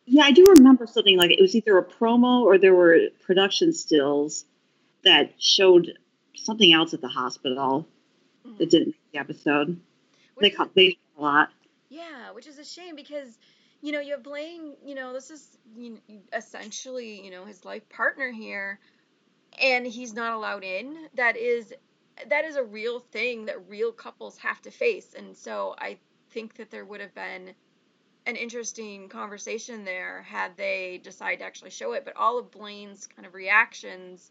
Yeah, 0.07 0.25
I 0.25 0.33
do 0.33 0.47
remember 0.57 0.87
something 0.87 1.17
like 1.19 1.31
it 1.31 1.41
was 1.41 1.55
either 1.55 1.77
a 1.79 1.85
promo 1.85 2.43
or 2.43 2.57
there 2.59 2.75
were 2.75 2.99
production 3.23 3.73
stills 3.75 4.47
that 5.03 5.33
showed 5.39 5.93
something 6.37 6.73
else 6.73 6.95
at 6.95 7.01
the 7.03 7.09
hospital 7.09 7.87
Mhm. 8.47 8.59
that 8.59 8.71
didn't 8.71 8.87
make 8.89 9.13
the 9.13 9.19
episode. 9.19 9.69
Which 10.35 10.43
They 10.43 10.51
cut 10.51 10.75
they 10.75 10.99
a 11.19 11.21
lot. 11.21 11.51
Yeah, 11.91 12.31
which 12.33 12.47
is 12.47 12.59
a 12.59 12.65
shame 12.65 12.97
because, 12.97 13.39
you 13.83 13.93
know, 13.93 14.01
you 14.01 14.13
have 14.13 14.23
Blaine, 14.23 14.75
you 14.85 14.95
know, 14.95 15.13
this 15.13 15.31
is 15.31 15.59
you 15.77 15.91
know, 16.09 16.21
essentially, 16.33 17.23
you 17.25 17.31
know, 17.31 17.45
his 17.45 17.65
life 17.65 17.87
partner 17.91 18.31
here, 18.33 18.81
and 19.61 19.87
he's 19.87 20.15
not 20.15 20.33
allowed 20.33 20.65
in. 20.65 20.97
That 21.15 21.37
is, 21.37 21.73
that 22.29 22.45
is 22.45 22.57
a 22.57 22.63
real 22.63 23.01
thing 23.01 23.47
that 23.47 23.69
real 23.69 23.93
couples 23.93 24.39
have 24.39 24.61
to 24.63 24.71
face, 24.71 25.15
and 25.17 25.37
so 25.37 25.75
I 25.79 25.99
think 26.31 26.55
that 26.57 26.71
there 26.71 26.85
would 26.85 27.01
have 27.01 27.15
been 27.15 27.55
an 28.27 28.37
interesting 28.37 29.09
conversation 29.09 29.85
there 29.85 30.23
had 30.23 30.57
they 30.57 31.01
decided 31.05 31.41
to 31.41 31.45
actually 31.45 31.71
show 31.71 31.93
it. 31.93 32.05
But 32.05 32.17
all 32.17 32.39
of 32.39 32.51
Blaine's 32.51 33.07
kind 33.07 33.27
of 33.27 33.35
reactions 33.35 34.31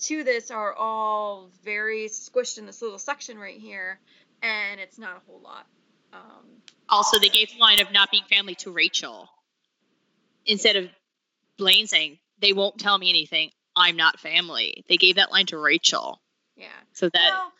to 0.00 0.24
this 0.24 0.50
are 0.50 0.72
all 0.74 1.50
very 1.64 2.06
squished 2.08 2.58
in 2.58 2.66
this 2.66 2.82
little 2.82 2.98
section 2.98 3.38
right 3.38 3.58
here, 3.58 3.98
and 4.42 4.80
it's 4.80 4.98
not 4.98 5.16
a 5.16 5.30
whole 5.30 5.40
lot. 5.42 5.66
Um, 6.12 6.62
Also, 6.88 7.18
they 7.18 7.28
gave 7.28 7.50
the 7.52 7.58
line 7.58 7.80
of 7.80 7.90
not 7.92 8.10
being 8.10 8.24
family 8.30 8.54
to 8.56 8.70
Rachel 8.70 9.28
instead 10.44 10.76
of 10.76 10.88
Blaine 11.56 11.86
saying 11.86 12.18
they 12.40 12.52
won't 12.52 12.78
tell 12.78 12.98
me 12.98 13.08
anything. 13.08 13.50
I'm 13.76 13.96
not 13.96 14.20
family. 14.20 14.84
They 14.88 14.96
gave 14.96 15.16
that 15.16 15.30
line 15.30 15.46
to 15.46 15.58
Rachel, 15.58 16.20
Yeah. 16.56 16.68
so 16.92 17.08
that 17.08 17.30
well, 17.30 17.52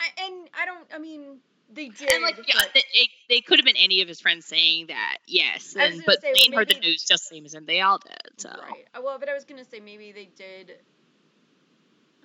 I, 0.00 0.24
and 0.24 0.48
I 0.54 0.66
don't. 0.66 0.86
I 0.92 0.98
mean, 0.98 1.38
they 1.72 1.88
did. 1.88 2.10
and 2.10 2.22
like 2.22 2.36
yeah, 2.46 2.60
they, 2.74 2.82
it, 2.92 3.10
they 3.28 3.40
could 3.40 3.58
have 3.58 3.64
been 3.64 3.76
any 3.76 4.00
of 4.02 4.08
his 4.08 4.20
friends 4.20 4.46
saying 4.46 4.88
that. 4.88 5.18
Yes, 5.26 5.76
and, 5.78 6.02
but 6.04 6.20
say, 6.20 6.32
well, 6.32 6.34
Blaine 6.48 6.52
heard 6.52 6.68
the 6.68 6.80
news 6.80 7.04
just 7.04 7.28
the 7.28 7.36
same 7.36 7.44
as 7.44 7.54
him. 7.54 7.66
They 7.66 7.80
all 7.80 7.98
did. 7.98 8.40
So 8.40 8.50
Right. 8.50 8.86
Uh, 8.94 9.00
Well, 9.02 9.18
but 9.18 9.28
I 9.28 9.34
was 9.34 9.44
gonna 9.44 9.64
say 9.64 9.80
maybe 9.80 10.12
they 10.12 10.28
did. 10.36 10.72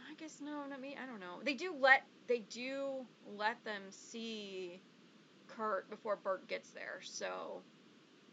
I 0.09 0.15
guess 0.15 0.41
no, 0.41 0.65
not 0.67 0.81
me. 0.81 0.97
I 1.01 1.05
don't 1.05 1.19
know. 1.19 1.41
They 1.43 1.53
do 1.53 1.73
let 1.79 2.03
they 2.27 2.39
do 2.39 3.05
let 3.37 3.63
them 3.63 3.83
see 3.89 4.81
Kurt 5.47 5.89
before 5.89 6.15
Burt 6.15 6.47
gets 6.47 6.69
there. 6.71 6.99
So 7.03 7.61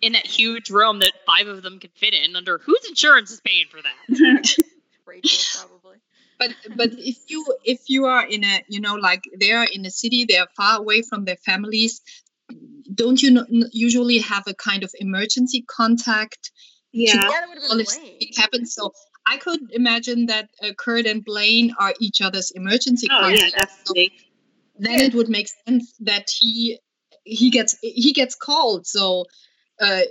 in 0.03 0.13
that 0.13 0.27
huge 0.27 0.71
room 0.71 0.99
that 1.01 1.13
five 1.25 1.49
of 1.49 1.63
them 1.63 1.79
can 1.79 1.91
fit 1.95 2.15
in, 2.15 2.37
under 2.37 2.59
whose 2.59 2.85
insurance 2.89 3.31
is 3.31 3.41
paying 3.41 3.67
for 3.71 3.81
that? 3.83 4.55
Rachel 5.07 5.39
probably. 5.55 5.97
but 6.39 6.51
but 6.77 6.91
if 6.99 7.17
you 7.29 7.45
if 7.65 7.81
you 7.89 8.07
are 8.07 8.27
in 8.27 8.45
a 8.45 8.63
you 8.69 8.81
know 8.81 8.95
like 8.95 9.23
they 9.39 9.53
are 9.53 9.67
in 9.73 9.85
a 9.87 9.91
city 9.91 10.25
they 10.25 10.37
are 10.37 10.49
far 10.57 10.79
away 10.79 11.03
from 11.03 11.25
their 11.25 11.37
families 11.37 12.01
don't 12.95 13.23
you 13.23 13.31
n- 13.31 13.47
n- 13.53 13.71
usually 13.73 14.19
have 14.19 14.45
a 14.47 14.55
kind 14.55 14.83
of 14.85 14.91
emergency 14.99 15.65
contact 15.69 16.51
Yeah. 16.93 17.15
Yeah, 17.15 17.29
that 17.29 17.49
would 17.49 17.59
have 17.59 17.69
Well, 17.69 17.79
been 17.79 18.17
it 18.21 18.39
happens 18.39 18.75
so 18.75 18.93
i 19.27 19.37
could 19.37 19.61
imagine 19.73 20.27
that 20.27 20.49
uh, 20.63 20.73
kurt 20.79 21.07
and 21.07 21.25
blaine 21.25 21.75
are 21.79 21.95
each 22.01 22.21
other's 22.21 22.51
emergency 22.53 23.09
Oh 23.11 23.29
yeah, 23.29 23.49
contacts 23.49 23.77
so 23.87 23.95
definitely. 23.95 24.13
then 24.79 25.01
it 25.01 25.15
would 25.15 25.29
make 25.29 25.49
sense 25.67 25.95
that 26.01 26.27
he 26.39 26.79
he 27.25 27.51
gets 27.51 27.77
he 27.83 28.13
gets 28.13 28.35
called 28.35 28.87
so 28.87 29.25
uh 29.81 30.03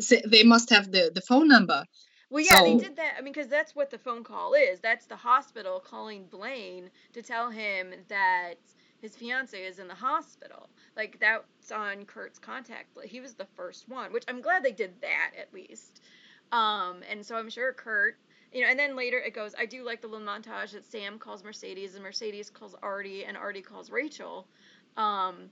so 0.00 0.16
they 0.26 0.42
must 0.42 0.70
have 0.70 0.90
the 0.90 1.10
the 1.14 1.20
phone 1.20 1.48
number 1.48 1.84
Well, 2.28 2.44
yeah, 2.44 2.62
they 2.62 2.76
did 2.76 2.96
that. 2.96 3.14
I 3.16 3.22
mean, 3.22 3.32
because 3.32 3.48
that's 3.48 3.76
what 3.76 3.90
the 3.90 3.98
phone 3.98 4.24
call 4.24 4.54
is. 4.54 4.80
That's 4.80 5.06
the 5.06 5.16
hospital 5.16 5.78
calling 5.80 6.26
Blaine 6.26 6.90
to 7.12 7.22
tell 7.22 7.50
him 7.50 7.94
that 8.08 8.54
his 9.00 9.14
fiance 9.14 9.56
is 9.60 9.78
in 9.78 9.86
the 9.86 9.94
hospital. 9.94 10.68
Like 10.96 11.18
that's 11.20 11.70
on 11.70 12.04
Kurt's 12.04 12.38
contact. 12.38 12.88
He 13.04 13.20
was 13.20 13.34
the 13.34 13.46
first 13.54 13.88
one, 13.88 14.12
which 14.12 14.24
I'm 14.28 14.40
glad 14.40 14.64
they 14.64 14.72
did 14.72 15.00
that 15.02 15.32
at 15.40 15.54
least. 15.54 16.02
Um, 16.50 17.02
and 17.08 17.24
so 17.24 17.36
I'm 17.36 17.50
sure 17.50 17.72
Kurt, 17.72 18.16
you 18.52 18.62
know, 18.62 18.68
and 18.68 18.78
then 18.78 18.96
later 18.96 19.18
it 19.18 19.34
goes. 19.34 19.54
I 19.56 19.66
do 19.66 19.84
like 19.84 20.00
the 20.00 20.08
little 20.08 20.26
montage 20.26 20.72
that 20.72 20.84
Sam 20.84 21.18
calls 21.18 21.44
Mercedes 21.44 21.94
and 21.94 22.02
Mercedes 22.02 22.50
calls 22.50 22.74
Artie 22.82 23.24
and 23.24 23.36
Artie 23.36 23.62
calls 23.62 23.90
Rachel. 23.90 24.48
Um, 24.96 25.50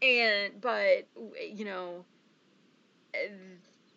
and 0.00 0.60
but 0.60 1.08
you 1.52 1.64
know, 1.64 2.04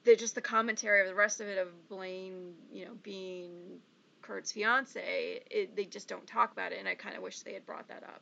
the 0.04 0.16
just 0.16 0.36
the 0.36 0.42
commentary 0.42 1.02
of 1.02 1.08
the 1.08 1.16
rest 1.16 1.42
of 1.42 1.48
it 1.48 1.58
of 1.58 1.68
Blaine, 1.90 2.54
you 2.72 2.86
know, 2.86 2.92
being 3.04 3.80
Kurt's 4.22 4.52
fiance, 4.52 5.42
it, 5.50 5.76
they 5.76 5.86
just 5.86 6.08
don't 6.08 6.26
talk 6.28 6.52
about 6.52 6.72
it, 6.72 6.80
and 6.80 6.88
I 6.88 6.96
kind 6.96 7.16
of 7.16 7.24
wish 7.24 7.40
they 7.40 7.54
had 7.54 7.66
brought 7.66 7.88
that 7.90 8.04
up. 8.04 8.22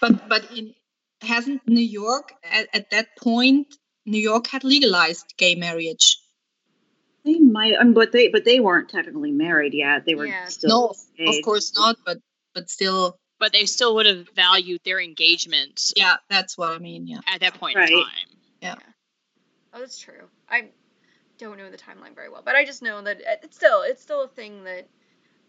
But 0.00 0.28
but 0.28 0.50
in 0.56 0.74
hasn't 1.22 1.66
New 1.68 1.80
York 1.84 2.32
at, 2.44 2.68
at 2.72 2.90
that 2.90 3.08
point 3.18 3.66
New 4.06 4.18
York 4.18 4.46
had 4.48 4.64
legalized 4.64 5.34
gay 5.36 5.54
marriage. 5.54 6.18
They 7.24 7.38
might, 7.38 7.74
um, 7.74 7.92
but 7.92 8.12
they 8.12 8.28
but 8.28 8.44
they 8.44 8.60
weren't 8.60 8.88
technically 8.88 9.30
married 9.30 9.74
yet. 9.74 10.04
They 10.06 10.14
were 10.14 10.26
Yeah. 10.26 10.46
still. 10.46 10.96
no, 11.18 11.28
of 11.28 11.34
course 11.44 11.74
not. 11.76 11.96
But 12.06 12.18
but 12.54 12.70
still, 12.70 13.18
But 13.38 13.52
they 13.52 13.66
still 13.66 13.94
would 13.96 14.06
have 14.06 14.28
valued 14.34 14.80
their 14.84 15.00
engagement 15.00 15.92
yeah, 15.96 16.16
that's 16.28 16.56
what 16.58 16.72
I 16.72 16.78
mean. 16.78 17.06
Yeah. 17.06 17.20
at 17.26 17.40
that 17.40 17.54
point 17.54 17.76
Right. 17.76 17.90
in 17.92 18.04
time. 18.62 18.89
Oh, 19.72 19.80
that's 19.80 19.98
true. 19.98 20.28
I 20.48 20.70
don't 21.38 21.58
know 21.58 21.70
the 21.70 21.76
timeline 21.76 22.14
very 22.14 22.28
well, 22.28 22.42
but 22.44 22.56
I 22.56 22.64
just 22.64 22.82
know 22.82 23.02
that 23.02 23.20
it's 23.42 23.56
still 23.56 23.82
it's 23.82 24.02
still 24.02 24.22
a 24.24 24.28
thing 24.28 24.64
that 24.64 24.88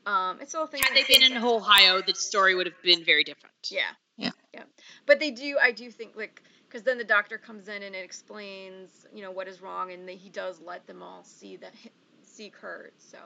um 0.06 0.39
it's 0.41 0.52
still 0.52 0.64
a 0.64 0.68
thing. 0.68 0.81
Had 0.81 0.95
that 0.95 1.07
they 1.07 1.14
been 1.14 1.23
in 1.23 1.34
things- 1.34 1.43
Ohio, 1.43 2.02
the 2.02 2.15
story 2.15 2.56
would 2.56 2.65
have 2.68 2.81
been 2.84 3.03
very 3.03 3.23
different. 3.23 3.56
Yeah. 3.69 3.91
Yeah. 4.18 4.31
Yeah. 4.53 4.64
But 5.06 5.19
they 5.19 5.31
do, 5.31 5.57
I 5.61 5.72
do 5.72 5.89
think, 5.89 6.15
like, 6.15 6.43
because 6.68 6.84
then 6.84 6.98
the 6.98 7.03
doctor 7.03 7.38
comes 7.38 7.68
in 7.68 7.81
and 7.84 7.95
it 7.95 8.03
explains, 8.03 9.07
you 9.14 9.22
know, 9.22 9.31
what 9.31 9.48
is 9.48 9.61
wrong, 9.61 9.91
and 9.91 10.07
they, 10.07 10.15
he 10.15 10.30
does 10.30 10.61
let 10.61 10.85
them 10.85 11.02
all 11.02 11.23
see 11.23 11.56
that, 11.57 11.73
see 12.22 12.49
Kurt. 12.49 12.93
So, 12.99 13.18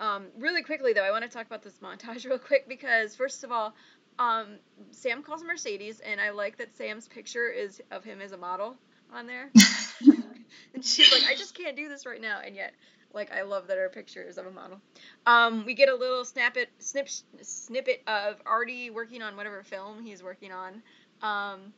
um, 0.00 0.26
really 0.38 0.62
quickly 0.62 0.92
though, 0.92 1.04
I 1.04 1.10
want 1.10 1.24
to 1.24 1.30
talk 1.30 1.46
about 1.46 1.62
this 1.62 1.78
montage 1.82 2.24
real 2.28 2.38
quick 2.38 2.68
because 2.68 3.14
first 3.14 3.44
of 3.44 3.52
all, 3.52 3.74
um, 4.18 4.58
Sam 4.92 5.22
calls 5.22 5.42
Mercedes, 5.42 6.00
and 6.00 6.20
I 6.20 6.30
like 6.30 6.56
that 6.58 6.74
Sam's 6.76 7.08
picture 7.08 7.48
is 7.48 7.82
of 7.90 8.04
him 8.04 8.20
as 8.20 8.32
a 8.32 8.36
model 8.36 8.76
on 9.14 9.26
there. 9.26 9.50
and 10.74 10.84
she's 10.84 11.12
like, 11.12 11.22
I 11.30 11.34
just 11.34 11.56
can't 11.56 11.76
do 11.76 11.88
this 11.88 12.06
right 12.06 12.20
now, 12.20 12.40
and 12.44 12.54
yet. 12.56 12.74
Like 13.12 13.30
I 13.32 13.42
love 13.42 13.68
that 13.68 13.78
her 13.78 13.88
picture 13.88 14.24
is 14.24 14.38
of 14.38 14.46
a 14.46 14.50
model. 14.50 14.80
Um, 15.24 15.64
we 15.64 15.74
get 15.74 15.88
a 15.88 15.94
little 15.94 16.24
snippet, 16.24 16.68
snip, 16.80 17.08
snippet 17.42 18.02
of 18.08 18.42
Artie 18.44 18.90
working 18.90 19.22
on 19.22 19.36
whatever 19.36 19.62
film 19.62 20.02
he's 20.02 20.20
working 20.20 20.50
on. 20.50 20.82
Um, 21.22 21.72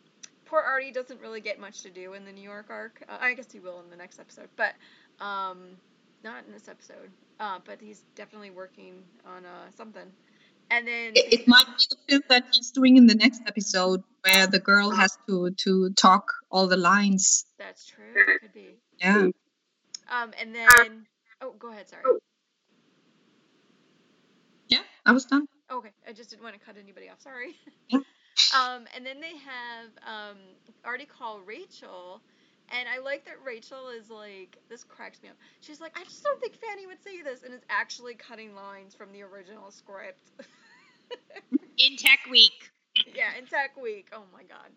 poor 0.46 0.60
Artie 0.60 0.92
doesn't 0.92 1.20
really 1.20 1.42
get 1.42 1.60
much 1.60 1.82
to 1.82 1.90
do 1.90 2.14
in 2.14 2.24
the 2.24 2.32
New 2.32 2.42
York 2.42 2.66
arc. 2.70 3.04
Uh, 3.06 3.18
I 3.20 3.34
guess 3.34 3.52
he 3.52 3.60
will 3.60 3.80
in 3.80 3.90
the 3.90 3.96
next 3.96 4.18
episode, 4.18 4.48
but 4.56 4.74
um, 5.20 5.76
not 6.24 6.44
in 6.46 6.52
this 6.52 6.68
episode. 6.68 7.10
Uh, 7.38 7.58
but 7.66 7.78
he's 7.82 8.02
definitely 8.14 8.50
working 8.50 9.02
on 9.26 9.44
uh, 9.44 9.70
something. 9.76 10.10
And 10.70 10.86
then 10.86 11.12
It, 11.14 11.40
it 11.40 11.48
might 11.48 11.66
be 11.66 11.84
the 11.90 11.96
film 12.08 12.22
that 12.28 12.44
he's 12.52 12.70
doing 12.72 12.96
in 12.96 13.06
the 13.06 13.14
next 13.14 13.42
episode 13.46 14.02
where 14.22 14.46
the 14.46 14.58
girl 14.58 14.90
has 14.90 15.16
to 15.28 15.50
to 15.50 15.90
talk 15.90 16.32
all 16.50 16.66
the 16.66 16.76
lines. 16.76 17.44
that's 17.58 17.86
true. 17.86 18.04
It 18.16 18.40
could 18.40 18.52
be. 18.52 18.74
Yeah. 18.98 19.28
Um, 20.08 20.32
and 20.40 20.54
then 20.54 21.06
oh, 21.40 21.54
go 21.58 21.70
ahead. 21.70 21.88
Sorry. 21.88 22.02
Yeah. 24.68 24.82
I 25.04 25.12
was 25.12 25.24
done. 25.24 25.46
Okay, 25.70 25.90
I 26.06 26.12
just 26.12 26.30
didn't 26.30 26.42
want 26.42 26.54
to 26.58 26.60
cut 26.60 26.76
anybody 26.82 27.08
off. 27.08 27.20
Sorry. 27.20 27.54
Yeah. 27.88 27.98
um, 28.58 28.86
and 28.94 29.06
then 29.06 29.20
they 29.20 29.36
have 29.38 29.90
um, 30.06 30.38
Artie 30.84 31.06
call 31.06 31.40
Rachel, 31.40 32.20
and 32.70 32.88
I 32.88 32.98
like 32.98 33.24
that 33.26 33.36
Rachel 33.44 33.88
is 33.88 34.10
like 34.10 34.58
this 34.68 34.84
cracks 34.84 35.22
me 35.22 35.28
up. 35.28 35.36
She's 35.60 35.80
like, 35.80 35.96
I 35.98 36.04
just 36.04 36.22
don't 36.22 36.40
think 36.40 36.54
Fanny 36.54 36.86
would 36.86 37.02
say 37.02 37.22
this, 37.22 37.42
and 37.42 37.54
is 37.54 37.62
actually 37.70 38.14
cutting 38.14 38.54
lines 38.54 38.94
from 38.94 39.12
the 39.12 39.22
original 39.22 39.70
script. 39.70 40.30
In 41.78 41.96
Tech 41.96 42.20
Week, 42.30 42.70
yeah, 43.14 43.36
in 43.38 43.46
Tech 43.46 43.76
Week. 43.80 44.08
Oh 44.12 44.24
my 44.32 44.42
god. 44.42 44.70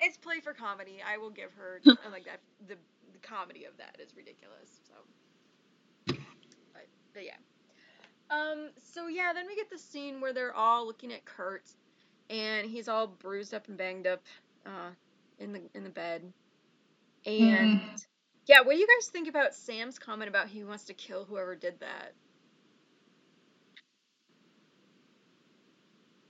It's 0.00 0.16
play 0.16 0.40
for 0.40 0.52
comedy. 0.52 0.98
I 1.06 1.18
will 1.18 1.30
give 1.30 1.52
her 1.54 1.80
like 2.12 2.24
that. 2.24 2.40
The, 2.68 2.76
the 3.12 3.18
comedy 3.22 3.64
of 3.64 3.76
that 3.78 3.96
is 4.00 4.14
ridiculous. 4.16 4.80
So, 4.86 6.14
but, 6.72 6.86
but 7.12 7.24
yeah. 7.24 7.36
Um. 8.30 8.70
So 8.82 9.08
yeah, 9.08 9.32
then 9.34 9.46
we 9.46 9.56
get 9.56 9.70
the 9.70 9.78
scene 9.78 10.20
where 10.20 10.32
they're 10.32 10.54
all 10.54 10.86
looking 10.86 11.12
at 11.12 11.24
Kurt, 11.24 11.64
and 12.30 12.66
he's 12.66 12.88
all 12.88 13.06
bruised 13.06 13.54
up 13.54 13.68
and 13.68 13.76
banged 13.76 14.06
up, 14.06 14.22
uh, 14.66 14.90
in 15.38 15.52
the 15.52 15.60
in 15.74 15.84
the 15.84 15.90
bed. 15.90 16.22
Mm-hmm. 17.26 17.54
And 17.54 17.80
yeah, 18.46 18.60
what 18.60 18.72
do 18.74 18.78
you 18.78 18.86
guys 18.86 19.08
think 19.08 19.28
about 19.28 19.54
Sam's 19.54 19.98
comment 19.98 20.28
about 20.28 20.48
he 20.48 20.64
wants 20.64 20.84
to 20.84 20.94
kill 20.94 21.24
whoever 21.24 21.54
did 21.54 21.80
that? 21.80 22.12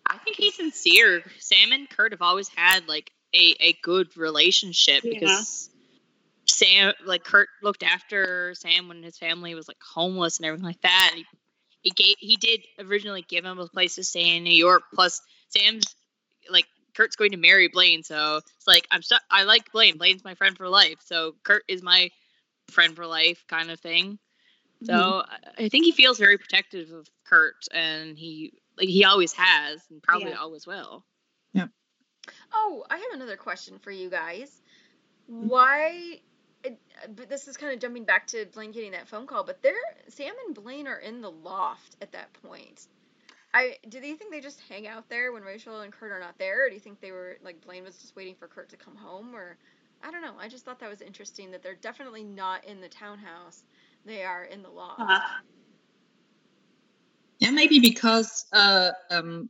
I 0.07 0.19
think 0.19 0.37
he's 0.37 0.55
sincere. 0.55 1.23
Sam 1.39 1.73
and 1.73 1.89
Kurt 1.89 2.12
have 2.12 2.23
always 2.23 2.49
had 2.49 2.87
like 2.89 3.11
a, 3.35 3.57
a 3.61 3.73
good 3.83 4.16
relationship 4.16 5.03
Yeah. 5.03 5.19
because 5.19 5.71
Sam 6.47 6.93
like 7.05 7.25
Kurt 7.25 7.49
looked 7.62 7.83
after 7.83 8.55
Sam 8.55 8.89
when 8.89 9.03
his 9.03 9.19
family 9.19 9.55
was 9.55 9.66
like 9.66 9.79
homeless 9.83 10.39
and 10.39 10.47
everything 10.47 10.66
like 10.66 10.81
that. 10.83 11.11
And 11.15 11.25
he, 11.25 11.27
he 11.83 11.91
gave 11.91 12.16
he 12.19 12.37
did 12.37 12.61
originally 12.79 13.25
give 13.27 13.45
him 13.45 13.59
a 13.59 13.66
place 13.66 13.97
to 13.97 14.05
stay 14.05 14.37
in 14.37 14.45
New 14.45 14.55
York. 14.55 14.83
Plus 14.95 15.21
Sam's 15.49 15.97
like 16.51 16.66
Kurt's 16.95 17.16
going 17.16 17.33
to 17.33 17.37
marry 17.37 17.69
Blaine, 17.69 18.03
so 18.03 18.37
it's 18.37 18.66
like 18.66 18.87
I'm 18.91 19.03
stuck. 19.03 19.23
I 19.31 19.45
like 19.45 19.73
Blaine. 19.73 19.99
Blaine's 19.99 20.25
my 20.25 20.35
friend 20.35 20.57
for 20.57 20.69
life. 20.69 20.99
So 21.05 21.35
Kurt 21.43 21.65
is 21.69 21.83
my 21.83 22.11
friend 22.71 22.95
for 22.97 23.07
life 23.07 23.45
kind 23.49 23.71
of 23.71 23.81
thing. 23.81 24.19
So 24.85 24.95
hmm. 24.95 25.31
I- 25.61 25.65
I 25.65 25.69
think 25.69 25.85
he 25.85 25.93
feels 25.93 26.19
very 26.19 26.39
protective 26.39 26.91
of 26.93 27.09
Kurt, 27.25 27.66
and 27.73 28.19
he 28.19 28.53
like 28.77 28.89
he 28.89 29.05
always 29.05 29.33
has, 29.33 29.83
and 29.91 30.03
probably 30.03 30.31
Yeah. 30.31 30.41
always 30.41 30.66
will. 30.66 31.05
Yeah. 31.53 31.69
Oh, 32.53 32.85
I 32.91 32.97
have 32.97 33.12
another 33.12 33.37
question 33.37 33.79
for 33.79 33.91
you 33.91 34.11
guys. 34.11 34.61
Why? 35.27 36.21
But 36.62 37.29
this 37.29 37.47
is 37.47 37.57
kind 37.57 37.73
of 37.75 37.81
jumping 37.81 38.05
back 38.05 38.27
to 38.29 38.47
Blaine 38.47 38.73
getting 38.73 38.93
that 38.93 39.07
phone 39.07 39.27
call. 39.27 39.45
But 39.45 39.62
they're 39.62 39.75
Sam 40.09 40.35
and 40.47 40.55
Blaine 40.55 40.87
are 40.87 40.99
in 40.99 41.21
the 41.21 41.31
loft 41.31 41.97
at 42.01 42.12
that 42.12 42.33
point. 42.43 42.87
I 43.55 43.76
do 43.89 43.98
you 43.98 44.16
think 44.16 44.32
they 44.32 44.40
just 44.40 44.60
hang 44.68 44.89
out 44.89 45.09
there 45.09 45.32
when 45.32 45.44
Rachel 45.44 45.81
and 45.81 45.93
Kurt 45.93 46.10
are 46.10 46.18
not 46.20 46.36
there, 46.39 46.66
or 46.66 46.68
do 46.68 46.74
you 46.74 46.81
think 46.81 47.01
they 47.01 47.12
were 47.12 47.39
like 47.43 47.64
Blaine 47.64 47.85
was 47.85 47.97
just 47.97 48.16
waiting 48.16 48.35
for 48.35 48.48
Kurt 48.48 48.68
to 48.70 48.76
come 48.76 48.97
home, 48.97 49.35
or 49.35 49.56
I 50.02 50.10
don't 50.10 50.22
know. 50.22 50.35
I 50.39 50.48
just 50.48 50.64
thought 50.64 50.81
that 50.81 50.90
was 50.90 51.01
interesting 51.01 51.52
that 51.52 51.62
they're 51.62 51.76
definitely 51.76 52.24
not 52.24 52.64
in 52.64 52.81
the 52.81 52.89
townhouse. 52.89 53.62
They 54.05 54.24
are 54.24 54.44
in 54.44 54.62
the 54.62 54.68
loft. 54.68 55.01
Uh, 55.01 55.20
Yeah, 57.39 57.51
maybe 57.51 57.78
because 57.78 58.47
uh, 58.52 58.90
um, 59.10 59.48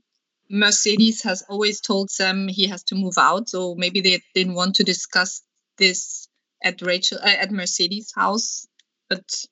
Mercedes 0.50 1.22
has 1.22 1.42
always 1.48 1.80
told 1.80 2.10
Sam 2.10 2.48
he 2.48 2.66
has 2.68 2.82
to 2.84 2.94
move 2.94 3.14
out, 3.18 3.48
so 3.48 3.74
maybe 3.74 4.00
they 4.00 4.20
didn't 4.34 4.54
want 4.54 4.76
to 4.76 4.84
discuss 4.84 5.42
this 5.78 6.28
at 6.62 6.82
Rachel 6.82 7.18
uh, 7.22 7.28
at 7.28 7.50
Mercedes' 7.50 8.12
house. 8.14 8.66
But 9.08 9.44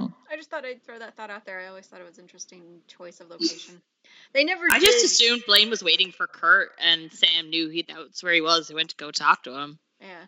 I 0.00 0.02
don't 0.02 0.10
know. 0.10 0.16
I 0.30 0.36
just 0.36 0.50
thought 0.50 0.64
I'd 0.64 0.82
throw 0.82 0.98
that 0.98 1.16
thought 1.16 1.30
out 1.30 1.44
there. 1.44 1.60
I 1.60 1.66
always 1.66 1.86
thought 1.86 2.00
it 2.00 2.06
was 2.06 2.18
an 2.18 2.24
interesting 2.24 2.62
choice 2.86 3.20
of 3.20 3.30
location. 3.30 3.80
They 4.32 4.44
never. 4.44 4.64
I 4.70 4.80
just 4.80 5.04
assumed 5.04 5.44
Blaine 5.46 5.70
was 5.70 5.84
waiting 5.84 6.10
for 6.10 6.26
Kurt, 6.26 6.70
and 6.80 7.12
Sam 7.12 7.50
knew 7.50 7.68
he 7.68 7.82
that's 7.82 8.22
where 8.22 8.32
he 8.32 8.40
was. 8.40 8.66
He 8.66 8.74
went 8.74 8.90
to 8.90 8.96
go 8.96 9.10
talk 9.10 9.44
to 9.44 9.56
him. 9.56 9.78
Yeah. 10.00 10.24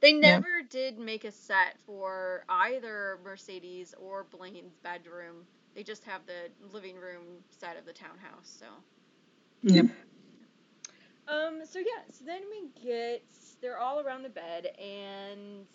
They 0.00 0.12
never 0.12 0.62
did 0.68 0.98
make 0.98 1.24
a 1.24 1.32
set 1.32 1.76
for 1.84 2.44
either 2.48 3.18
Mercedes 3.24 3.94
or 4.00 4.24
Blaine's 4.24 4.76
bedroom. 4.82 5.46
They 5.74 5.82
just 5.82 6.04
have 6.04 6.22
the 6.26 6.68
living 6.72 6.96
room 6.96 7.24
set 7.50 7.76
of 7.76 7.84
the 7.84 7.92
townhouse. 7.92 8.60
So. 8.60 8.66
Yep. 9.62 9.86
Um. 11.26 11.60
So 11.64 11.80
yeah. 11.80 12.02
So 12.12 12.24
then 12.24 12.42
we 12.50 12.68
get 12.82 13.22
they're 13.60 13.78
all 13.78 14.00
around 14.00 14.22
the 14.22 14.30
bed, 14.30 14.66
and 14.78 15.66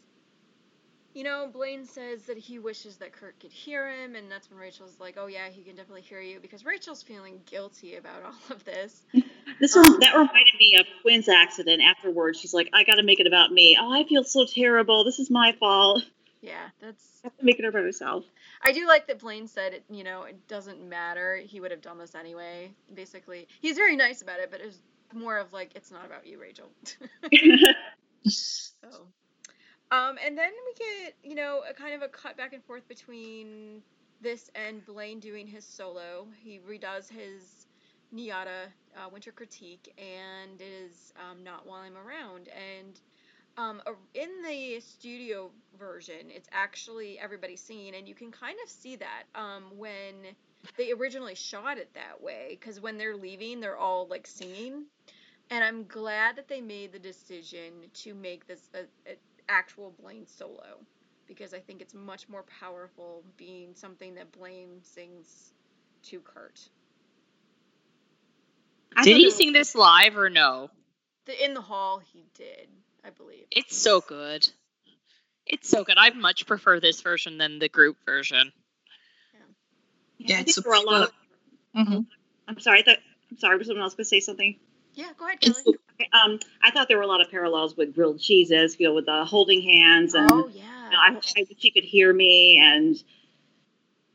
you 1.13 1.23
know 1.23 1.49
Blaine 1.51 1.85
says 1.85 2.23
that 2.23 2.37
he 2.37 2.59
wishes 2.59 2.97
that 2.97 3.13
Kurt 3.13 3.39
could 3.39 3.51
hear 3.51 3.89
him, 3.89 4.15
and 4.15 4.29
that's 4.29 4.49
when 4.49 4.59
Rachel's 4.59 4.99
like, 4.99 5.15
"Oh 5.17 5.27
yeah, 5.27 5.49
he 5.49 5.63
can 5.63 5.75
definitely 5.75 6.01
hear 6.01 6.21
you," 6.21 6.39
because 6.39 6.65
Rachel's 6.65 7.03
feeling 7.03 7.41
guilty 7.45 7.95
about 7.95 8.23
all 8.25 8.55
of 8.55 8.63
this. 8.63 9.03
This 9.59 9.75
one 9.75 9.87
um, 9.87 9.99
that 9.99 10.13
reminded 10.13 10.55
me 10.59 10.77
of 10.79 10.85
Quinn's 11.01 11.29
accident. 11.29 11.81
Afterwards, 11.81 12.39
she's 12.39 12.53
like, 12.53 12.69
"I 12.73 12.83
got 12.83 12.95
to 12.95 13.03
make 13.03 13.19
it 13.19 13.27
about 13.27 13.51
me. 13.51 13.77
Oh, 13.79 13.91
I 13.93 14.03
feel 14.05 14.23
so 14.23 14.45
terrible. 14.45 15.03
This 15.03 15.19
is 15.19 15.29
my 15.29 15.55
fault. 15.59 16.03
Yeah, 16.41 16.69
that's 16.81 17.21
I 17.23 17.27
have 17.27 17.37
to 17.37 17.45
make 17.45 17.59
it 17.59 17.65
about 17.65 17.83
myself." 17.83 18.25
I 18.65 18.71
do 18.71 18.87
like 18.87 19.07
that 19.07 19.19
Blaine 19.19 19.47
said, 19.47 19.73
it, 19.73 19.83
you 19.89 20.03
know, 20.03 20.23
it 20.23 20.47
doesn't 20.47 20.81
matter. 20.87 21.35
He 21.35 21.59
would 21.59 21.71
have 21.71 21.81
done 21.81 21.97
this 21.97 22.15
anyway. 22.15 22.71
Basically, 22.93 23.47
he's 23.59 23.75
very 23.75 23.97
nice 23.97 24.21
about 24.21 24.39
it, 24.39 24.49
but 24.49 24.61
it's 24.61 24.77
more 25.13 25.37
of 25.37 25.51
like, 25.51 25.75
it's 25.75 25.91
not 25.91 26.05
about 26.05 26.25
you, 26.25 26.39
Rachel. 26.39 26.69
so, 28.25 29.07
um, 29.93 30.17
and 30.25 30.35
then 30.35 30.51
we 30.65 30.73
get, 30.73 31.13
you 31.23 31.35
know, 31.35 31.61
a 31.69 31.73
kind 31.73 31.93
of 31.93 32.01
a 32.01 32.07
cut 32.07 32.35
back 32.35 32.53
and 32.53 32.63
forth 32.63 32.87
between 32.87 33.83
this 34.21 34.49
and 34.55 34.83
Blaine 34.87 35.19
doing 35.19 35.45
his 35.45 35.63
solo. 35.63 36.25
He 36.43 36.59
redoes 36.67 37.07
his 37.07 37.67
NYADA 38.15 38.65
uh, 38.97 39.09
Winter 39.11 39.31
Critique, 39.31 39.93
and 39.99 40.59
it 40.59 40.63
is 40.63 41.13
um, 41.29 41.43
not 41.43 41.67
while 41.67 41.81
I'm 41.81 41.95
around. 41.95 42.49
And 42.49 42.99
um, 43.57 43.83
in 44.15 44.29
the 44.41 44.79
studio 44.79 45.51
version, 45.77 46.29
it's 46.29 46.49
actually 46.51 47.19
everybody 47.19 47.55
singing, 47.55 47.93
and 47.93 48.07
you 48.07 48.15
can 48.15 48.31
kind 48.31 48.57
of 48.63 48.71
see 48.71 48.95
that 48.95 49.23
um, 49.35 49.65
when 49.77 50.15
they 50.75 50.91
originally 50.91 51.35
shot 51.35 51.77
it 51.77 51.89
that 51.93 52.19
way, 52.19 52.57
because 52.59 52.81
when 52.81 52.97
they're 52.97 53.15
leaving, 53.15 53.59
they're 53.59 53.77
all 53.77 54.07
like 54.07 54.25
singing. 54.25 54.85
And 55.51 55.63
I'm 55.63 55.85
glad 55.85 56.37
that 56.37 56.47
they 56.47 56.61
made 56.61 56.93
the 56.93 56.99
decision 56.99 57.73
to 57.93 58.15
make 58.15 58.47
this 58.47 58.69
a, 58.73 58.79
a 59.07 59.17
actual 59.49 59.93
Blaine 60.01 60.27
solo, 60.27 60.79
because 61.27 61.53
I 61.53 61.59
think 61.59 61.81
it's 61.81 61.93
much 61.93 62.27
more 62.29 62.43
powerful 62.59 63.23
being 63.37 63.75
something 63.75 64.15
that 64.15 64.31
Blaine 64.31 64.79
sings 64.81 65.53
to 66.03 66.19
Kurt. 66.19 66.59
I 68.95 69.03
Did 69.03 69.17
he 69.17 69.25
they 69.25 69.29
sing 69.31 69.53
this 69.53 69.75
live 69.75 70.17
or 70.17 70.29
no? 70.29 70.69
The, 71.25 71.45
in 71.45 71.53
the 71.53 71.61
hall, 71.61 72.01
he 72.13 72.25
did, 72.35 72.67
I 73.03 73.09
believe. 73.09 73.45
It's 73.49 73.75
so 73.75 74.01
good. 74.01 74.47
It's 75.45 75.69
so 75.69 75.83
good. 75.83 75.97
I 75.97 76.09
much 76.11 76.45
prefer 76.45 76.79
this 76.79 77.01
version 77.01 77.37
than 77.37 77.59
the 77.59 77.69
group 77.69 77.97
version. 78.05 78.51
Yeah, 80.17 80.37
I 80.37 80.41
it's 80.41 80.55
think 80.55 80.65
there 80.65 80.71
were 80.71 80.83
a 80.83 80.89
lot 80.89 81.03
of. 81.03 81.11
Mhm. 81.75 82.05
I'm 82.47 82.59
sorry. 82.59 82.79
I 82.79 82.83
thought. 82.83 82.97
I'm 83.31 83.37
sorry. 83.37 83.57
Was 83.57 83.67
someone 83.67 83.83
else 83.83 83.95
going 83.95 84.05
to 84.05 84.09
say 84.09 84.19
something? 84.19 84.57
Yeah, 84.95 85.09
go 85.17 85.25
ahead, 85.25 85.39
Kelly. 85.41 85.55
Okay, 85.67 86.09
Um, 86.13 86.39
I 86.61 86.71
thought 86.71 86.87
there 86.87 86.97
were 86.97 87.03
a 87.03 87.07
lot 87.07 87.21
of 87.21 87.29
parallels 87.31 87.75
with 87.75 87.95
Grilled 87.95 88.19
Cheesus. 88.19 88.79
You 88.79 88.89
know, 88.89 88.93
with 88.93 89.05
the 89.05 89.25
holding 89.25 89.61
hands 89.61 90.13
and. 90.13 90.29
Oh 90.31 90.49
yeah. 90.53 90.85
you 90.85 90.91
know, 90.91 90.97
I, 90.99 91.11
I 91.11 91.15
wish 91.15 91.33
she 91.59 91.71
could 91.71 91.83
hear 91.83 92.13
me 92.13 92.59
and. 92.61 93.01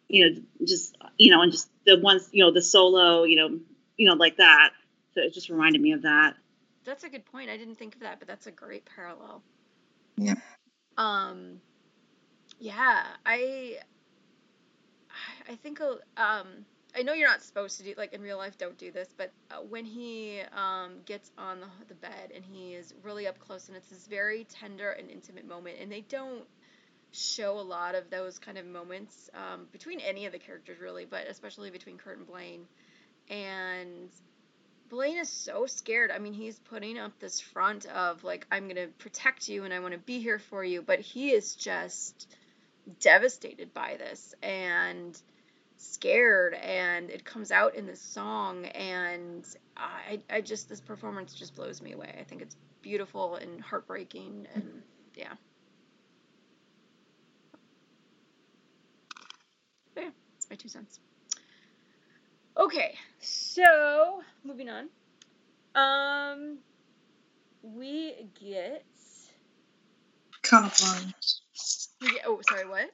You 0.09 0.31
know, 0.31 0.41
just 0.65 0.97
you 1.19 1.31
know, 1.31 1.43
and 1.43 1.53
just 1.53 1.69
the 1.85 1.99
ones 1.99 2.29
you 2.33 2.43
know, 2.43 2.51
the 2.51 2.63
solo, 2.63 3.25
you 3.25 3.37
know, 3.37 3.59
you 3.97 4.09
know, 4.09 4.15
like 4.15 4.39
that. 4.39 4.71
So 5.15 5.21
it 5.21 5.35
just 5.35 5.51
reminded 5.51 5.83
me 5.83 5.93
of 5.93 6.03
that. 6.03 6.35
That's 6.85 7.05
a 7.05 7.11
good 7.11 7.27
point. 7.27 7.51
I 7.51 7.59
didn't 7.59 7.75
think 7.75 7.95
of 7.95 8.01
that, 8.01 8.19
but 8.19 8.27
that's 8.27 8.47
a 8.47 8.51
great 8.51 8.87
parallel. 8.87 9.43
Yeah. 10.17 10.37
Um 10.97 11.61
yeah, 12.59 13.05
I 13.27 13.79
I 15.49 15.55
think 15.57 15.81
uh, 15.81 15.97
um 16.17 16.65
I 16.97 17.02
know 17.02 17.12
you're 17.12 17.28
not 17.28 17.43
supposed 17.43 17.78
to 17.78 17.85
do 17.85 17.94
like 17.97 18.12
in 18.12 18.23
real 18.23 18.39
life 18.39 18.59
don't 18.59 18.78
do 18.78 18.90
this, 18.90 19.09
but 19.16 19.31
uh, 19.51 19.56
when 19.69 19.85
he 19.85 20.40
um 20.56 20.94
gets 21.05 21.31
on 21.39 21.60
the, 21.60 21.66
the 21.89 21.94
bed 21.94 22.32
and 22.35 22.44
he 22.44 22.74
is 22.74 22.94
really 23.02 23.27
up 23.27 23.39
close 23.39 23.69
and 23.69 23.77
it's 23.77 23.89
this 23.89 24.06
very 24.06 24.44
tender 24.44 24.90
and 24.90 25.10
intimate 25.10 25.47
moment 25.47 25.77
and 25.81 25.90
they 25.93 26.01
don't 26.02 26.44
show 27.12 27.59
a 27.59 27.62
lot 27.62 27.94
of 27.94 28.10
those 28.10 28.39
kind 28.39 28.59
of 28.59 28.66
moments 28.66 29.31
um, 29.35 29.66
between 29.73 30.01
any 30.01 30.27
of 30.27 30.32
the 30.32 30.39
characters 30.39 30.78
really, 30.81 31.05
but 31.05 31.27
especially 31.27 31.70
between 31.70 31.97
Kurt 31.97 32.19
and 32.19 32.27
Blaine. 32.27 32.66
And 33.31 34.10
Blaine 34.89 35.19
is 35.19 35.28
so 35.28 35.66
scared. 35.66 36.10
I 36.10 36.19
mean, 36.19 36.32
he's 36.32 36.59
putting 36.59 36.98
up 36.98 37.19
this 37.19 37.40
front 37.40 37.86
of 37.86 38.24
like 38.24 38.47
I'm 38.51 38.65
going 38.65 38.77
to 38.77 38.89
protect 38.98 39.48
you 39.48 39.65
and 39.65 39.73
I 39.73 39.81
want 39.81 39.93
to 39.93 39.98
be 39.98 40.20
here 40.20 40.39
for 40.39 40.65
you, 40.65 40.82
but 40.82 41.01
he 41.01 41.31
is 41.31 41.55
just 41.55 42.28
devastated 43.01 43.74
by 43.74 43.97
this 43.98 44.35
and 44.43 45.20
scared 45.79 46.55
and 46.55 47.09
it 47.09 47.25
comes 47.25 47.51
out 47.51 47.75
in 47.75 47.87
this 47.87 48.01
song 48.01 48.67
and 48.67 49.47
I 49.77 50.21
I 50.29 50.41
just 50.41 50.69
this 50.69 50.81
performance 50.81 51.35
just 51.35 51.55
blows 51.55 51.81
me 51.81 51.93
away. 51.93 52.15
I 52.21 52.25
think 52.25 52.43
it's 52.43 52.57
beautiful 52.83 53.37
and 53.37 53.61
heartbreaking 53.61 54.47
and 54.55 54.83
yeah. 55.15 55.33
There, 59.95 60.11
that's 60.35 60.51
my 60.51 60.57
two 60.57 60.69
cents. 60.69 61.01
Okay, 62.57 62.95
so 63.21 64.21
moving 64.43 64.69
on. 64.69 64.89
Um, 65.77 66.59
we 67.63 68.29
get 68.41 68.85
colorblind. 70.43 71.15
we 72.01 72.11
get. 72.11 72.23
Oh, 72.27 72.41
sorry, 72.49 72.69
what? 72.69 72.91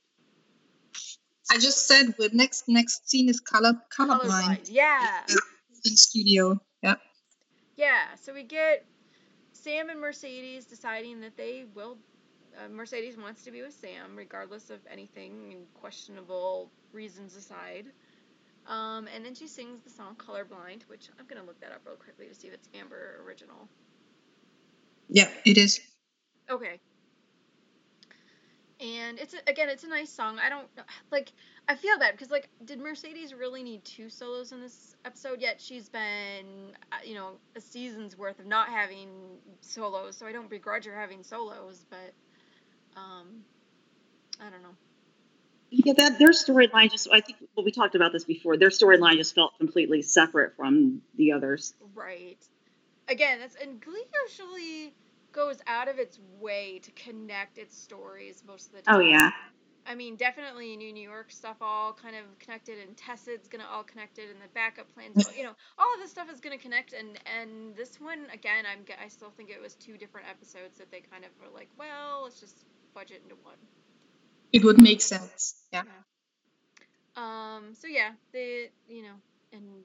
I 1.51 1.59
just 1.59 1.87
said 1.87 2.15
the 2.19 2.31
next 2.33 2.69
next 2.69 3.09
scene 3.09 3.29
is 3.29 3.41
color 3.41 3.75
colorblind 3.97 4.21
Colorblind. 4.21 4.69
Yeah, 4.71 5.21
in 5.85 5.97
studio. 5.97 6.61
Yeah. 6.83 6.95
yeah. 7.77 8.15
So 8.21 8.33
we 8.33 8.43
get 8.43 8.85
Sam 9.53 9.91
and 9.91 10.01
Mercedes 10.01 10.65
deciding 10.65 11.21
that 11.21 11.37
they 11.37 11.65
will. 11.75 11.99
Uh, 12.57 12.69
Mercedes 12.69 13.17
wants 13.17 13.43
to 13.45 13.51
be 13.51 13.63
with 13.63 13.75
Sam, 13.75 14.15
regardless 14.15 14.71
of 14.71 14.79
anything 14.91 15.53
and 15.53 15.67
questionable 15.75 16.71
reasons 16.93 17.35
aside. 17.37 17.87
Um, 18.67 19.09
and 19.15 19.25
then 19.25 19.35
she 19.35 19.47
sings 19.47 19.83
the 19.83 19.91
song 19.91 20.17
"Colorblind," 20.17 20.83
which 20.87 21.11
I'm 21.19 21.27
gonna 21.27 21.45
look 21.45 21.61
that 21.61 21.73
up 21.73 21.83
real 21.85 21.97
quickly 21.97 22.27
to 22.29 22.35
see 22.35 22.49
if 22.49 22.55
it's 22.55 22.69
Amber 22.75 23.21
original. 23.27 23.69
Yeah, 25.09 25.29
it 25.45 25.59
is. 25.59 25.81
Okay. 26.51 26.81
And 28.81 29.21
it's 29.21 29.35
again, 29.47 29.69
it's 29.69 29.85
a 29.85 29.89
nice 29.89 30.11
song. 30.11 30.39
I 30.39 30.49
don't 30.49 30.67
like. 31.13 31.33
I 31.69 31.77
feel 31.77 31.99
bad 31.99 32.13
because 32.13 32.31
like, 32.31 32.49
did 32.65 32.81
Mercedes 32.81 33.33
really 33.33 33.63
need 33.63 33.85
two 33.85 34.11
solos 34.11 34.53
in 34.53 34.61
this 34.61 34.97
episode? 35.05 35.41
Yet 35.41 35.61
she's 35.61 35.89
been, 35.89 36.73
uh, 36.91 36.97
you 37.05 37.15
know, 37.15 37.33
a 37.55 37.61
season's 37.61 38.19
worth 38.19 38.41
of 38.41 38.47
not 38.47 38.69
having 38.69 39.09
solos. 39.61 40.17
So 40.17 40.27
I 40.27 40.33
don't 40.33 40.51
begrudge 40.51 40.87
her 40.87 40.99
having 40.99 41.23
solos, 41.23 41.87
but 41.89 42.13
um, 42.97 43.45
I 44.41 44.51
don't 44.51 44.63
know. 44.63 44.77
Yeah, 45.71 45.93
that 45.95 46.19
their 46.19 46.31
storyline 46.31 46.91
just. 46.91 47.09
I 47.13 47.21
think 47.21 47.39
well, 47.57 47.65
we 47.65 47.71
talked 47.71 47.95
about 47.95 48.13
this 48.13 48.25
before. 48.25 48.57
Their 48.57 48.71
storyline 48.71 49.17
just 49.17 49.35
felt 49.35 49.57
completely 49.59 50.03
separate 50.03 50.57
from 50.57 51.03
the 51.17 51.33
others. 51.33 51.75
Right. 51.95 52.39
Again, 53.09 53.39
that's 53.41 53.57
and 53.57 53.81
Glee 53.81 54.05
usually 54.29 54.95
goes 55.35 55.59
out 55.67 55.89
of 55.89 55.99
its 55.99 56.19
way 56.41 56.81
to 56.83 56.91
connect 56.93 57.59
its 57.59 57.77
stories 57.77 58.43
most 58.47 58.69
of 58.69 58.77
the 58.77 58.83
time. 58.83 58.97
Oh 58.97 59.01
yeah. 59.01 59.31
I 59.87 59.95
mean, 59.95 60.17
definitely 60.17 60.77
New 60.77 60.93
New 60.93 61.03
York 61.03 61.31
stuff 61.31 61.57
all 61.61 61.93
kind 61.93 62.17
of 62.17 62.39
connected, 62.39 62.79
and 62.79 62.97
Tessid's 62.97 63.49
gonna 63.49 63.67
all 63.71 63.83
connected, 63.83 64.31
and 64.31 64.41
the 64.41 64.49
backup 64.55 64.93
plans, 64.95 65.29
you 65.37 65.43
know, 65.43 65.53
all 65.79 65.93
of 65.95 66.01
this 66.01 66.11
stuff 66.11 66.31
is 66.33 66.41
gonna 66.41 66.57
connect, 66.57 66.95
and 66.95 67.19
and 67.39 67.77
this 67.77 68.01
one 68.01 68.27
again, 68.33 68.65
I'm 68.71 68.85
I 69.03 69.09
still 69.09 69.31
think 69.37 69.51
it 69.51 69.61
was 69.61 69.75
two 69.75 69.99
different 69.99 70.29
episodes 70.29 70.79
that 70.79 70.91
they 70.91 71.01
kind 71.01 71.25
of 71.25 71.31
were 71.41 71.53
like, 71.55 71.69
well, 71.79 72.23
let's 72.25 72.41
just 72.41 72.65
budget 72.95 73.21
into 73.25 73.37
one. 73.43 73.59
It 74.53 74.65
would 74.65 74.81
make 74.81 75.03
sense. 75.03 75.55
Yeah. 75.73 75.83
Um, 77.17 77.75
so 77.75 77.87
yeah, 77.87 78.13
they, 78.33 78.71
you 78.89 79.03
know, 79.03 79.15
and 79.53 79.85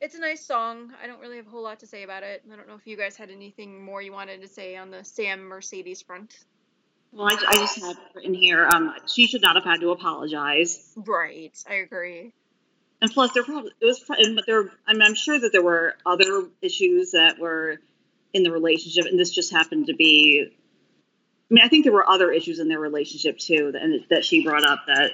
it's 0.00 0.14
a 0.14 0.20
nice 0.20 0.44
song. 0.44 0.92
I 1.02 1.06
don't 1.06 1.20
really 1.20 1.36
have 1.36 1.46
a 1.46 1.50
whole 1.50 1.62
lot 1.62 1.80
to 1.80 1.86
say 1.86 2.02
about 2.02 2.22
it. 2.22 2.42
I 2.50 2.56
don't 2.56 2.68
know 2.68 2.74
if 2.74 2.86
you 2.86 2.96
guys 2.96 3.16
had 3.16 3.30
anything 3.30 3.82
more 3.82 4.00
you 4.02 4.12
wanted 4.12 4.42
to 4.42 4.48
say 4.48 4.76
on 4.76 4.90
the 4.90 5.04
Sam 5.04 5.44
Mercedes 5.44 6.02
front. 6.02 6.38
Well, 7.12 7.26
I, 7.26 7.36
I 7.48 7.54
just 7.54 7.80
had 7.80 7.96
written 8.14 8.34
here. 8.34 8.68
Um, 8.72 8.94
she 9.06 9.26
should 9.26 9.40
not 9.40 9.56
have 9.56 9.64
had 9.64 9.80
to 9.80 9.90
apologize. 9.90 10.92
Right, 10.96 11.56
I 11.68 11.74
agree. 11.74 12.32
And 13.00 13.10
plus, 13.10 13.32
there 13.32 13.44
probably 13.44 13.72
it 13.80 13.84
was, 13.84 14.04
but 14.06 14.18
there. 14.46 14.70
I 14.86 14.92
mean, 14.92 15.02
I'm 15.02 15.14
sure 15.14 15.38
that 15.38 15.52
there 15.52 15.62
were 15.62 15.94
other 16.04 16.48
issues 16.60 17.12
that 17.12 17.38
were 17.38 17.76
in 18.32 18.42
the 18.42 18.50
relationship, 18.50 19.06
and 19.06 19.18
this 19.18 19.30
just 19.30 19.52
happened 19.52 19.86
to 19.86 19.94
be. 19.94 20.48
I 21.50 21.54
mean, 21.54 21.64
I 21.64 21.68
think 21.68 21.84
there 21.84 21.92
were 21.94 22.08
other 22.08 22.30
issues 22.30 22.58
in 22.58 22.68
their 22.68 22.80
relationship 22.80 23.38
too, 23.38 23.72
that, 23.72 23.80
and 23.80 24.04
that 24.10 24.24
she 24.24 24.44
brought 24.44 24.66
up 24.66 24.80
that, 24.88 25.12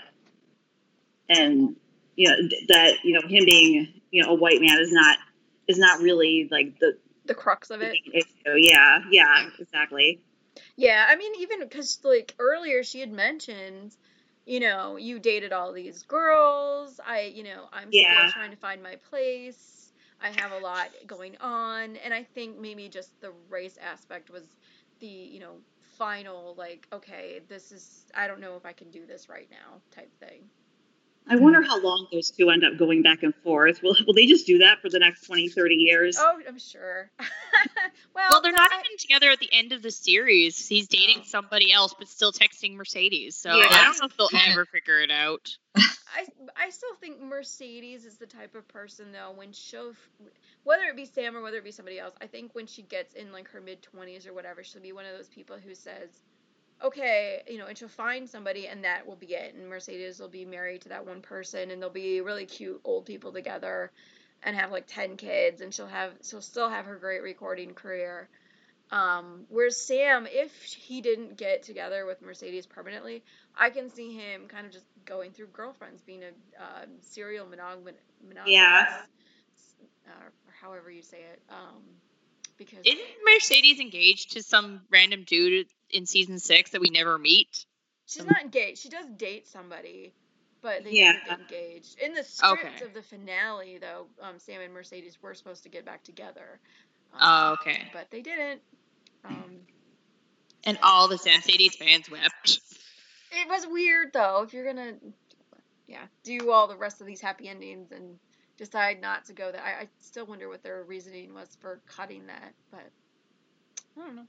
and 1.28 1.76
you 2.16 2.28
know 2.28 2.36
that 2.68 3.04
you 3.04 3.12
know 3.12 3.28
him 3.28 3.44
being 3.44 4.00
you 4.14 4.22
know 4.22 4.30
a 4.30 4.34
white 4.34 4.60
man 4.60 4.78
is 4.78 4.92
not 4.92 5.18
is 5.66 5.78
not 5.78 6.00
really 6.00 6.48
like 6.50 6.78
the, 6.78 6.96
The 7.24 7.34
crux 7.34 7.70
of 7.70 7.82
it. 7.82 7.96
issue. 8.14 8.56
Yeah, 8.56 9.00
yeah, 9.10 9.48
exactly. 9.58 10.20
Yeah, 10.76 11.04
I 11.08 11.16
mean, 11.16 11.32
even 11.40 11.60
because 11.60 11.98
like 12.04 12.34
earlier 12.38 12.84
she 12.84 13.00
had 13.00 13.10
mentioned, 13.12 13.96
you 14.46 14.60
know, 14.60 14.96
you 14.96 15.18
dated 15.18 15.52
all 15.52 15.72
these 15.72 16.02
girls. 16.04 17.00
I, 17.04 17.22
you 17.22 17.42
know, 17.42 17.64
I'm 17.72 17.90
Yeah. 17.90 18.26
still 18.26 18.32
trying 18.32 18.50
to 18.52 18.56
find 18.56 18.82
my 18.82 18.96
place. 19.10 19.92
I 20.20 20.28
have 20.40 20.52
a 20.52 20.58
lot 20.58 20.90
going 21.06 21.36
on, 21.40 21.96
and 21.96 22.14
I 22.14 22.22
think 22.22 22.58
maybe 22.58 22.88
just 22.88 23.20
the 23.20 23.32
race 23.50 23.76
aspect 23.82 24.30
was 24.30 24.44
the, 25.00 25.06
you 25.06 25.40
know, 25.40 25.56
final 25.98 26.54
like, 26.56 26.86
okay, 26.92 27.40
this 27.48 27.72
is 27.72 28.04
I 28.14 28.26
don't 28.28 28.40
know 28.40 28.56
if 28.56 28.64
I 28.64 28.72
can 28.72 28.90
do 28.90 29.06
this 29.06 29.28
right 29.28 29.48
now 29.50 29.80
type 29.90 30.12
thing. 30.20 30.44
I 31.26 31.36
wonder 31.36 31.60
hmm. 31.62 31.66
how 31.66 31.80
long 31.80 32.06
those 32.12 32.30
two 32.30 32.50
end 32.50 32.64
up 32.64 32.76
going 32.78 33.02
back 33.02 33.22
and 33.22 33.34
forth. 33.36 33.82
Will, 33.82 33.96
will 34.06 34.12
they 34.14 34.26
just 34.26 34.46
do 34.46 34.58
that 34.58 34.80
for 34.82 34.90
the 34.90 34.98
next 34.98 35.26
20, 35.26 35.48
30 35.48 35.74
years? 35.74 36.16
Oh, 36.18 36.38
I'm 36.46 36.58
sure. 36.58 37.10
well, 38.14 38.28
Well, 38.30 38.42
they're 38.42 38.52
not 38.52 38.70
I- 38.72 38.80
even 38.80 38.98
together 38.98 39.30
at 39.30 39.38
the 39.38 39.48
end 39.52 39.72
of 39.72 39.82
the 39.82 39.90
series. 39.90 40.68
He's 40.68 40.86
dating 40.86 41.18
Oh. 41.20 41.24
somebody 41.24 41.72
else, 41.72 41.94
but 41.98 42.08
still 42.08 42.32
texting 42.32 42.74
Mercedes. 42.74 43.36
So 43.36 43.56
Yeah. 43.56 43.66
I 43.70 43.84
don't 43.84 44.00
know 44.00 44.06
if 44.06 44.16
they'll 44.16 44.40
ever 44.50 44.64
figure 44.72 45.00
it 45.00 45.10
out. 45.10 45.56
I, 45.76 46.26
I 46.56 46.70
still 46.70 46.94
think 47.00 47.20
Mercedes 47.20 48.04
is 48.04 48.16
the 48.16 48.26
type 48.26 48.54
of 48.54 48.68
person 48.68 49.10
though 49.10 49.32
when 49.34 49.52
she'll 49.52 49.94
whether 50.62 50.84
it 50.84 50.94
be 50.94 51.04
Sam 51.04 51.36
or 51.36 51.42
whether 51.42 51.56
it 51.56 51.64
be 51.64 51.72
somebody 51.72 51.98
else 51.98 52.14
I 52.22 52.28
think 52.28 52.54
when 52.54 52.66
she 52.68 52.82
gets 52.82 53.14
in 53.14 53.32
like 53.32 53.48
her 53.48 53.60
mid 53.60 53.82
20s 53.82 54.28
or 54.28 54.32
whatever 54.32 54.62
she'll 54.62 54.80
be 54.80 54.92
one 54.92 55.04
of 55.06 55.16
those 55.16 55.26
people 55.28 55.56
who 55.56 55.74
says 55.74 56.10
okay, 56.82 57.42
you 57.48 57.58
know, 57.58 57.66
and 57.66 57.76
she'll 57.76 57.88
find 57.88 58.28
somebody 58.28 58.66
and 58.66 58.84
that 58.84 59.06
will 59.06 59.16
be 59.16 59.34
it. 59.34 59.54
And 59.54 59.68
Mercedes 59.68 60.18
will 60.20 60.28
be 60.28 60.44
married 60.44 60.82
to 60.82 60.88
that 60.90 61.06
one 61.06 61.20
person 61.22 61.70
and 61.70 61.80
they'll 61.80 61.90
be 61.90 62.20
really 62.20 62.46
cute 62.46 62.80
old 62.84 63.06
people 63.06 63.32
together 63.32 63.90
and 64.42 64.56
have 64.56 64.70
like 64.70 64.84
10 64.86 65.16
kids 65.16 65.60
and 65.60 65.72
she'll 65.72 65.86
have 65.86 66.12
she'll 66.22 66.40
still 66.42 66.68
have 66.68 66.86
her 66.86 66.96
great 66.96 67.22
recording 67.22 67.74
career. 67.74 68.28
Um, 68.90 69.44
whereas 69.48 69.76
Sam, 69.80 70.26
if 70.30 70.52
he 70.64 71.00
didn't 71.00 71.36
get 71.36 71.62
together 71.62 72.06
with 72.06 72.22
Mercedes 72.22 72.66
permanently, 72.66 73.24
I 73.56 73.70
can 73.70 73.88
see 73.90 74.12
him 74.14 74.46
kind 74.48 74.66
of 74.66 74.72
just 74.72 74.86
going 75.04 75.32
through 75.32 75.48
girlfriends, 75.48 76.02
being 76.02 76.22
a 76.22 76.28
um, 76.62 76.90
serial 77.00 77.46
monogam- 77.46 77.94
monogamous, 78.26 78.88
Yeah. 78.88 79.06
uh, 80.06 80.10
or 80.24 80.32
however 80.60 80.90
you 80.90 81.02
say 81.02 81.18
it. 81.32 81.42
Um, 81.48 81.82
because 82.58 82.80
Isn't 82.84 83.08
Mercedes 83.24 83.80
engaged 83.80 84.32
to 84.32 84.42
some 84.42 84.82
random 84.90 85.24
dude 85.24 85.66
in 85.90 86.06
season 86.06 86.38
six 86.38 86.70
that 86.70 86.80
we 86.80 86.90
never 86.90 87.18
meet? 87.18 87.66
She's 88.06 88.24
not 88.24 88.42
engaged. 88.42 88.78
She 88.82 88.88
does 88.90 89.06
date 89.16 89.46
somebody, 89.46 90.12
but 90.60 90.84
they 90.84 90.92
Yeah. 90.92 91.12
never 91.12 91.24
get 91.24 91.38
engaged. 91.38 91.98
In 92.00 92.14
the 92.14 92.22
script 92.22 92.64
Okay. 92.64 92.84
of 92.84 92.94
the 92.94 93.02
finale, 93.02 93.78
though, 93.78 94.08
um, 94.20 94.38
Sam 94.38 94.60
and 94.60 94.74
Mercedes 94.74 95.20
were 95.22 95.34
supposed 95.34 95.62
to 95.62 95.68
get 95.68 95.84
back 95.84 96.04
together. 96.04 96.60
Um, 97.12 97.20
Oh, 97.22 97.52
okay. 97.52 97.88
But 97.92 98.10
they 98.10 98.20
didn't. 98.22 98.62
Um, 99.24 99.66
And 100.64 100.78
all 100.82 101.08
the 101.08 101.18
Sam 101.18 101.36
Mercedes 101.36 101.76
fans 101.76 102.10
wept. 102.10 102.60
it 103.32 103.48
was 103.48 103.66
weird, 103.66 104.12
though. 104.12 104.42
If 104.42 104.52
you're 104.52 104.64
gonna, 104.64 104.94
yeah, 105.86 106.06
do 106.22 106.50
all 106.50 106.68
the 106.68 106.76
rest 106.76 107.00
of 107.00 107.06
these 107.06 107.20
happy 107.20 107.48
endings 107.48 107.90
and 107.92 108.18
decide 108.56 109.00
not 109.00 109.26
to 109.26 109.32
go 109.32 109.50
there, 109.52 109.62
I, 109.62 109.82
I 109.82 109.88
still 110.00 110.26
wonder 110.26 110.48
what 110.48 110.62
their 110.62 110.82
reasoning 110.84 111.34
was 111.34 111.56
for 111.60 111.80
cutting 111.86 112.26
that. 112.26 112.54
But 112.70 112.90
I 113.96 114.06
don't 114.06 114.16
know. 114.16 114.26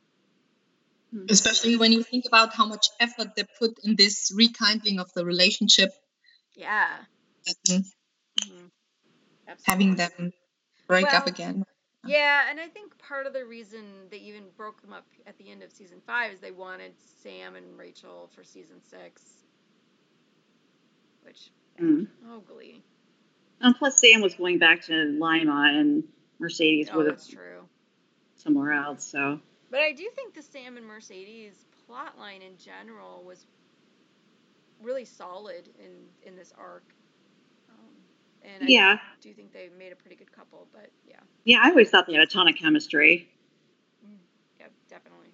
Especially 1.30 1.78
when 1.78 1.92
you 1.92 2.04
think 2.04 2.26
about 2.26 2.54
how 2.54 2.66
much 2.66 2.88
effort 3.00 3.36
they 3.36 3.44
put 3.60 3.80
in 3.84 3.96
this 3.96 4.34
rekindling 4.36 5.00
of 5.00 5.12
the 5.14 5.24
relationship 5.26 5.92
Yeah. 6.56 7.06
and 7.70 7.86
mhm. 8.42 8.70
having 9.64 9.96
them 9.96 10.34
break 10.88 11.14
up 11.14 11.28
again. 11.28 11.64
Yeah, 12.06 12.50
and 12.50 12.60
I 12.60 12.68
think 12.68 12.98
part 13.00 13.26
of 13.26 13.34
the 13.34 13.46
reason 13.46 14.10
they 14.12 14.18
even 14.18 14.44
broke 14.58 14.82
them 14.82 14.94
up 14.94 15.08
at 15.26 15.38
the 15.38 15.50
end 15.50 15.64
of 15.64 15.72
season 15.72 16.02
five 16.06 16.34
is 16.34 16.40
they 16.40 16.52
wanted 16.52 16.94
Sam 17.24 17.56
and 17.56 17.78
Rachel 17.78 18.30
for 18.36 18.44
season 18.44 18.82
six. 18.84 19.22
Which, 21.24 21.50
Mm. 21.80 22.08
oh, 22.28 22.40
glee. 22.42 22.84
And 23.62 23.76
plus, 23.76 24.00
Sam 24.00 24.22
was 24.22 24.36
going 24.36 24.60
back 24.60 24.84
to 24.84 24.94
Lima, 24.94 25.72
and 25.74 26.04
Mercedes 26.40 26.90
Oh, 26.92 26.98
would 26.98 27.08
have 27.08 27.26
true. 27.28 27.62
somewhere 28.36 28.74
else. 28.74 29.06
So 29.06 29.40
But 29.72 29.80
I 29.82 29.92
do 29.92 30.10
think 30.16 30.34
the 30.36 30.42
Sam 30.42 30.78
and 30.78 30.86
Mercedes 30.86 31.66
plot 31.86 32.18
line 32.18 32.42
in 32.42 32.58
general 32.58 33.24
was 33.24 33.46
really 34.82 35.06
solid 35.06 35.70
in, 35.80 35.92
in 36.28 36.36
this 36.36 36.54
arc. 36.58 36.84
Um, 37.70 37.96
and 38.44 38.64
I 38.64 38.68
yeah, 38.68 38.98
do 39.22 39.34
think 39.34 39.54
they 39.54 39.70
made 39.78 39.92
a 39.92 39.96
pretty 39.96 40.16
good 40.16 40.32
couple, 40.32 40.68
but 40.74 40.90
yeah, 41.08 41.16
yeah. 41.46 41.60
I 41.64 41.70
always 41.70 41.90
thought 41.90 42.08
they 42.08 42.14
had 42.14 42.24
a 42.24 42.28
ton 42.28 42.48
of 42.48 42.56
chemistry. 42.56 43.28
yeah, 44.60 44.68
definitely. 44.90 45.30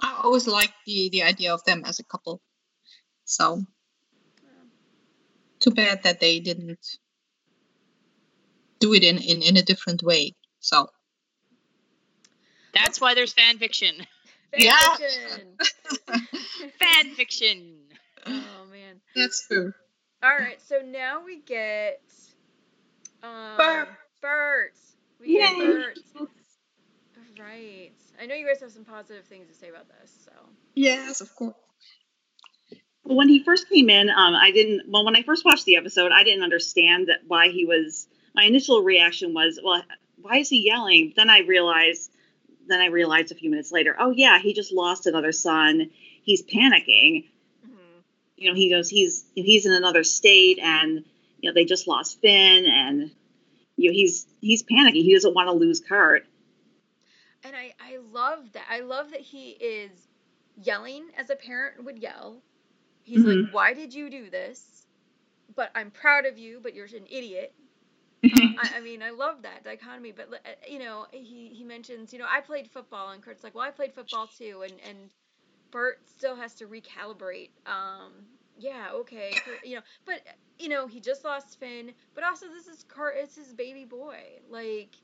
I 0.00 0.20
always 0.22 0.46
liked 0.46 0.74
the, 0.86 1.08
the 1.10 1.22
idea 1.22 1.52
of 1.54 1.64
them 1.64 1.82
as 1.84 1.98
a 1.98 2.04
couple. 2.04 2.40
So 3.24 3.64
Yeah. 4.42 4.50
too 5.60 5.70
bad 5.70 6.02
that 6.04 6.20
they 6.20 6.40
didn't 6.40 6.78
do 8.78 8.94
it 8.94 9.02
in, 9.02 9.18
in, 9.18 9.42
in 9.42 9.56
a 9.56 9.62
different 9.62 10.02
way. 10.02 10.34
So 10.60 10.88
That's 12.74 13.00
why 13.00 13.14
there's 13.14 13.32
fan 13.32 13.58
fiction. 13.58 13.94
Yeah. 14.56 14.76
Fanfiction! 14.78 16.20
fan 16.78 17.14
fiction. 17.14 17.74
oh, 18.26 18.66
man. 18.70 19.00
that's 19.14 19.46
true. 19.46 19.72
All 20.22 20.30
right, 20.30 20.60
so 20.62 20.80
now 20.84 21.22
we 21.24 21.40
get 21.40 22.00
um, 23.22 23.56
Burt. 23.56 23.88
Burt. 24.22 24.72
We 25.20 25.38
get 25.38 25.56
Yay. 25.56 25.66
Burt. 25.66 25.98
Right. 27.38 27.92
I 28.20 28.26
know 28.26 28.34
you 28.34 28.46
guys 28.46 28.60
have 28.60 28.72
some 28.72 28.84
positive 28.84 29.24
things 29.26 29.48
to 29.48 29.54
say 29.54 29.68
about 29.68 29.86
this. 29.88 30.10
So 30.24 30.32
Yes, 30.74 31.20
of 31.20 31.34
course. 31.34 31.54
When 33.02 33.28
he 33.28 33.44
first 33.44 33.68
came 33.68 33.88
in, 33.88 34.08
um, 34.08 34.34
I 34.34 34.50
didn't. 34.50 34.82
Well, 34.88 35.04
when 35.04 35.14
I 35.14 35.22
first 35.22 35.44
watched 35.44 35.64
the 35.64 35.76
episode, 35.76 36.12
I 36.12 36.24
didn't 36.24 36.42
understand 36.42 37.08
that 37.08 37.20
why 37.26 37.50
he 37.50 37.64
was. 37.64 38.08
My 38.36 38.44
initial 38.44 38.82
reaction 38.82 39.34
was, 39.34 39.58
"Well, 39.64 39.82
why 40.20 40.36
is 40.38 40.48
he 40.50 40.64
yelling?" 40.64 41.12
Then 41.16 41.30
I 41.30 41.40
realized. 41.40 42.10
Then 42.68 42.80
I 42.80 42.86
realized 42.86 43.30
a 43.30 43.36
few 43.36 43.48
minutes 43.48 43.70
later, 43.70 43.94
oh 43.98 44.10
yeah, 44.10 44.40
he 44.40 44.52
just 44.52 44.72
lost 44.72 45.06
another 45.06 45.30
son. 45.32 45.90
He's 46.22 46.42
panicking. 46.42 47.28
mhm. 47.64 48.02
You 48.36 48.48
know, 48.50 48.54
he 48.56 48.68
goes, 48.70 48.88
he's 48.88 49.24
he's 49.34 49.66
in 49.66 49.72
another 49.72 50.02
state, 50.04 50.58
and 50.60 51.04
you 51.40 51.48
know 51.50 51.54
they 51.54 51.64
just 51.64 51.86
lost 51.88 52.20
Finn, 52.20 52.66
and 52.66 53.10
you 53.76 53.90
know 53.90 53.94
he's 53.94 54.26
he's 54.40 54.62
panicking. 54.64 55.02
He 55.02 55.14
doesn't 55.14 55.34
want 55.34 55.46
to 55.48 55.52
lose 55.52 55.80
Kurt. 55.80 56.26
and 57.44 57.54
I 57.54 57.72
I 57.80 57.98
love 58.12 58.52
that. 58.52 58.66
I 58.68 58.80
love 58.80 59.12
that 59.12 59.20
he 59.20 59.50
is 59.50 59.90
yelling 60.62 61.04
as 61.16 61.30
a 61.30 61.36
parent 61.36 61.84
would 61.84 61.98
yell. 61.98 62.42
He's 63.04 63.22
like, 63.24 63.52
"Why 63.52 63.72
did 63.74 63.94
you 63.94 64.10
do 64.10 64.28
this?" 64.28 64.86
But 65.54 65.70
I'm 65.76 65.92
proud 65.92 66.26
of 66.26 66.36
you, 66.36 66.58
but 66.60 66.74
you're 66.74 66.86
an 66.86 67.06
idiot. 67.08 67.54
I, 68.56 68.70
I 68.76 68.80
mean, 68.80 69.02
I 69.02 69.10
love 69.10 69.42
that 69.42 69.64
dichotomy. 69.64 70.12
But 70.12 70.32
uh, 70.32 70.50
you 70.68 70.78
know, 70.78 71.06
he 71.12 71.50
he 71.54 71.64
mentions, 71.64 72.12
you 72.12 72.18
know, 72.18 72.26
I 72.30 72.40
played 72.40 72.70
football, 72.70 73.10
and 73.10 73.22
Kurt's 73.22 73.44
like, 73.44 73.54
well, 73.54 73.64
I 73.64 73.70
played 73.70 73.94
football 73.94 74.28
too, 74.28 74.62
and 74.64 74.74
and 74.88 75.10
Burt 75.70 76.00
still 76.08 76.36
has 76.36 76.54
to 76.56 76.66
recalibrate. 76.66 77.50
Um, 77.66 78.12
yeah, 78.58 78.88
okay, 78.94 79.38
Kurt- 79.44 79.64
you 79.64 79.76
know, 79.76 79.82
but 80.06 80.20
you 80.58 80.68
know, 80.68 80.86
he 80.86 81.00
just 81.00 81.24
lost 81.24 81.58
Finn, 81.60 81.92
but 82.14 82.24
also 82.24 82.46
this 82.48 82.68
is 82.68 82.84
Kurt, 82.88 83.16
it's 83.18 83.36
his 83.36 83.52
baby 83.54 83.84
boy. 83.84 84.18
Like, 84.50 84.96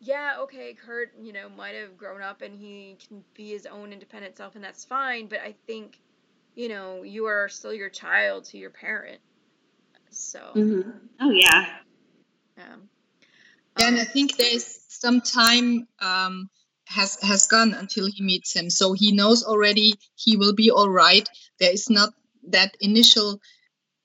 yeah, 0.00 0.34
okay, 0.40 0.74
Kurt, 0.74 1.12
you 1.20 1.32
know, 1.32 1.48
might 1.48 1.74
have 1.74 1.96
grown 1.96 2.22
up 2.22 2.42
and 2.42 2.54
he 2.56 2.96
can 3.08 3.24
be 3.34 3.50
his 3.50 3.66
own 3.66 3.92
independent 3.92 4.36
self, 4.36 4.54
and 4.56 4.64
that's 4.64 4.84
fine. 4.84 5.26
But 5.28 5.40
I 5.40 5.54
think, 5.66 5.98
you 6.54 6.68
know, 6.68 7.02
you 7.02 7.26
are 7.26 7.48
still 7.48 7.74
your 7.74 7.90
child 7.90 8.44
to 8.46 8.58
your 8.58 8.70
parent. 8.70 9.20
So, 10.10 10.40
Mhm. 10.54 11.08
Oh 11.20 11.30
yeah. 11.30 11.80
Um, 12.58 12.88
And 13.76 13.98
I 13.98 14.04
think 14.04 14.36
there's 14.36 14.80
some 14.88 15.20
time 15.20 15.88
um, 16.00 16.48
has 16.86 17.18
has 17.22 17.46
gone 17.46 17.74
until 17.74 18.06
he 18.06 18.22
meets 18.22 18.54
him, 18.54 18.70
so 18.70 18.92
he 18.92 19.12
knows 19.12 19.42
already 19.42 19.94
he 20.14 20.36
will 20.36 20.54
be 20.54 20.70
all 20.70 20.90
right. 20.90 21.28
There 21.58 21.72
is 21.72 21.90
not 21.90 22.10
that 22.48 22.76
initial 22.80 23.40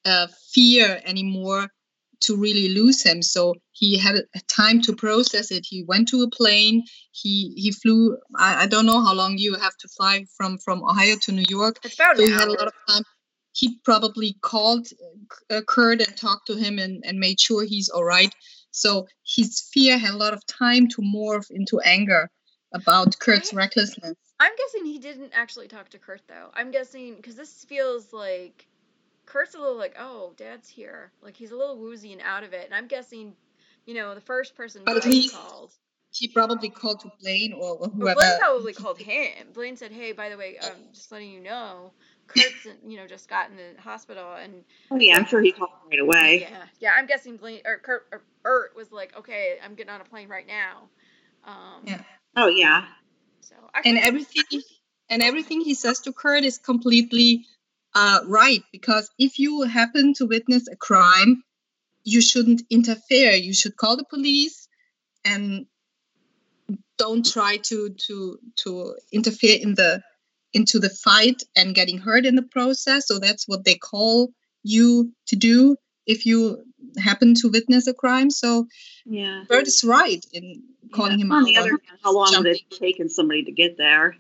uh, 0.06 0.28
fear 0.54 1.02
anymore 1.06 1.68
to 2.22 2.36
really 2.36 2.70
lose 2.70 3.04
him. 3.04 3.22
So 3.22 3.56
he 3.72 3.98
had 3.98 4.16
a 4.16 4.40
time 4.48 4.82
to 4.82 4.96
process 4.96 5.52
it. 5.52 5.66
He 5.68 5.84
went 5.84 6.10
to 6.10 6.24
a 6.24 6.30
plane. 6.30 6.84
He 7.12 7.54
he 7.56 7.72
flew. 7.72 8.18
I, 8.36 8.64
I 8.64 8.66
don't 8.68 8.86
know 8.86 9.04
how 9.04 9.14
long 9.14 9.38
you 9.38 9.56
have 9.56 9.76
to 9.78 9.88
fly 9.88 10.26
from 10.36 10.58
from 10.58 10.84
Ohio 10.84 11.16
to 11.24 11.32
New 11.32 11.46
York. 11.48 11.80
it's 11.84 11.96
about 11.96 12.18
So 12.18 12.26
he 12.26 12.32
had 12.32 12.48
a 12.48 12.52
lot 12.52 12.68
of 12.68 12.74
time. 12.88 13.04
He 13.60 13.78
probably 13.84 14.38
called 14.42 14.88
uh, 15.50 15.62
Kurt 15.68 16.02
and 16.02 16.16
talked 16.16 16.48
to 16.48 16.56
him 16.56 16.80
and, 16.80 17.04
and 17.06 17.20
made 17.20 17.40
sure 17.40 17.66
he's 17.66 17.90
all 17.90 18.06
right. 18.06 18.34
So 18.72 19.08
his 19.26 19.60
fear 19.74 19.98
had 19.98 20.12
a 20.14 20.18
lot 20.18 20.34
of 20.34 20.46
time 20.46 20.88
to 20.90 21.02
morph 21.02 21.50
into 21.50 21.80
anger 21.82 22.30
about 22.74 23.20
Kurt's 23.20 23.54
recklessness. 23.54 24.16
I'm 24.40 24.54
guessing 24.56 24.86
he 24.86 25.00
didn't 25.00 25.32
actually 25.34 25.68
talk 25.68 25.90
to 25.90 25.98
Kurt 25.98 26.22
though. 26.28 26.52
I'm 26.54 26.72
guessing 26.72 27.16
because 27.16 27.36
this 27.36 27.66
feels 27.66 28.14
like 28.14 28.68
Kurt's 29.26 29.56
a 29.56 29.60
little 29.60 29.78
like, 29.78 29.96
oh, 30.00 30.34
Dad's 30.38 30.70
here. 30.70 31.12
Like 31.22 31.36
he's 31.36 31.52
a 31.52 31.58
little 31.58 31.78
woozy 31.78 32.14
and 32.14 32.22
out 32.22 32.44
of 32.44 32.54
it. 32.54 32.66
And 32.66 32.74
I'm 32.74 32.88
guessing, 32.88 33.34
you 33.86 33.94
know, 33.96 34.16
the 34.16 34.22
first 34.22 34.56
person 34.56 34.84
But 34.86 35.06
least- 35.06 35.36
called. 35.36 35.74
He 36.12 36.28
probably 36.28 36.70
called 36.70 37.02
to 37.02 37.12
Blaine 37.22 37.54
or 37.54 37.78
whoever. 37.78 38.16
Blaine 38.20 38.40
probably 38.40 38.74
called 38.74 38.98
him. 38.98 39.50
Blaine 39.54 39.78
said, 39.78 39.92
hey, 39.92 40.12
by 40.12 40.30
the 40.30 40.38
way, 40.38 40.58
um, 40.58 40.72
just 40.92 41.12
letting 41.12 41.30
you 41.30 41.40
know, 41.40 41.92
Kurt's, 42.30 42.68
you 42.88 42.98
know, 42.98 43.08
just 43.08 43.28
got 43.28 43.50
in 43.50 43.58
the 43.58 43.82
hospital 43.82 44.34
and 44.34 44.64
Oh 44.92 44.98
yeah. 45.00 45.18
I'm 45.18 45.26
sure 45.26 45.42
he 45.42 45.52
called 45.52 45.72
right 45.90 46.00
away. 46.00 46.48
yeah, 46.50 46.64
yeah. 46.80 46.92
I'm 46.96 47.08
guessing 47.08 47.38
Blaine 47.38 47.62
or 47.66 47.80
Kurt 47.80 48.08
or 48.12 48.22
Burt 48.44 48.76
was 48.76 48.92
like, 48.92 49.18
okay, 49.18 49.58
I'm 49.64 49.76
getting 49.76 49.92
on 49.92 50.02
a 50.02 50.06
plane 50.06 50.30
right 50.30 50.48
now. 50.48 50.90
Um, 51.46 51.84
Yeah. 51.86 52.02
Oh 52.36 52.48
yeah. 52.48 52.86
So 53.42 53.56
I 53.74 53.82
and 53.86 53.98
everything 53.98 54.62
and 55.10 55.24
everything 55.24 55.62
he 55.62 55.74
says 55.74 56.02
to 56.02 56.14
Kurt 56.14 56.44
is 56.44 56.58
completely 56.58 57.46
uh, 57.96 58.20
right 58.28 58.62
because 58.72 59.10
if 59.18 59.40
you 59.40 59.64
happen 59.64 60.14
to 60.16 60.26
witness 60.26 60.68
a 60.68 60.76
crime, 60.76 61.44
you 62.04 62.22
shouldn't 62.22 62.62
interfere. 62.70 63.32
You 63.32 63.54
should 63.54 63.76
call 63.76 63.98
the 63.98 64.06
police 64.06 64.68
and 65.26 65.66
don't 66.98 67.26
try 67.26 67.58
to 67.58 67.90
to 67.90 68.40
to 68.58 68.96
interfere 69.12 69.58
in 69.60 69.74
the 69.74 70.04
into 70.54 70.80
the 70.80 70.90
fight 70.90 71.44
and 71.56 71.76
getting 71.76 71.98
hurt 71.98 72.26
in 72.26 72.36
the 72.36 72.42
process. 72.44 73.08
So 73.08 73.20
that's 73.20 73.48
what 73.48 73.66
they 73.66 73.76
call 73.76 74.32
you 74.64 75.12
to 75.28 75.36
do 75.36 75.78
if 76.06 76.26
you 76.26 76.64
happen 76.98 77.36
to 77.36 77.50
witness 77.50 77.88
a 77.88 77.94
crime. 77.94 78.30
So 78.30 78.68
Yeah. 79.06 79.44
Burt 79.48 79.68
is 79.68 79.84
right 79.84 80.24
in 80.34 80.64
calling 80.92 81.20
Yeah. 81.20 81.26
him 81.26 81.32
On 81.32 81.42
out. 81.44 81.46
the 81.46 81.58
other 81.58 81.70
hand, 81.70 82.00
how 82.04 82.14
long 82.14 82.26
would 82.26 82.34
jumping. 82.34 82.56
it 82.56 82.66
have 82.72 82.80
taken 82.80 83.10
somebody 83.10 83.44
to 83.44 83.52
get 83.52 83.78
there? 83.78 84.16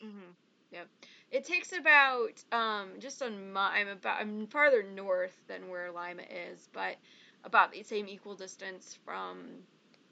hmm 0.00 0.32
Yep. 0.72 0.88
It 1.30 1.44
takes 1.44 1.72
about 1.72 2.42
um 2.52 2.98
just 2.98 3.22
on 3.22 3.52
my 3.52 3.78
I'm 3.78 3.88
about 3.88 4.20
I'm 4.20 4.46
farther 4.48 4.82
north 4.82 5.36
than 5.46 5.68
where 5.68 5.90
Lima 5.92 6.22
is, 6.22 6.68
but 6.72 6.96
about 7.44 7.72
the 7.72 7.82
same 7.82 8.08
equal 8.08 8.34
distance 8.34 8.98
from 9.04 9.64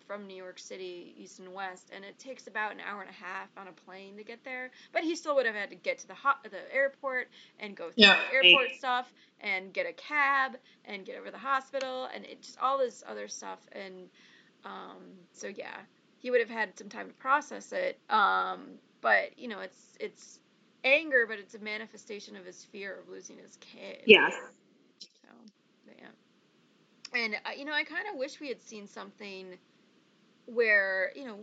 from 0.06 0.26
New 0.26 0.36
York 0.36 0.58
City, 0.58 1.14
east 1.16 1.38
and 1.38 1.52
west, 1.52 1.90
and 1.94 2.04
it 2.04 2.18
takes 2.18 2.46
about 2.46 2.72
an 2.72 2.80
hour 2.80 3.00
and 3.00 3.10
a 3.10 3.12
half 3.12 3.48
on 3.56 3.68
a 3.68 3.72
plane 3.72 4.16
to 4.16 4.24
get 4.24 4.44
there. 4.44 4.70
But 4.92 5.04
he 5.04 5.14
still 5.16 5.34
would 5.36 5.46
have 5.46 5.54
had 5.54 5.70
to 5.70 5.76
get 5.76 5.98
to 5.98 6.08
the 6.08 6.14
hot, 6.14 6.42
the 6.44 6.74
airport 6.74 7.28
and 7.58 7.76
go 7.76 7.90
through 7.90 8.04
Yeah. 8.04 8.18
the 8.30 8.34
airport 8.34 8.70
stuff 8.76 9.12
and 9.40 9.72
get 9.72 9.86
a 9.86 9.92
cab 9.92 10.56
and 10.84 11.04
get 11.04 11.18
over 11.18 11.30
the 11.30 11.38
hospital 11.38 12.08
and 12.14 12.24
it 12.24 12.42
just 12.42 12.58
all 12.58 12.78
this 12.78 13.02
other 13.06 13.28
stuff 13.28 13.58
and 13.72 14.08
um 14.64 15.02
so 15.32 15.48
yeah, 15.48 15.78
he 16.18 16.30
would 16.30 16.40
have 16.40 16.50
had 16.50 16.76
some 16.78 16.88
time 16.88 17.08
to 17.08 17.14
process 17.14 17.72
it. 17.72 17.98
Um 18.10 18.78
but 19.00 19.38
you 19.38 19.48
know, 19.48 19.60
it's 19.60 19.96
it's 20.00 20.38
anger, 20.84 21.26
but 21.28 21.38
it's 21.38 21.54
a 21.54 21.58
manifestation 21.58 22.36
of 22.36 22.44
his 22.44 22.64
fear 22.64 22.98
of 22.98 23.08
losing 23.08 23.38
his 23.38 23.56
kid. 23.56 24.02
Yes. 24.06 24.34
So, 25.00 25.28
yeah. 25.98 26.06
And 27.14 27.34
uh, 27.34 27.50
you 27.56 27.64
know, 27.64 27.72
I 27.72 27.84
kind 27.84 28.06
of 28.12 28.18
wish 28.18 28.40
we 28.40 28.48
had 28.48 28.62
seen 28.62 28.86
something 28.86 29.58
where 30.46 31.12
you 31.14 31.24
know, 31.24 31.38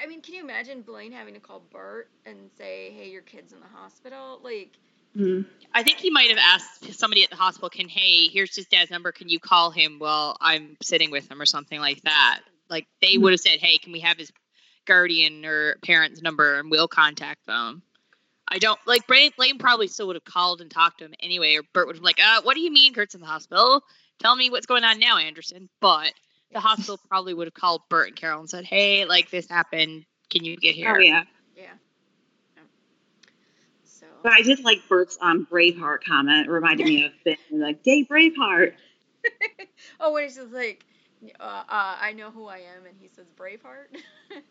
I 0.00 0.06
mean, 0.06 0.22
can 0.22 0.34
you 0.34 0.42
imagine 0.42 0.82
Blaine 0.82 1.12
having 1.12 1.34
to 1.34 1.40
call 1.40 1.62
Burt 1.70 2.08
and 2.26 2.50
say, 2.56 2.90
"Hey, 2.90 3.10
your 3.10 3.22
kid's 3.22 3.52
in 3.52 3.60
the 3.60 3.66
hospital"? 3.66 4.40
Like, 4.42 4.78
Mhm. 5.16 5.44
I 5.74 5.82
think 5.82 5.98
he 5.98 6.10
might 6.10 6.30
have 6.30 6.38
asked 6.38 6.92
somebody 6.94 7.24
at 7.24 7.30
the 7.30 7.36
hospital, 7.36 7.68
"Can 7.68 7.88
hey, 7.88 8.28
here's 8.28 8.54
his 8.54 8.66
dad's 8.66 8.90
number. 8.90 9.12
Can 9.12 9.28
you 9.28 9.40
call 9.40 9.70
him 9.70 9.98
while 9.98 10.36
I'm 10.40 10.76
sitting 10.82 11.10
with 11.10 11.30
him 11.30 11.40
or 11.40 11.46
something 11.46 11.80
like 11.80 12.02
that?" 12.02 12.42
Like 12.68 12.86
they 13.00 13.18
would 13.18 13.32
have 13.32 13.40
said, 13.40 13.58
"Hey, 13.60 13.78
can 13.78 13.92
we 13.92 14.00
have 14.00 14.18
his 14.18 14.32
guardian 14.86 15.44
or 15.44 15.76
parent's 15.82 16.22
number 16.22 16.58
and 16.58 16.70
we'll 16.70 16.88
contact 16.88 17.46
them." 17.46 17.82
I 18.48 18.58
don't 18.58 18.80
like 18.86 19.06
Blaine. 19.06 19.32
Blaine 19.36 19.58
probably 19.58 19.86
still 19.86 20.08
would 20.08 20.16
have 20.16 20.24
called 20.24 20.60
and 20.60 20.70
talked 20.70 20.98
to 20.98 21.04
him 21.04 21.14
anyway, 21.20 21.54
or 21.56 21.62
Burt 21.72 21.86
would 21.86 21.96
have 21.96 22.02
been 22.02 22.06
like, 22.06 22.20
"Uh, 22.20 22.42
what 22.42 22.54
do 22.54 22.60
you 22.60 22.70
mean 22.70 22.94
Kurt's 22.94 23.14
in 23.14 23.20
the 23.20 23.26
hospital? 23.26 23.84
Tell 24.18 24.34
me 24.34 24.50
what's 24.50 24.66
going 24.66 24.84
on 24.84 24.98
now, 24.98 25.18
Anderson." 25.18 25.68
But 25.80 26.12
the 26.52 26.60
hospital 26.60 26.98
probably 27.08 27.34
would 27.34 27.46
have 27.46 27.54
called 27.54 27.82
Burt 27.88 28.08
and 28.08 28.16
Carole 28.16 28.40
and 28.40 28.50
said, 28.50 28.64
"Hey, 28.64 29.04
like 29.04 29.30
this 29.30 29.48
happened. 29.48 30.04
Can 30.30 30.44
you 30.44 30.56
get 30.56 30.74
here?" 30.74 30.94
Oh 30.94 30.98
yeah. 30.98 31.24
yeah. 31.56 31.62
Yeah. 32.56 32.62
So. 33.84 34.06
But 34.22 34.32
I 34.32 34.42
did 34.42 34.62
like 34.64 34.78
Burt's 34.88 35.18
um, 35.20 35.46
Braveheart 35.50 36.04
comment. 36.04 36.46
It 36.46 36.50
reminded 36.50 36.86
me 36.86 37.04
of 37.04 37.12
Finn, 37.24 37.36
like, 37.52 37.82
"Day 37.82 38.04
Braveheart." 38.04 38.74
oh, 40.00 40.12
when 40.12 40.24
he's 40.24 40.36
just 40.36 40.52
like, 40.52 40.84
uh, 41.38 41.62
uh, 41.68 41.96
I 42.00 42.14
know 42.16 42.30
who 42.30 42.46
I 42.46 42.58
am, 42.58 42.86
and 42.86 42.96
he 42.98 43.08
says 43.08 43.26
Braveheart. 43.36 43.96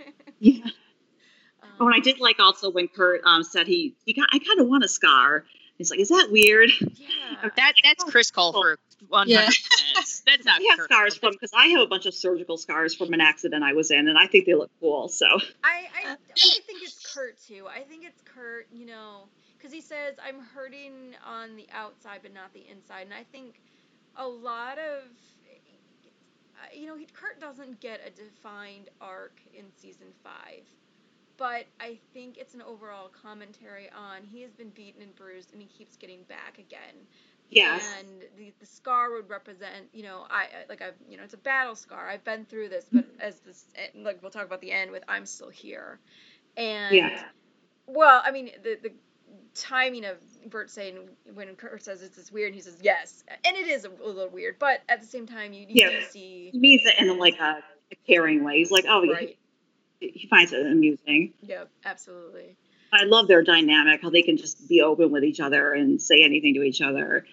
Yeah. 0.41 0.63
um, 1.63 1.69
Oh, 1.81 1.87
and 1.87 1.95
I 1.95 1.99
did 1.99 2.21
like 2.21 2.39
also 2.39 2.69
when 2.69 2.87
Kurt 2.87 3.21
um, 3.25 3.43
said 3.43 3.67
he, 3.67 3.95
he 4.05 4.13
got, 4.13 4.29
I 4.31 4.39
kind 4.39 4.61
of 4.61 4.67
want 4.67 4.85
a 4.85 4.87
scar. 4.87 5.43
He's 5.77 5.89
like, 5.89 5.99
is 5.99 6.07
that 6.09 6.29
weird? 6.31 6.69
Yeah. 6.95 7.49
That 7.57 7.73
that's 7.83 8.03
Chris 8.05 8.31
Colfer, 8.31 8.77
one 9.07 9.29
Yeah. 9.29 9.41
hundred 9.41 9.55
percent. 9.95 10.25
That's 10.25 10.45
not 10.45 10.61
I 10.61 10.75
have 10.75 10.79
scars 10.85 11.15
from 11.15 11.33
because 11.33 11.51
I 11.53 11.67
have 11.67 11.81
a 11.81 11.87
bunch 11.87 12.05
of 12.05 12.13
surgical 12.13 12.57
scars 12.57 12.95
from 12.95 13.13
an 13.13 13.21
accident 13.21 13.63
I 13.63 13.73
was 13.73 13.91
in, 13.91 14.07
and 14.07 14.17
I 14.17 14.27
think 14.27 14.45
they 14.45 14.55
look 14.55 14.71
cool. 14.79 15.07
So 15.07 15.25
I, 15.63 15.87
I, 16.05 16.11
I 16.11 16.15
think 16.15 16.29
it's 16.83 17.13
Kurt 17.13 17.39
too. 17.41 17.67
I 17.67 17.81
think 17.81 18.05
it's 18.05 18.21
Kurt, 18.21 18.67
you 18.71 18.85
know, 18.85 19.29
because 19.57 19.73
he 19.73 19.81
says, 19.81 20.15
I'm 20.23 20.39
hurting 20.39 21.15
on 21.25 21.55
the 21.55 21.67
outside 21.73 22.19
but 22.21 22.33
not 22.33 22.53
the 22.53 22.65
inside. 22.69 23.03
And 23.03 23.13
I 23.13 23.23
think 23.31 23.61
a 24.15 24.27
lot 24.27 24.77
of, 24.77 25.03
uh, 26.55 26.67
you 26.73 26.87
know, 26.87 26.97
he, 26.97 27.07
Kurt 27.13 27.39
doesn't 27.39 27.79
get 27.79 28.01
a 28.05 28.09
defined 28.09 28.89
arc 29.01 29.39
in 29.53 29.65
season 29.77 30.07
five. 30.23 30.63
But 31.37 31.67
I 31.79 31.97
think 32.13 32.37
it's 32.37 32.53
an 32.53 32.61
overall 32.61 33.07
commentary 33.07 33.89
on 33.91 34.23
he 34.23 34.41
has 34.41 34.51
been 34.51 34.71
beaten 34.71 35.01
and 35.01 35.15
bruised 35.15 35.53
and 35.53 35.61
he 35.61 35.69
keeps 35.69 35.95
getting 35.95 36.23
back 36.23 36.57
again. 36.59 37.07
Yes, 37.49 37.95
And 37.99 38.07
the, 38.37 38.53
the 38.59 38.65
scar 38.65 39.11
would 39.11 39.27
represent, 39.27 39.87
you 39.91 40.03
know, 40.03 40.25
I 40.29 40.47
like 40.67 40.81
I've, 40.81 40.93
you 41.09 41.17
know, 41.17 41.23
it's 41.23 41.33
a 41.33 41.37
battle 41.37 41.75
scar. 41.75 42.07
I've 42.07 42.23
been 42.23 42.45
through 42.45 42.69
this, 42.69 42.85
but 42.91 43.05
mm-hmm. 43.05 43.21
as 43.21 43.39
this, 43.39 43.65
and, 43.75 44.03
like 44.03 44.21
we'll 44.21 44.31
talk 44.31 44.45
about 44.45 44.61
the 44.61 44.71
end 44.71 44.91
with, 44.91 45.03
I'm 45.07 45.25
still 45.25 45.49
here. 45.49 45.99
And 46.57 46.95
yeah, 46.95 47.23
well, 47.87 48.21
I 48.23 48.31
mean, 48.31 48.51
the 48.63 48.77
the 48.81 48.91
timing 49.55 50.05
of 50.05 50.17
Burt 50.49 50.69
saying 50.69 50.97
when 51.33 51.55
Kurt 51.55 51.83
says 51.83 52.01
it's 52.01 52.17
this 52.17 52.31
weird, 52.31 52.53
he 52.53 52.61
says 52.61 52.77
yes, 52.81 53.23
and 53.45 53.57
it 53.57 53.67
is 53.67 53.85
a, 53.85 53.89
little 53.89 54.29
weird, 54.29 54.57
but 54.59 54.81
at 54.87 55.01
the 55.01 55.07
same 55.07 55.25
time, 55.25 55.53
you, 55.53 55.65
you 55.67 55.87
do 55.87 55.95
Yeah. 55.95 56.07
see 56.07 56.49
he 56.51 56.59
means 56.59 56.81
it 56.85 56.95
in 56.99 57.17
like 57.17 57.39
a, 57.39 57.63
a 57.91 57.95
caring 58.07 58.43
way. 58.43 58.57
He's 58.57 58.71
like, 58.71 58.85
oh, 58.87 59.01
he- 59.03 59.13
right. 59.13 59.37
he, 59.99 60.27
finds 60.29 60.53
it 60.53 60.65
amusing. 60.65 61.33
Yep, 61.41 61.69
absolutely. 61.85 62.55
I 62.91 63.03
love 63.03 63.27
their 63.27 63.43
dynamic, 63.43 64.01
how 64.01 64.09
they 64.09 64.23
can 64.23 64.37
just 64.37 64.67
be 64.67 64.81
open 64.81 65.11
with 65.11 65.23
each 65.23 65.39
other 65.39 65.73
and 65.73 66.01
say 66.01 66.23
anything 66.23 66.55
to 66.55 66.63
each 66.63 66.81
other. 66.81 67.25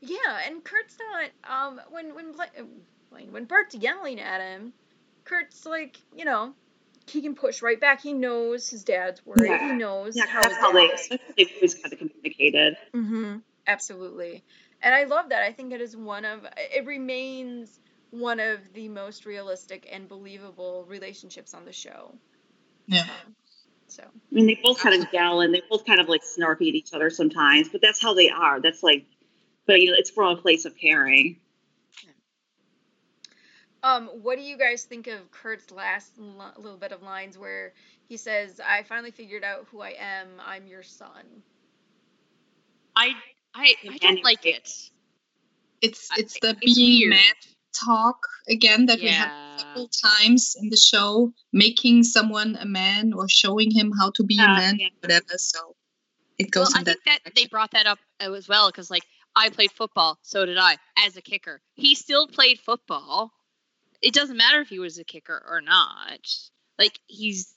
Yeah, 0.00 0.38
and 0.46 0.64
Kurt's 0.64 0.96
not 0.98 1.30
um 1.68 1.80
when 1.90 2.14
when 2.14 2.32
Bla- 2.32 2.44
uh, 2.58 2.62
Blaine 3.10 3.32
when 3.32 3.44
Burt's 3.44 3.74
yelling 3.74 4.20
at 4.20 4.40
him, 4.40 4.72
Kurt's 5.24 5.66
like 5.66 5.98
you 6.16 6.24
know 6.24 6.54
he 7.06 7.22
can 7.22 7.34
push 7.34 7.62
right 7.62 7.80
back. 7.80 8.02
He 8.02 8.12
knows 8.12 8.68
his 8.70 8.84
dad's 8.84 9.24
worried. 9.26 9.50
Yeah. 9.50 9.72
He 9.72 9.78
knows 9.78 10.16
Yeah, 10.16 10.26
how 10.26 10.42
that's 10.42 10.54
his 10.54 10.62
how 10.62 10.72
they, 10.72 10.86
dad 10.86 10.96
that's 11.10 11.34
they've 11.36 11.50
always 11.56 11.74
kind 11.74 11.92
of 11.92 11.98
communicated. 11.98 12.76
Mm-hmm. 12.94 13.36
Absolutely. 13.66 14.42
And 14.82 14.94
I 14.94 15.04
love 15.04 15.28
that. 15.30 15.42
I 15.42 15.52
think 15.52 15.72
it 15.72 15.80
is 15.80 15.96
one 15.96 16.24
of 16.24 16.46
it 16.56 16.86
remains 16.86 17.78
one 18.10 18.40
of 18.40 18.58
the 18.74 18.88
most 18.88 19.26
realistic 19.26 19.88
and 19.90 20.08
believable 20.08 20.84
relationships 20.88 21.54
on 21.54 21.64
the 21.64 21.72
show. 21.72 22.14
Yeah. 22.86 23.02
Um, 23.02 23.34
so 23.88 24.02
I 24.04 24.34
mean, 24.34 24.46
they 24.46 24.58
both 24.62 24.80
kind 24.80 25.00
of 25.00 25.08
yell 25.12 25.40
and 25.40 25.54
they 25.54 25.62
both 25.68 25.84
kind 25.84 26.00
of 26.00 26.08
like 26.08 26.22
snarky 26.22 26.68
at 26.68 26.74
each 26.74 26.92
other 26.92 27.10
sometimes, 27.10 27.68
but 27.68 27.80
that's 27.80 28.00
how 28.00 28.14
they 28.14 28.30
are. 28.30 28.60
That's 28.60 28.82
like, 28.82 29.06
but 29.70 29.80
you 29.80 29.88
know, 29.92 29.96
it's 29.96 30.10
from 30.10 30.36
a 30.36 30.40
place 30.40 30.64
of 30.64 30.76
caring. 30.76 31.38
um 33.84 34.08
what 34.22 34.36
do 34.36 34.42
you 34.42 34.58
guys 34.58 34.82
think 34.82 35.06
of 35.06 35.30
Kurt's 35.30 35.70
last 35.70 36.12
l- 36.18 36.52
little 36.58 36.76
bit 36.76 36.90
of 36.90 37.02
lines 37.02 37.38
where 37.38 37.72
he 38.08 38.16
says, 38.16 38.60
"I 38.60 38.82
finally 38.82 39.12
figured 39.12 39.44
out 39.44 39.68
who 39.70 39.80
I 39.80 39.94
am. 39.96 40.26
I'm 40.44 40.66
your 40.66 40.82
son." 40.82 41.24
I 42.96 43.14
I 43.54 43.76
I 43.88 43.96
don't 43.98 44.24
like 44.24 44.44
it. 44.44 44.68
It's 45.80 46.08
it's 46.18 46.40
the 46.40 46.56
It's 46.60 46.74
being 46.74 47.00
weird. 47.02 47.10
man 47.10 47.34
talk 47.72 48.18
again 48.48 48.86
that 48.86 48.98
we 48.98 49.06
had 49.06 49.30
Yeah. 49.30 49.62
several 49.62 49.88
times 49.88 50.56
in 50.60 50.68
the 50.68 50.76
show, 50.76 51.32
making 51.52 52.02
someone 52.02 52.56
a 52.56 52.66
man 52.66 53.12
or 53.12 53.28
showing 53.28 53.70
him 53.70 53.92
how 53.98 54.10
to 54.16 54.24
be 54.24 54.36
a 54.38 54.42
Uh, 54.48 54.56
man, 54.56 54.78
yeah. 54.80 54.88
whatever. 55.00 55.38
So 55.38 55.76
it 56.38 56.50
goes. 56.50 56.60
Well, 56.60 56.66
goes 56.66 56.74
I 56.80 56.84
that. 56.84 56.98
think 57.04 57.22
that 57.24 57.34
they 57.36 57.46
brought 57.46 57.70
that 57.70 57.86
up 57.86 58.00
as 58.18 58.48
well 58.48 58.68
because, 58.70 58.90
like, 58.90 59.04
I 59.34 59.50
played 59.50 59.70
football, 59.72 60.18
so 60.22 60.44
did 60.44 60.58
I, 60.58 60.76
as 60.98 61.16
a 61.16 61.22
kicker. 61.22 61.60
He 61.74 61.94
still 61.94 62.26
played 62.26 62.58
football. 62.58 63.32
It 64.02 64.14
doesn't 64.14 64.36
matter 64.36 64.60
if 64.60 64.68
he 64.68 64.78
was 64.78 64.98
a 64.98 65.04
kicker 65.04 65.42
or 65.48 65.60
not. 65.60 66.20
Like, 66.78 66.98
he's 67.06 67.54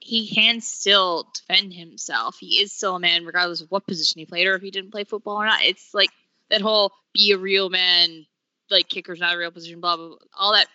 he 0.00 0.28
can 0.28 0.60
still 0.62 1.30
defend 1.34 1.74
himself. 1.74 2.38
He 2.40 2.62
is 2.62 2.72
still 2.72 2.96
a 2.96 3.00
man, 3.00 3.26
regardless 3.26 3.60
of 3.60 3.70
what 3.70 3.86
position 3.86 4.18
he 4.18 4.26
played 4.26 4.46
or 4.46 4.54
if 4.54 4.62
he 4.62 4.70
didn't 4.70 4.92
play 4.92 5.04
football 5.04 5.36
or 5.36 5.46
not. 5.46 5.62
It's 5.62 5.92
like 5.92 6.10
that 6.48 6.62
whole 6.62 6.92
be 7.12 7.32
a 7.32 7.38
real 7.38 7.68
man, 7.68 8.24
like 8.70 8.88
kicker's 8.88 9.20
not 9.20 9.34
a 9.34 9.38
real 9.38 9.50
position, 9.50 9.80
blah 9.80 9.96
blah, 9.96 10.08
blah 10.08 10.16
all 10.36 10.54
that, 10.54 10.68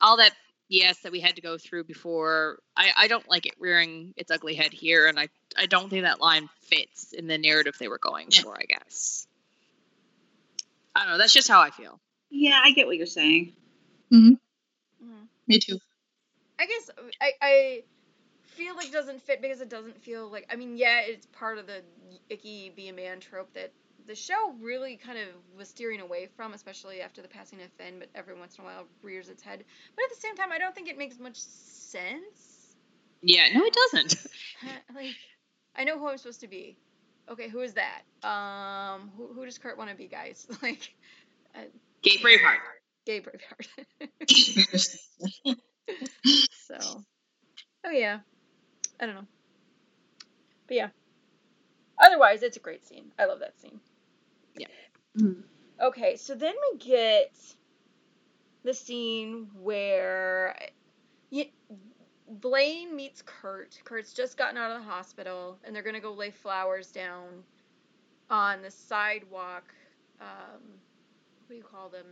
all 0.00 0.16
that 0.16 0.32
yes 0.68 0.98
that 1.00 1.12
we 1.12 1.20
had 1.20 1.36
to 1.36 1.42
go 1.42 1.58
through 1.58 1.84
before. 1.84 2.58
I 2.76 2.90
I 2.96 3.08
don't 3.08 3.28
like 3.28 3.46
it 3.46 3.54
rearing 3.58 4.14
its 4.16 4.30
ugly 4.30 4.54
head 4.54 4.72
here, 4.72 5.06
and 5.06 5.18
I 5.18 5.28
I 5.56 5.66
don't 5.66 5.90
think 5.90 6.04
that 6.04 6.20
line 6.20 6.48
fits 6.62 7.12
in 7.12 7.26
the 7.26 7.38
narrative 7.38 7.76
they 7.78 7.88
were 7.88 7.98
going 7.98 8.30
for. 8.30 8.56
I 8.56 8.64
guess. 8.64 9.26
I 10.96 11.00
don't 11.00 11.12
know. 11.12 11.18
That's 11.18 11.34
just 11.34 11.48
how 11.48 11.60
I 11.60 11.70
feel. 11.70 12.00
Yeah, 12.30 12.58
I 12.62 12.72
get 12.72 12.86
what 12.86 12.96
you're 12.96 13.06
saying. 13.06 13.52
Mhm. 14.12 14.38
Me 15.46 15.58
too. 15.58 15.78
I 16.58 16.66
guess 16.66 16.90
I, 17.20 17.32
I 17.40 17.82
feel 18.42 18.74
like 18.74 18.86
it 18.86 18.92
doesn't 18.92 19.22
fit 19.22 19.42
because 19.42 19.60
it 19.60 19.68
doesn't 19.68 20.00
feel 20.02 20.30
like 20.30 20.46
I 20.50 20.56
mean 20.56 20.76
yeah 20.76 21.02
it's 21.02 21.26
part 21.26 21.58
of 21.58 21.66
the 21.66 21.82
icky 22.30 22.72
be 22.74 22.88
a 22.88 22.92
man 22.92 23.20
trope 23.20 23.52
that 23.52 23.72
the 24.06 24.14
show 24.14 24.54
really 24.60 24.96
kind 24.96 25.18
of 25.18 25.28
was 25.56 25.68
steering 25.68 26.00
away 26.00 26.28
from 26.36 26.54
especially 26.54 27.02
after 27.02 27.20
the 27.20 27.28
passing 27.28 27.60
of 27.60 27.70
Finn 27.72 27.98
but 27.98 28.08
every 28.14 28.34
once 28.34 28.56
in 28.56 28.64
a 28.64 28.66
while 28.66 28.86
rears 29.02 29.28
its 29.28 29.42
head 29.42 29.62
but 29.94 30.04
at 30.04 30.10
the 30.10 30.20
same 30.20 30.34
time 30.36 30.50
I 30.52 30.58
don't 30.58 30.74
think 30.74 30.88
it 30.88 30.96
makes 30.96 31.18
much 31.18 31.36
sense 31.36 32.74
Yeah. 33.22 33.48
No, 33.54 33.64
it 33.64 33.74
doesn't. 33.74 34.16
like 34.94 35.14
I 35.76 35.84
know 35.84 35.98
who 35.98 36.08
I'm 36.08 36.16
supposed 36.16 36.40
to 36.40 36.48
be 36.48 36.78
okay 37.30 37.48
who 37.48 37.60
is 37.60 37.74
that? 37.74 38.02
Um 38.22 39.10
who, 39.16 39.28
who 39.32 39.44
does 39.44 39.58
Kurt 39.58 39.76
want 39.78 39.90
to 39.90 39.96
be 39.96 40.06
guys? 40.06 40.46
Like 40.62 40.94
Gay 42.02 42.18
Braveheart. 42.18 42.58
gay 43.06 43.20
Braveheart. 43.20 43.66
So 46.66 47.04
oh 47.84 47.90
yeah. 47.90 48.18
I 49.00 49.06
don't 49.06 49.14
know. 49.14 49.26
But 50.66 50.76
yeah. 50.76 50.88
Otherwise 52.02 52.42
it's 52.42 52.56
a 52.56 52.60
great 52.60 52.84
scene. 52.86 53.12
I 53.18 53.26
love 53.26 53.38
that 53.40 53.58
scene. 53.60 53.80
Yeah. 54.56 54.66
Mhm. 55.16 55.42
okay 55.80 56.16
so 56.16 56.34
then 56.34 56.54
we 56.72 56.78
get 56.78 57.32
the 58.64 58.74
scene 58.74 59.48
where 59.62 60.56
you, 61.30 61.46
Blaine 62.28 62.94
meets 62.94 63.22
Kurt. 63.24 63.78
Kurt's 63.84 64.12
just 64.12 64.36
gotten 64.36 64.56
out 64.56 64.72
of 64.72 64.82
the 64.82 64.88
hospital, 64.90 65.58
and 65.64 65.74
they're 65.74 65.82
gonna 65.82 66.00
go 66.00 66.12
lay 66.12 66.30
flowers 66.30 66.90
down 66.90 67.44
on 68.30 68.62
the 68.62 68.70
sidewalk. 68.70 69.74
Um, 70.20 70.60
what 71.46 71.50
do 71.50 71.54
you 71.56 71.62
call 71.62 71.88
them? 71.88 72.06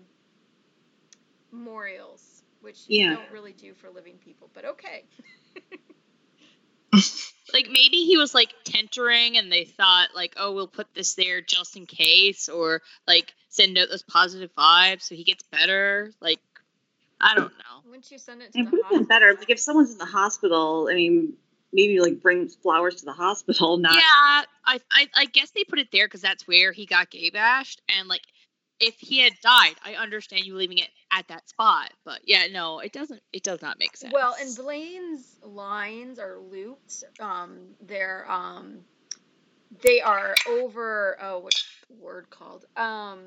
Memorials, 1.50 2.42
which 2.60 2.88
you 2.88 2.98
Yeah. 2.98 3.14
don't 3.14 3.30
really 3.30 3.52
do 3.52 3.74
for 3.74 3.90
living 3.90 4.18
people, 4.18 4.50
but 4.54 4.64
okay. 4.64 5.04
Like 7.52 7.68
maybe 7.68 7.98
he 7.98 8.16
was 8.16 8.34
like 8.34 8.52
tentering 8.64 9.36
and 9.36 9.52
they 9.52 9.64
thought 9.64 10.08
like, 10.14 10.34
oh, 10.36 10.52
we'll 10.52 10.66
put 10.66 10.92
this 10.94 11.14
there 11.14 11.40
just 11.40 11.76
in 11.76 11.86
case, 11.86 12.48
or 12.48 12.82
like 13.06 13.32
send 13.48 13.78
out 13.78 13.88
those 13.90 14.02
positive 14.02 14.50
vibes 14.56 15.02
so 15.02 15.14
he 15.14 15.22
gets 15.22 15.44
better. 15.52 16.10
Like, 16.20 16.40
I 17.20 17.34
don't 17.34 17.52
know. 17.52 17.80
Wouldn't 17.86 18.10
you 18.10 18.18
send 18.18 18.42
it 18.42 18.52
to 18.52 18.58
It 18.60 18.64
the 18.64 18.70
would 18.70 18.80
have 18.82 18.90
been 18.90 18.98
hospital? 19.00 19.06
better. 19.06 19.34
Like 19.38 19.50
if 19.50 19.60
someone's 19.60 19.92
in 19.92 19.98
the 19.98 20.04
hospital, 20.04 20.88
I 20.90 20.94
mean, 20.94 21.34
maybe 21.72 22.00
like 22.00 22.20
bring 22.20 22.48
flowers 22.48 22.96
to 22.96 23.04
the 23.04 23.12
hospital, 23.12 23.76
not 23.78 23.94
yeah, 23.94 24.00
I, 24.64 24.80
I 24.92 25.08
I 25.14 25.24
guess 25.26 25.50
they 25.50 25.64
put 25.64 25.78
it 25.78 25.88
there 25.92 26.06
because 26.06 26.20
that's 26.20 26.46
where 26.46 26.72
he 26.72 26.86
got 26.86 27.10
gay 27.10 27.30
bashed, 27.30 27.82
and 27.88 28.08
like 28.08 28.22
if 28.80 28.96
he 28.98 29.20
had 29.20 29.32
died, 29.42 29.74
I 29.84 29.94
understand 29.94 30.44
you 30.44 30.56
leaving 30.56 30.78
it 30.78 30.88
at 31.12 31.28
that 31.28 31.48
spot, 31.48 31.90
but 32.04 32.20
yeah, 32.24 32.46
no, 32.50 32.80
it 32.80 32.92
doesn't. 32.92 33.20
It 33.32 33.42
does 33.42 33.62
not 33.62 33.78
make 33.78 33.96
sense. 33.96 34.12
Well, 34.12 34.34
and 34.40 34.54
Blaine's 34.56 35.36
lines 35.42 36.18
are 36.18 36.38
looped. 36.38 37.04
Um, 37.20 37.58
they're 37.80 38.30
um, 38.30 38.80
they 39.82 40.00
are 40.00 40.34
over. 40.48 41.16
Oh, 41.20 41.38
what's 41.38 41.64
the 41.88 41.94
word 42.02 42.30
called? 42.30 42.64
Um, 42.76 43.20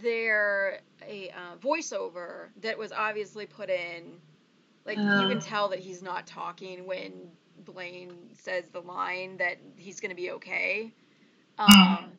they're 0.00 0.80
a 1.06 1.30
uh, 1.30 1.56
voiceover 1.62 2.48
that 2.60 2.78
was 2.78 2.92
obviously 2.92 3.46
put 3.46 3.70
in. 3.70 4.20
Like 4.86 4.98
you 5.12 5.26
Oh. 5.26 5.28
can 5.28 5.40
tell 5.40 5.68
that 5.70 5.78
he's 5.78 6.02
not 6.02 6.26
talking 6.26 6.86
when 6.86 7.30
Blaine 7.64 8.30
says 8.34 8.64
the 8.72 8.80
line 8.80 9.36
that 9.38 9.58
he's 9.76 10.00
gonna 10.00 10.14
be 10.14 10.30
okay. 10.32 10.92
Um, 11.58 12.18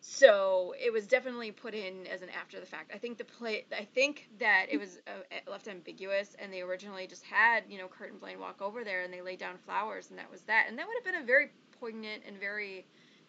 so 0.00 0.74
it 0.78 0.92
was 0.92 1.06
definitely 1.06 1.50
put 1.50 1.74
in 1.74 2.06
as 2.06 2.22
an 2.22 2.28
after 2.30 2.60
the 2.60 2.66
fact. 2.66 2.90
I 2.94 2.98
think 2.98 3.18
the 3.18 3.24
play. 3.24 3.64
I 3.76 3.84
think 3.84 4.28
that 4.38 4.66
it 4.70 4.78
was 4.78 4.98
uh, 5.06 5.50
left 5.50 5.66
ambiguous, 5.68 6.36
and 6.38 6.52
they 6.52 6.60
originally 6.60 7.06
just 7.06 7.24
had 7.24 7.64
you 7.68 7.78
know 7.78 7.88
Kurt 7.88 8.10
and 8.12 8.20
Blaine 8.20 8.38
walk 8.38 8.60
over 8.60 8.84
there 8.84 9.02
and 9.02 9.12
they 9.12 9.22
laid 9.22 9.38
down 9.38 9.56
flowers, 9.58 10.10
and 10.10 10.18
that 10.18 10.30
was 10.30 10.42
that. 10.42 10.66
And 10.68 10.78
that 10.78 10.86
would 10.86 10.96
have 10.96 11.04
been 11.04 11.22
a 11.22 11.26
very 11.26 11.50
poignant 11.80 12.22
and 12.26 12.38
very, 12.38 12.86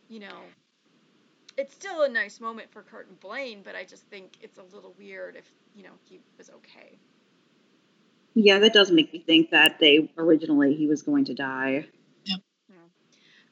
you 0.10 0.20
know, 0.20 0.38
it's 1.58 1.74
still 1.74 2.04
a 2.04 2.10
nice 2.10 2.40
moment 2.40 2.72
for 2.72 2.82
Kurt 2.82 3.08
and 3.08 3.20
Blaine, 3.20 3.62
but 3.64 3.76
I 3.76 3.84
just 3.84 4.04
think 4.04 4.34
it's 4.42 4.58
a 4.58 4.76
little 4.76 4.94
weird 4.98 5.36
if 5.36 5.50
you 5.76 5.84
know 5.84 5.92
he 6.04 6.20
was 6.38 6.50
okay. 6.50 6.98
Yeah, 8.34 8.60
that 8.60 8.74
does 8.74 8.92
make 8.92 9.14
me 9.14 9.20
think 9.20 9.52
that 9.52 9.80
they 9.80 10.10
originally 10.18 10.76
he 10.76 10.88
was 10.88 11.02
going 11.02 11.26
to 11.26 11.34
die. 11.34 11.86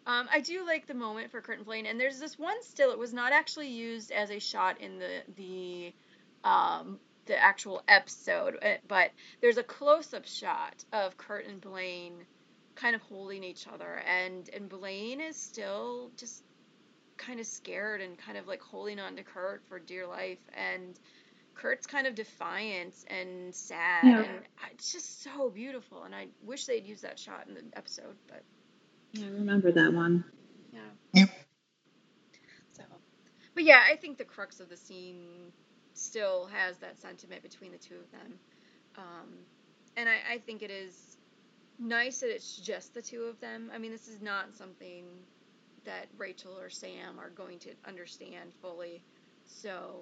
Um, 0.05 0.27
I 0.31 0.41
do 0.41 0.65
like 0.65 0.85
the 0.85 0.93
moment 0.93 1.31
for 1.31 1.39
Kurt 1.39 1.57
and 1.57 1.65
Blaine, 1.65 1.85
and 1.85 1.99
there's 1.99 2.19
this 2.19 2.38
one 2.38 2.61
still. 2.61 2.91
It 2.91 2.99
was 2.99 3.13
not 3.13 3.31
actually 3.31 3.69
used 3.69 4.11
as 4.11 4.31
a 4.31 4.39
shot 4.39 4.81
in 4.81 4.99
the 4.99 5.21
the 5.38 5.93
um, 6.43 6.99
the 7.25 7.41
actual 7.41 7.81
episode, 7.88 8.57
uh, 8.61 8.75
but 8.88 9.11
there's 9.39 9.57
a 9.57 9.63
close-up 9.63 10.27
shot 10.27 10.84
of 10.91 11.15
Kurt 11.17 11.47
and 11.47 11.61
Blaine 11.61 12.25
kind 12.75 12.95
of 12.95 13.01
holding 13.03 13.45
each 13.45 13.65
other, 13.73 14.01
and 14.05 14.49
and 14.49 14.67
Blaine 14.67 15.21
is 15.21 15.38
still 15.38 16.11
just 16.17 16.43
kind 17.18 17.40
of 17.40 17.45
scared 17.45 18.02
and 18.02 18.18
kind 18.18 18.38
of 18.38 18.48
like 18.48 18.61
holding 18.61 18.99
on 18.99 19.15
to 19.15 19.23
Kurt 19.23 19.64
for 19.68 19.80
dear 19.80 20.07
life, 20.07 20.40
and 20.53 20.98
Kurt's 21.56 21.85
kind 21.85 22.07
of 22.07 22.15
defiant 22.15 22.95
and 23.07 23.53
sad, 23.53 24.03
Yeah. 24.03 24.23
and 24.23 24.30
it's 24.72 24.91
just 24.91 25.23
so 25.23 25.49
beautiful. 25.49 26.03
And 26.03 26.15
I 26.15 26.27
wish 26.44 26.65
they'd 26.65 26.85
used 26.85 27.03
that 27.03 27.19
shot 27.19 27.48
in 27.48 27.53
the 27.56 27.64
episode, 27.76 28.15
but. 28.27 28.44
Yeah, 29.14 29.27
I 29.27 29.30
remember 29.30 29.72
that 29.72 29.94
one. 29.94 30.23
Yeah. 30.72 30.80
Yep. 31.14 31.30
So, 32.73 32.84
but 33.53 33.64
yeah, 33.64 33.81
I 33.91 33.95
think 33.95 34.18
the 34.18 34.23
crux 34.23 34.60
of 34.60 34.69
the 34.69 34.77
scene 34.77 35.52
still 35.94 36.48
has 36.52 36.77
that 36.80 36.99
sentiment 36.99 37.44
between 37.44 37.72
the 37.72 37.77
two 37.77 37.95
of 37.95 38.11
them, 38.11 38.40
um, 38.98 39.30
and 39.95 40.10
I, 40.10 40.15
I 40.34 40.38
think 40.40 40.64
it 40.64 40.72
is 40.72 41.18
nice 41.77 42.22
that 42.22 42.34
it's 42.34 42.57
just 42.57 42.95
the 42.95 43.02
two 43.03 43.23
of 43.23 43.40
them. 43.40 43.69
I 43.73 43.77
mean, 43.77 43.91
this 43.91 44.07
is 44.07 44.22
not 44.22 44.56
something 44.56 45.06
that 45.85 46.07
Rachel 46.18 46.57
or 46.57 46.69
Sam 46.69 47.19
are 47.19 47.30
going 47.30 47.60
to 47.60 47.69
understand 47.85 48.51
fully, 48.61 49.03
so 49.45 50.01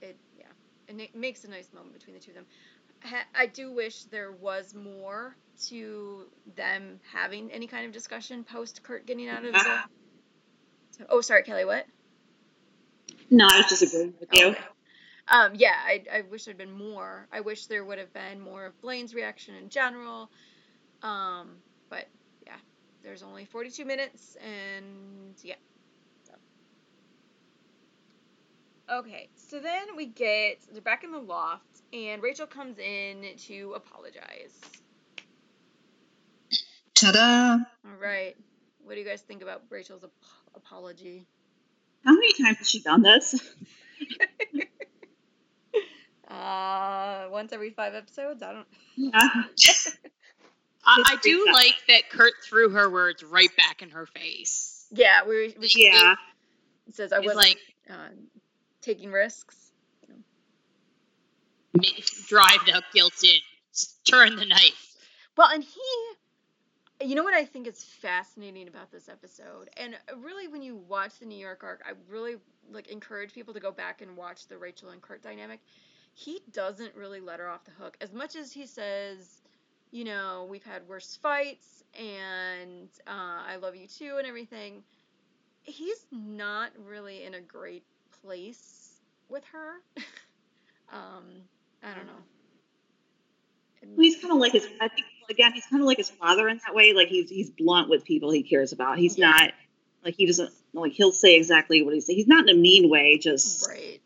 it 0.00 0.16
yeah, 0.38 0.46
and 0.88 1.00
it 1.00 1.14
makes 1.14 1.44
a 1.44 1.50
nice 1.50 1.68
moment 1.72 1.94
between 1.94 2.14
the 2.14 2.20
two 2.20 2.30
of 2.32 2.36
them. 2.36 2.46
I 3.34 3.46
do 3.46 3.72
wish 3.72 4.04
there 4.04 4.30
was 4.30 4.74
more 4.74 5.36
to 5.66 6.26
them 6.56 7.00
having 7.12 7.50
any 7.50 7.66
kind 7.66 7.84
of 7.84 7.92
discussion 7.92 8.44
post 8.44 8.82
Kurt 8.82 9.06
getting 9.06 9.28
out 9.28 9.44
of 9.44 9.52
the. 9.52 9.80
So, 10.92 11.04
oh, 11.10 11.20
sorry, 11.20 11.42
Kelly. 11.42 11.64
What? 11.64 11.84
No, 13.30 13.46
I 13.50 13.56
was 13.56 13.66
just 13.66 13.82
agreeing 13.82 14.14
with 14.20 14.28
you. 14.32 14.48
Okay. 14.48 14.58
Um, 15.28 15.52
yeah, 15.54 15.74
I, 15.74 16.02
I 16.12 16.20
wish 16.22 16.44
there'd 16.44 16.58
been 16.58 16.72
more. 16.72 17.26
I 17.32 17.40
wish 17.40 17.66
there 17.66 17.84
would 17.84 17.98
have 17.98 18.12
been 18.12 18.40
more 18.40 18.66
of 18.66 18.80
Blaine's 18.80 19.14
reaction 19.14 19.54
in 19.54 19.68
general. 19.68 20.30
Um, 21.02 21.56
but 21.88 22.06
yeah, 22.06 22.21
there's 23.02 23.22
only 23.22 23.44
42 23.44 23.84
minutes, 23.84 24.36
and 24.36 25.34
yeah. 25.42 25.54
So. 26.24 26.34
Okay, 28.98 29.28
so 29.34 29.60
then 29.60 29.96
we 29.96 30.06
get 30.06 30.58
they're 30.72 30.82
back 30.82 31.04
in 31.04 31.12
the 31.12 31.18
loft, 31.18 31.82
and 31.92 32.22
Rachel 32.22 32.46
comes 32.46 32.78
in 32.78 33.24
to 33.48 33.74
apologize. 33.76 34.60
Ta-da! 36.94 37.58
All 37.84 37.96
right, 38.00 38.36
what 38.84 38.94
do 38.94 39.00
you 39.00 39.06
guys 39.06 39.20
think 39.22 39.42
about 39.42 39.62
Rachel's 39.70 40.04
ap- 40.04 40.10
apology? 40.54 41.26
How 42.04 42.12
many 42.14 42.32
times 42.32 42.58
has 42.58 42.68
she 42.68 42.80
done 42.80 43.02
this? 43.02 43.34
Uh, 46.32 47.26
once 47.30 47.52
every 47.52 47.70
five 47.70 47.94
episodes. 47.94 48.42
I 48.42 48.52
don't. 48.54 48.66
Yeah. 48.96 49.20
I, 50.84 51.02
I 51.06 51.16
do 51.22 51.46
like 51.52 51.76
that 51.88 52.10
Kurt 52.10 52.32
threw 52.42 52.70
her 52.70 52.90
words 52.90 53.22
right 53.22 53.54
back 53.56 53.82
in 53.82 53.90
her 53.90 54.06
face. 54.06 54.86
Yeah, 54.90 55.24
we. 55.26 55.54
we 55.58 55.70
Yeah. 55.74 56.14
It 56.88 56.94
says 56.94 57.12
I 57.12 57.20
was 57.20 57.34
like, 57.34 57.36
like 57.36 57.58
uh, 57.90 58.08
taking 58.80 59.12
risks. 59.12 59.72
"Ma- 61.74 61.82
drive 62.26 62.64
the 62.66 62.82
guilt 62.92 63.14
in, 63.22 63.40
turn 64.04 64.36
the 64.36 64.44
knife. 64.44 64.96
Well, 65.36 65.48
and 65.50 65.62
he, 65.62 67.06
you 67.06 67.14
know 67.14 67.24
what 67.24 67.34
I 67.34 67.44
think 67.44 67.66
is 67.66 67.82
fascinating 67.82 68.68
about 68.68 68.90
this 68.90 69.08
episode, 69.08 69.70
and 69.76 69.96
really 70.18 70.48
when 70.48 70.62
you 70.62 70.76
watch 70.76 71.18
the 71.18 71.26
New 71.26 71.38
York 71.38 71.62
arc, 71.64 71.82
I 71.86 71.92
really 72.10 72.36
like 72.70 72.88
encourage 72.88 73.32
people 73.32 73.54
to 73.54 73.60
go 73.60 73.72
back 73.72 74.02
and 74.02 74.16
watch 74.16 74.46
the 74.48 74.58
Rachel 74.58 74.90
and 74.90 75.00
Kurt 75.00 75.22
dynamic. 75.22 75.60
He 76.14 76.42
doesn't 76.52 76.94
really 76.94 77.20
let 77.20 77.40
her 77.40 77.48
off 77.48 77.64
the 77.64 77.70
hook 77.70 77.96
as 78.00 78.12
much 78.12 78.36
as 78.36 78.52
he 78.52 78.66
says, 78.66 79.41
you 79.92 80.04
know, 80.04 80.46
we've 80.50 80.64
had 80.64 80.88
worse 80.88 81.18
fights, 81.22 81.84
and 81.98 82.88
uh, 83.06 83.42
I 83.46 83.56
love 83.56 83.76
you 83.76 83.86
too, 83.86 84.16
and 84.18 84.26
everything. 84.26 84.82
He's 85.62 86.06
not 86.10 86.70
really 86.84 87.24
in 87.24 87.34
a 87.34 87.40
great 87.40 87.84
place 88.22 89.00
with 89.28 89.44
her. 89.52 89.74
um, 90.92 91.24
I 91.82 91.94
don't 91.94 92.06
know. 92.06 92.12
Well, 93.82 94.02
he's 94.02 94.16
kind 94.20 94.32
of 94.32 94.38
like 94.38 94.52
his. 94.52 94.66
I 94.80 94.88
think 94.88 95.06
again, 95.30 95.52
he's 95.52 95.66
kind 95.66 95.82
of 95.82 95.86
like 95.86 95.98
his 95.98 96.10
father 96.10 96.48
in 96.48 96.58
that 96.66 96.74
way. 96.74 96.94
Like 96.94 97.08
he's 97.08 97.28
he's 97.28 97.50
blunt 97.50 97.88
with 97.88 98.04
people 98.04 98.30
he 98.30 98.42
cares 98.42 98.72
about. 98.72 98.98
He's 98.98 99.18
Yeah. 99.18 99.30
not 99.30 99.52
like 100.04 100.14
he 100.16 100.26
doesn't 100.26 100.52
like 100.72 100.92
he'll 100.92 101.12
say 101.12 101.36
exactly 101.36 101.82
what 101.82 101.94
he 101.94 102.00
say. 102.00 102.14
He's 102.14 102.26
not 102.28 102.48
in 102.48 102.56
a 102.56 102.58
mean 102.58 102.88
way. 102.88 103.18
Just 103.18 103.68
Right. 103.68 104.00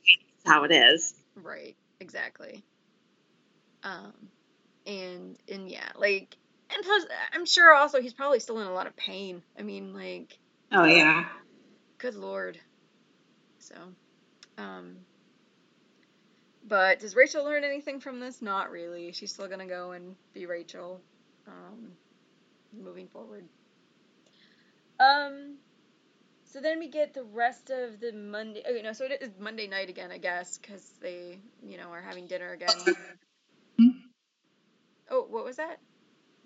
how 0.44 0.64
it 0.64 0.72
is. 0.72 1.14
Right, 1.36 1.76
exactly. 2.00 2.64
Um, 3.82 4.12
and 4.86 5.36
and 5.50 5.68
yeah, 5.68 5.88
like, 5.96 6.36
and 6.70 6.84
plus, 6.84 7.06
I'm 7.32 7.46
sure 7.46 7.74
also 7.74 8.00
he's 8.00 8.14
probably 8.14 8.40
still 8.40 8.60
in 8.60 8.66
a 8.66 8.72
lot 8.72 8.86
of 8.86 8.96
pain. 8.96 9.42
I 9.58 9.62
mean, 9.62 9.94
like, 9.94 10.38
Oh 10.72 10.84
yeah. 10.84 11.24
good 11.98 12.14
lord. 12.14 12.58
So, 13.58 13.74
um, 14.58 14.96
but 16.66 17.00
does 17.00 17.16
Rachel 17.16 17.44
learn 17.44 17.64
anything 17.64 18.00
from 18.00 18.20
this? 18.20 18.42
Not 18.42 18.70
really. 18.70 19.12
She's 19.12 19.32
still 19.32 19.48
gonna 19.48 19.66
go 19.66 19.92
and 19.92 20.14
be 20.32 20.46
Rachel, 20.46 21.00
um, 21.46 21.92
moving 22.72 23.08
forward. 23.08 23.44
Um, 24.98 25.56
so 26.44 26.60
then 26.60 26.78
we 26.78 26.88
get 26.88 27.12
the 27.12 27.24
rest 27.24 27.70
of 27.70 28.00
the 28.00 28.12
Monday. 28.12 28.62
Okay, 28.68 28.82
no, 28.82 28.92
so 28.92 29.04
it 29.04 29.20
is 29.20 29.30
Monday 29.38 29.66
night 29.66 29.90
again, 29.90 30.10
I 30.10 30.18
guess, 30.18 30.58
because 30.58 30.90
they, 31.00 31.38
you 31.62 31.76
know, 31.76 31.90
are 31.90 32.00
having 32.00 32.26
dinner 32.26 32.52
again. 32.52 32.70
Oh, 35.10 35.26
what 35.28 35.44
was 35.44 35.56
that? 35.56 35.78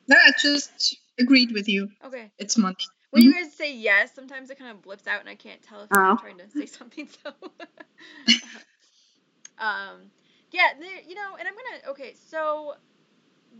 No, 0.09 0.17
I 0.17 0.33
just 0.41 0.97
agreed 1.19 1.53
with 1.53 1.69
you. 1.69 1.89
Okay. 2.05 2.31
It's 2.39 2.57
Monday. 2.57 2.85
When 3.11 3.23
you 3.23 3.33
guys 3.33 3.53
say 3.53 3.75
yes, 3.75 4.15
sometimes 4.15 4.51
it 4.51 4.59
kind 4.59 4.71
of 4.71 4.83
blips 4.83 5.07
out 5.07 5.21
and 5.21 5.29
I 5.29 5.35
can't 5.35 5.61
tell 5.63 5.83
if 5.83 5.89
Oh. 5.93 6.17
trying 6.21 6.39
to 6.39 6.49
say 6.49 6.67
something. 6.79 7.09
So, 7.23 7.31
um, 9.59 10.11
yeah, 10.53 10.69
there, 10.79 11.01
you 11.07 11.15
know, 11.15 11.37
and 11.39 11.47
I'm 11.49 11.55
gonna. 11.55 11.91
Okay, 11.93 12.15
so 12.15 12.75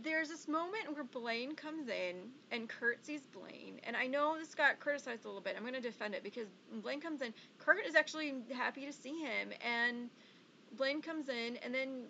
there's 0.03 0.29
this 0.29 0.47
moment 0.47 0.93
where 0.93 1.03
Blaine 1.03 1.55
comes 1.55 1.89
in 1.89 2.15
and 2.51 2.67
Kurt 2.69 3.05
sees 3.05 3.21
Blaine, 3.27 3.79
and 3.83 3.95
I 3.95 4.07
know 4.07 4.37
this 4.37 4.55
got 4.55 4.79
criticized 4.79 5.25
a 5.25 5.27
little 5.27 5.41
bit. 5.41 5.55
I'm 5.57 5.63
going 5.63 5.73
to 5.73 5.81
defend 5.81 6.15
it 6.15 6.23
because 6.23 6.47
Blaine 6.81 7.01
comes 7.01 7.21
in. 7.21 7.33
Kurt 7.59 7.85
is 7.85 7.95
actually 7.95 8.35
happy 8.53 8.85
to 8.85 8.93
see 8.93 9.19
him, 9.19 9.51
and 9.61 10.09
Blaine 10.77 11.01
comes 11.01 11.27
in, 11.29 11.57
and 11.57 11.73
then 11.73 12.05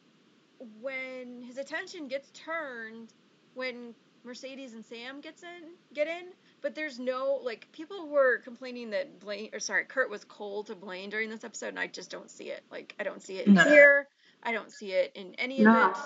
when 0.81 1.41
his 1.41 1.57
attention 1.57 2.07
gets 2.07 2.29
turned, 2.31 3.13
when 3.53 3.93
Mercedes 4.23 4.73
and 4.73 4.85
Sam 4.85 5.21
gets 5.21 5.43
in, 5.43 5.71
get 5.93 6.07
in, 6.07 6.27
but 6.61 6.75
there's 6.75 6.99
no 6.99 7.39
like 7.43 7.67
people 7.71 8.07
were 8.07 8.37
complaining 8.39 8.91
that 8.91 9.19
Blaine 9.19 9.49
or 9.53 9.59
sorry 9.59 9.85
Kurt 9.85 10.09
was 10.09 10.23
cold 10.23 10.67
to 10.67 10.75
Blaine 10.75 11.09
during 11.09 11.29
this 11.29 11.43
episode, 11.43 11.69
and 11.69 11.79
I 11.79 11.87
just 11.87 12.11
don't 12.11 12.29
see 12.29 12.45
it. 12.45 12.63
Like 12.71 12.95
I 12.99 13.03
don't 13.03 13.21
see 13.21 13.37
it 13.37 13.47
No. 13.47 13.63
here. 13.63 14.07
I 14.43 14.51
don't 14.51 14.71
see 14.71 14.91
it 14.91 15.11
in 15.15 15.35
any 15.35 15.63
No. 15.63 15.69
of 15.71 15.89
it. 15.89 15.97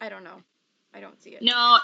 I 0.00 0.08
don't 0.08 0.24
know. 0.24 0.42
I 0.94 1.00
don't 1.00 1.20
see 1.22 1.30
it. 1.30 1.42
No, 1.42 1.78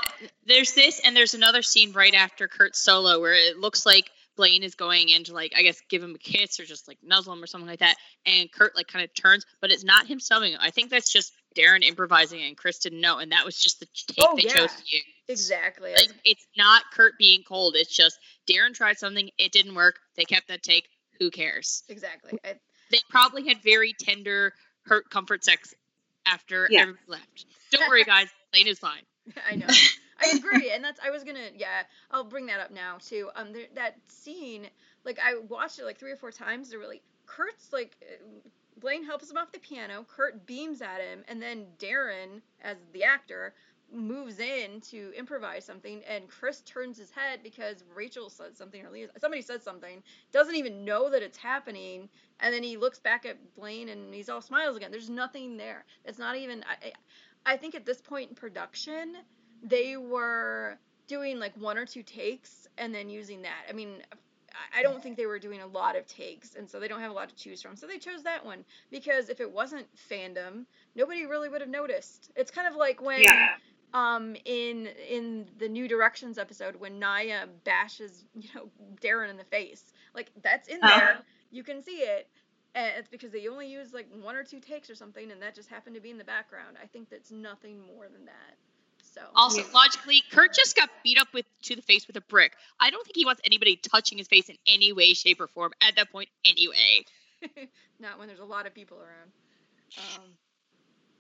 there's 0.47 0.73
this, 0.75 1.01
and 1.05 1.17
there's 1.17 1.35
another 1.35 1.63
scene 1.63 1.93
right 1.93 2.15
after 2.15 2.47
Kurt's 2.47 2.79
solo 2.79 3.21
where 3.21 3.35
it 3.35 3.59
looks 3.59 3.85
like 3.85 4.09
Blaine 4.41 4.63
is 4.63 4.75
going 4.75 5.11
in 5.11 5.25
to 5.25 5.35
like, 5.35 5.53
I 5.55 5.61
guess, 5.61 5.83
give 5.91 6.03
him 6.03 6.15
a 6.15 6.19
kiss 6.19 6.59
or 6.59 6.65
just 6.65 6.89
like 6.89 6.97
nuzzle 7.03 7.35
him 7.35 7.43
or 7.43 7.47
something 7.47 7.69
like 7.69 7.81
that, 7.81 7.97
and 8.25 8.51
Kurt 8.51 8.75
like 8.75 8.87
kind 8.89 9.05
of 9.05 9.13
turns, 9.15 9.45
but 9.61 9.71
it's 9.71 9.85
not 9.85 10.07
him 10.07 10.19
snubbing 10.19 10.53
him. 10.55 10.59
I 10.63 10.71
think 10.71 10.89
that's 10.89 11.13
just 11.13 11.35
Darren 11.55 11.83
improvising, 11.85 12.41
and 12.41 12.57
Chris 12.57 12.79
didn't 12.79 13.03
know, 13.03 13.19
and 13.19 13.33
that 13.33 13.45
was 13.45 13.61
just 13.61 13.81
the 13.81 13.87
take 14.07 14.17
Oh, 14.27 14.35
they 14.37 14.45
yeah. 14.45 14.55
chose 14.55 14.71
to 14.75 14.83
use. 14.87 15.05
Exactly. 15.29 15.93
Like, 15.93 16.09
it's 16.25 16.47
not 16.57 16.85
Kurt 16.91 17.19
being 17.19 17.43
cold. 17.47 17.75
It's 17.77 17.95
just 17.95 18.19
Darren 18.51 18.73
tried 18.73 18.99
something, 18.99 19.29
it 19.37 19.53
didn't 19.53 19.75
work. 19.75 19.99
They 20.17 20.25
kept 20.25 20.49
that 20.49 20.63
take. 20.63 20.89
Who 21.19 21.31
cares? 21.31 21.83
exactly. 21.91 22.39
I, 22.43 22.55
They 22.91 22.99
probably 23.11 23.47
had 23.47 23.63
very 23.63 23.93
tender, 24.01 24.55
hurt, 24.87 25.11
comfort 25.11 25.45
sex 25.45 25.75
after 26.27 26.67
Yeah. 26.71 26.81
everybody 26.81 27.05
left. 27.09 27.45
Don't 27.73 27.89
worry, 27.91 28.05
guys. 28.05 28.29
Blaine 28.53 28.69
is 28.69 28.79
fine. 28.79 29.03
I 29.51 29.57
know. 29.57 29.67
I 30.21 30.37
agree, 30.37 30.71
and 30.73 30.85
that's 30.85 31.01
I 31.05 31.11
was 31.11 31.25
gonna 31.25 31.51
yeah 31.57 31.83
I'll 32.11 32.25
bring 32.25 32.47
that 32.47 32.61
up 32.61 32.71
now 32.71 32.99
too. 32.99 33.31
Um, 33.37 33.53
there, 33.53 33.67
that 33.75 33.97
scene 34.09 34.69
like 35.05 35.19
I 35.19 35.39
watched 35.49 35.79
it 35.79 35.85
like 35.85 35.99
three 35.99 36.13
or 36.13 36.17
four 36.17 36.31
times. 36.31 36.71
They're 36.71 36.79
really 36.79 37.03
Kurt's 37.27 37.73
like 37.73 37.97
uh, 38.03 38.25
Blaine 38.79 39.05
helps 39.05 39.31
him 39.31 39.37
off 39.37 39.53
the 39.53 39.59
piano. 39.59 40.07
Kurt 40.09 40.47
beams 40.47 40.83
at 40.83 41.01
him, 41.01 41.25
and 41.29 41.41
then 41.41 41.67
Darren 41.79 42.41
as 42.63 42.77
the 42.93 43.05
actor 43.05 43.55
moves 43.93 44.39
in 44.39 44.81
to 44.81 45.13
improvise 45.17 45.65
something, 45.65 46.03
and 46.09 46.29
Chris 46.29 46.61
turns 46.63 46.97
his 46.97 47.11
head 47.11 47.41
because 47.43 47.85
Rachel 47.95 48.31
said 48.31 48.57
something 48.57 48.85
or 48.85 48.91
somebody 49.19 49.43
said 49.43 49.63
something, 49.63 50.03
doesn't 50.33 50.55
even 50.55 50.85
know 50.85 51.11
that 51.11 51.23
it's 51.23 51.39
happening, 51.39 52.09
and 52.41 52.55
then 52.55 52.63
he 52.63 52.77
looks 52.77 52.99
back 52.99 53.27
at 53.27 53.37
Blaine 53.57 53.89
and 53.89 54.15
he's 54.15 54.29
all 54.29 54.41
smiles 54.41 54.77
again. 54.77 54.91
There's 54.91 55.11
nothing 55.11 55.57
there. 55.57 55.85
It's 56.05 56.19
not 56.19 56.37
even. 56.37 56.65
I 56.65 56.93
I 57.45 57.57
think 57.57 57.75
at 57.75 57.87
this 57.87 58.01
point 58.01 58.31
in 58.31 58.37
production, 58.37 59.17
they 59.63 59.97
were 59.97 60.79
doing 61.07 61.39
like 61.39 61.57
one 61.57 61.79
or 61.79 61.87
two 61.87 62.03
takes 62.03 62.67
and 62.79 62.95
then 62.95 63.09
using 63.09 63.43
that. 63.43 63.65
I 63.69 63.73
mean, 63.73 64.03
I- 64.75 64.83
don't 64.83 65.03
think 65.03 65.17
they 65.17 65.27
were 65.27 65.39
doing 65.39 65.61
a 65.61 65.67
lot 65.67 65.97
of 65.97 66.07
takes, 66.07 66.55
and 66.55 66.69
so 66.69 66.81
they 66.81 66.89
don't 66.89 67.01
have 67.01 67.11
a 67.11 67.15
lot 67.15 67.29
to 67.29 67.35
choose 67.35 67.63
from. 67.63 67.77
So 67.77 67.87
they 67.87 67.99
chose 67.99 68.23
that 68.25 68.45
one 68.45 68.65
because 68.91 69.29
if 69.29 69.41
it 69.41 69.51
wasn't 69.51 69.87
fandom, 69.97 70.67
nobody 70.95 71.27
really 71.27 71.49
would 71.49 71.61
have 71.61 71.71
noticed. 71.71 72.31
It's 72.37 72.51
kind 72.51 72.67
of 72.69 72.77
like 72.77 73.01
when 73.03 73.23
Yeah. 73.23 73.57
um 73.93 74.37
in 74.45 74.87
in 74.87 75.49
the 75.59 75.69
New 75.69 75.89
Directions 75.89 76.39
episode 76.39 76.77
when 76.77 76.99
Naya 76.99 77.47
bashes 77.65 78.25
you 78.35 78.49
know 78.55 78.71
Darren 79.03 79.31
in 79.31 79.37
the 79.37 79.45
face. 79.45 79.93
Like 80.15 80.31
that's 80.43 80.69
in 80.69 80.81
Uh-huh. 80.83 81.01
there. 81.01 81.25
You 81.51 81.63
can 81.65 81.83
see 81.83 81.99
it. 82.03 82.29
And 82.75 82.93
it's 82.99 83.09
because 83.09 83.33
they 83.33 83.49
only 83.49 83.69
used 83.69 83.93
like 83.95 84.09
one 84.23 84.37
or 84.37 84.45
two 84.45 84.61
takes 84.61 84.91
or 84.91 84.95
something, 84.95 85.31
and 85.33 85.43
that 85.43 85.55
just 85.55 85.69
happened 85.69 85.97
to 85.97 86.01
be 86.01 86.11
in 86.11 86.19
the 86.19 86.25
background. 86.25 86.77
I 86.83 86.87
think 86.87 87.09
that's 87.11 87.31
nothing 87.33 87.81
more 87.81 88.09
than 88.09 88.27
that. 88.27 88.57
So 89.15 89.23
Also, 89.35 89.65
logically, 89.75 90.23
Kurt 90.31 90.55
just 90.55 90.77
got 90.77 90.89
beat 91.03 91.19
up 91.19 91.29
with 91.35 91.47
to 91.63 91.75
the 91.75 91.83
face 91.83 92.07
with 92.07 92.17
a 92.17 92.21
brick. 92.21 92.53
I 92.79 92.91
don't 92.91 93.05
think 93.05 93.17
he 93.17 93.25
wants 93.25 93.41
anybody 93.45 93.77
touching 93.77 94.19
his 94.19 94.29
face 94.29 94.49
in 94.49 94.57
any 94.67 94.93
way, 94.93 95.15
shape, 95.15 95.41
or 95.41 95.49
form 95.49 95.73
at 95.81 95.97
that 95.97 96.13
point, 96.13 96.29
anyway. 96.45 97.05
not 97.99 98.19
when 98.19 98.29
there's 98.29 98.41
a 98.41 98.45
lot 98.45 98.67
of 98.67 98.75
people 98.75 98.99
around. 98.99 99.33
Um, 99.99 100.23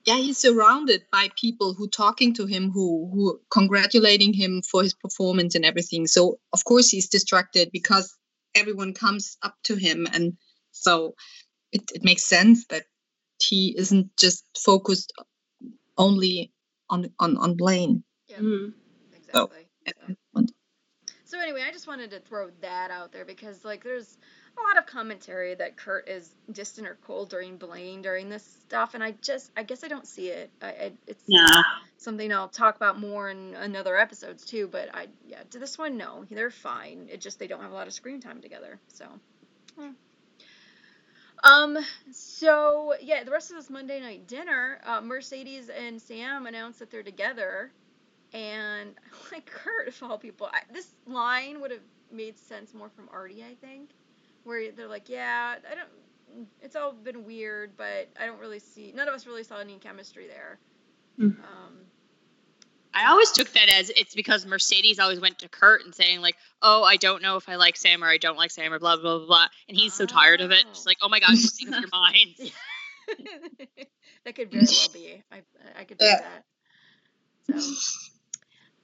yeah 0.07 0.17
he's 0.17 0.39
surrounded 0.39 1.05
by 1.12 1.29
people 1.37 1.75
who 1.75 1.89
talking 1.89 2.35
to 2.35 2.47
him 2.47 2.71
who 2.71 3.11
who 3.12 3.41
congratulating 3.51 4.33
him 4.33 4.62
for 4.62 4.83
his 4.83 4.95
performance 4.95 5.55
and 5.55 5.65
everything 5.65 6.07
so 6.07 6.39
of 6.53 6.65
course 6.65 6.89
he's 6.89 7.09
distracted 7.09 7.71
because 7.73 8.17
everyone 8.55 8.95
comes 8.95 9.37
up 9.43 9.55
to 9.65 9.77
him 9.77 10.07
and 10.12 10.37
so 10.73 11.15
it, 11.73 11.83
it 11.95 12.05
makes 12.05 12.25
sense 12.25 12.67
that 12.67 12.85
he 13.41 13.75
isn't 13.77 14.17
just 14.17 14.45
focused 14.57 15.12
only 15.97 16.53
on 16.91 17.11
on 17.19 17.37
on 17.39 17.55
blaine 17.55 18.03
yeah, 18.29 18.39
Mhm. 18.39 18.75
exactly. 19.17 19.67
at 19.87 19.95
So. 20.35 20.47
So 21.25 21.39
anyway, 21.41 21.62
I 21.67 21.71
just 21.71 21.87
wanted 21.87 22.11
to 22.11 22.21
throw 22.21 22.51
that 22.61 22.91
out 22.91 23.12
there 23.12 23.25
because 23.25 23.65
like 23.65 23.85
there's 23.85 24.19
a 24.59 24.62
lot 24.62 24.79
of 24.79 24.87
commentary 24.87 25.55
that 25.55 25.77
Kurt 25.77 26.09
is 26.09 26.29
distant 26.51 26.89
or 26.89 26.99
cold 27.07 27.31
during 27.31 27.57
Blaine 27.57 28.03
during 28.03 28.29
this 28.29 28.45
stuff, 28.62 28.95
and 28.95 29.03
I 29.03 29.12
just 29.23 29.51
I 29.57 29.62
guess 29.62 29.85
I 29.85 29.89
don't 29.89 30.07
see 30.07 30.29
it. 30.29 30.51
I, 30.61 30.67
I 30.67 30.93
it's 31.07 31.23
No. 31.29 31.47
something 31.99 32.33
I'll 32.33 32.49
talk 32.49 32.75
about 32.77 32.99
more 32.99 33.31
in, 33.31 33.55
another 33.55 33.97
episodes 33.97 34.45
too. 34.45 34.67
But 34.67 34.93
I 34.93 35.07
yeah 35.25 35.43
to 35.51 35.59
this 35.61 35.79
one 35.79 35.97
no 35.97 36.25
they're 36.29 36.51
fine. 36.51 37.09
It 37.11 37.21
just 37.21 37.39
they 37.39 37.47
don't 37.47 37.62
have 37.62 37.71
a 37.71 37.75
lot 37.75 37.87
of 37.87 37.93
screen 37.93 38.21
time 38.21 38.43
together. 38.43 38.81
So. 38.89 39.07
eh. 39.81 39.93
Um. 41.45 41.79
So 42.12 42.95
yeah, 43.01 43.25
the 43.25 43.31
rest 43.31 43.51
of 43.51 43.57
this 43.57 43.71
Monday 43.71 44.01
night 44.01 44.27
dinner, 44.27 44.81
uh, 44.85 45.01
Mercedes 45.01 45.71
and 45.71 46.01
Sam 46.01 46.47
announce 46.47 46.79
that 46.79 46.91
they're 46.91 47.03
together, 47.03 47.73
and 48.33 48.95
like 49.33 49.47
Kurt 49.47 49.89
of 49.89 50.03
all 50.03 50.19
people, 50.19 50.49
I, 50.53 50.62
this 50.73 50.95
line 51.07 51.61
would 51.61 51.71
have 51.71 51.83
made 52.12 52.39
sense 52.39 52.75
more 52.75 52.91
from 52.91 53.09
Artie, 53.12 53.45
I 53.45 53.55
think, 53.55 53.91
where 54.45 54.73
they're 54.73 54.89
like, 54.89 55.09
yeah, 55.09 55.57
I 55.71 55.75
don't. 55.75 55.89
It's 56.62 56.77
all 56.77 56.93
been 56.93 57.25
weird, 57.25 57.77
but 57.77 58.09
I 58.21 58.27
don't 58.27 58.41
really 58.41 58.61
see. 58.61 58.93
None 58.95 59.09
of 59.09 59.15
us 59.15 59.27
really 59.27 59.45
saw 59.45 59.59
any 59.59 59.79
chemistry 59.79 60.29
there. 60.29 60.59
Mhm. 61.19 61.37
Um. 61.43 61.87
I 62.93 63.11
always 63.11 63.31
took 63.31 63.53
that 63.53 63.69
as 63.69 63.91
it's 63.91 64.15
because 64.15 64.45
Mercedes 64.45 64.99
always 64.99 65.21
went 65.21 65.39
to 65.41 65.49
Kurt 65.49 65.85
and 65.85 65.95
saying 65.95 66.21
like, 66.21 66.37
"Oh, 66.61 66.83
I 66.83 66.97
don't 66.97 67.23
know 67.23 67.37
if 67.37 67.49
I 67.49 67.57
like 67.57 67.77
Sam 67.77 68.03
or 68.03 68.09
I 68.09 68.19
don't 68.19 68.37
like 68.37 68.51
Sam 68.51 68.73
or 68.73 68.79
blah 68.79 68.97
blah 68.97 69.19
blah 69.19 69.27
blah," 69.27 69.47
and 69.69 69.77
he's 69.77 69.95
so 69.95 70.07
tired 70.07 70.41
of 70.41 70.51
it. 70.51 70.65
Just 70.73 70.87
Oh. 70.87 70.91
like, 70.91 70.99
"Oh 71.03 71.09
my 71.09 71.21
God, 71.21 71.31
just 71.31 71.59
think 71.59 71.75
of 71.75 71.81
your 71.81 71.91
minds." 71.93 72.53
that 74.25 74.35
could 74.35 74.51
very 74.51 74.67
well 74.67 74.89
be. 74.93 75.23
I 75.33 75.43
I 75.79 75.85
could 75.85 76.01
see 76.01 76.07
Yeah. 76.07 76.21
that. 76.21 76.45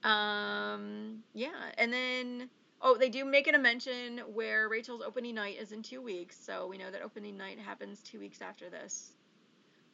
So, 0.03 0.09
um, 0.09 1.23
yeah, 1.33 1.71
and 1.77 1.91
then 1.93 2.49
oh, 2.81 2.97
they 2.97 3.09
do 3.09 3.25
make 3.25 3.47
it 3.47 3.55
a 3.55 3.59
mention 3.59 4.19
where 4.33 4.69
Rachel's 4.69 5.01
opening 5.01 5.35
night 5.35 5.57
is 5.59 5.71
in 5.71 5.81
two 5.81 6.01
weeks, 6.01 6.37
so 6.45 6.67
we 6.67 6.77
know 6.77 6.91
that 6.91 7.01
opening 7.01 7.37
night 7.37 7.59
happens 7.59 8.01
two 8.01 8.19
weeks 8.19 8.41
after 8.41 8.69
this. 8.69 9.11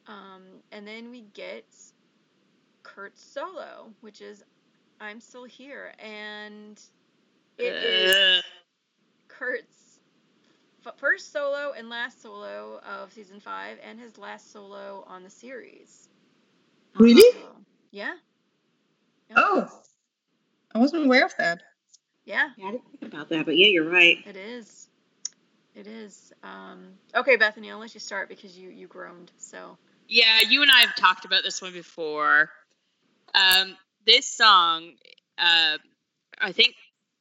Um, 0.06 0.42
and 0.70 0.86
then 0.86 1.10
we 1.10 1.22
get 1.22 1.64
Kurt's 2.84 3.22
solo, 3.22 3.92
which 4.02 4.20
is 4.22 4.44
"I'm 5.00 5.20
Still 5.20 5.44
Here," 5.44 5.92
and 5.98 6.80
it 7.58 7.76
is. 7.82 8.14
Ugh. 8.14 8.44
Kurt's 9.28 10.00
f- 10.86 10.94
first 10.98 11.32
solo 11.32 11.72
and 11.76 11.90
last 11.90 12.22
solo 12.22 12.80
of 12.86 13.12
season 13.12 13.40
five, 13.40 13.78
and 13.82 13.98
his 13.98 14.16
last 14.18 14.52
solo 14.52 15.04
on 15.08 15.24
the 15.24 15.30
series. 15.30 16.08
Really? 16.98 17.22
So, 17.32 17.56
yeah. 17.90 18.14
Yeah. 19.30 19.36
oh 19.38 19.68
i 20.74 20.78
wasn't 20.78 21.04
aware 21.04 21.24
of 21.24 21.34
that 21.38 21.62
Yeah, 22.24 22.50
Yeah, 22.56 22.68
I 22.68 22.70
didn't 22.72 22.84
think 23.00 23.12
about 23.12 23.28
that, 23.30 23.46
but 23.46 23.56
yeah, 23.56 23.68
you're 23.68 23.88
right. 23.88 24.18
it 24.26 24.36
is. 24.36 24.88
It 25.74 25.86
is. 25.88 26.32
Um, 26.44 26.90
okay, 27.14 27.36
Bethany, 27.36 27.70
I'll 27.70 27.78
let 27.78 27.94
you 27.94 28.00
start 28.00 28.28
because 28.28 28.56
you 28.56 28.70
you 28.70 28.86
groaned. 28.86 29.32
So 29.38 29.76
Yeah, 30.08 30.40
you 30.48 30.62
and 30.62 30.70
I 30.70 30.80
have 30.80 30.94
talked 30.96 31.24
about 31.24 31.42
this 31.44 31.60
one 31.62 31.72
before. 31.72 32.50
Um, 33.34 33.76
this 34.06 34.28
song, 34.28 34.92
uh, 35.38 35.78
I 36.40 36.52
think 36.52 36.74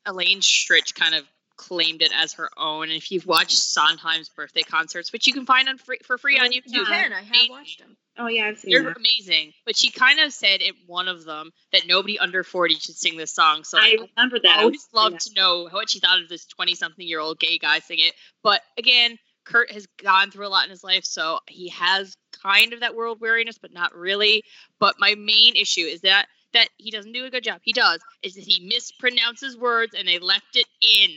Elaine 0.06 0.40
Stritch 0.40 0.94
kind 0.95 1.15
of 1.15 1.23
claimed 1.56 2.02
it 2.02 2.11
as 2.15 2.34
her 2.34 2.49
own. 2.57 2.84
And 2.84 2.94
if 2.94 3.11
you've 3.11 3.26
watched 3.26 3.57
Sondheim's 3.57 4.30
birthday 4.30 4.64
concerts, 4.64 5.14
which 5.14 5.27
you 5.27 5.34
can 5.34 5.45
find 5.45 5.69
on 5.69 5.77
free, 5.77 5.99
for 6.03 6.18
free 6.18 6.40
on 6.40 6.52
YouTube, 6.52 6.68
you 6.68 6.85
can. 6.85 7.14
I 7.14 7.22
have 7.22 7.27
amazing. 7.27 7.49
watched 7.49 7.80
them. 7.80 7.98
Oh 8.18 8.27
yeah, 8.27 8.48
I've 8.48 8.60
seen 8.60 8.72
They're 8.72 8.84
that. 8.84 8.98
amazing. 8.98 9.53
But 9.65 9.76
she 9.76 9.90
kind 9.90 10.19
of 10.19 10.31
said 10.34 10.61
in 10.61 10.73
one 10.85 11.07
of 11.07 11.26
them 11.26 11.52
that 11.72 11.84
nobody 11.88 12.19
under 12.19 12.44
40 12.44 12.76
should 12.76 12.95
sing 12.95 13.18
this 13.18 13.34
song. 13.34 13.64
So 13.64 13.77
I 13.77 13.95
I 13.99 14.07
remember 14.15 14.40
that. 14.44 14.57
I 14.60 14.64
always 14.64 14.88
was 14.91 15.11
love 15.11 15.18
to 15.19 15.31
know 15.35 15.68
what 15.69 15.90
she 15.90 15.99
thought 15.99 16.22
of 16.22 16.30
this 16.30 16.45
20 16.45 16.76
something 16.76 17.07
year 17.07 17.19
old 17.19 17.40
gay 17.40 17.57
guy 17.57 17.80
sing 17.80 17.99
it. 17.99 18.14
But 18.44 18.61
again, 18.77 19.18
Kurt 19.45 19.72
has 19.72 19.88
gone 20.02 20.31
through 20.31 20.48
a 20.48 20.49
lot 20.49 20.65
in 20.65 20.69
his 20.69 20.84
life, 20.84 21.06
so 21.06 21.40
he 21.48 21.69
has 21.69 22.15
kind 22.44 22.74
of 22.74 22.82
that 22.82 22.95
world 22.95 23.20
weariness, 23.22 23.57
but 23.57 23.74
not 23.74 23.95
really. 23.95 24.44
But 24.80 24.95
my 24.99 25.15
main 25.15 25.56
issue 25.56 25.82
is 25.86 26.02
that 26.02 26.28
that 26.53 26.70
he 26.78 26.91
doesn't 26.91 27.14
do 27.14 27.26
a 27.26 27.30
good 27.32 27.44
job. 27.44 27.61
He 27.64 27.74
does 27.74 27.99
is 28.22 28.36
that 28.36 28.44
he 28.44 28.70
mispronounces 28.70 29.57
words 29.57 29.95
and 29.98 30.07
they 30.07 30.20
left 30.20 30.56
it 30.56 30.68
in, 30.82 31.15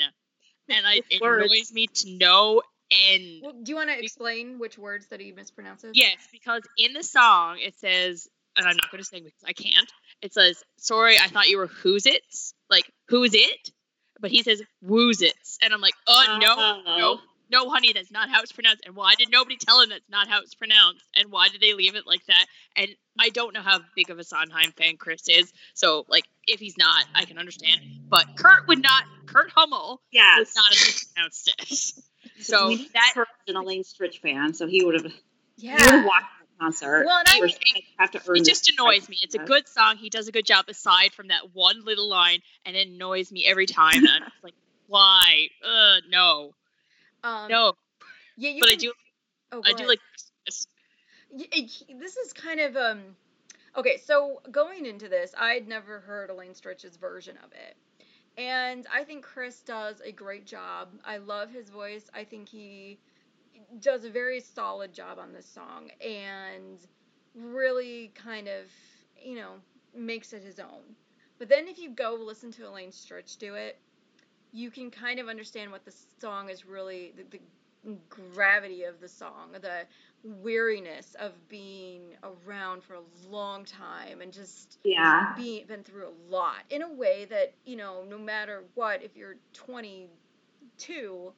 and 0.74 0.86
I 0.86 1.02
it 1.10 1.20
Words. 1.20 1.44
annoys 1.44 1.72
me 1.72 1.86
to 1.88 2.10
no 2.16 2.62
end. 2.90 3.40
Well, 3.42 3.52
do 3.62 3.70
you 3.70 3.76
want 3.76 3.90
to 3.90 3.98
explain 3.98 4.58
which 4.58 4.78
words 4.78 5.08
that 5.08 5.20
he 5.20 5.32
mispronounces? 5.32 5.90
Yes, 5.94 6.16
because 6.32 6.62
in 6.78 6.92
the 6.94 7.02
song 7.02 7.58
it 7.60 7.78
says, 7.78 8.28
and 8.56 8.66
I'm 8.66 8.76
not 8.76 8.90
going 8.90 9.02
to 9.02 9.08
sing 9.08 9.24
because 9.24 9.42
I 9.44 9.52
can't. 9.52 9.92
it 10.22 10.32
says, 10.32 10.62
"Sorry, 10.78 11.18
I 11.18 11.26
thought 11.26 11.48
you 11.48 11.58
were 11.58 11.66
who's 11.66 12.06
it's 12.06 12.54
like 12.70 12.90
who's 13.08 13.34
it," 13.34 13.70
but 14.20 14.30
he 14.30 14.42
says 14.42 14.62
woos 14.80 15.20
it's, 15.20 15.58
and 15.62 15.74
I'm 15.74 15.80
like, 15.82 15.94
"Oh 16.06 16.38
no, 16.40 16.56
no, 16.96 17.12
uh-huh. 17.12 17.22
No, 17.50 17.68
honey, 17.70 17.92
that's 17.92 18.10
not 18.10 18.28
how 18.30 18.42
it's 18.42 18.52
pronounced." 18.52 18.84
And 18.86 18.94
why 18.96 19.14
did 19.18 19.30
nobody 19.30 19.56
tell 19.56 19.80
him 19.80 19.88
that's 19.90 20.08
not 20.08 20.28
how 20.28 20.40
it's 20.40 20.54
pronounced? 20.54 21.04
And 21.14 21.30
why 21.30 21.48
did 21.48 21.60
they 21.60 21.74
leave 21.74 21.94
it 21.96 22.06
like 22.06 22.24
that? 22.26 22.46
And 22.76 22.88
I 23.18 23.28
don't 23.30 23.54
know 23.54 23.62
how 23.62 23.80
big 23.94 24.10
of 24.10 24.18
a 24.18 24.24
Sondheim 24.24 24.72
fan 24.72 24.96
Chris 24.96 25.28
is, 25.28 25.52
so 25.74 26.04
like 26.08 26.24
if 26.46 26.60
he's 26.60 26.76
not, 26.78 27.04
I 27.14 27.24
can 27.24 27.38
understand. 27.38 27.80
But 28.08 28.26
Kurt 28.36 28.66
would 28.68 28.82
not. 28.82 29.04
Kurt 29.26 29.50
Hummel 29.54 29.90
would 29.90 29.98
Yes. 30.12 30.54
not 30.54 30.66
have 30.66 30.86
mispronounced 30.86 31.48
it. 31.58 32.04
So 32.40 32.68
we 32.68 32.88
that 32.92 33.12
Kurt's 33.14 33.30
an 33.48 33.56
Elaine 33.56 33.82
Stritch 33.84 34.20
fan, 34.20 34.52
so 34.52 34.66
he 34.66 34.84
would 34.84 34.94
have 35.00 35.12
Yeah. 35.56 35.76
he 35.78 35.82
would 35.84 35.90
have 35.90 36.04
watched 36.04 36.26
the 36.40 36.46
concert. 36.60 37.04
Well, 37.06 37.18
and 37.18 37.28
I- 37.28 37.82
have 38.00 38.10
to 38.10 38.20
earn 38.28 38.36
it 38.38 38.44
just 38.44 38.68
annoys 38.70 39.08
me. 39.08 39.18
It's 39.22 39.34
a 39.36 39.38
good 39.38 39.66
song. 39.68 39.96
He 39.96 40.10
does 40.10 40.26
a 40.28 40.32
good 40.32 40.44
job 40.44 40.66
aside 40.68 41.12
from 41.14 41.28
that 41.28 41.54
one 41.54 41.84
little 41.84 42.08
line, 42.08 42.40
and 42.66 42.76
it 42.76 42.88
annoys 42.88 43.30
me 43.32 43.46
every 43.46 43.66
time. 43.66 43.94
And 44.04 44.08
I'm 44.08 44.22
just 44.22 44.42
like, 44.44 44.54
why? 44.88 45.48
Uh, 45.64 46.00
no, 46.10 46.52
Um, 47.26 47.50
no. 47.50 47.72
Yeah, 48.36 48.50
you 48.50 48.60
But 48.60 48.70
I 48.70 48.76
do, 48.76 48.92
Oh, 49.52 49.62
I 49.64 49.70
do 49.70 49.76
ahead. 49.76 49.88
like 49.88 50.00
Christmas. 50.44 50.66
This 51.88 52.16
is 52.16 52.32
kind 52.32 52.60
of 52.60 52.76
um 52.76 53.16
okay 53.76 53.98
so 53.98 54.40
going 54.50 54.86
into 54.86 55.08
this 55.08 55.34
i'd 55.38 55.68
never 55.68 56.00
heard 56.00 56.30
elaine 56.30 56.52
stritch's 56.52 56.96
version 56.96 57.36
of 57.44 57.52
it 57.52 57.76
and 58.40 58.86
i 58.92 59.04
think 59.04 59.22
chris 59.22 59.60
does 59.60 60.00
a 60.00 60.12
great 60.12 60.46
job 60.46 60.88
i 61.04 61.18
love 61.18 61.50
his 61.50 61.68
voice 61.68 62.08
i 62.14 62.24
think 62.24 62.48
he 62.48 62.98
does 63.80 64.04
a 64.04 64.10
very 64.10 64.40
solid 64.40 64.92
job 64.92 65.18
on 65.18 65.32
this 65.32 65.46
song 65.46 65.90
and 66.00 66.78
really 67.34 68.12
kind 68.14 68.48
of 68.48 68.64
you 69.22 69.34
know 69.34 69.54
makes 69.94 70.32
it 70.32 70.42
his 70.42 70.58
own 70.58 70.82
but 71.38 71.48
then 71.48 71.68
if 71.68 71.78
you 71.78 71.90
go 71.90 72.14
listen 72.14 72.50
to 72.50 72.66
elaine 72.66 72.90
stritch 72.90 73.36
do 73.36 73.54
it 73.54 73.78
you 74.56 74.70
can 74.70 74.90
kind 74.90 75.20
of 75.20 75.28
understand 75.28 75.70
what 75.72 75.84
the 75.84 75.94
song 76.20 76.48
is 76.50 76.64
really 76.66 77.12
the, 77.16 77.24
the 77.84 77.96
gravity 78.08 78.84
of 78.84 79.00
the 79.00 79.08
song 79.08 79.52
the 79.52 79.86
weariness 80.24 81.14
of 81.20 81.48
being 81.48 82.16
around 82.24 82.82
for 82.82 82.94
a 82.94 83.02
long 83.28 83.64
time 83.64 84.20
and 84.22 84.32
just 84.32 84.78
Yeah. 84.84 85.34
being 85.34 85.66
been 85.66 85.82
through 85.84 86.08
a 86.08 86.32
lot 86.32 86.64
in 86.70 86.82
a 86.82 86.92
way 86.92 87.24
that 87.26 87.54
you 87.64 87.76
know 87.76 88.04
no 88.08 88.18
matter 88.18 88.64
what 88.74 89.02
if 89.02 89.16
you're 89.16 89.36
22 89.52 91.32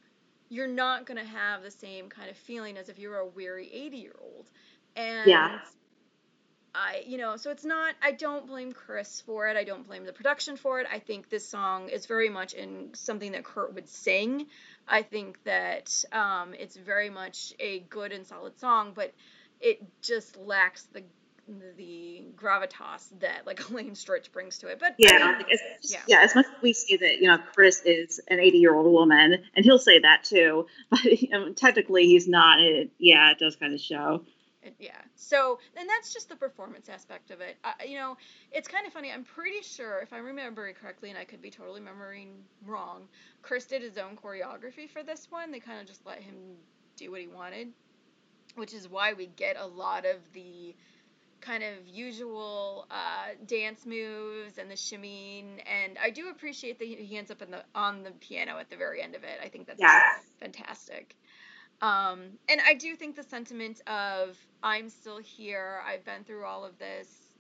you're 0.51 0.67
not 0.69 1.07
going 1.07 1.19
to 1.19 1.25
have 1.29 1.63
the 1.63 1.71
same 1.71 2.09
kind 2.09 2.31
of 2.31 2.37
feeling 2.37 2.77
as 2.77 2.89
if 2.89 2.99
you're 2.99 3.19
a 3.19 3.27
weary 3.27 3.71
80 3.73 3.99
year 3.99 4.17
old 4.21 4.51
and 4.97 5.51
Yeah. 5.51 5.61
I, 6.75 7.03
you 7.07 7.19
know, 7.19 7.37
so 7.37 7.51
it's 7.51 7.65
not, 7.65 7.95
I 8.03 8.13
don't 8.13 8.47
blame 8.47 8.73
Chris 8.73 9.21
for 9.21 9.49
it. 9.49 9.57
I 9.57 9.65
don't 9.65 9.87
blame 9.87 10.05
the 10.05 10.13
production 10.13 10.57
for 10.57 10.81
it. 10.81 10.87
I 10.91 10.99
think 10.99 11.29
this 11.29 11.49
song 11.49 11.89
is 11.89 12.07
very 12.07 12.29
much 12.29 12.55
in 12.55 12.91
something 12.95 13.33
that 13.33 13.45
Kurt 13.45 13.75
would 13.75 13.89
sing. 13.89 14.47
I 14.87 15.03
think 15.03 15.43
that 15.45 16.05
um, 16.13 16.55
it's 16.55 16.77
very 16.77 17.11
much 17.11 17.55
a 17.59 17.81
good 17.81 18.13
and 18.13 18.27
solid 18.27 18.59
song, 18.59 18.93
but 18.95 19.13
it 19.61 19.83
just 20.03 20.37
lacks 20.37 20.85
the 20.93 21.03
the 21.79 22.25
gravitas 22.37 23.09
that 23.21 23.47
like 23.47 23.71
Elaine 23.71 23.93
Stritch 23.93 24.31
brings 24.33 24.59
to 24.59 24.69
it. 24.69 24.79
But 24.79 24.93
I 24.93 24.95
Yeah, 24.99 25.19
mean, 25.19 25.39
like, 25.39 25.51
as, 25.53 25.61
yeah. 25.91 26.01
yeah. 26.07 26.21
As 26.23 26.35
much 26.35 26.47
as 26.47 26.63
we 26.63 26.73
see 26.73 26.97
that, 26.99 27.21
you 27.21 27.29
know, 27.29 27.39
Chris 27.55 27.83
is 27.85 28.21
an 28.29 28.39
80 28.39 28.59
year 28.59 28.75
old 28.75 28.93
woman, 28.93 29.43
and 29.57 29.65
he'll 29.65 29.79
say 29.79 30.01
that 30.01 30.25
too, 30.25 30.67
but 30.91 31.05
you 31.05 31.31
know, 31.31 31.53
technically 31.53 32.05
he's 32.07 32.29
not. 32.29 32.61
It, 32.61 32.91
yeah, 32.99 33.31
it 33.31 33.39
does 33.39 33.57
kind 33.57 33.73
of 33.75 33.81
show. 33.81 34.25
Yeah. 34.79 35.01
So, 35.17 35.59
and 35.77 35.89
that's 35.89 36.13
just 36.13 36.29
the 36.29 36.37
performance 36.37 36.89
aspect 36.89 37.31
of 37.31 37.41
it. 37.41 37.57
You 37.87 37.97
know, 37.97 38.17
it's 38.53 38.69
kind 38.69 38.87
of 38.87 38.93
funny. 38.93 39.11
I'm 39.11 39.25
pretty 39.25 39.63
sure, 39.63 40.01
if 40.01 40.13
I 40.13 40.19
remember 40.19 40.73
correctly, 40.73 41.11
and 41.11 41.19
I 41.19 41.25
could 41.25 41.43
be 41.43 41.51
totally 41.51 41.81
remembering 41.81 42.35
wrong, 42.67 43.09
Chris 43.43 43.67
did 43.67 43.83
his 43.83 43.99
own 43.99 44.17
choreography 44.17 44.89
for 44.89 45.03
this 45.03 45.31
one. 45.31 45.51
They 45.51 45.61
kind 45.61 45.81
of 45.81 45.87
just 45.87 46.05
let 46.07 46.21
him 46.21 46.35
do 46.97 47.11
what 47.11 47.21
he 47.21 47.29
wanted, 47.29 47.69
which 48.57 48.75
is 48.75 48.89
why 48.89 49.13
we 49.13 49.27
get 49.27 49.57
a 49.59 49.67
lot 49.67 50.05
of 50.05 50.17
the 50.33 50.75
kind 51.41 51.63
of 51.63 51.87
usual 51.87 52.87
uh, 52.91 53.29
dance 53.47 53.87
moves 53.87 54.59
and 54.59 54.69
the 54.69 54.75
shimmying. 54.75 55.63
And 55.73 55.97
I 56.03 56.11
do 56.11 56.31
appreciate 56.31 56.81
that 56.81 56.89
he 56.89 57.17
ends 57.17 57.31
up 57.31 57.43
in 57.43 57.51
the 57.51 57.63
on 57.75 58.03
the 58.03 58.11
piano 58.11 58.59
at 58.59 58.71
the 58.71 58.77
very 58.77 59.01
end 59.01 59.15
of 59.15 59.23
it. 59.23 59.39
I 59.43 59.49
think 59.49 59.69
that's 59.69 59.81
fantastic. 60.41 61.15
Um, 61.81 62.39
and 62.49 62.61
I 62.67 62.75
do 62.75 62.97
think 62.97 63.15
the 63.15 63.23
sentiment 63.23 63.81
of 63.87 64.37
I'm 64.63 64.89
still 64.89 65.19
here, 65.19 65.81
I've 65.87 66.05
been 66.05 66.25
through 66.25 66.45
all 66.45 66.65
of 66.65 66.79
this, 66.79 67.33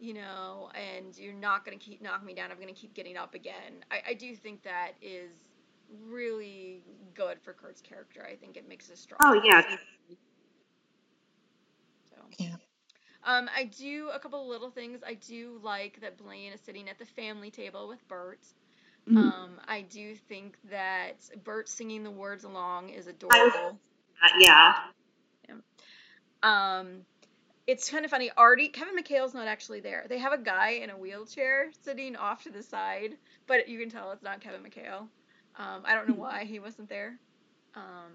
you 0.00 0.14
know, 0.14 0.70
and 0.74 1.16
you're 1.18 1.34
not 1.34 1.64
gonna 1.64 1.76
keep 1.76 2.00
knocking 2.02 2.26
me 2.26 2.34
down. 2.34 2.50
I'm 2.50 2.58
gonna 2.58 2.72
keep 2.72 2.94
getting 2.94 3.16
up 3.16 3.34
again. 3.34 3.84
I, 3.90 4.02
I 4.10 4.14
do 4.14 4.34
think 4.34 4.62
that 4.62 4.92
is 5.02 5.30
really 6.06 6.82
good 7.14 7.38
for 7.42 7.52
Kurt's 7.52 7.82
character. 7.82 8.26
I 8.28 8.36
think 8.36 8.56
it 8.56 8.68
makes 8.68 8.88
it 8.88 8.98
strong. 8.98 9.20
Oh 9.22 9.42
yeah, 9.44 9.62
So. 12.08 12.16
Yeah. 12.38 12.56
Um, 13.24 13.48
I 13.54 13.64
do 13.64 14.10
a 14.12 14.18
couple 14.18 14.40
of 14.42 14.48
little 14.48 14.70
things. 14.70 15.00
I 15.06 15.14
do 15.14 15.58
like 15.62 16.00
that 16.00 16.18
Blaine 16.18 16.52
is 16.52 16.60
sitting 16.60 16.88
at 16.88 16.98
the 16.98 17.06
family 17.06 17.50
table 17.50 17.88
with 17.88 18.06
Burt. 18.08 18.40
Mhm. 19.08 19.16
Um, 19.16 19.60
I 19.66 19.82
do 19.82 20.14
think 20.14 20.56
that 20.70 21.16
Burt 21.42 21.68
singing 21.68 22.02
the 22.04 22.10
words 22.10 22.44
along 22.44 22.88
is 22.90 23.06
adorable. 23.06 23.78
Uh, 24.22 24.28
yeah. 24.38 24.74
Um, 26.42 27.04
it's 27.66 27.88
kind 27.90 28.04
of 28.04 28.10
funny. 28.10 28.30
Artie, 28.36 28.68
Kevin 28.68 28.96
McHale's 28.96 29.34
not 29.34 29.46
actually 29.48 29.80
there. 29.80 30.04
They 30.08 30.18
have 30.18 30.32
a 30.32 30.38
guy 30.38 30.70
in 30.70 30.90
a 30.90 30.96
wheelchair 30.96 31.70
sitting 31.82 32.16
off 32.16 32.42
to 32.44 32.50
the 32.50 32.62
side, 32.62 33.16
but 33.46 33.68
you 33.68 33.78
can 33.78 33.88
tell 33.88 34.12
it's 34.12 34.22
not 34.22 34.40
Kevin 34.40 34.62
McHale. 34.62 35.08
Um, 35.56 35.82
I 35.84 35.94
don't 35.94 36.08
know 36.08 36.14
why 36.14 36.44
he 36.44 36.58
wasn't 36.58 36.88
there. 36.88 37.18
Um, 37.74 38.12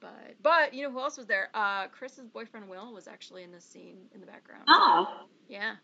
but 0.00 0.36
but 0.42 0.74
you 0.74 0.82
know 0.82 0.90
who 0.90 1.00
else 1.00 1.16
was 1.16 1.26
there? 1.26 1.50
Uh, 1.54 1.86
Chris's 1.88 2.26
boyfriend 2.26 2.68
Will 2.68 2.92
was 2.92 3.06
actually 3.06 3.44
in 3.44 3.52
this 3.52 3.64
scene 3.64 4.08
in 4.14 4.20
the 4.20 4.26
background. 4.26 4.64
Oh, 4.68 5.26
Yeah. 5.48 5.76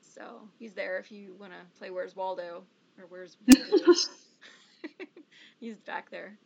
So 0.00 0.48
he's 0.58 0.74
there 0.74 0.98
if 0.98 1.10
you 1.10 1.34
want 1.38 1.52
to 1.52 1.78
play 1.78 1.90
Where's 1.90 2.14
Waldo 2.14 2.64
or 2.98 3.06
Where's 3.08 3.36
he's 5.60 5.76
back 5.80 6.10
there. 6.10 6.36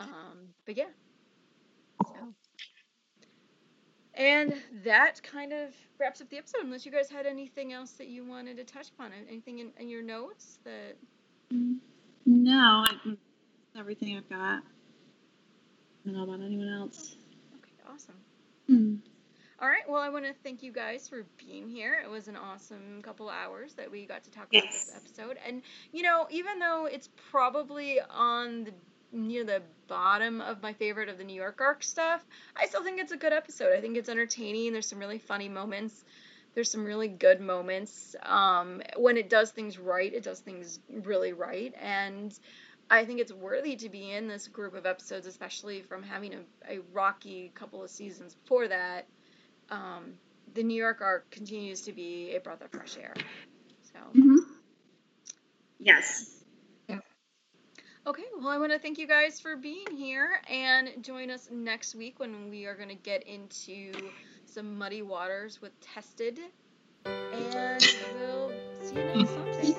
Um, 0.00 0.48
but 0.66 0.76
yeah. 0.76 0.84
So. 2.04 2.14
And 4.14 4.54
that 4.84 5.22
kind 5.22 5.52
of 5.52 5.70
wraps 5.98 6.20
up 6.20 6.28
the 6.28 6.38
episode. 6.38 6.62
Unless 6.64 6.84
you 6.84 6.92
guys 6.92 7.08
had 7.08 7.26
anything 7.26 7.72
else 7.72 7.92
that 7.92 8.08
you 8.08 8.24
wanted 8.24 8.56
to 8.56 8.64
touch 8.64 8.88
upon, 8.90 9.12
anything 9.28 9.60
in, 9.60 9.70
in 9.78 9.88
your 9.88 10.02
notes 10.02 10.58
that. 10.64 10.96
no, 12.26 12.84
I, 12.86 13.16
everything 13.78 14.16
I've 14.16 14.28
got. 14.28 14.62
I 14.62 14.62
don't 16.04 16.14
know 16.14 16.24
about 16.24 16.44
anyone 16.44 16.68
else. 16.68 17.16
Okay, 17.56 17.72
awesome. 17.88 18.16
Hmm. 18.66 18.96
All 19.60 19.68
right. 19.68 19.88
Well, 19.88 20.00
I 20.00 20.08
want 20.08 20.24
to 20.24 20.32
thank 20.44 20.62
you 20.62 20.70
guys 20.70 21.08
for 21.08 21.26
being 21.36 21.68
here. 21.68 22.00
It 22.04 22.08
was 22.08 22.28
an 22.28 22.36
awesome 22.36 23.02
couple 23.02 23.28
hours 23.28 23.74
that 23.74 23.90
we 23.90 24.06
got 24.06 24.22
to 24.22 24.30
talk 24.30 24.46
about 24.52 24.62
this 24.62 24.92
episode. 24.94 25.36
And 25.44 25.62
you 25.92 26.04
know, 26.04 26.28
even 26.30 26.60
though 26.60 26.86
it's 26.86 27.08
probably 27.30 27.98
on 28.08 28.64
the 28.64 28.72
near 29.10 29.42
the 29.42 29.62
bottom 29.88 30.40
of 30.40 30.62
my 30.62 30.74
favorite 30.74 31.08
of 31.08 31.18
the 31.18 31.24
New 31.24 31.34
York 31.34 31.60
arc 31.60 31.82
stuff, 31.82 32.24
I 32.54 32.66
still 32.66 32.84
think 32.84 33.00
it's 33.00 33.10
a 33.10 33.16
good 33.16 33.32
episode. 33.32 33.76
I 33.76 33.80
think 33.80 33.96
it's 33.96 34.08
entertaining. 34.08 34.72
There's 34.72 34.86
some 34.86 35.00
really 35.00 35.18
funny 35.18 35.48
moments. 35.48 36.04
There's 36.54 36.70
some 36.70 36.84
really 36.84 37.08
good 37.08 37.40
moments. 37.40 38.14
Um, 38.22 38.80
when 38.96 39.16
it 39.16 39.28
does 39.28 39.50
things 39.50 39.76
right, 39.76 40.12
it 40.12 40.22
does 40.22 40.38
things 40.38 40.78
really 40.88 41.32
right. 41.32 41.74
And 41.80 42.32
I 42.90 43.04
think 43.04 43.18
it's 43.18 43.32
worthy 43.32 43.74
to 43.76 43.88
be 43.88 44.12
in 44.12 44.28
this 44.28 44.46
group 44.46 44.74
of 44.74 44.86
episodes, 44.86 45.26
especially 45.26 45.82
from 45.82 46.04
having 46.04 46.34
a, 46.34 46.74
a 46.74 46.78
rocky 46.92 47.50
couple 47.56 47.82
of 47.82 47.90
seasons 47.90 48.34
before 48.34 48.68
that 48.68 49.06
um, 49.70 50.14
the 50.54 50.62
New 50.62 50.74
York 50.76 51.00
arc 51.00 51.30
continues 51.30 51.82
to 51.82 51.92
be 51.92 52.34
a 52.34 52.40
breath 52.40 52.62
of 52.62 52.70
fresh 52.70 52.96
air. 52.96 53.14
So, 53.92 53.98
hmm 54.12 54.36
Yes. 55.80 56.42
okay, 58.06 58.24
well, 58.38 58.48
I 58.48 58.58
want 58.58 58.72
to 58.72 58.78
thank 58.78 58.98
you 58.98 59.06
guys 59.06 59.38
for 59.38 59.56
being 59.56 59.86
here 59.96 60.40
and 60.50 61.02
join 61.02 61.30
us 61.30 61.48
next 61.52 61.94
week 61.94 62.18
when 62.18 62.50
we 62.50 62.66
are 62.66 62.74
going 62.74 62.88
to 62.88 62.94
get 62.94 63.22
into 63.24 63.92
some 64.46 64.76
muddy 64.78 65.02
waters 65.02 65.60
with 65.60 65.78
Tested. 65.80 66.40
And 67.04 67.94
we'll 68.18 68.52
see 68.82 68.96
you 68.96 69.04
next 69.04 69.30
Sunday. 69.30 69.74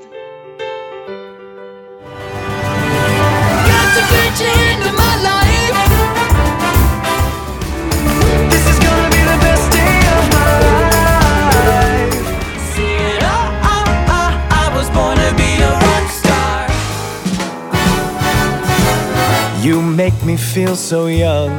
make 20.00 20.24
me 20.24 20.38
feel 20.38 20.78
so 20.78 21.08
young. 21.08 21.52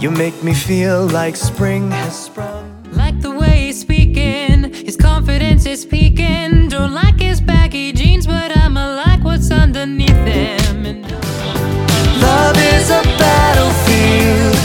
You 0.00 0.10
make 0.10 0.42
me 0.42 0.52
feel 0.52 1.06
like 1.06 1.36
spring 1.36 1.92
has 1.92 2.24
sprung. 2.24 2.64
Like 2.90 3.20
the 3.20 3.30
way 3.30 3.66
he's 3.66 3.80
speaking, 3.80 4.74
his 4.74 4.96
confidence 4.96 5.64
is 5.64 5.86
peaking. 5.86 6.66
Don't 6.66 6.92
like 6.92 7.20
his 7.20 7.40
baggy 7.40 7.92
jeans, 7.92 8.26
but 8.26 8.50
I'ma 8.56 8.84
like 9.06 9.22
what's 9.22 9.48
underneath 9.52 10.20
them. 10.32 11.02
Love 12.20 12.58
is 12.74 12.90
a 12.90 13.02
battlefield. 13.22 14.58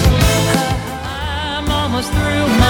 I'm 1.06 1.69
almost 1.69 2.11
through. 2.14 2.60